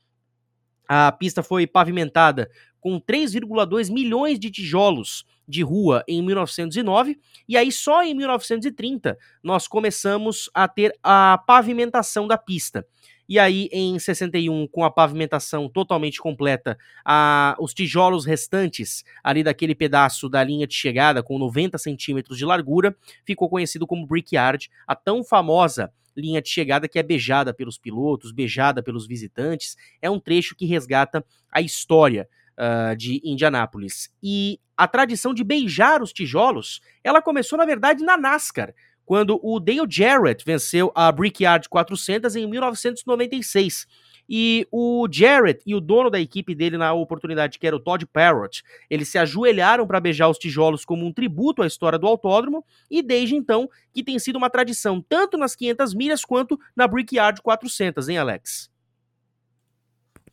A 0.89 1.11
pista 1.13 1.43
foi 1.43 1.67
pavimentada 1.67 2.49
com 2.81 3.01
3,2 3.01 3.93
milhões 3.93 4.39
de 4.39 4.51
tijolos 4.51 5.25
de 5.49 5.63
rua 5.63 6.05
em 6.09 6.23
1909, 6.23 7.19
e 7.49 7.57
aí 7.57 7.71
só 7.71 8.03
em 8.03 8.15
1930 8.15 9.17
nós 9.43 9.67
começamos 9.69 10.51
a 10.55 10.69
ter 10.69 10.97
a 11.03 11.43
pavimentação 11.47 12.27
da 12.27 12.37
pista. 12.37 12.87
E 13.29 13.39
aí, 13.39 13.69
em 13.73 13.99
61, 13.99 14.67
com 14.69 14.85
a 14.85 14.91
pavimentação 14.91 15.69
totalmente 15.69 16.21
completa, 16.21 16.79
a, 17.05 17.57
os 17.59 17.75
tijolos 17.75 18.25
restantes 18.25 19.05
ali 19.23 19.43
daquele 19.43 19.75
pedaço 19.75 20.29
da 20.29 20.43
linha 20.45 20.67
de 20.67 20.75
chegada, 20.75 21.23
com 21.23 21.39
90 21.39 21.77
centímetros 21.79 22.39
de 22.39 22.45
largura, 22.45 22.97
ficou 23.25 23.49
conhecido 23.49 23.87
como 23.87 24.07
Brickyard, 24.07 24.71
a 24.87 24.95
tão 24.95 25.25
famosa 25.25 25.93
linha 26.17 26.41
de 26.41 26.49
chegada 26.49 26.89
que 26.89 26.99
é 26.99 27.03
beijada 27.03 27.53
pelos 27.53 27.79
pilotos, 27.79 28.33
beijada 28.33 28.83
pelos 28.83 29.07
visitantes. 29.07 29.77
É 30.01 30.09
um 30.09 30.19
trecho 30.19 30.57
que 30.57 30.65
resgata 30.65 31.25
a 31.51 31.61
história 31.61 32.29
uh, 32.57 32.97
de 32.97 33.21
Indianápolis. 33.25 34.11
E 34.23 34.59
a 34.77 34.89
tradição 34.89 35.35
de 35.35 35.45
beijar 35.45 36.03
os 36.03 36.13
tijolos, 36.13 36.81
ela 37.03 37.23
começou, 37.23 37.59
na 37.59 37.65
verdade, 37.65 38.05
na 38.05 38.17
NASCAR, 38.17 38.75
quando 39.07 39.39
o 39.43 39.61
Dale 39.61 39.87
Jarrett 39.89 40.45
venceu 40.45 40.93
a 40.95 41.11
Brickyard 41.11 41.69
400 41.69 42.35
em 42.37 42.47
1996. 42.47 43.87
E 44.29 44.67
o 44.73 45.07
Jarrett 45.09 45.63
e 45.65 45.73
o 45.73 45.81
dono 45.81 46.11
da 46.11 46.19
equipe 46.19 46.53
dele 46.53 46.77
na 46.77 46.93
oportunidade, 46.93 47.61
que 47.61 47.67
era 47.67 47.77
o 47.77 47.81
Todd 47.81 48.05
Parrott, 48.07 48.65
eles 48.91 49.09
se 49.09 49.19
ajoelharam 49.19 49.87
para 49.87 50.01
beijar 50.01 50.29
os 50.29 50.37
tijolos 50.37 50.85
como 50.85 51.07
um 51.07 51.13
tributo 51.13 51.63
à 51.63 51.67
história 51.67 51.97
do 51.97 52.09
autódromo, 52.09 52.65
e 52.91 53.03
desde 53.03 53.37
então 53.37 53.71
que 53.95 54.03
tem 54.03 54.19
sido 54.19 54.35
uma 54.35 54.51
tradição 54.51 55.01
tanto 55.01 55.39
nas 55.39 55.55
500 55.55 55.95
milhas 55.95 56.25
quanto 56.25 56.59
na 56.75 56.89
Brickyard 56.89 57.41
400, 57.41 58.09
hein, 58.09 58.19
Alex? 58.19 58.69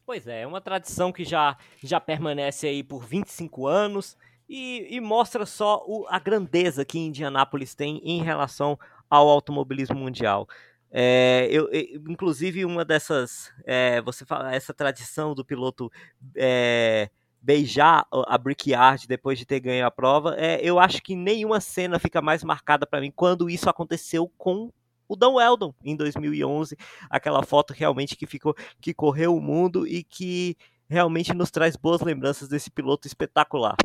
Pois 0.05 0.28
é, 0.28 0.41
é 0.41 0.47
uma 0.47 0.59
tradição 0.59 1.11
que 1.11 1.24
já, 1.24 1.55
já 1.82 1.99
permanece 1.99 2.67
aí 2.67 2.84
por 2.84 3.05
25 3.05 3.67
anos 3.67 4.17
e, 4.47 4.87
e 4.95 4.99
mostra 4.99 5.45
só 5.45 5.83
o, 5.87 6.05
a 6.07 6.19
grandeza 6.19 6.85
que 6.85 6.99
Indianápolis 6.99 7.75
tem 7.75 8.01
em 8.03 8.21
relação 8.21 8.77
ao 9.09 9.29
automobilismo 9.29 9.95
mundial. 9.95 10.47
É, 10.91 11.47
eu, 11.49 11.69
eu, 11.71 12.01
inclusive, 12.07 12.63
uma 12.65 12.85
dessas. 12.85 13.51
É, 13.65 13.99
você 14.01 14.25
fala, 14.25 14.53
essa 14.53 14.73
tradição 14.73 15.33
do 15.33 15.43
piloto 15.43 15.91
é, 16.35 17.09
beijar 17.41 18.05
a 18.11 18.37
Brickyard 18.37 19.07
depois 19.07 19.39
de 19.39 19.45
ter 19.45 19.59
ganho 19.59 19.85
a 19.85 19.91
prova, 19.91 20.35
é, 20.37 20.59
eu 20.61 20.79
acho 20.79 21.01
que 21.01 21.15
nenhuma 21.15 21.59
cena 21.59 21.99
fica 21.99 22.21
mais 22.21 22.43
marcada 22.43 22.85
para 22.85 23.01
mim 23.01 23.11
quando 23.13 23.49
isso 23.49 23.69
aconteceu 23.69 24.31
com 24.37 24.71
o 25.07 25.15
Dan 25.15 25.31
Weldon 25.31 25.73
em 25.83 25.95
2011, 25.95 26.77
aquela 27.09 27.43
foto 27.43 27.73
realmente 27.73 28.15
que 28.15 28.25
ficou 28.25 28.55
que 28.79 28.93
correu 28.93 29.35
o 29.35 29.41
mundo 29.41 29.85
e 29.85 30.03
que 30.03 30.55
realmente 30.87 31.33
nos 31.33 31.51
traz 31.51 31.75
boas 31.75 32.01
lembranças 32.01 32.47
desse 32.47 32.71
piloto 32.71 33.07
espetacular. 33.07 33.75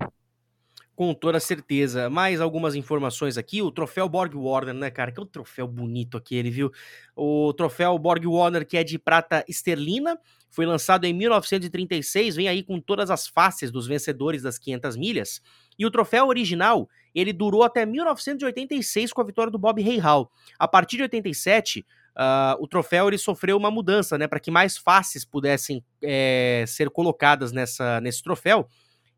Com 0.99 1.15
toda 1.15 1.39
certeza. 1.39 2.11
Mais 2.11 2.41
algumas 2.41 2.75
informações 2.75 3.39
aqui. 3.39 3.63
O 3.63 3.71
troféu 3.71 4.09
Borg 4.09 4.35
Warner, 4.35 4.75
né, 4.75 4.91
cara? 4.91 5.13
Que 5.13 5.21
é 5.21 5.23
um 5.23 5.27
troféu 5.27 5.69
bonito 5.69 6.17
aquele, 6.17 6.51
viu? 6.51 6.73
O 7.15 7.53
troféu 7.53 7.97
Borg 7.97 8.27
Warner, 8.27 8.67
que 8.67 8.77
é 8.77 8.83
de 8.83 8.99
prata 8.99 9.45
esterlina, 9.47 10.19
foi 10.51 10.67
lançado 10.67 11.05
em 11.05 11.13
1936. 11.13 12.35
Vem 12.35 12.49
aí 12.49 12.65
com 12.65 12.81
todas 12.81 13.13
as 13.13 13.29
faces 13.29 13.71
dos 13.71 13.87
vencedores 13.87 14.43
das 14.43 14.59
500 14.59 14.97
milhas. 14.97 15.41
E 15.79 15.87
o 15.87 15.91
troféu 15.93 16.27
original, 16.27 16.91
ele 17.15 17.33
durou 17.33 17.63
até 17.63 17.87
1986 17.87 19.13
com 19.13 19.21
a 19.21 19.25
vitória 19.25 19.53
do 19.53 19.59
Bob 19.59 19.81
Rahal. 19.81 20.33
A 20.59 20.67
partir 20.67 20.97
de 20.97 21.03
87, 21.03 21.79
uh, 21.79 21.85
ah, 22.17 22.57
o 22.59 22.67
troféu 22.67 23.07
ele 23.07 23.19
sofreu 23.19 23.57
uma 23.57 23.71
mudança, 23.71 24.19
né? 24.19 24.27
Para 24.27 24.41
que 24.41 24.51
mais 24.51 24.77
faces 24.77 25.25
pudessem 25.25 25.81
é, 26.03 26.65
ser 26.67 26.91
colocadas 26.91 27.53
nessa, 27.53 28.01
nesse 28.01 28.21
troféu. 28.21 28.67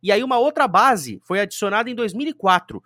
E 0.02 0.10
aí 0.10 0.22
uma 0.22 0.38
outra 0.38 0.66
base 0.66 1.20
foi 1.24 1.40
adicionada 1.40 1.90
em 1.90 1.94
2004, 1.94 2.82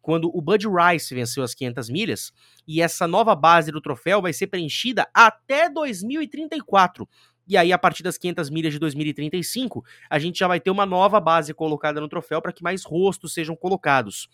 quando 0.00 0.30
o 0.34 0.40
Bud 0.40 0.66
Rice 0.66 1.14
venceu 1.14 1.42
as 1.42 1.54
500 1.54 1.90
milhas, 1.90 2.32
e 2.66 2.80
essa 2.80 3.06
nova 3.06 3.34
base 3.34 3.70
do 3.70 3.80
troféu 3.80 4.22
vai 4.22 4.32
ser 4.32 4.46
preenchida 4.46 5.06
até 5.12 5.68
2034. 5.68 7.08
E 7.46 7.56
aí, 7.56 7.72
a 7.72 7.78
partir 7.78 8.02
das 8.02 8.18
500 8.18 8.50
milhas 8.50 8.74
de 8.74 8.78
2035, 8.78 9.82
a 10.10 10.18
gente 10.18 10.38
já 10.38 10.46
vai 10.46 10.60
ter 10.60 10.70
uma 10.70 10.84
nova 10.84 11.18
base 11.18 11.54
colocada 11.54 11.98
no 11.98 12.08
troféu 12.08 12.42
para 12.42 12.52
que 12.52 12.62
mais 12.62 12.84
rostos 12.84 13.32
sejam 13.32 13.56
colocados. 13.56 14.28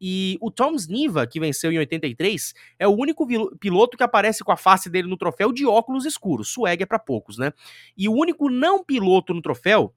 E 0.00 0.36
o 0.40 0.50
Tom 0.50 0.74
Sniva, 0.74 1.26
que 1.26 1.38
venceu 1.38 1.72
em 1.72 1.78
83, 1.78 2.54
é 2.78 2.88
o 2.88 2.90
único 2.92 3.26
piloto 3.58 3.96
que 3.96 4.02
aparece 4.02 4.42
com 4.42 4.50
a 4.50 4.56
face 4.56 4.90
dele 4.90 5.08
no 5.08 5.16
troféu 5.16 5.52
de 5.52 5.64
óculos 5.64 6.04
escuros. 6.04 6.52
Swag 6.52 6.82
é 6.82 6.86
para 6.86 6.98
poucos, 6.98 7.38
né? 7.38 7.52
E 7.96 8.08
o 8.08 8.12
único 8.12 8.48
não 8.48 8.84
piloto 8.84 9.32
no 9.32 9.42
troféu 9.42 9.94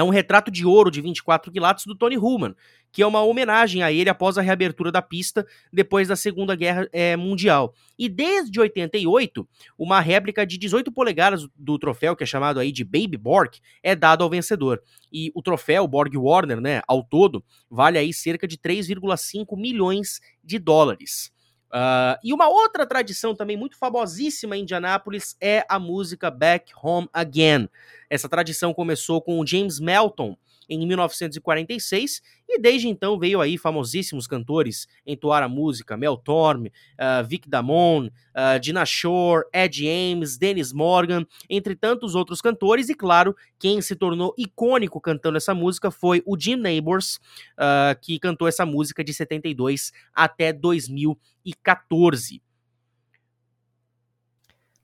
é 0.00 0.04
um 0.04 0.08
retrato 0.08 0.50
de 0.50 0.66
ouro 0.66 0.90
de 0.90 1.00
24 1.00 1.52
quilates 1.52 1.84
do 1.86 1.94
Tony 1.94 2.16
Human, 2.16 2.54
que 2.90 3.02
é 3.02 3.06
uma 3.06 3.22
homenagem 3.22 3.82
a 3.82 3.92
ele 3.92 4.10
após 4.10 4.36
a 4.36 4.42
reabertura 4.42 4.90
da 4.90 5.00
pista 5.00 5.46
depois 5.72 6.08
da 6.08 6.16
Segunda 6.16 6.56
Guerra 6.56 6.88
é, 6.92 7.16
Mundial. 7.16 7.74
E 7.98 8.08
desde 8.08 8.58
88, 8.58 9.46
uma 9.78 10.00
réplica 10.00 10.46
de 10.46 10.58
18 10.58 10.90
polegadas 10.90 11.46
do 11.54 11.78
troféu, 11.78 12.16
que 12.16 12.24
é 12.24 12.26
chamado 12.26 12.58
aí 12.58 12.72
de 12.72 12.82
Baby 12.82 13.16
Borg, 13.16 13.54
é 13.82 13.94
dado 13.94 14.24
ao 14.24 14.30
vencedor. 14.30 14.82
E 15.12 15.30
o 15.34 15.42
troféu 15.42 15.86
Borg 15.86 16.16
Warner, 16.16 16.60
né, 16.60 16.82
ao 16.88 17.04
todo, 17.04 17.44
vale 17.70 17.98
aí 17.98 18.12
cerca 18.12 18.48
de 18.48 18.56
3,5 18.56 19.56
milhões 19.56 20.20
de 20.42 20.58
dólares. 20.58 21.30
Uh, 21.70 22.18
e 22.24 22.32
uma 22.32 22.48
outra 22.48 22.84
tradição 22.84 23.34
também 23.34 23.56
muito 23.56 23.78
famosíssima 23.78 24.56
em 24.56 24.62
Indianápolis 24.62 25.36
é 25.40 25.64
a 25.68 25.78
música 25.78 26.30
Back 26.30 26.72
Home 26.82 27.08
Again. 27.12 27.68
Essa 28.08 28.28
tradição 28.28 28.74
começou 28.74 29.22
com 29.22 29.38
o 29.38 29.46
James 29.46 29.78
Melton 29.78 30.36
em 30.70 30.86
1946 30.86 32.22
e 32.48 32.60
desde 32.60 32.88
então 32.88 33.18
veio 33.18 33.40
aí 33.40 33.58
famosíssimos 33.58 34.26
cantores 34.26 34.86
entoar 35.04 35.42
a 35.42 35.48
música, 35.48 35.96
Mel 35.96 36.16
Torme, 36.16 36.68
uh, 36.68 37.26
Vic 37.26 37.48
Damone, 37.48 38.08
uh, 38.08 38.58
Dinah 38.60 38.86
Shore, 38.86 39.44
Ed 39.52 39.84
Ames, 39.86 40.38
Dennis 40.38 40.72
Morgan, 40.72 41.26
entre 41.48 41.74
tantos 41.74 42.14
outros 42.14 42.40
cantores 42.40 42.88
e 42.88 42.94
claro, 42.94 43.34
quem 43.58 43.82
se 43.82 43.96
tornou 43.96 44.32
icônico 44.38 45.00
cantando 45.00 45.36
essa 45.36 45.54
música 45.54 45.90
foi 45.90 46.22
o 46.24 46.38
Jim 46.38 46.56
Neighbors, 46.56 47.16
uh, 47.58 47.98
que 48.00 48.18
cantou 48.18 48.46
essa 48.46 48.64
música 48.64 49.02
de 49.02 49.12
72 49.12 49.92
até 50.14 50.52
2014. 50.52 52.40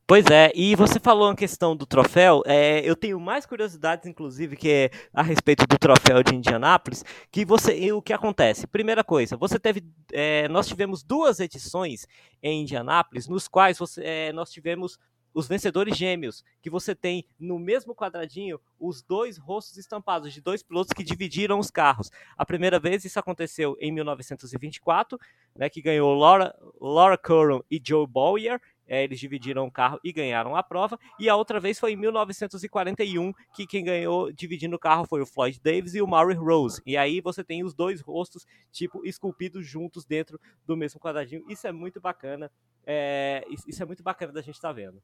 Pois 0.09 0.24
é, 0.26 0.52
e 0.54 0.76
você 0.76 1.00
falou 1.00 1.28
a 1.30 1.34
questão 1.34 1.74
do 1.74 1.84
troféu, 1.84 2.40
é, 2.46 2.78
eu 2.88 2.94
tenho 2.94 3.18
mais 3.18 3.44
curiosidades, 3.44 4.07
inclusive, 4.07 4.57
que 4.57 4.70
é 4.70 4.90
a 5.12 5.20
respeito 5.20 5.66
do 5.66 5.76
troféu 5.76 6.22
de 6.22 6.32
Indianápolis, 6.32 7.04
que 7.28 7.44
você, 7.44 7.90
o 7.90 8.00
que 8.00 8.12
acontece? 8.12 8.68
Primeira 8.68 9.02
coisa, 9.02 9.36
você 9.36 9.59
teve, 9.59 9.82
é, 10.12 10.46
nós 10.46 10.68
tivemos 10.68 11.02
duas 11.02 11.40
edições 11.40 12.07
em 12.40 12.62
Indianápolis, 12.62 13.26
nos 13.26 13.48
quais 13.48 13.78
você, 13.78 14.00
é, 14.04 14.32
nós 14.32 14.52
tivemos 14.52 14.96
os 15.34 15.48
vencedores 15.48 15.96
gêmeos, 15.96 16.44
que 16.62 16.70
você 16.70 16.94
tem 16.94 17.26
no 17.38 17.59
mesmo 17.59 17.92
quadradinho 17.92 18.61
os 18.78 19.02
dois 19.02 19.36
rostos 19.36 19.76
estampados 19.76 20.32
de 20.32 20.40
dois 20.40 20.62
pilotos 20.62 20.92
que 20.94 21.04
dividiram 21.04 21.59
os 21.59 21.70
carros. 21.70 22.11
A 22.38 22.46
primeira 22.46 22.78
vez 22.78 23.04
isso 23.04 23.18
aconteceu 23.18 23.76
em 23.78 23.92
1924, 23.92 25.18
né, 25.54 25.68
que 25.68 25.82
ganhou 25.82 26.14
Laura, 26.14 26.54
Laura 26.80 27.18
Curran 27.18 27.61
e 27.70 27.78
Joe 27.84 28.07
Bowyer, 28.07 28.59
é, 28.87 29.05
eles 29.05 29.18
dividiram 29.18 29.66
o 29.66 29.70
carro 29.70 29.99
e 30.03 30.12
ganharam 30.12 30.55
a 30.55 30.62
prova. 30.62 30.99
E 31.18 31.28
a 31.28 31.37
outra 31.37 31.59
vez 31.59 31.78
foi 31.78 31.93
em 31.93 31.97
1941, 31.97 33.32
que 33.55 33.66
quem 33.66 33.84
ganhou 33.84 34.32
dividindo 34.32 34.76
o 34.76 34.78
carro 34.78 35.05
foi 35.05 35.20
o 35.20 35.26
Floyd 35.26 35.61
Davis 35.61 35.95
e 35.95 36.03
o 36.03 36.07
Murray 36.07 36.37
Rose. 36.37 36.80
E 36.87 36.97
aí 36.97 37.20
você 37.20 37.43
tem 37.43 37.64
os 37.64 37.74
dois 37.74 38.01
rostos, 38.01 38.47
tipo, 38.70 39.05
esculpidos 39.05 39.66
juntos 39.66 40.05
dentro 40.05 40.41
do 40.64 40.76
mesmo 40.76 41.01
quadradinho. 41.01 41.45
Isso 41.49 41.66
é 41.66 41.72
muito 41.72 42.01
bacana. 42.01 42.51
É, 42.87 43.45
isso 43.66 43.82
é 43.82 43.87
muito 43.87 44.03
bacana 44.03 44.32
da 44.32 44.41
gente 44.41 44.55
estar 44.55 44.68
tá 44.68 44.74
vendo. 44.74 45.03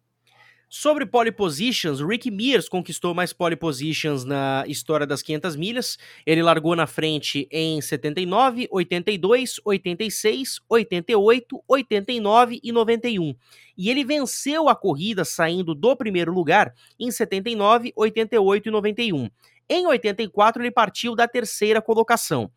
Sobre 0.75 1.05
pole 1.05 1.31
positions, 1.31 2.01
Rick 2.01 2.31
Mears 2.31 2.67
conquistou 2.67 3.13
mais 3.13 3.31
pole 3.31 3.55
positions 3.55 4.25
na 4.25 4.65
história 4.67 5.07
das 5.07 5.21
500 5.21 5.55
milhas. 5.55 5.99
Ele 6.25 6.43
largou 6.43 6.75
na 6.75 6.87
frente 6.87 7.47
em 7.51 7.79
79, 7.79 8.69
82, 8.71 9.61
86, 9.67 10.61
88, 10.67 11.63
89 11.69 12.59
e 12.63 12.73
91. 12.73 13.35
E 13.77 13.91
ele 13.91 14.03
venceu 14.03 14.67
a 14.67 14.75
corrida 14.75 15.27
saindo 15.27 15.75
do 15.75 15.95
primeiro 15.95 16.33
lugar 16.33 16.73
em 16.99 17.11
79, 17.11 17.93
88 17.95 18.67
e 18.67 18.73
91. 18.73 19.29
Em 19.69 19.87
84, 19.87 20.63
ele 20.63 20.71
partiu 20.71 21.15
da 21.15 21.29
terceira 21.29 21.83
colocação. 21.83 22.51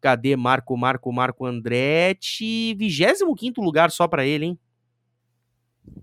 Cadê 0.00 0.36
Marco, 0.36 0.76
Marco, 0.76 1.12
Marco 1.12 1.44
Andretti? 1.44 2.72
25 2.74 3.60
lugar 3.60 3.90
só 3.90 4.06
para 4.06 4.24
ele, 4.24 4.44
hein? 4.44 4.56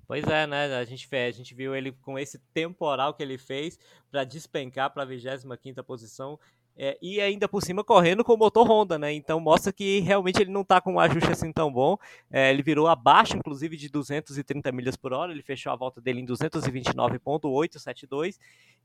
Pois 0.07 0.23
é, 0.25 0.45
né? 0.45 0.75
A 0.75 0.85
gente, 0.85 1.07
a 1.15 1.31
gente 1.31 1.55
viu 1.55 1.75
ele 1.75 1.91
com 1.91 2.17
esse 2.17 2.39
temporal 2.53 3.13
que 3.13 3.23
ele 3.23 3.37
fez 3.37 3.79
para 4.09 4.23
despencar 4.23 4.93
para 4.93 5.03
a 5.03 5.05
25 5.05 5.83
posição. 5.83 6.39
É, 6.77 6.97
e 7.01 7.21
ainda 7.21 7.47
por 7.47 7.63
cima 7.63 7.85
correndo 7.85 8.21
com 8.21 8.33
o 8.33 8.37
motor 8.37 8.69
Honda, 8.69 8.99
né? 8.99 9.13
Então 9.13 9.39
mostra 9.39 9.71
que 9.71 10.01
realmente 10.01 10.41
ele 10.41 10.51
não 10.51 10.59
está 10.61 10.81
com 10.81 10.95
um 10.95 10.99
ajuste 10.99 11.31
assim 11.31 11.53
tão 11.53 11.71
bom. 11.71 11.97
É, 12.29 12.51
ele 12.51 12.61
virou 12.61 12.87
abaixo, 12.87 13.37
inclusive, 13.37 13.77
de 13.77 13.87
230 13.89 14.71
milhas 14.73 14.97
por 14.97 15.13
hora. 15.13 15.31
Ele 15.31 15.41
fechou 15.41 15.71
a 15.71 15.75
volta 15.75 16.01
dele 16.01 16.19
em 16.19 16.25
229,872. 16.25 18.37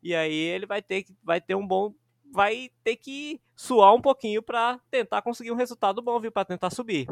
E 0.02 0.14
aí 0.14 0.32
ele 0.32 0.66
vai 0.66 0.80
ter, 0.80 1.04
vai 1.22 1.40
ter 1.40 1.56
um 1.56 1.66
bom. 1.66 1.92
Vai 2.32 2.70
ter 2.84 2.94
que 2.94 3.40
suar 3.56 3.92
um 3.92 4.00
pouquinho 4.00 4.40
para 4.40 4.78
tentar 4.88 5.20
conseguir 5.20 5.50
um 5.50 5.56
resultado 5.56 6.00
bom, 6.00 6.20
viu? 6.20 6.30
Para 6.30 6.44
tentar 6.44 6.70
subir. 6.70 7.08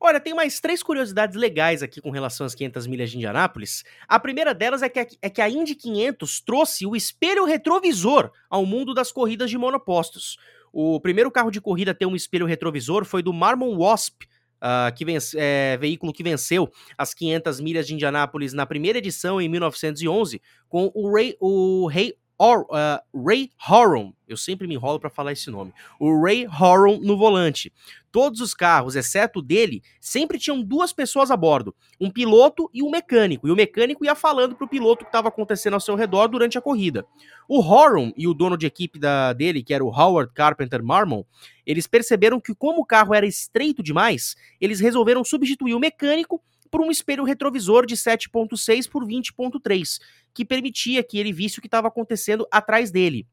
Olha, 0.00 0.20
tem 0.20 0.32
mais 0.32 0.60
três 0.60 0.80
curiosidades 0.80 1.36
legais 1.36 1.82
aqui 1.82 2.00
com 2.00 2.10
relação 2.10 2.46
às 2.46 2.54
500 2.54 2.86
milhas 2.86 3.10
de 3.10 3.16
Indianápolis. 3.16 3.82
A 4.06 4.20
primeira 4.20 4.54
delas 4.54 4.80
é 4.80 4.88
que 4.88 5.00
a, 5.00 5.06
é 5.22 5.28
que 5.28 5.40
a 5.40 5.50
Indy 5.50 5.74
500 5.74 6.40
trouxe 6.40 6.86
o 6.86 6.94
espelho 6.94 7.44
retrovisor 7.44 8.30
ao 8.48 8.64
mundo 8.64 8.94
das 8.94 9.10
corridas 9.10 9.50
de 9.50 9.58
monopostos. 9.58 10.38
O 10.72 11.00
primeiro 11.00 11.30
carro 11.32 11.50
de 11.50 11.60
corrida 11.60 11.90
a 11.90 11.94
ter 11.94 12.06
um 12.06 12.14
espelho 12.14 12.46
retrovisor 12.46 13.04
foi 13.04 13.22
do 13.22 13.32
Marmon 13.32 13.76
Wasp, 13.76 14.24
Uh, 14.58 14.92
que 14.96 15.04
vence, 15.04 15.36
é, 15.38 15.76
veículo 15.76 16.12
que 16.12 16.20
venceu 16.20 16.68
as 16.96 17.14
500 17.14 17.60
milhas 17.60 17.86
de 17.86 17.94
Indianápolis 17.94 18.52
na 18.52 18.66
primeira 18.66 18.98
edição 18.98 19.40
em 19.40 19.48
1911, 19.48 20.42
com 20.68 20.90
o 20.96 21.14
Ray, 21.14 21.36
o 21.38 21.86
Ray 21.86 22.16
Or, 22.40 22.66
uh, 22.70 23.26
Ray 23.26 23.50
Horon, 23.68 24.12
eu 24.28 24.36
sempre 24.36 24.68
me 24.68 24.74
enrolo 24.74 25.00
para 25.00 25.10
falar 25.10 25.32
esse 25.32 25.50
nome, 25.50 25.72
o 25.98 26.22
Ray 26.22 26.46
Horon 26.46 27.00
no 27.00 27.16
volante. 27.16 27.72
Todos 28.12 28.40
os 28.40 28.54
carros, 28.54 28.94
exceto 28.94 29.40
o 29.40 29.42
dele, 29.42 29.82
sempre 30.00 30.38
tinham 30.38 30.62
duas 30.62 30.92
pessoas 30.92 31.32
a 31.32 31.36
bordo, 31.36 31.74
um 32.00 32.10
piloto 32.10 32.70
e 32.72 32.80
um 32.80 32.90
mecânico, 32.90 33.48
e 33.48 33.50
o 33.50 33.56
mecânico 33.56 34.04
ia 34.04 34.14
falando 34.14 34.54
pro 34.54 34.68
piloto 34.68 35.02
o 35.02 35.04
que 35.04 35.08
estava 35.08 35.28
acontecendo 35.28 35.74
ao 35.74 35.80
seu 35.80 35.96
redor 35.96 36.28
durante 36.28 36.56
a 36.56 36.60
corrida. 36.60 37.04
O 37.48 37.60
Horon 37.60 38.12
e 38.16 38.28
o 38.28 38.34
dono 38.34 38.56
de 38.56 38.66
equipe 38.66 39.00
da, 39.00 39.32
dele, 39.32 39.62
que 39.62 39.74
era 39.74 39.84
o 39.84 39.88
Howard 39.90 40.32
Carpenter 40.32 40.82
Marmon, 40.82 41.24
eles 41.66 41.88
perceberam 41.88 42.40
que 42.40 42.54
como 42.54 42.82
o 42.82 42.86
carro 42.86 43.14
era 43.14 43.26
estreito 43.26 43.82
demais, 43.82 44.36
eles 44.60 44.78
resolveram 44.78 45.24
substituir 45.24 45.74
o 45.74 45.80
mecânico 45.80 46.40
por 46.70 46.80
um 46.80 46.90
espelho 46.90 47.24
retrovisor 47.24 47.86
de 47.86 47.96
7.6 47.96 48.88
por 48.88 49.06
20.3, 49.06 50.00
que 50.34 50.44
permitia 50.44 51.02
que 51.02 51.18
ele 51.18 51.32
visse 51.32 51.58
o 51.58 51.60
que 51.60 51.66
estava 51.66 51.88
acontecendo 51.88 52.46
atrás 52.50 52.90
dele. 52.90 53.26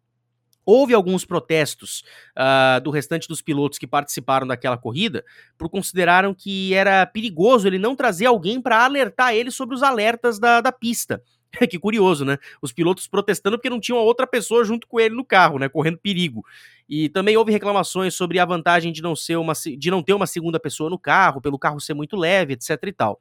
Houve 0.65 0.95
alguns 0.95 1.23
protestos 1.23 2.03
uh, 2.35 2.81
do 2.81 2.89
restante 2.89 3.27
dos 3.27 3.41
pilotos 3.41 3.77
que 3.77 3.85
participaram 3.85 4.47
daquela 4.47 4.77
corrida, 4.77 5.23
por 5.57 5.69
consideraram 5.69 6.33
que 6.33 6.73
era 6.73 7.05
perigoso 7.05 7.67
ele 7.67 7.77
não 7.77 7.95
trazer 7.95 8.25
alguém 8.25 8.59
para 8.59 8.83
alertar 8.83 9.35
ele 9.35 9.51
sobre 9.51 9.75
os 9.75 9.83
alertas 9.83 10.39
da, 10.39 10.61
da 10.61 10.71
pista. 10.71 11.21
que 11.69 11.80
curioso, 11.80 12.26
né? 12.26 12.38
Os 12.61 12.72
pilotos 12.72 13.07
protestando 13.07 13.57
porque 13.57 13.69
não 13.69 13.80
tinham 13.80 13.99
outra 13.99 14.27
pessoa 14.27 14.64
junto 14.64 14.88
com 14.88 14.99
ele 14.99 15.15
no 15.15 15.26
carro, 15.26 15.60
né? 15.60 15.69
Correndo 15.69 15.98
perigo. 15.98 16.45
E 16.88 17.10
também 17.10 17.36
houve 17.38 17.52
reclamações 17.52 18.14
sobre 18.14 18.40
a 18.40 18.45
vantagem 18.45 18.91
de 18.91 19.02
não, 19.02 19.15
ser 19.15 19.38
uma, 19.38 19.53
de 19.53 19.90
não 19.90 20.03
ter 20.03 20.14
uma 20.14 20.27
segunda 20.27 20.60
pessoa 20.60 20.90
no 20.90 20.99
carro, 20.99 21.41
pelo 21.41 21.57
carro 21.57 21.80
ser 21.80 21.94
muito 21.94 22.15
leve, 22.15 22.53
etc 22.53 22.72
e 22.86 22.91
tal. 22.91 23.19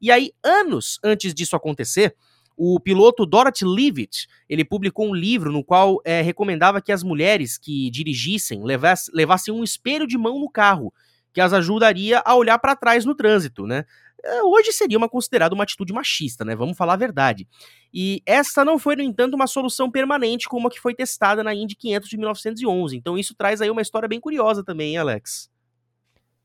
E 0.00 0.10
aí, 0.10 0.32
anos 0.42 0.98
antes 1.04 1.34
disso 1.34 1.56
acontecer, 1.56 2.14
O 2.62 2.78
piloto 2.78 3.24
Dorothy 3.24 3.64
Leavitt, 3.64 4.28
ele 4.46 4.66
publicou 4.66 5.08
um 5.08 5.14
livro 5.14 5.50
no 5.50 5.64
qual 5.64 5.98
é, 6.04 6.20
recomendava 6.20 6.82
que 6.82 6.92
as 6.92 7.02
mulheres 7.02 7.56
que 7.56 7.90
dirigissem 7.90 8.62
levassem, 8.62 9.54
um 9.54 9.64
espelho 9.64 10.06
de 10.06 10.18
mão 10.18 10.38
no 10.38 10.50
carro, 10.50 10.92
que 11.32 11.40
as 11.40 11.54
ajudaria 11.54 12.22
a 12.22 12.34
olhar 12.34 12.58
para 12.58 12.76
trás 12.76 13.06
no 13.06 13.14
trânsito, 13.14 13.66
né? 13.66 13.86
É, 14.24 14.42
hoje 14.42 14.72
seria 14.72 14.98
uma 14.98 15.08
considerada 15.08 15.54
uma 15.54 15.64
atitude 15.64 15.92
machista, 15.92 16.44
né? 16.44 16.54
Vamos 16.54 16.76
falar 16.76 16.94
a 16.94 16.96
verdade. 16.96 17.48
E 17.92 18.22
essa 18.26 18.64
não 18.64 18.78
foi, 18.78 18.96
no 18.96 19.02
entanto, 19.02 19.34
uma 19.34 19.46
solução 19.46 19.90
permanente 19.90 20.48
como 20.48 20.68
a 20.68 20.70
que 20.70 20.80
foi 20.80 20.94
testada 20.94 21.42
na 21.42 21.54
Indy 21.54 21.74
500 21.76 22.08
de 22.08 22.16
1911. 22.16 22.96
Então 22.96 23.18
isso 23.18 23.34
traz 23.34 23.60
aí 23.60 23.70
uma 23.70 23.82
história 23.82 24.08
bem 24.08 24.20
curiosa 24.20 24.64
também, 24.64 24.90
hein, 24.90 24.98
Alex? 24.98 25.50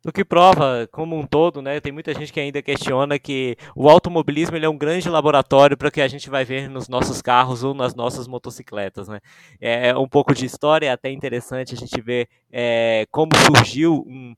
O 0.08 0.12
que 0.12 0.24
prova, 0.24 0.88
como 0.92 1.18
um 1.18 1.26
todo, 1.26 1.64
né, 1.64 1.80
tem 1.80 1.92
muita 1.92 2.14
gente 2.14 2.32
que 2.32 2.40
ainda 2.40 2.62
questiona 2.62 3.18
que 3.18 3.58
o 3.76 3.90
automobilismo 3.90 4.56
é 4.56 4.70
um 4.70 4.78
grande 4.78 5.10
laboratório 5.10 5.76
para 5.76 5.88
o 5.88 5.92
que 5.92 6.00
a 6.00 6.08
gente 6.08 6.30
vai 6.30 6.46
ver 6.46 6.70
nos 6.70 6.88
nossos 6.88 7.24
carros 7.24 7.64
ou 7.64 7.74
nas 7.74 7.96
nossas 7.96 8.28
motocicletas. 8.28 9.08
Né? 9.08 9.20
É 9.60 9.98
um 9.98 10.08
pouco 10.08 10.32
de 10.36 10.46
história, 10.46 10.86
é 10.86 10.92
até 10.92 11.10
interessante 11.10 11.74
a 11.74 11.78
gente 11.78 12.00
ver 12.00 12.30
é, 12.52 13.08
como 13.10 13.32
surgiu 13.48 14.06
um, 14.08 14.36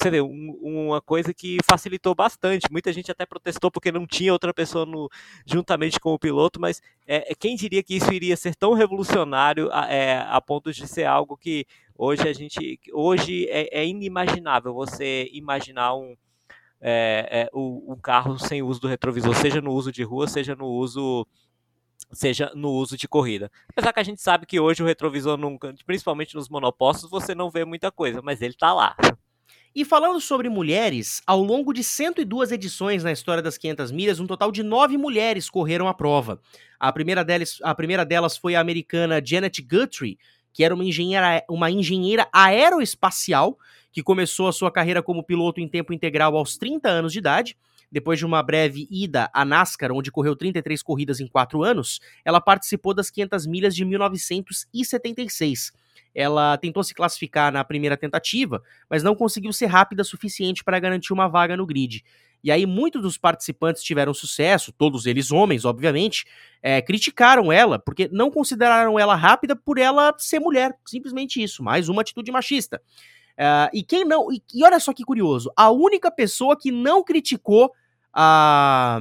você 0.00 0.10
vê, 0.10 0.20
um, 0.20 0.58
uma 0.62 1.00
coisa 1.00 1.32
que 1.32 1.58
facilitou 1.64 2.14
bastante. 2.14 2.70
Muita 2.70 2.92
gente 2.92 3.10
até 3.10 3.24
protestou 3.24 3.70
porque 3.70 3.90
não 3.90 4.06
tinha 4.06 4.32
outra 4.32 4.52
pessoa 4.52 4.84
no, 4.84 5.08
juntamente 5.46 5.98
com 5.98 6.12
o 6.12 6.18
piloto, 6.18 6.60
mas 6.60 6.82
é, 7.06 7.34
quem 7.34 7.56
diria 7.56 7.82
que 7.82 7.96
isso 7.96 8.12
iria 8.12 8.36
ser 8.36 8.54
tão 8.54 8.74
revolucionário 8.74 9.68
a, 9.72 9.86
é, 9.92 10.18
a 10.28 10.40
ponto 10.40 10.72
de 10.72 10.86
ser 10.86 11.04
algo 11.04 11.36
que 11.36 11.66
hoje 11.96 12.28
a 12.28 12.32
gente. 12.32 12.78
Hoje 12.92 13.46
é, 13.48 13.80
é 13.80 13.86
inimaginável 13.86 14.74
você 14.74 15.28
imaginar 15.32 15.94
um, 15.94 16.14
é, 16.80 17.48
é, 17.48 17.50
um 17.54 17.96
carro 18.00 18.38
sem 18.38 18.62
uso 18.62 18.80
do 18.80 18.88
retrovisor, 18.88 19.34
seja 19.34 19.60
no 19.60 19.72
uso 19.72 19.90
de 19.90 20.02
rua, 20.02 20.28
seja 20.28 20.54
no 20.54 20.66
uso 20.66 21.26
seja 22.12 22.50
no 22.54 22.70
uso 22.70 22.96
de 22.96 23.08
corrida. 23.08 23.50
Apesar 23.68 23.92
que 23.92 24.00
a 24.00 24.04
gente 24.04 24.22
sabe 24.22 24.46
que 24.46 24.58
hoje 24.60 24.82
o 24.82 24.86
retrovisor, 24.86 25.38
principalmente 25.84 26.34
nos 26.34 26.48
monopostos, 26.48 27.10
você 27.10 27.34
não 27.34 27.50
vê 27.50 27.64
muita 27.64 27.90
coisa, 27.90 28.22
mas 28.22 28.40
ele 28.40 28.54
está 28.54 28.72
lá. 28.72 28.96
E 29.74 29.84
falando 29.84 30.20
sobre 30.20 30.48
mulheres, 30.48 31.20
ao 31.26 31.42
longo 31.42 31.74
de 31.74 31.84
102 31.84 32.52
edições 32.52 33.04
na 33.04 33.12
história 33.12 33.42
das 33.42 33.58
500 33.58 33.92
milhas, 33.92 34.18
um 34.18 34.26
total 34.26 34.50
de 34.50 34.62
nove 34.62 34.96
mulheres 34.96 35.50
correram 35.50 35.86
a 35.86 35.94
prova. 35.94 36.40
A 36.80 36.90
primeira 36.90 37.22
delas, 37.22 37.58
a 37.62 37.74
primeira 37.74 38.04
delas 38.04 38.36
foi 38.36 38.54
a 38.54 38.60
americana 38.60 39.22
Janet 39.24 39.60
Guthrie, 39.62 40.18
que 40.52 40.64
era 40.64 40.74
uma 40.74 40.84
engenheira, 40.84 41.44
uma 41.48 41.70
engenheira 41.70 42.26
aeroespacial, 42.32 43.58
que 43.92 44.02
começou 44.02 44.48
a 44.48 44.52
sua 44.52 44.72
carreira 44.72 45.02
como 45.02 45.22
piloto 45.22 45.60
em 45.60 45.68
tempo 45.68 45.92
integral 45.92 46.36
aos 46.36 46.56
30 46.56 46.88
anos 46.88 47.12
de 47.12 47.18
idade. 47.18 47.56
Depois 47.90 48.18
de 48.18 48.26
uma 48.26 48.42
breve 48.42 48.86
ida 48.90 49.30
à 49.32 49.44
NASCAR, 49.44 49.92
onde 49.92 50.10
correu 50.10 50.34
33 50.36 50.82
corridas 50.82 51.20
em 51.20 51.26
4 51.26 51.62
anos, 51.62 52.00
ela 52.24 52.40
participou 52.40 52.92
das 52.94 53.10
500 53.10 53.46
milhas 53.46 53.74
de 53.74 53.84
1976 53.84 55.72
ela 56.14 56.56
tentou 56.56 56.82
se 56.82 56.94
classificar 56.94 57.52
na 57.52 57.64
primeira 57.64 57.96
tentativa, 57.96 58.62
mas 58.88 59.02
não 59.02 59.14
conseguiu 59.14 59.52
ser 59.52 59.66
rápida 59.66 60.02
o 60.02 60.04
suficiente 60.04 60.64
para 60.64 60.78
garantir 60.78 61.12
uma 61.12 61.28
vaga 61.28 61.56
no 61.56 61.66
grid. 61.66 62.04
E 62.42 62.50
aí 62.50 62.66
muitos 62.66 63.02
dos 63.02 63.18
participantes 63.18 63.82
tiveram 63.82 64.14
sucesso, 64.14 64.72
todos 64.72 65.06
eles 65.06 65.32
homens, 65.32 65.64
obviamente, 65.64 66.24
é, 66.62 66.80
criticaram 66.80 67.52
ela, 67.52 67.78
porque 67.78 68.08
não 68.12 68.30
consideraram 68.30 68.98
ela 68.98 69.14
rápida 69.14 69.56
por 69.56 69.78
ela 69.78 70.14
ser 70.18 70.38
mulher, 70.38 70.76
simplesmente 70.86 71.42
isso, 71.42 71.62
mais 71.62 71.88
uma 71.88 72.02
atitude 72.02 72.30
machista. 72.30 72.80
Uh, 73.38 73.70
e 73.72 73.82
quem 73.84 74.04
não. 74.04 74.32
E, 74.32 74.42
e, 74.52 74.64
olha 74.64 74.80
só 74.80 74.92
que 74.92 75.04
curioso, 75.04 75.52
a 75.56 75.70
única 75.70 76.10
pessoa 76.10 76.58
que 76.58 76.72
não 76.72 77.04
criticou 77.04 77.72
a, 78.12 78.98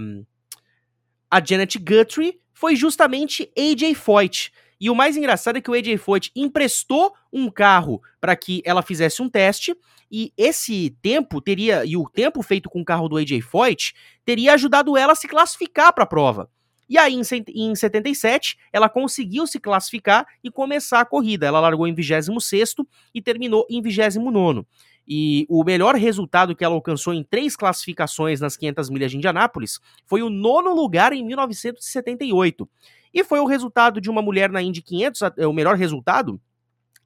a 1.29 1.43
Janet 1.43 1.79
Guthrie 1.79 2.39
foi 2.53 2.75
justamente 2.75 3.51
AJ 3.57 3.95
Foyt. 3.95 4.51
E 4.79 4.89
o 4.89 4.95
mais 4.95 5.17
engraçado 5.17 5.57
é 5.57 5.61
que 5.61 5.71
o 5.71 5.73
AJ 5.73 5.97
Foyt 5.97 6.31
emprestou 6.35 7.13
um 7.33 7.49
carro 7.49 8.01
para 8.21 8.35
que 8.35 8.61
ela 8.63 8.81
fizesse 8.81 9.21
um 9.21 9.29
teste 9.29 9.75
e 10.11 10.31
esse 10.37 10.95
tempo 11.01 11.41
teria 11.41 11.83
e 11.83 11.97
o 11.97 12.07
tempo 12.09 12.41
feito 12.41 12.69
com 12.69 12.81
o 12.81 12.85
carro 12.85 13.09
do 13.09 13.17
AJ 13.17 13.41
Foyt 13.41 13.93
teria 14.23 14.53
ajudado 14.53 14.95
ela 14.95 15.13
a 15.13 15.15
se 15.15 15.27
classificar 15.27 15.93
para 15.93 16.03
a 16.03 16.07
prova. 16.07 16.49
E 16.89 16.97
aí, 16.97 17.19
em 17.53 17.75
77, 17.75 18.57
ela 18.71 18.87
conseguiu 18.87 19.45
se 19.45 19.59
classificar 19.59 20.25
e 20.41 20.49
começar 20.49 21.01
a 21.01 21.05
corrida. 21.05 21.45
Ela 21.45 21.59
largou 21.59 21.85
em 21.85 21.93
26 21.93 22.75
e 23.13 23.21
terminou 23.21 23.65
em 23.69 23.81
29. 23.81 24.65
E 25.05 25.45
o 25.49 25.63
melhor 25.63 25.95
resultado 25.95 26.55
que 26.55 26.63
ela 26.63 26.75
alcançou 26.75 27.13
em 27.13 27.23
três 27.23 27.55
classificações 27.55 28.39
nas 28.39 28.55
500 28.55 28.89
milhas 28.89 29.11
de 29.11 29.17
Indianápolis 29.17 29.79
foi 30.05 30.21
o 30.21 30.29
nono 30.29 30.73
lugar 30.73 31.11
em 31.11 31.25
1978. 31.25 32.69
E 33.13 33.23
foi 33.23 33.39
o 33.39 33.45
resultado 33.45 33.99
de 34.01 34.09
uma 34.09 34.21
mulher 34.21 34.49
na 34.49 34.61
Indy 34.61 34.81
500, 34.81 35.21
o 35.47 35.53
melhor 35.53 35.75
resultado, 35.75 36.39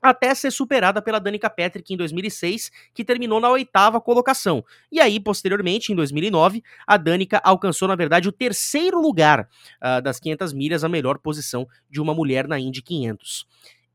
até 0.01 0.33
ser 0.33 0.51
superada 0.51 1.01
pela 1.01 1.19
Danica 1.19 1.49
Patrick 1.49 1.93
em 1.93 1.97
2006, 1.97 2.71
que 2.93 3.05
terminou 3.05 3.39
na 3.39 3.49
oitava 3.49 4.01
colocação. 4.01 4.65
E 4.91 4.99
aí, 4.99 5.19
posteriormente, 5.19 5.91
em 5.91 5.95
2009, 5.95 6.63
a 6.87 6.97
Danica 6.97 7.39
alcançou, 7.43 7.87
na 7.87 7.95
verdade, 7.95 8.27
o 8.27 8.31
terceiro 8.31 8.99
lugar 8.99 9.47
uh, 9.81 10.01
das 10.01 10.19
500 10.19 10.53
milhas, 10.53 10.83
a 10.83 10.89
melhor 10.89 11.19
posição 11.19 11.67
de 11.89 12.01
uma 12.01 12.13
mulher 12.13 12.47
na 12.47 12.59
Indy 12.59 12.81
500. 12.81 13.45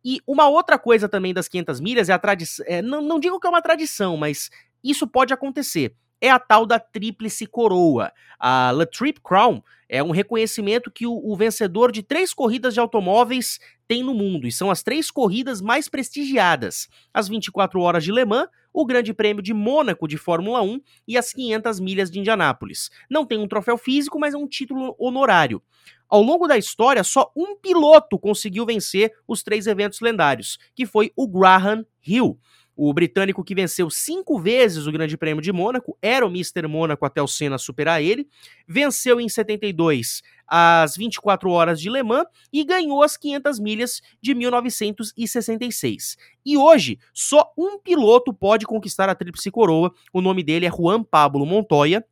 E 0.05 0.21
uma 0.25 0.49
outra 0.49 0.79
coisa 0.79 1.09
também 1.09 1.35
das 1.35 1.49
500 1.49 1.81
milhas 1.81 2.09
é 2.09 2.13
a 2.13 2.19
tradição. 2.19 2.65
É, 2.69 2.81
não, 2.81 3.03
não 3.03 3.19
digo 3.19 3.41
que 3.41 3.47
é 3.47 3.51
uma 3.51 3.61
tradição, 3.61 4.17
mas 4.17 4.51
isso 4.85 5.09
pode 5.09 5.35
acontecer 5.35 5.93
é 6.21 6.31
a 6.31 6.39
tal 6.39 6.67
da 6.67 6.79
Tríplice 6.79 7.47
Coroa. 7.47 8.13
A 8.39 8.71
La 8.71 8.87
Trip 8.87 9.21
Crown 9.21 9.63
é 9.89 10.03
um 10.03 10.11
reconhecimento 10.11 10.91
que 10.91 11.07
o, 11.07 11.13
o, 11.13 11.37
vencedor 11.37 11.93
de 11.93 12.03
três 12.03 12.35
corridas 12.35 12.75
de 12.75 12.81
automóveis 12.81 13.59
tem 13.87 14.03
no 14.03 14.15
mundo, 14.15 14.47
e 14.47 14.53
são 14.53 14.71
as 14.71 14.83
três 14.83 15.11
corridas 15.11 15.61
mais 15.61 15.89
prestigiadas: 15.89 16.89
as 17.15 17.29
24 17.29 17.81
horas 17.81 18.03
de 18.03 18.11
Le 18.11 18.25
Mans, 18.25 18.49
o 18.73 18.85
Grande 18.85 19.15
Prêmio 19.15 19.43
de 19.43 19.55
Mônaco 19.55 20.09
de 20.09 20.19
Fórmula 20.19 20.61
1 20.63 20.81
e 21.07 21.17
as 21.17 21.33
500 21.33 21.81
milhas 21.81 22.11
de 22.11 22.19
Indianápolis. 22.19 22.91
Não 23.09 23.25
tem 23.25 23.39
um 23.39 23.49
troféu 23.49 23.79
físico, 23.79 24.19
mas 24.19 24.35
é 24.35 24.37
um 24.37 24.49
título 24.49 24.95
honorário. 24.99 25.63
Ao 26.09 26.23
longo 26.23 26.47
da 26.47 26.57
história, 26.57 27.03
só 27.03 27.33
um 27.37 27.57
piloto 27.57 28.19
conseguiu 28.19 28.65
vencer 28.67 29.13
os 29.27 29.43
três 29.43 29.67
eventos 29.67 30.01
lendários, 30.01 30.59
que 30.75 30.87
foi 30.87 31.13
o 31.17 31.27
Graham 31.27 31.85
Hill. 32.07 32.39
O 32.77 32.93
britânico 32.93 33.43
que 33.43 33.55
venceu 33.55 33.89
cinco 33.89 34.39
vezes 34.39 34.87
o 34.87 34.93
Grande 34.93 35.17
Prêmio 35.17 35.43
de 35.43 35.51
Mônaco, 35.51 35.97
era 36.03 36.27
o 36.27 36.29
Mr. 36.29 36.69
Mônaco 36.69 37.07
até 37.07 37.23
o 37.23 37.27
Senna 37.27 37.57
superar 37.57 38.03
ele, 38.03 38.29
venceu 38.69 39.19
em 39.19 39.29
72 39.29 40.23
as 40.47 40.97
24 40.97 41.51
horas 41.51 41.81
de 41.81 41.91
Le 41.91 42.03
Mans 42.03 42.27
e 42.53 42.63
ganhou 42.63 43.03
as 43.03 43.17
500 43.17 43.59
milhas 43.59 44.01
de 44.21 44.35
1966. 44.35 46.17
E 46.45 46.57
hoje, 46.57 46.99
só 47.13 47.53
um 47.59 47.79
piloto 47.79 48.33
pode 48.33 48.65
conquistar 48.65 49.09
a 49.09 49.15
Tríplice 49.15 49.51
Coroa, 49.51 49.93
o 50.13 50.21
nome 50.21 50.43
dele 50.43 50.67
é 50.67 50.71
Juan 50.71 51.03
Pablo 51.03 51.45
Montoya, 51.45 52.05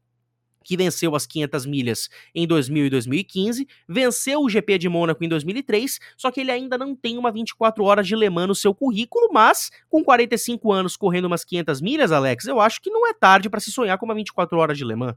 que 0.64 0.76
venceu 0.76 1.14
as 1.14 1.26
500 1.26 1.66
milhas 1.66 2.08
em 2.34 2.46
2000 2.46 2.86
e 2.86 2.90
2015, 2.90 3.68
venceu 3.88 4.40
o 4.40 4.48
GP 4.48 4.78
de 4.78 4.88
Mônaco 4.88 5.22
em 5.22 5.28
2003, 5.28 5.98
só 6.16 6.30
que 6.30 6.40
ele 6.40 6.50
ainda 6.50 6.78
não 6.78 6.96
tem 6.96 7.18
uma 7.18 7.30
24 7.30 7.84
horas 7.84 8.06
de 8.06 8.16
Le 8.16 8.30
Mans 8.30 8.48
no 8.48 8.54
seu 8.54 8.74
currículo, 8.74 9.28
mas 9.32 9.70
com 9.88 10.02
45 10.02 10.72
anos 10.72 10.96
correndo 10.96 11.26
umas 11.26 11.44
500 11.44 11.80
milhas, 11.80 12.10
Alex, 12.10 12.46
eu 12.46 12.60
acho 12.60 12.80
que 12.80 12.90
não 12.90 13.06
é 13.06 13.12
tarde 13.12 13.48
para 13.50 13.60
se 13.60 13.70
sonhar 13.70 13.98
com 13.98 14.06
uma 14.06 14.14
24 14.14 14.58
horas 14.58 14.78
de 14.78 14.84
Le 14.84 14.96
Mans. 14.96 15.14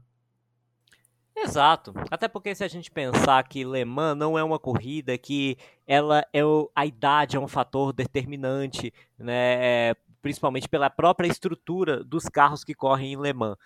Exato. 1.40 1.94
Até 2.10 2.26
porque 2.26 2.54
se 2.54 2.64
a 2.64 2.68
gente 2.68 2.90
pensar 2.90 3.42
que 3.44 3.64
Le 3.64 3.84
Mans 3.84 4.16
não 4.16 4.36
é 4.36 4.42
uma 4.42 4.58
corrida 4.58 5.16
que 5.16 5.56
ela 5.86 6.26
é 6.32 6.44
o, 6.44 6.70
a 6.74 6.84
idade 6.84 7.36
é 7.36 7.40
um 7.40 7.46
fator 7.46 7.92
determinante, 7.92 8.92
né? 9.16 9.90
É, 9.90 9.96
principalmente 10.20 10.68
pela 10.68 10.90
própria 10.90 11.28
estrutura 11.28 12.02
dos 12.02 12.24
carros 12.24 12.64
que 12.64 12.74
correm 12.74 13.12
em 13.12 13.20
Le 13.20 13.32
Mans. 13.32 13.56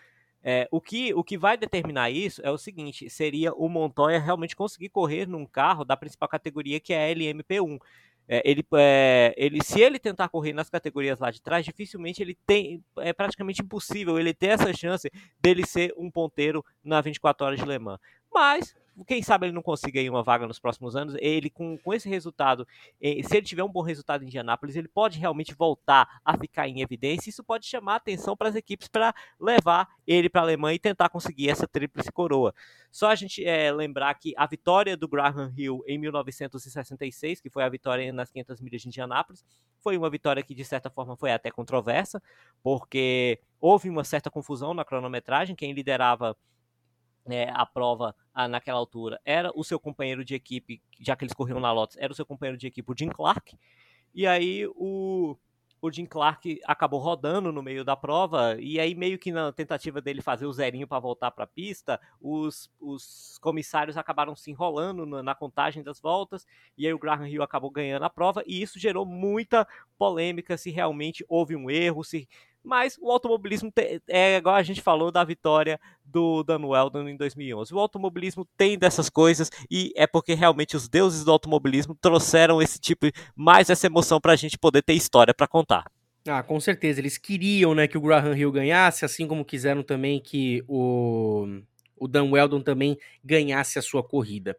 É, 0.45 0.67
o, 0.73 0.81
que, 0.81 1.15
o 1.15 1.23
que 1.23 1.39
vai 1.39 1.57
determinar 1.57 2.11
isso 2.11 2.41
é 2.45 2.51
o 2.51 2.59
seguinte: 2.59 3.09
seria 3.09 3.53
o 3.55 3.69
Montoya 3.69 4.19
realmente 4.19 4.57
conseguir 4.57 4.89
correr 4.89 5.27
num 5.27 5.47
carro 5.47 5.85
da 5.85 5.97
principal 5.97 6.29
categoria 6.29 6.81
que 6.81 6.93
é 6.93 7.11
a 7.11 7.15
LMP1. 7.15 7.79
É, 8.29 8.41
ele, 8.45 8.65
é, 8.75 9.35
ele, 9.37 9.63
se 9.65 9.81
ele 9.81 9.99
tentar 9.99 10.29
correr 10.29 10.53
nas 10.53 10.71
categorias 10.71 11.19
lá 11.19 11.31
de 11.31 11.43
trás, 11.43 11.65
dificilmente 11.65 12.23
ele 12.23 12.37
tem, 12.47 12.83
é 12.99 13.13
praticamente 13.13 13.63
impossível 13.63 14.19
ele 14.19 14.33
ter 14.33 14.49
essa 14.49 14.73
chance 14.73 15.11
dele 15.41 15.67
ser 15.67 15.93
um 15.99 16.11
ponteiro 16.11 16.65
na 16.85 17.01
24 17.01 17.47
horas 17.47 17.59
de 17.59 17.67
Le 17.67 17.79
Mans. 17.79 17.99
Mas 18.33 18.75
quem 19.07 19.23
sabe 19.23 19.47
ele 19.47 19.55
não 19.55 19.63
consiga 19.63 20.01
aí 20.01 20.09
uma 20.09 20.23
vaga 20.23 20.47
nos 20.47 20.59
próximos 20.59 20.95
anos. 20.95 21.17
Ele, 21.19 21.49
com, 21.49 21.79
com 21.79 21.95
esse 21.95 22.09
resultado, 22.09 22.67
eh, 23.01 23.23
se 23.23 23.37
ele 23.37 23.47
tiver 23.47 23.65
um 23.65 23.69
bom 23.69 23.83
resultado 23.83 24.23
em 24.23 24.27
Indianápolis, 24.27 24.77
ele 24.77 24.89
pode 24.89 25.19
realmente 25.19 25.55
voltar 25.55 26.21
a 26.25 26.37
ficar 26.37 26.69
em 26.69 26.81
evidência. 26.81 27.31
Isso 27.31 27.43
pode 27.43 27.67
chamar 27.67 27.97
atenção 27.97 28.37
para 28.37 28.49
as 28.49 28.55
equipes 28.55 28.89
para 28.89 29.15
levar 29.41 29.89
ele 30.07 30.29
para 30.29 30.43
a 30.43 30.45
Alemanha 30.45 30.77
e 30.77 30.79
tentar 30.79 31.09
conseguir 31.09 31.49
essa 31.49 31.67
tríplice 31.67 32.13
coroa. 32.13 32.55
Só 32.91 33.09
a 33.09 33.15
gente 33.15 33.45
é, 33.45 33.73
lembrar 33.73 34.13
que 34.15 34.35
a 34.37 34.47
vitória 34.47 34.97
do 34.97 35.09
Graham 35.09 35.53
Hill 35.57 35.83
em 35.87 35.99
1966, 35.99 37.41
que 37.41 37.49
foi 37.49 37.65
a 37.65 37.69
vitória 37.69 38.13
nas 38.13 38.31
500 38.31 38.61
milhas 38.61 38.83
de 38.83 38.89
Indianápolis, 38.89 39.45
foi 39.81 39.97
uma 39.97 40.11
vitória 40.11 40.43
que 40.43 40.55
de 40.55 40.65
certa 40.65 40.91
forma 40.91 41.17
foi 41.17 41.33
até 41.33 41.51
controversa, 41.51 42.23
porque 42.63 43.41
houve 43.61 43.89
uma 43.89 44.05
certa 44.05 44.31
confusão 44.31 44.75
na 44.75 44.85
cronometragem. 44.85 45.57
Quem 45.57 45.73
liderava 45.73 46.37
é, 47.29 47.51
a 47.55 47.65
prova 47.65 48.15
a, 48.35 48.49
naquela 48.49 48.79
altura 48.79 49.21
era 49.25 49.51
o 49.55 49.63
seu 49.63 49.79
companheiro 49.79 50.25
de 50.25 50.35
equipe, 50.35 50.83
já 51.01 51.15
que 51.15 51.25
eles 51.25 51.35
corriam 51.35 51.61
na 51.61 51.73
Lotus, 51.73 51.97
era 51.99 52.13
o 52.13 52.17
seu 52.17 52.27
companheiro 52.27 52.59
de 52.59 52.67
equipe, 52.67 52.91
o 52.91 52.97
Jim 52.99 53.09
Clark. 53.09 53.57
E 54.15 54.27
aí 54.27 54.67
o, 54.75 55.37
o 55.81 55.91
Jim 55.91 56.07
Clark 56.07 56.61
acabou 56.65 57.01
rodando 57.01 57.51
no 57.51 57.63
meio 57.63 57.85
da 57.85 57.97
prova, 57.97 58.57
e 58.61 58.79
aí 58.79 58.95
meio 58.95 59.19
que 59.19 59.33
na 59.33 59.51
tentativa 59.53 60.01
dele 60.01 60.23
fazer 60.23 60.47
o 60.47 60.53
zerinho 60.53 60.87
para 60.87 61.01
voltar 61.01 61.33
para 61.33 61.43
a 61.43 61.47
pista, 61.47 62.01
os, 62.21 62.71
os 62.81 63.39
comissários 63.41 63.97
acabaram 63.97 64.37
se 64.37 64.51
enrolando 64.51 65.05
na, 65.05 65.23
na, 65.23 65.35
contagem 65.35 65.83
das 65.83 66.01
voltas, 66.01 66.47
e 66.79 66.87
aí 66.87 66.95
o 66.95 66.99
Graham 66.99 67.29
Hill 67.29 67.43
acabou 67.43 67.71
ganhando 67.71 68.05
a 68.05 68.11
prova, 68.11 68.45
e 68.47 68.63
isso 68.63 68.79
gerou 68.79 69.05
muita 69.05 69.67
polêmica 69.99 70.57
se 70.57 70.71
realmente 70.71 71.25
houve 71.29 71.57
um 71.57 71.69
erro, 71.69 72.05
se 72.05 72.29
mas 72.65 72.97
o 73.01 73.11
automobilismo 73.11 73.73
é 74.09 74.37
igual 74.37 74.55
a 74.55 74.63
gente 74.63 74.81
falou 74.81 75.11
da 75.11 75.25
vitória 75.25 75.81
do 76.05 76.43
Dan 76.43 76.67
Weldon 76.67 77.09
em 77.09 77.17
2011. 77.17 77.75
O 77.75 77.79
automobilismo 77.79 78.47
tem 78.57 78.79
dessas 78.79 79.09
coisas 79.09 79.51
e 79.71 79.93
é 79.97 80.07
porque 80.07 80.35
realmente 80.35 80.77
os 80.77 80.89
deuses 80.89 81.25
do 81.25 81.33
automobilismo 81.33 81.97
trouxeram 82.01 82.63
esse 82.63 82.79
tipo, 82.79 83.07
mais 83.35 83.71
essa 83.71 83.87
emoção 83.87 84.21
para 84.21 84.33
a 84.33 84.37
gente 84.37 84.59
poder 84.59 84.83
ter 84.83 84.95
história 84.95 85.35
para 85.35 85.49
contar. 85.49 85.91
Ah, 86.27 86.43
com 86.43 86.61
certeza. 86.61 87.01
Eles 87.01 87.19
queriam 87.19 87.75
né, 87.75 87.89
que 87.89 87.99
o 87.99 88.01
Graham 88.01 88.37
Hill 88.37 88.53
ganhasse, 88.53 89.05
assim 89.05 89.27
como 89.27 89.45
quiseram 89.45 89.83
também 89.83 90.21
que 90.21 90.63
o, 90.69 91.47
o 91.97 92.07
Dan 92.07 92.31
Weldon 92.31 92.61
também 92.61 92.97
ganhasse 93.25 93.79
a 93.79 93.83
sua 93.83 94.03
corrida. 94.03 94.57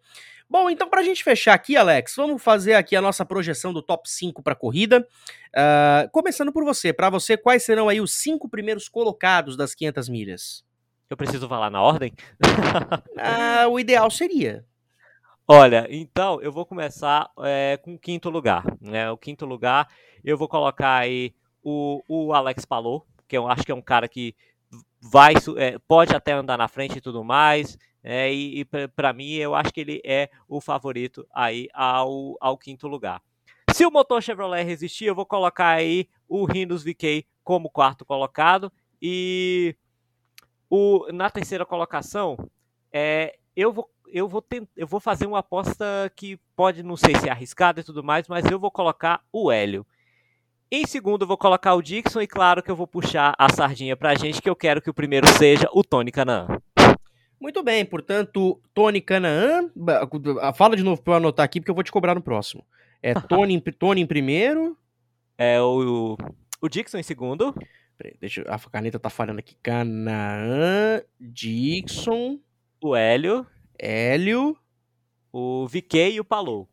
Bom, 0.54 0.70
então 0.70 0.88
para 0.88 1.02
a 1.02 1.04
gente 1.04 1.24
fechar 1.24 1.56
aqui, 1.56 1.76
Alex, 1.76 2.14
vamos 2.16 2.40
fazer 2.40 2.76
aqui 2.76 2.96
a 2.96 3.02
nossa 3.02 3.26
projeção 3.26 3.74
do 3.74 3.82
top 3.82 4.08
5 4.08 4.44
para 4.44 4.54
a 4.54 4.56
corrida. 4.56 5.00
Uh, 5.50 6.08
começando 6.12 6.54
por 6.54 6.64
você. 6.64 6.94
Para 6.94 7.10
você, 7.10 7.36
quais 7.36 7.64
serão 7.64 7.90
aí 7.90 8.00
os 8.00 8.14
cinco 8.14 8.48
primeiros 8.48 8.88
colocados 8.88 9.58
das 9.58 9.74
500 9.74 10.10
milhas? 10.10 10.64
Eu 11.10 11.18
preciso 11.18 11.50
falar 11.50 11.72
na 11.72 11.82
ordem? 11.82 12.14
uh, 12.46 13.66
o 13.68 13.80
ideal 13.80 14.12
seria. 14.12 14.64
Olha, 15.48 15.88
então 15.90 16.40
eu 16.40 16.52
vou 16.52 16.68
começar 16.68 17.32
é, 17.40 17.80
com 17.82 17.96
o 17.96 18.00
quinto 18.00 18.30
lugar. 18.30 18.64
Né? 18.80 19.10
O 19.10 19.18
quinto 19.18 19.48
lugar, 19.48 19.88
eu 20.24 20.38
vou 20.38 20.48
colocar 20.48 20.98
aí 20.98 21.34
o, 21.64 22.04
o 22.08 22.32
Alex 22.32 22.64
Palou, 22.64 23.08
que 23.28 23.36
eu 23.36 23.48
acho 23.48 23.64
que 23.64 23.72
é 23.72 23.76
um 23.76 23.82
cara 23.82 24.08
que 24.08 24.36
vai 25.04 25.34
é, 25.58 25.78
pode 25.80 26.16
até 26.16 26.32
andar 26.32 26.58
na 26.58 26.70
frente 26.70 26.98
e 26.98 27.02
tudo 27.02 27.24
mais. 27.24 27.78
É, 28.02 28.34
e, 28.34 28.62
e 28.62 28.66
para 28.66 29.12
mim, 29.14 29.34
eu 29.34 29.54
acho 29.54 29.72
que 29.74 29.82
ele 29.82 30.02
é 30.06 30.30
o 30.48 30.62
favorito 30.62 31.28
aí 31.34 31.68
ao, 31.74 32.38
ao 32.40 32.58
quinto 32.58 32.88
lugar. 32.88 33.22
Se 33.74 33.86
o 33.86 33.92
motor 33.92 34.22
Chevrolet 34.22 34.64
resistir, 34.64 35.06
eu 35.06 35.16
vou 35.16 35.26
colocar 35.26 35.70
aí 35.70 36.08
o 36.28 36.46
Rhinos 36.46 36.84
VK 36.84 37.26
como 37.44 37.70
quarto 37.70 38.06
colocado. 38.06 38.72
E 39.02 39.76
o, 40.70 41.12
na 41.12 41.30
terceira 41.30 41.66
colocação, 41.66 42.38
é, 42.92 43.38
eu, 43.56 43.74
vou, 43.74 43.90
eu, 44.08 44.28
vou 44.28 44.42
tent, 44.42 44.68
eu 44.76 44.88
vou 44.88 45.00
fazer 45.00 45.26
uma 45.26 45.40
aposta 45.40 46.12
que 46.16 46.38
pode, 46.56 46.84
não 46.84 46.96
sei 46.96 47.16
se 47.16 47.30
arriscada 47.30 47.82
e 47.82 47.84
tudo 47.84 48.04
mais, 48.04 48.28
mas 48.28 48.46
eu 48.46 48.60
vou 48.60 48.72
colocar 48.72 49.22
o 49.32 49.52
Hélio. 49.52 49.86
Em 50.76 50.88
segundo, 50.88 51.22
eu 51.22 51.28
vou 51.28 51.38
colocar 51.38 51.76
o 51.76 51.84
Dixon 51.84 52.20
e 52.20 52.26
claro 52.26 52.64
que 52.64 52.72
eu 52.72 52.76
vou 52.76 52.88
puxar 52.88 53.36
a 53.38 53.48
sardinha 53.48 53.96
pra 53.96 54.16
gente, 54.16 54.42
que 54.42 54.50
eu 54.50 54.56
quero 54.56 54.82
que 54.82 54.90
o 54.90 54.94
primeiro 54.94 55.28
seja 55.38 55.70
o 55.72 55.84
Tony 55.84 56.12
Canaan. 56.12 56.48
Muito 57.40 57.62
bem, 57.62 57.86
portanto, 57.86 58.60
Tony 58.74 59.00
Canaan. 59.00 59.70
Fala 60.56 60.76
de 60.76 60.82
novo 60.82 61.00
para 61.00 61.14
eu 61.14 61.18
anotar 61.18 61.46
aqui, 61.46 61.60
porque 61.60 61.70
eu 61.70 61.76
vou 61.76 61.84
te 61.84 61.92
cobrar 61.92 62.16
no 62.16 62.24
próximo. 62.24 62.66
É 63.04 63.14
Tony, 63.30 63.62
Tony 63.62 64.02
em 64.02 64.08
primeiro. 64.08 64.76
É 65.38 65.62
o, 65.62 66.18
o 66.60 66.68
Dixon 66.68 66.98
em 66.98 67.04
segundo. 67.04 67.54
Peraí, 67.96 68.18
deixa, 68.20 68.42
a 68.42 68.58
caneta 68.58 68.98
tá 68.98 69.12
falhando 69.12 69.42
aqui. 69.42 69.56
Canaan, 69.62 71.04
Dixon. 71.22 72.40
O 72.82 72.96
Hélio. 72.96 73.46
Hélio. 73.78 74.58
O 75.32 75.68
VK 75.68 76.14
e 76.14 76.20
o 76.20 76.26
Palou. 76.26 76.68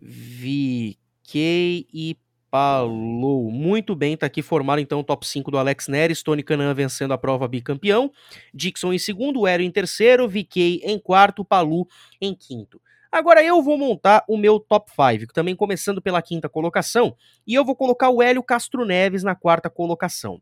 VK 0.00 1.88
e 1.92 2.16
Falou. 2.52 3.50
Muito 3.50 3.96
bem, 3.96 4.14
tá 4.14 4.26
aqui 4.26 4.42
formado 4.42 4.78
então 4.78 5.00
o 5.00 5.02
top 5.02 5.26
5 5.26 5.50
do 5.50 5.56
Alex 5.56 5.88
Neres, 5.88 6.22
Tony 6.22 6.42
Canan 6.42 6.74
vencendo 6.74 7.12
a 7.12 7.16
prova 7.16 7.48
bicampeão, 7.48 8.12
Dixon 8.52 8.92
em 8.92 8.98
segundo, 8.98 9.46
Hélio 9.46 9.64
em 9.64 9.70
terceiro, 9.70 10.28
VK 10.28 10.82
em 10.84 10.98
quarto, 10.98 11.46
Palu 11.46 11.88
em 12.20 12.34
quinto. 12.34 12.78
Agora 13.10 13.42
eu 13.42 13.62
vou 13.62 13.78
montar 13.78 14.22
o 14.28 14.36
meu 14.36 14.60
top 14.60 14.90
5, 14.90 15.32
também 15.32 15.56
começando 15.56 16.02
pela 16.02 16.20
quinta 16.20 16.46
colocação, 16.46 17.16
e 17.46 17.54
eu 17.54 17.64
vou 17.64 17.74
colocar 17.74 18.10
o 18.10 18.22
Hélio 18.22 18.42
Castro 18.42 18.84
Neves 18.84 19.22
na 19.22 19.34
quarta 19.34 19.70
colocação. 19.70 20.38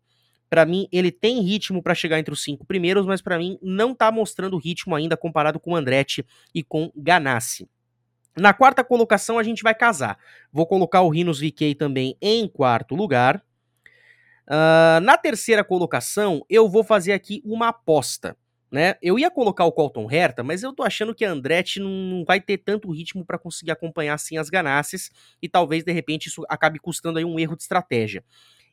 Para 0.48 0.66
mim, 0.66 0.88
ele 0.90 1.12
tem 1.12 1.40
ritmo 1.42 1.80
para 1.80 1.94
chegar 1.94 2.18
entre 2.18 2.34
os 2.34 2.42
cinco 2.42 2.66
primeiros, 2.66 3.06
mas 3.06 3.22
para 3.22 3.38
mim 3.38 3.56
não 3.62 3.94
tá 3.94 4.10
mostrando 4.10 4.58
ritmo 4.58 4.96
ainda 4.96 5.16
comparado 5.16 5.60
com 5.60 5.76
Andretti 5.76 6.26
e 6.52 6.64
com 6.64 6.90
Ganassi. 6.96 7.68
Na 8.36 8.52
quarta 8.52 8.84
colocação, 8.84 9.38
a 9.38 9.42
gente 9.42 9.62
vai 9.62 9.74
casar. 9.74 10.18
Vou 10.52 10.66
colocar 10.66 11.02
o 11.02 11.08
Rhinos 11.08 11.40
VK 11.40 11.74
também 11.74 12.16
em 12.20 12.48
quarto 12.48 12.94
lugar. 12.94 13.42
Uh, 14.46 15.00
na 15.02 15.16
terceira 15.16 15.62
colocação, 15.62 16.44
eu 16.48 16.68
vou 16.68 16.82
fazer 16.82 17.12
aqui 17.12 17.42
uma 17.44 17.68
aposta. 17.68 18.36
Né? 18.70 18.94
Eu 19.02 19.18
ia 19.18 19.30
colocar 19.30 19.64
o 19.64 19.72
Colton 19.72 20.08
Herta, 20.08 20.44
mas 20.44 20.62
eu 20.62 20.72
tô 20.72 20.84
achando 20.84 21.12
que 21.12 21.24
a 21.24 21.30
Andretti 21.30 21.80
não 21.80 22.24
vai 22.24 22.40
ter 22.40 22.58
tanto 22.58 22.90
ritmo 22.92 23.24
para 23.24 23.36
conseguir 23.36 23.72
acompanhar 23.72 24.14
assim 24.14 24.38
as 24.38 24.48
ganasses 24.48 25.10
e 25.42 25.48
talvez 25.48 25.82
de 25.82 25.90
repente 25.90 26.26
isso 26.26 26.44
acabe 26.48 26.78
custando 26.78 27.18
aí 27.18 27.24
um 27.24 27.36
erro 27.36 27.56
de 27.56 27.62
estratégia. 27.62 28.24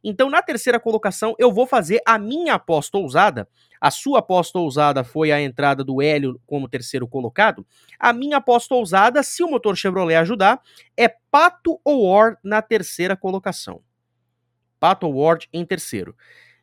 Então, 0.03 0.29
na 0.29 0.41
terceira 0.41 0.79
colocação, 0.79 1.35
eu 1.37 1.51
vou 1.51 1.65
fazer 1.65 2.01
a 2.05 2.17
minha 2.17 2.55
aposta 2.55 2.97
ousada. 2.97 3.47
A 3.79 3.91
sua 3.91 4.19
aposta 4.19 4.57
ousada 4.59 5.03
foi 5.03 5.31
a 5.31 5.41
entrada 5.41 5.83
do 5.83 6.01
Hélio 6.01 6.39
como 6.45 6.69
terceiro 6.69 7.07
colocado. 7.07 7.65
A 7.99 8.13
minha 8.13 8.37
aposta 8.37 8.73
ousada, 8.75 9.21
se 9.23 9.43
o 9.43 9.49
motor 9.49 9.75
Chevrolet 9.75 10.15
ajudar, 10.15 10.61
é 10.95 11.07
Pato 11.07 11.79
Award 11.85 12.37
na 12.43 12.61
terceira 12.61 13.15
colocação. 13.15 13.81
Pato 14.79 15.05
Award 15.05 15.47
em 15.51 15.65
terceiro. 15.65 16.15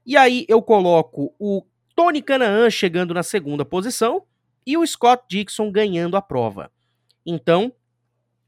E 0.06 0.16
aí 0.16 0.44
eu 0.48 0.62
coloco 0.62 1.34
o 1.38 1.64
Tony 1.94 2.20
Canaan 2.20 2.70
chegando 2.70 3.14
na 3.14 3.22
segunda 3.22 3.64
posição 3.64 4.24
e 4.66 4.76
o 4.76 4.86
Scott 4.86 5.24
Dixon 5.28 5.70
ganhando 5.70 6.16
a 6.16 6.22
prova. 6.22 6.70
Então, 7.24 7.72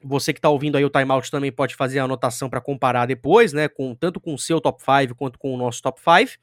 você 0.06 0.32
que 0.32 0.38
está 0.38 0.48
ouvindo 0.48 0.76
aí 0.76 0.84
o 0.84 0.90
timeout 0.90 1.30
também 1.30 1.50
pode 1.50 1.74
fazer 1.74 1.98
a 1.98 2.04
anotação 2.04 2.48
para 2.48 2.60
comparar 2.60 3.06
depois, 3.06 3.52
né? 3.52 3.68
Com, 3.68 3.94
tanto 3.94 4.20
com 4.20 4.34
o 4.34 4.38
seu 4.38 4.60
top 4.60 4.82
5 4.82 5.14
quanto 5.14 5.38
com 5.38 5.52
o 5.52 5.56
nosso 5.56 5.82
top 5.82 6.00
5. 6.00 6.38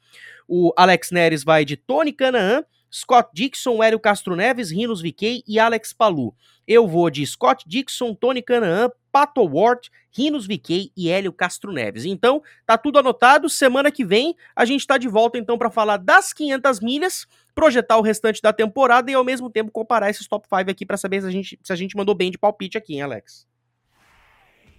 O 0.46 0.72
Alex 0.76 1.10
Neres 1.10 1.42
vai 1.42 1.64
de 1.64 1.76
Tony 1.76 2.12
Canaan, 2.12 2.64
Scott 2.92 3.30
Dixon, 3.32 3.82
Hélio 3.82 3.98
Castro 3.98 4.36
Neves, 4.36 4.70
Rinos 4.70 5.02
VK 5.02 5.42
e 5.46 5.58
Alex 5.58 5.92
Palu. 5.92 6.34
Eu 6.66 6.86
vou 6.86 7.10
de 7.10 7.26
Scott 7.26 7.64
Dixon, 7.66 8.14
Tony 8.14 8.40
Canaan, 8.40 8.90
Pato 9.10 9.44
Ward, 9.44 9.90
Rinos 10.10 10.46
VK 10.46 10.92
e 10.96 11.10
Hélio 11.10 11.32
Castro 11.32 11.72
Neves. 11.72 12.04
Então, 12.04 12.42
tá 12.64 12.78
tudo 12.78 12.98
anotado. 12.98 13.48
Semana 13.48 13.90
que 13.90 14.04
vem 14.04 14.36
a 14.54 14.64
gente 14.64 14.86
tá 14.86 14.96
de 14.96 15.08
volta 15.08 15.38
então 15.38 15.58
para 15.58 15.70
falar 15.70 15.96
das 15.96 16.32
500 16.32 16.80
milhas, 16.80 17.26
projetar 17.54 17.96
o 17.96 18.02
restante 18.02 18.40
da 18.40 18.52
temporada 18.52 19.10
e 19.10 19.14
ao 19.14 19.24
mesmo 19.24 19.50
tempo 19.50 19.70
comparar 19.70 20.10
esses 20.10 20.26
top 20.26 20.46
5 20.48 20.70
aqui 20.70 20.86
para 20.86 20.96
saber 20.96 21.20
se 21.20 21.26
a, 21.26 21.30
gente, 21.30 21.58
se 21.62 21.72
a 21.72 21.76
gente 21.76 21.96
mandou 21.96 22.14
bem 22.14 22.30
de 22.30 22.38
palpite 22.38 22.78
aqui, 22.78 22.94
hein, 22.94 23.02
Alex? 23.02 23.46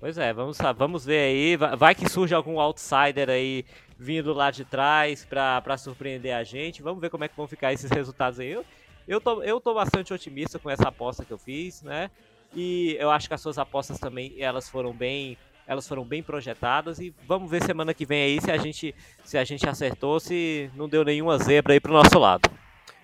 Pois 0.06 0.20
é, 0.20 0.32
vamos, 0.32 0.60
vamos 0.78 1.04
ver 1.04 1.18
aí. 1.18 1.58
Vai 1.58 1.96
que 1.96 2.08
surge 2.08 2.36
algum 2.36 2.60
outsider 2.60 3.28
aí 3.28 3.66
vindo 3.98 4.34
lá 4.34 4.52
de 4.52 4.64
trás 4.64 5.26
para 5.26 5.78
surpreender 5.80 6.36
a 6.36 6.44
gente. 6.44 6.84
Vamos 6.84 7.02
ver 7.02 7.10
como 7.10 7.24
é 7.24 7.28
que 7.28 7.36
vão 7.36 7.48
ficar 7.48 7.74
esses 7.74 7.90
resultados 7.90 8.40
aí. 8.40 8.52
Eu, 8.52 8.64
eu, 9.08 9.20
tô, 9.20 9.42
eu 9.42 9.60
tô 9.60 9.74
bastante 9.74 10.14
otimista 10.14 10.60
com 10.60 10.70
essa 10.70 10.90
aposta 10.90 11.26
que 11.26 11.34
eu 11.34 11.40
fiz, 11.40 11.82
né? 11.82 12.12
E 12.56 12.96
eu 13.00 13.10
acho 13.10 13.28
que 13.28 13.34
as 13.34 13.42
suas 13.42 13.58
apostas 13.58 13.98
também 13.98 14.36
elas 14.38 14.70
foram 14.70 14.94
bem 14.94 15.40
elas 15.66 15.88
foram 15.88 16.06
bem 16.06 16.22
projetadas 16.22 17.00
e 17.00 17.12
vamos 17.28 17.50
ver 17.50 17.64
semana 17.64 17.92
que 17.92 18.06
vem 18.06 18.22
aí 18.22 18.40
se 18.40 18.52
a 18.52 18.58
gente 18.58 18.94
se 19.24 19.40
a 19.40 19.44
gente 19.44 19.68
acertou, 19.68 20.20
se 20.20 20.70
não 20.76 20.88
deu 20.88 21.04
nenhuma 21.04 21.40
zebra 21.40 21.74
aí 21.74 21.80
pro 21.80 21.92
nosso 21.92 22.20
lado. 22.20 22.48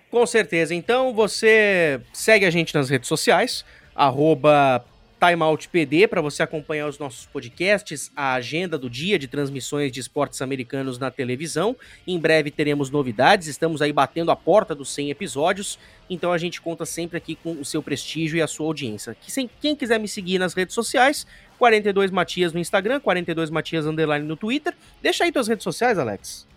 Com 0.08 0.24
certeza. 0.24 0.72
Então 0.72 1.12
você 1.12 2.00
segue 2.12 2.46
a 2.46 2.50
gente 2.50 2.72
nas 2.72 2.88
redes 2.88 3.08
sociais, 3.08 3.64
arroba 3.92 4.84
Timeout 5.24 5.68
PD 5.68 6.08
para 6.08 6.20
você 6.20 6.42
acompanhar 6.42 6.88
os 6.88 6.98
nossos 6.98 7.26
podcasts, 7.26 8.10
a 8.16 8.34
agenda 8.34 8.76
do 8.76 8.90
dia 8.90 9.16
de 9.16 9.28
transmissões 9.28 9.92
de 9.92 10.00
esportes 10.00 10.42
americanos 10.42 10.98
na 10.98 11.12
televisão. 11.12 11.76
Em 12.04 12.18
breve 12.18 12.50
teremos 12.50 12.90
novidades, 12.90 13.46
estamos 13.46 13.80
aí 13.80 13.92
batendo 13.92 14.32
a 14.32 14.36
porta 14.36 14.74
dos 14.74 14.92
100 14.92 15.10
episódios, 15.10 15.78
então 16.10 16.32
a 16.32 16.38
gente 16.38 16.60
conta 16.60 16.84
sempre 16.84 17.18
aqui 17.18 17.36
com 17.36 17.52
o 17.52 17.64
seu 17.64 17.80
prestígio 17.80 18.36
e 18.36 18.42
a 18.42 18.48
sua 18.48 18.66
audiência. 18.66 19.16
Quem 19.60 19.76
quiser 19.76 20.00
me 20.00 20.08
seguir 20.08 20.40
nas 20.40 20.54
redes 20.54 20.74
sociais, 20.74 21.24
42 21.56 22.10
Matias 22.10 22.52
no 22.52 22.58
Instagram, 22.58 22.98
42 22.98 23.48
Matias 23.48 23.86
underline 23.86 24.26
no 24.26 24.36
Twitter. 24.36 24.74
Deixa 25.00 25.22
aí 25.22 25.30
tuas 25.30 25.46
redes 25.46 25.62
sociais, 25.62 26.00
Alex. 26.00 26.48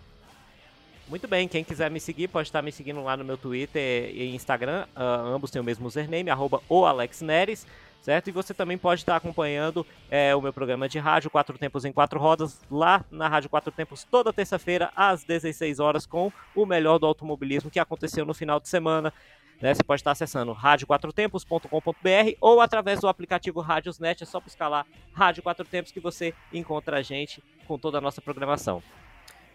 Muito 1.08 1.28
bem, 1.28 1.46
quem 1.46 1.62
quiser 1.62 1.88
me 1.88 2.00
seguir 2.00 2.26
pode 2.26 2.48
estar 2.48 2.60
me 2.62 2.72
seguindo 2.72 3.00
lá 3.00 3.16
no 3.16 3.24
meu 3.24 3.36
Twitter 3.36 4.10
e 4.12 4.34
Instagram, 4.34 4.86
uh, 4.96 5.28
ambos 5.36 5.52
têm 5.52 5.62
o 5.62 5.64
mesmo 5.64 5.86
username, 5.86 6.30
arroba 6.30 6.60
o 6.68 6.84
Alex 6.84 7.20
Neres 7.20 7.64
certo? 8.06 8.28
E 8.28 8.32
você 8.32 8.54
também 8.54 8.78
pode 8.78 9.00
estar 9.00 9.16
acompanhando 9.16 9.84
é, 10.08 10.32
o 10.32 10.40
meu 10.40 10.52
programa 10.52 10.88
de 10.88 10.96
rádio, 10.96 11.28
Quatro 11.28 11.58
Tempos 11.58 11.84
em 11.84 11.90
Quatro 11.90 12.20
Rodas, 12.20 12.60
lá 12.70 13.04
na 13.10 13.26
Rádio 13.26 13.50
Quatro 13.50 13.72
Tempos, 13.72 14.04
toda 14.04 14.32
terça-feira, 14.32 14.92
às 14.94 15.24
16 15.24 15.80
horas, 15.80 16.06
com 16.06 16.32
o 16.54 16.64
melhor 16.64 17.00
do 17.00 17.06
automobilismo 17.06 17.68
que 17.68 17.80
aconteceu 17.80 18.24
no 18.24 18.32
final 18.32 18.60
de 18.60 18.68
semana. 18.68 19.12
Né? 19.60 19.74
Você 19.74 19.82
pode 19.82 20.02
estar 20.02 20.12
acessando 20.12 20.52
radioquatrotempos.com.br 20.52 22.36
ou 22.40 22.60
através 22.60 23.00
do 23.00 23.08
aplicativo 23.08 23.60
Rádiosnet, 23.60 24.22
é 24.22 24.26
só 24.26 24.38
buscar 24.38 24.68
lá 24.68 24.86
Rádio 25.12 25.42
Quatro 25.42 25.64
Tempos 25.64 25.90
que 25.90 25.98
você 25.98 26.32
encontra 26.52 26.98
a 26.98 27.02
gente 27.02 27.42
com 27.66 27.76
toda 27.76 27.98
a 27.98 28.00
nossa 28.00 28.22
programação. 28.22 28.80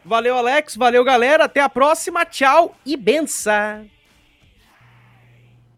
Valeu, 0.04 0.38
Alex. 0.38 0.76
Valeu, 0.76 1.06
galera. 1.06 1.46
Até 1.46 1.62
a 1.62 1.70
próxima. 1.70 2.26
Tchau 2.26 2.76
e 2.86 2.98
benção. 2.98 3.90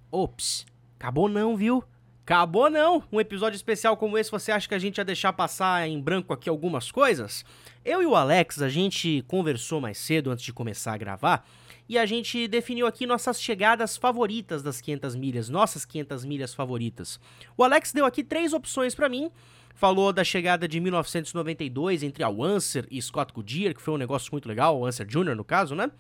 Ops, 0.09 0.65
acabou 0.97 1.29
não, 1.29 1.55
viu? 1.55 1.83
Acabou 2.25 2.69
não! 2.69 3.03
Um 3.11 3.19
episódio 3.19 3.57
especial 3.57 3.97
como 3.97 4.17
esse, 4.17 4.31
você 4.31 4.49
acha 4.49 4.65
que 4.65 4.73
a 4.73 4.79
gente 4.79 4.97
ia 4.97 5.03
deixar 5.03 5.33
passar 5.33 5.85
em 5.89 5.99
branco 5.99 6.31
aqui 6.31 6.47
algumas 6.47 6.89
coisas? 6.89 7.43
Eu 7.83 8.01
e 8.01 8.05
o 8.05 8.15
Alex, 8.15 8.61
a 8.61 8.69
gente 8.69 9.25
conversou 9.27 9.81
mais 9.81 9.97
cedo 9.97 10.31
antes 10.31 10.45
de 10.45 10.53
começar 10.53 10.93
a 10.93 10.97
gravar 10.97 11.45
e 11.87 11.97
a 11.97 12.05
gente 12.05 12.47
definiu 12.47 12.87
aqui 12.87 13.05
nossas 13.05 13.41
chegadas 13.41 13.97
favoritas 13.97 14.63
das 14.63 14.79
500 14.79 15.17
milhas, 15.17 15.49
nossas 15.49 15.83
500 15.83 16.23
milhas 16.23 16.53
favoritas. 16.53 17.19
O 17.57 17.63
Alex 17.63 17.91
deu 17.91 18.05
aqui 18.05 18.23
três 18.23 18.53
opções 18.53 18.95
para 18.95 19.09
mim. 19.09 19.29
Falou 19.75 20.13
da 20.13 20.23
chegada 20.23 20.65
de 20.65 20.79
1992 20.79 22.03
entre 22.03 22.23
a 22.23 22.29
Wanser 22.29 22.87
e 22.89 23.01
Scott 23.01 23.33
Goodyear, 23.33 23.73
que 23.73 23.81
foi 23.81 23.95
um 23.95 23.97
negócio 23.97 24.29
muito 24.31 24.47
legal, 24.47 24.77
o 24.77 24.81
Wanser 24.81 25.05
Jr. 25.05 25.35
no 25.35 25.43
caso, 25.43 25.75
né? 25.75 25.91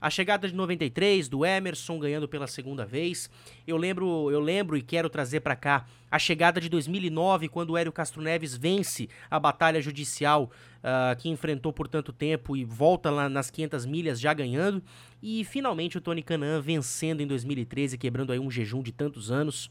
A 0.00 0.08
chegada 0.08 0.48
de 0.48 0.54
93 0.54 1.28
do 1.28 1.44
Emerson 1.44 1.98
ganhando 1.98 2.26
pela 2.26 2.46
segunda 2.46 2.86
vez. 2.86 3.28
Eu 3.66 3.76
lembro, 3.76 4.30
eu 4.30 4.40
lembro 4.40 4.76
e 4.76 4.82
quero 4.82 5.10
trazer 5.10 5.40
para 5.40 5.54
cá 5.54 5.84
a 6.10 6.18
chegada 6.18 6.60
de 6.60 6.68
2009 6.68 7.48
quando 7.48 7.70
o 7.70 7.76
Hélio 7.76 7.92
Castro 7.92 8.22
Neves 8.22 8.56
vence 8.56 9.08
a 9.30 9.38
batalha 9.38 9.80
judicial 9.80 10.50
uh, 10.78 11.14
que 11.18 11.28
enfrentou 11.28 11.72
por 11.72 11.86
tanto 11.86 12.12
tempo 12.12 12.56
e 12.56 12.64
volta 12.64 13.10
lá 13.10 13.28
nas 13.28 13.50
500 13.50 13.84
milhas 13.84 14.18
já 14.18 14.32
ganhando. 14.32 14.82
E 15.22 15.44
finalmente 15.44 15.98
o 15.98 16.00
Tony 16.00 16.22
Canan 16.22 16.60
vencendo 16.60 17.20
em 17.20 17.26
2013, 17.26 17.98
quebrando 17.98 18.32
aí 18.32 18.38
um 18.38 18.50
jejum 18.50 18.82
de 18.82 18.92
tantos 18.92 19.30
anos 19.30 19.66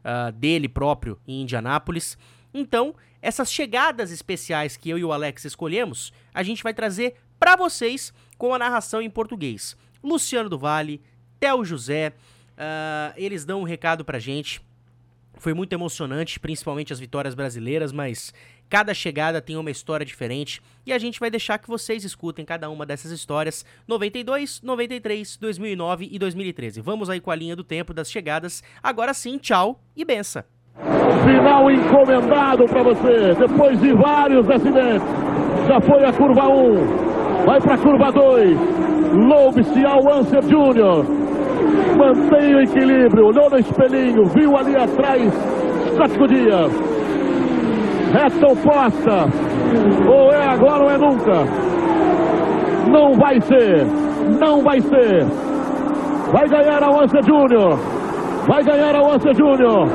uh, 0.00 0.32
dele 0.32 0.68
próprio 0.68 1.18
em 1.28 1.42
Indianápolis. 1.42 2.16
Então, 2.52 2.94
essas 3.20 3.50
chegadas 3.50 4.10
especiais 4.12 4.76
que 4.76 4.88
eu 4.88 4.96
e 4.96 5.04
o 5.04 5.12
Alex 5.12 5.44
escolhemos, 5.44 6.12
a 6.32 6.42
gente 6.42 6.62
vai 6.62 6.72
trazer 6.72 7.16
para 7.38 7.56
vocês 7.56 8.12
com 8.36 8.54
a 8.54 8.58
narração 8.58 9.00
em 9.00 9.10
português. 9.10 9.76
Luciano 10.02 10.48
do 10.48 10.58
Vale, 10.58 11.00
Theo 11.40 11.64
José, 11.64 12.12
uh, 12.52 13.14
eles 13.16 13.44
dão 13.44 13.60
um 13.60 13.64
recado 13.64 14.04
pra 14.04 14.18
gente. 14.18 14.60
Foi 15.36 15.52
muito 15.52 15.72
emocionante, 15.72 16.38
principalmente 16.38 16.92
as 16.92 17.00
vitórias 17.00 17.34
brasileiras, 17.34 17.92
mas 17.92 18.32
cada 18.68 18.94
chegada 18.94 19.40
tem 19.40 19.56
uma 19.56 19.70
história 19.70 20.06
diferente 20.06 20.62
e 20.86 20.92
a 20.92 20.98
gente 20.98 21.20
vai 21.20 21.30
deixar 21.30 21.58
que 21.58 21.68
vocês 21.68 22.04
escutem 22.04 22.44
cada 22.44 22.70
uma 22.70 22.86
dessas 22.86 23.10
histórias 23.10 23.64
92, 23.86 24.62
93, 24.62 25.36
2009 25.36 26.08
e 26.10 26.18
2013. 26.18 26.80
Vamos 26.80 27.10
aí 27.10 27.20
com 27.20 27.30
a 27.30 27.34
linha 27.34 27.56
do 27.56 27.64
tempo 27.64 27.92
das 27.92 28.10
chegadas. 28.10 28.62
Agora 28.82 29.12
sim, 29.12 29.38
tchau 29.38 29.82
e 29.96 30.04
benção. 30.04 30.44
Final 30.76 31.70
encomendado 31.70 32.66
para 32.66 32.82
você, 32.82 33.34
depois 33.34 33.80
de 33.80 33.92
vários 33.92 34.48
acidentes. 34.48 35.06
Já 35.68 35.80
foi 35.80 36.04
a 36.04 36.12
curva 36.12 36.48
1, 36.48 37.13
vai 37.46 37.60
para 37.60 37.74
a 37.74 37.78
curva 37.78 38.12
2. 38.12 38.58
Loube-se 39.12 39.84
ao 39.86 40.12
Anser 40.12 40.42
Júnior. 40.42 41.04
Mantém 41.96 42.54
o 42.54 42.60
equilíbrio, 42.60 43.26
olhou 43.26 43.50
no 43.50 43.58
espelhinho, 43.58 44.24
viu 44.26 44.56
ali 44.56 44.76
atrás 44.76 45.32
Scott 45.94 46.18
Goodyear. 46.18 46.68
Reta 48.12 48.46
oposta. 48.46 49.28
Ou 50.08 50.32
é 50.32 50.46
agora 50.46 50.84
ou 50.84 50.90
é 50.90 50.98
nunca. 50.98 51.44
Não 52.90 53.14
vai 53.14 53.40
ser. 53.40 53.86
Não 54.38 54.62
vai 54.62 54.80
ser. 54.80 55.24
Vai 56.32 56.48
ganhar 56.48 56.82
a 56.82 56.88
Anser 56.88 57.22
Júnior. 57.24 57.78
Vai 58.46 58.62
ganhar 58.62 58.94
a 58.94 59.02
Onça 59.02 59.32
Júnior. 59.32 59.88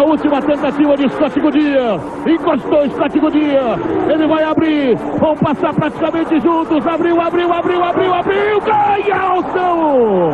A 0.00 0.02
última 0.02 0.40
tentativa 0.40 0.96
de 0.96 1.10
Scott 1.10 1.38
Goodyear. 1.38 2.00
Encostou 2.26 2.88
Scott 2.88 3.20
Goodyear. 3.20 3.78
Ele 4.08 4.26
vai 4.26 4.42
abrir. 4.44 4.96
Vão 4.96 5.34
passar 5.34 5.74
praticamente 5.74 6.40
juntos. 6.40 6.86
Abriu, 6.86 7.20
abriu, 7.20 7.52
abriu, 7.52 7.84
abriu, 7.84 8.14
abriu. 8.14 8.60
Ganha 8.60 9.34
o 9.34 9.42
seu. 9.52 10.30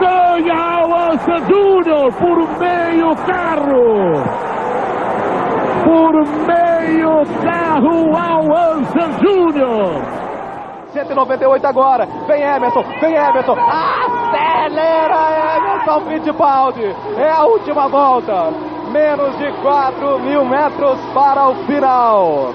Ganha 0.00 0.84
Onça 0.84 1.36
Júnior 1.46 2.12
por 2.14 2.38
meio 2.58 3.14
carro. 3.24 4.14
Por 5.84 6.14
meio 6.48 7.22
carro 7.44 8.16
ao 8.16 8.42
Ansa 8.72 9.12
Júnior. 9.22 10.02
198 10.92 11.64
agora. 11.64 12.08
Vem 12.26 12.42
Emerson, 12.42 12.82
vem 13.00 13.14
Emerson. 13.14 13.56
Acelera 13.60 14.96
Emerson 15.56 16.00
Fittipaldi. 16.00 16.96
É 17.16 17.30
a 17.30 17.44
última 17.44 17.86
volta. 17.86 18.73
Menos 18.94 19.36
de 19.38 19.50
4 19.60 20.20
mil 20.20 20.44
metros 20.44 21.00
para 21.12 21.48
o 21.48 21.54
final. 21.66 22.54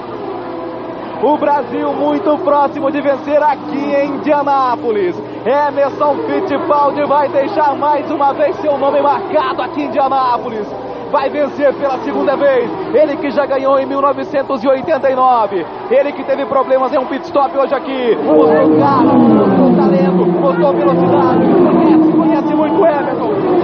O 1.21 1.37
Brasil 1.37 1.91
muito 1.91 2.37
próximo 2.37 2.89
de 2.89 3.01
vencer 3.01 3.43
aqui 3.43 3.93
em 3.93 4.15
Indianápolis. 4.15 5.21
Emerson 5.45 6.15
Fittipaldi 6.25 7.03
vai 7.03 7.27
deixar 7.27 7.75
mais 7.75 8.09
uma 8.09 8.31
vez 8.31 8.55
seu 8.61 8.77
nome 8.77 9.01
marcado 9.01 9.61
aqui 9.61 9.81
em 9.81 9.87
Indianápolis 9.87 10.65
vai 11.11 11.29
vencer 11.29 11.73
pela 11.73 11.97
segunda 11.99 12.35
vez. 12.35 12.69
Ele 12.93 13.17
que 13.17 13.31
já 13.31 13.45
ganhou 13.45 13.79
em 13.79 13.85
1989. 13.85 15.65
Ele 15.89 16.11
que 16.13 16.23
teve 16.23 16.45
problemas 16.45 16.93
em 16.93 16.99
um 16.99 17.05
pit 17.05 17.25
stop 17.25 17.57
hoje 17.57 17.73
aqui. 17.73 18.15
Mostrou 18.15 18.79
carro, 18.79 19.19
mostrou 19.19 19.75
talento, 19.75 20.25
mostrou 20.39 20.73
velocidade. 20.73 21.45
Conhece, 21.73 22.11
conhece 22.13 22.55
muito 22.55 22.85
Emerson. 22.85 23.08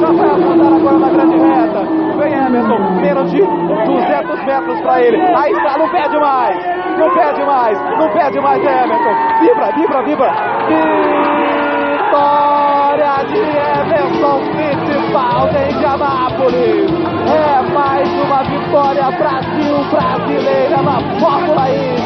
Agora 0.05 0.99
na 0.99 1.09
grande 1.09 1.37
reta. 1.37 1.81
Vem 2.17 2.33
Emerson, 2.33 2.77
menos 3.01 3.31
de 3.31 3.41
200 3.41 4.45
metros 4.45 4.79
para 4.81 5.01
ele. 5.01 5.17
Aí 5.17 5.51
está, 5.51 5.77
não 5.79 5.89
perde 5.89 6.19
mais. 6.19 6.55
Não 6.97 7.09
perde 7.13 7.43
mais, 7.43 7.79
não 7.97 8.09
perde 8.13 8.39
mais 8.39 8.63
Emerson. 8.63 9.15
Vibra, 9.41 9.71
vibra, 9.71 10.03
vibra. 10.03 10.31
Vitória 11.97 13.23
de 13.25 13.39
Emerson 13.39 14.41
Fittipaldi 14.53 15.57
em 15.57 15.73
Indianápolis. 15.73 16.91
É 17.27 17.61
mais 17.73 18.07
uma 18.23 18.43
vitória 18.43 19.09
Brasil 19.11 19.83
brasileira 19.89 20.81
na 20.83 21.01
Fórmula 21.19 21.69
Indy. 21.69 22.03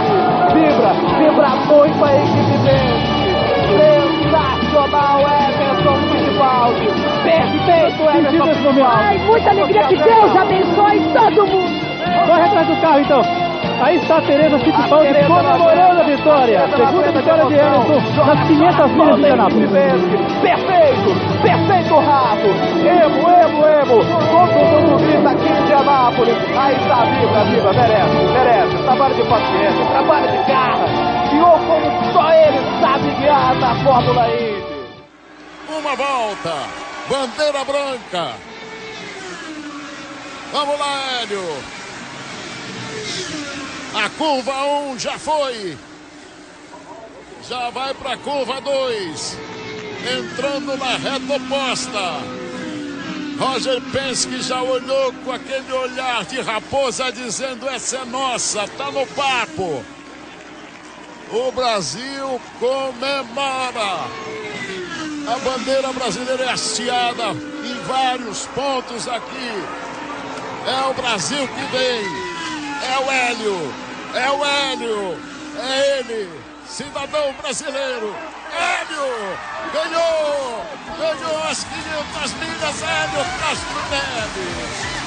Vibra, 0.53 0.93
vibra 1.17 1.49
muito 1.67 2.05
a 2.05 2.15
equipe 2.15 2.57
vence. 2.63 3.19
Sensacional 3.77 5.19
Emerson 5.19 5.97
Fittipaldi. 6.07 6.18
Perfeito 6.39 8.03
Emerson 8.09 8.45
Fittipaldi. 8.53 8.81
Ai, 8.81 9.17
muita 9.19 9.49
alegria. 9.49 9.83
Que 9.87 9.97
Deus 9.97 10.35
abençoe 10.37 10.99
todo 11.13 11.47
mundo. 11.47 11.89
Corre 12.27 12.41
atrás 12.41 12.67
do 12.67 12.75
carro 12.81 12.99
então. 13.01 13.21
Aí 13.81 13.95
está 13.97 14.17
a 14.17 14.21
Tereza 14.21 14.57
Fittipaldi 14.59 15.13
comemorando 15.27 16.01
a 16.01 16.03
vitória. 16.05 16.67
Segunda 16.69 17.11
vitória 17.11 17.45
de 17.45 17.53
Emerson 17.55 18.25
nas 18.25 18.47
500 18.47 18.91
milhas 18.91 19.15
de 19.15 19.21
Indianápolis. 19.21 19.69
Perfeito, 20.41 21.41
perfeito 21.41 21.95
Rato. 21.99 22.47
Emo, 22.87 23.29
emo, 23.29 23.67
emo. 23.67 23.99
Todo 24.31 24.53
mundo 24.53 24.97
grita 24.97 25.29
aqui 25.31 25.47
em 25.47 25.61
Indianápolis. 25.63 26.37
Aí 26.57 26.75
está, 26.75 27.03
viva, 27.03 27.43
viva, 27.45 27.73
merece, 27.73 28.15
merece. 28.33 28.83
Trabalho 28.83 29.15
de 29.15 29.23
paciência, 29.23 29.85
trabalho 29.91 30.31
de 30.31 30.37
garra. 30.49 30.85
Guiou 31.29 31.59
como 31.67 32.13
só 32.13 32.31
ele 32.31 32.59
sabe 32.81 33.11
guiar 33.19 33.55
na 33.55 33.75
Fórmula 33.75 34.27
Indy. 34.29 34.48
Uma 35.77 35.95
volta, 35.95 36.67
bandeira 37.07 37.63
branca. 37.63 38.35
Vamos 40.51 40.79
lá, 40.79 41.21
Hélio. 41.21 41.63
A 43.93 44.09
curva 44.09 44.65
1 44.65 44.89
um 44.89 44.99
já 44.99 45.17
foi. 45.19 45.77
Já 47.47 47.69
vai 47.69 47.93
para 47.93 48.13
a 48.13 48.17
curva 48.17 48.59
2. 48.59 49.37
Entrando 50.17 50.75
na 50.77 50.97
reta 50.97 51.35
oposta. 51.35 52.39
Roger 53.39 53.81
Penske 53.91 54.41
já 54.41 54.61
olhou 54.61 55.13
com 55.23 55.31
aquele 55.31 55.71
olhar 55.71 56.25
de 56.25 56.41
raposa 56.41 57.11
dizendo 57.11 57.69
essa 57.69 57.99
é 57.99 58.05
nossa, 58.05 58.67
tá 58.69 58.91
no 58.91 59.07
papo. 59.07 59.83
O 61.31 61.51
Brasil 61.51 62.41
comemora. 62.59 64.09
A 65.29 65.37
bandeira 65.37 65.93
brasileira 65.93 66.43
é 66.43 66.49
hasteada 66.49 67.31
em 67.63 67.87
vários 67.87 68.47
pontos 68.47 69.07
aqui. 69.07 69.63
É 70.67 70.89
o 70.89 70.93
Brasil 70.95 71.47
que 71.47 71.77
vem. 71.77 72.29
É 72.81 72.97
o 72.97 73.11
Hélio, 73.11 73.73
é 74.15 74.31
o 74.31 74.43
Hélio, 74.43 75.19
é 75.61 75.99
ele, 75.99 76.29
cidadão 76.67 77.31
brasileiro. 77.41 78.15
Hélio 78.51 79.37
ganhou, 79.71 80.65
ganhou 80.97 81.43
as 81.43 81.63
500 81.63 82.33
milhas, 82.33 82.81
Hélio 82.81 83.25
Castro 83.39 83.81
Neves. 83.91 84.99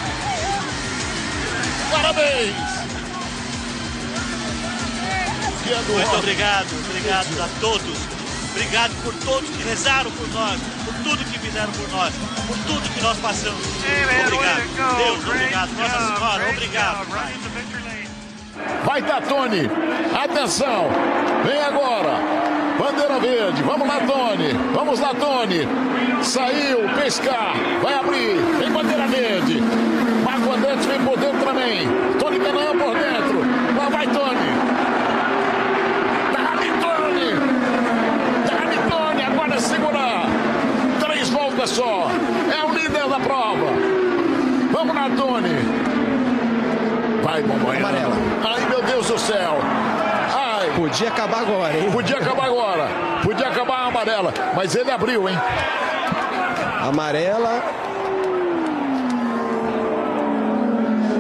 Parabéns. 1.91 2.83
Muito 5.89 6.17
obrigado, 6.17 6.69
obrigado 6.89 7.41
a 7.41 7.49
todos. 7.61 8.12
Obrigado 8.53 8.93
por 9.03 9.15
todos 9.25 9.49
que 9.51 9.63
rezaram 9.63 10.11
por 10.11 10.29
nós, 10.29 10.61
por 10.85 10.95
tudo 11.03 11.25
que 11.25 11.39
fizeram 11.39 11.73
por 11.73 11.89
nós, 11.91 12.15
por 12.47 12.57
tudo 12.59 12.95
que 12.95 13.03
nós 13.03 13.19
passamos. 13.19 13.61
Obrigado. 14.27 14.97
Deus, 14.97 15.27
obrigado. 15.27 15.73
Nossa 15.73 16.17
Senhora, 16.17 16.51
obrigado. 16.51 17.07
Pai. 17.07 17.33
Vai 18.85 19.03
Tony. 19.23 19.69
Atenção. 20.15 20.89
Vem 21.45 21.63
agora. 21.63 22.19
Bandeira 22.79 23.19
verde. 23.19 23.63
Vamos 23.63 23.89
lá, 23.89 24.01
Tony. 24.01 24.53
Vamos 24.75 25.01
lá, 25.01 25.15
Tony. 25.15 25.69
Saiu. 26.23 26.89
Pescar. 26.97 27.55
Vai 27.83 27.95
abrir. 27.95 28.37
Vem 28.59 28.71
bandeira 28.71 29.07
verde. 29.07 29.61
Marco 30.25 30.53
Andretti 30.53 30.87
vem 30.87 31.01
por 31.01 31.19
dentro 31.19 31.45
também. 31.45 31.89
Tony 32.19 32.39
Canaã 32.41 32.77
por 32.79 32.95
dentro. 32.95 33.41
Lá 33.77 33.89
vai 33.89 34.07
Tony. 34.07 34.53
Dá-me 36.33 36.69
Tony. 36.83 37.35
Dá-me 38.47 38.77
Tony. 38.91 39.23
Agora 39.23 39.55
é 39.55 39.59
segurar. 39.83 40.27
Três 41.01 41.29
voltas 41.31 41.71
só. 41.71 42.09
É 42.53 42.65
o 42.65 42.73
líder 42.73 43.09
da 43.09 43.19
prova. 43.19 43.67
Vamos 44.71 44.95
lá, 44.95 45.11
Tony. 45.17 45.59
Vai, 47.23 47.43
Bombonha. 47.43 47.79
Amarela. 47.81 48.15
Ai, 48.45 48.69
meu 48.69 48.83
Deus 48.83 49.09
do 49.09 49.19
céu. 49.19 49.59
Ai. 50.35 50.71
Podia 50.77 51.09
acabar 51.09 51.41
agora, 51.41 51.77
hein? 51.77 51.91
Podia 51.91 52.17
acabar 52.17 52.47
agora. 52.47 52.89
Podia 53.23 53.49
acabar 53.49 53.79
a 53.81 53.87
amarela. 53.87 54.33
Mas 54.55 54.75
ele 54.75 54.91
abriu, 54.91 55.29
hein? 55.29 55.37
Amarela. 56.81 57.63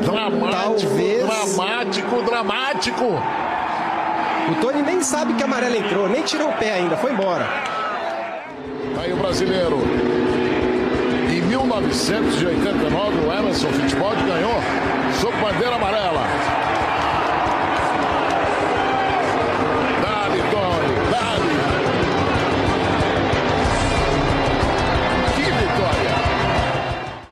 Dramático. 0.02 0.88
Talvez. 0.88 1.26
Dramático, 1.26 2.22
dramático. 2.22 3.22
O 4.50 4.54
Tony 4.60 4.82
nem 4.82 5.00
sabe 5.02 5.34
que 5.34 5.42
a 5.42 5.46
amarela 5.46 5.76
entrou, 5.76 6.08
nem 6.08 6.22
tirou 6.22 6.48
o 6.48 6.52
pé 6.54 6.72
ainda, 6.72 6.96
foi 6.96 7.12
embora. 7.12 7.46
Aí 8.98 9.12
o 9.12 9.16
brasileiro. 9.16 9.78
Em 11.30 11.40
1989, 11.42 13.26
o 13.26 13.32
Emerson 13.32 13.68
Fittipaldi 13.68 14.22
ganhou 14.24 14.54
sob 15.20 15.36
bandeira 15.38 15.76
amarela. 15.76 16.71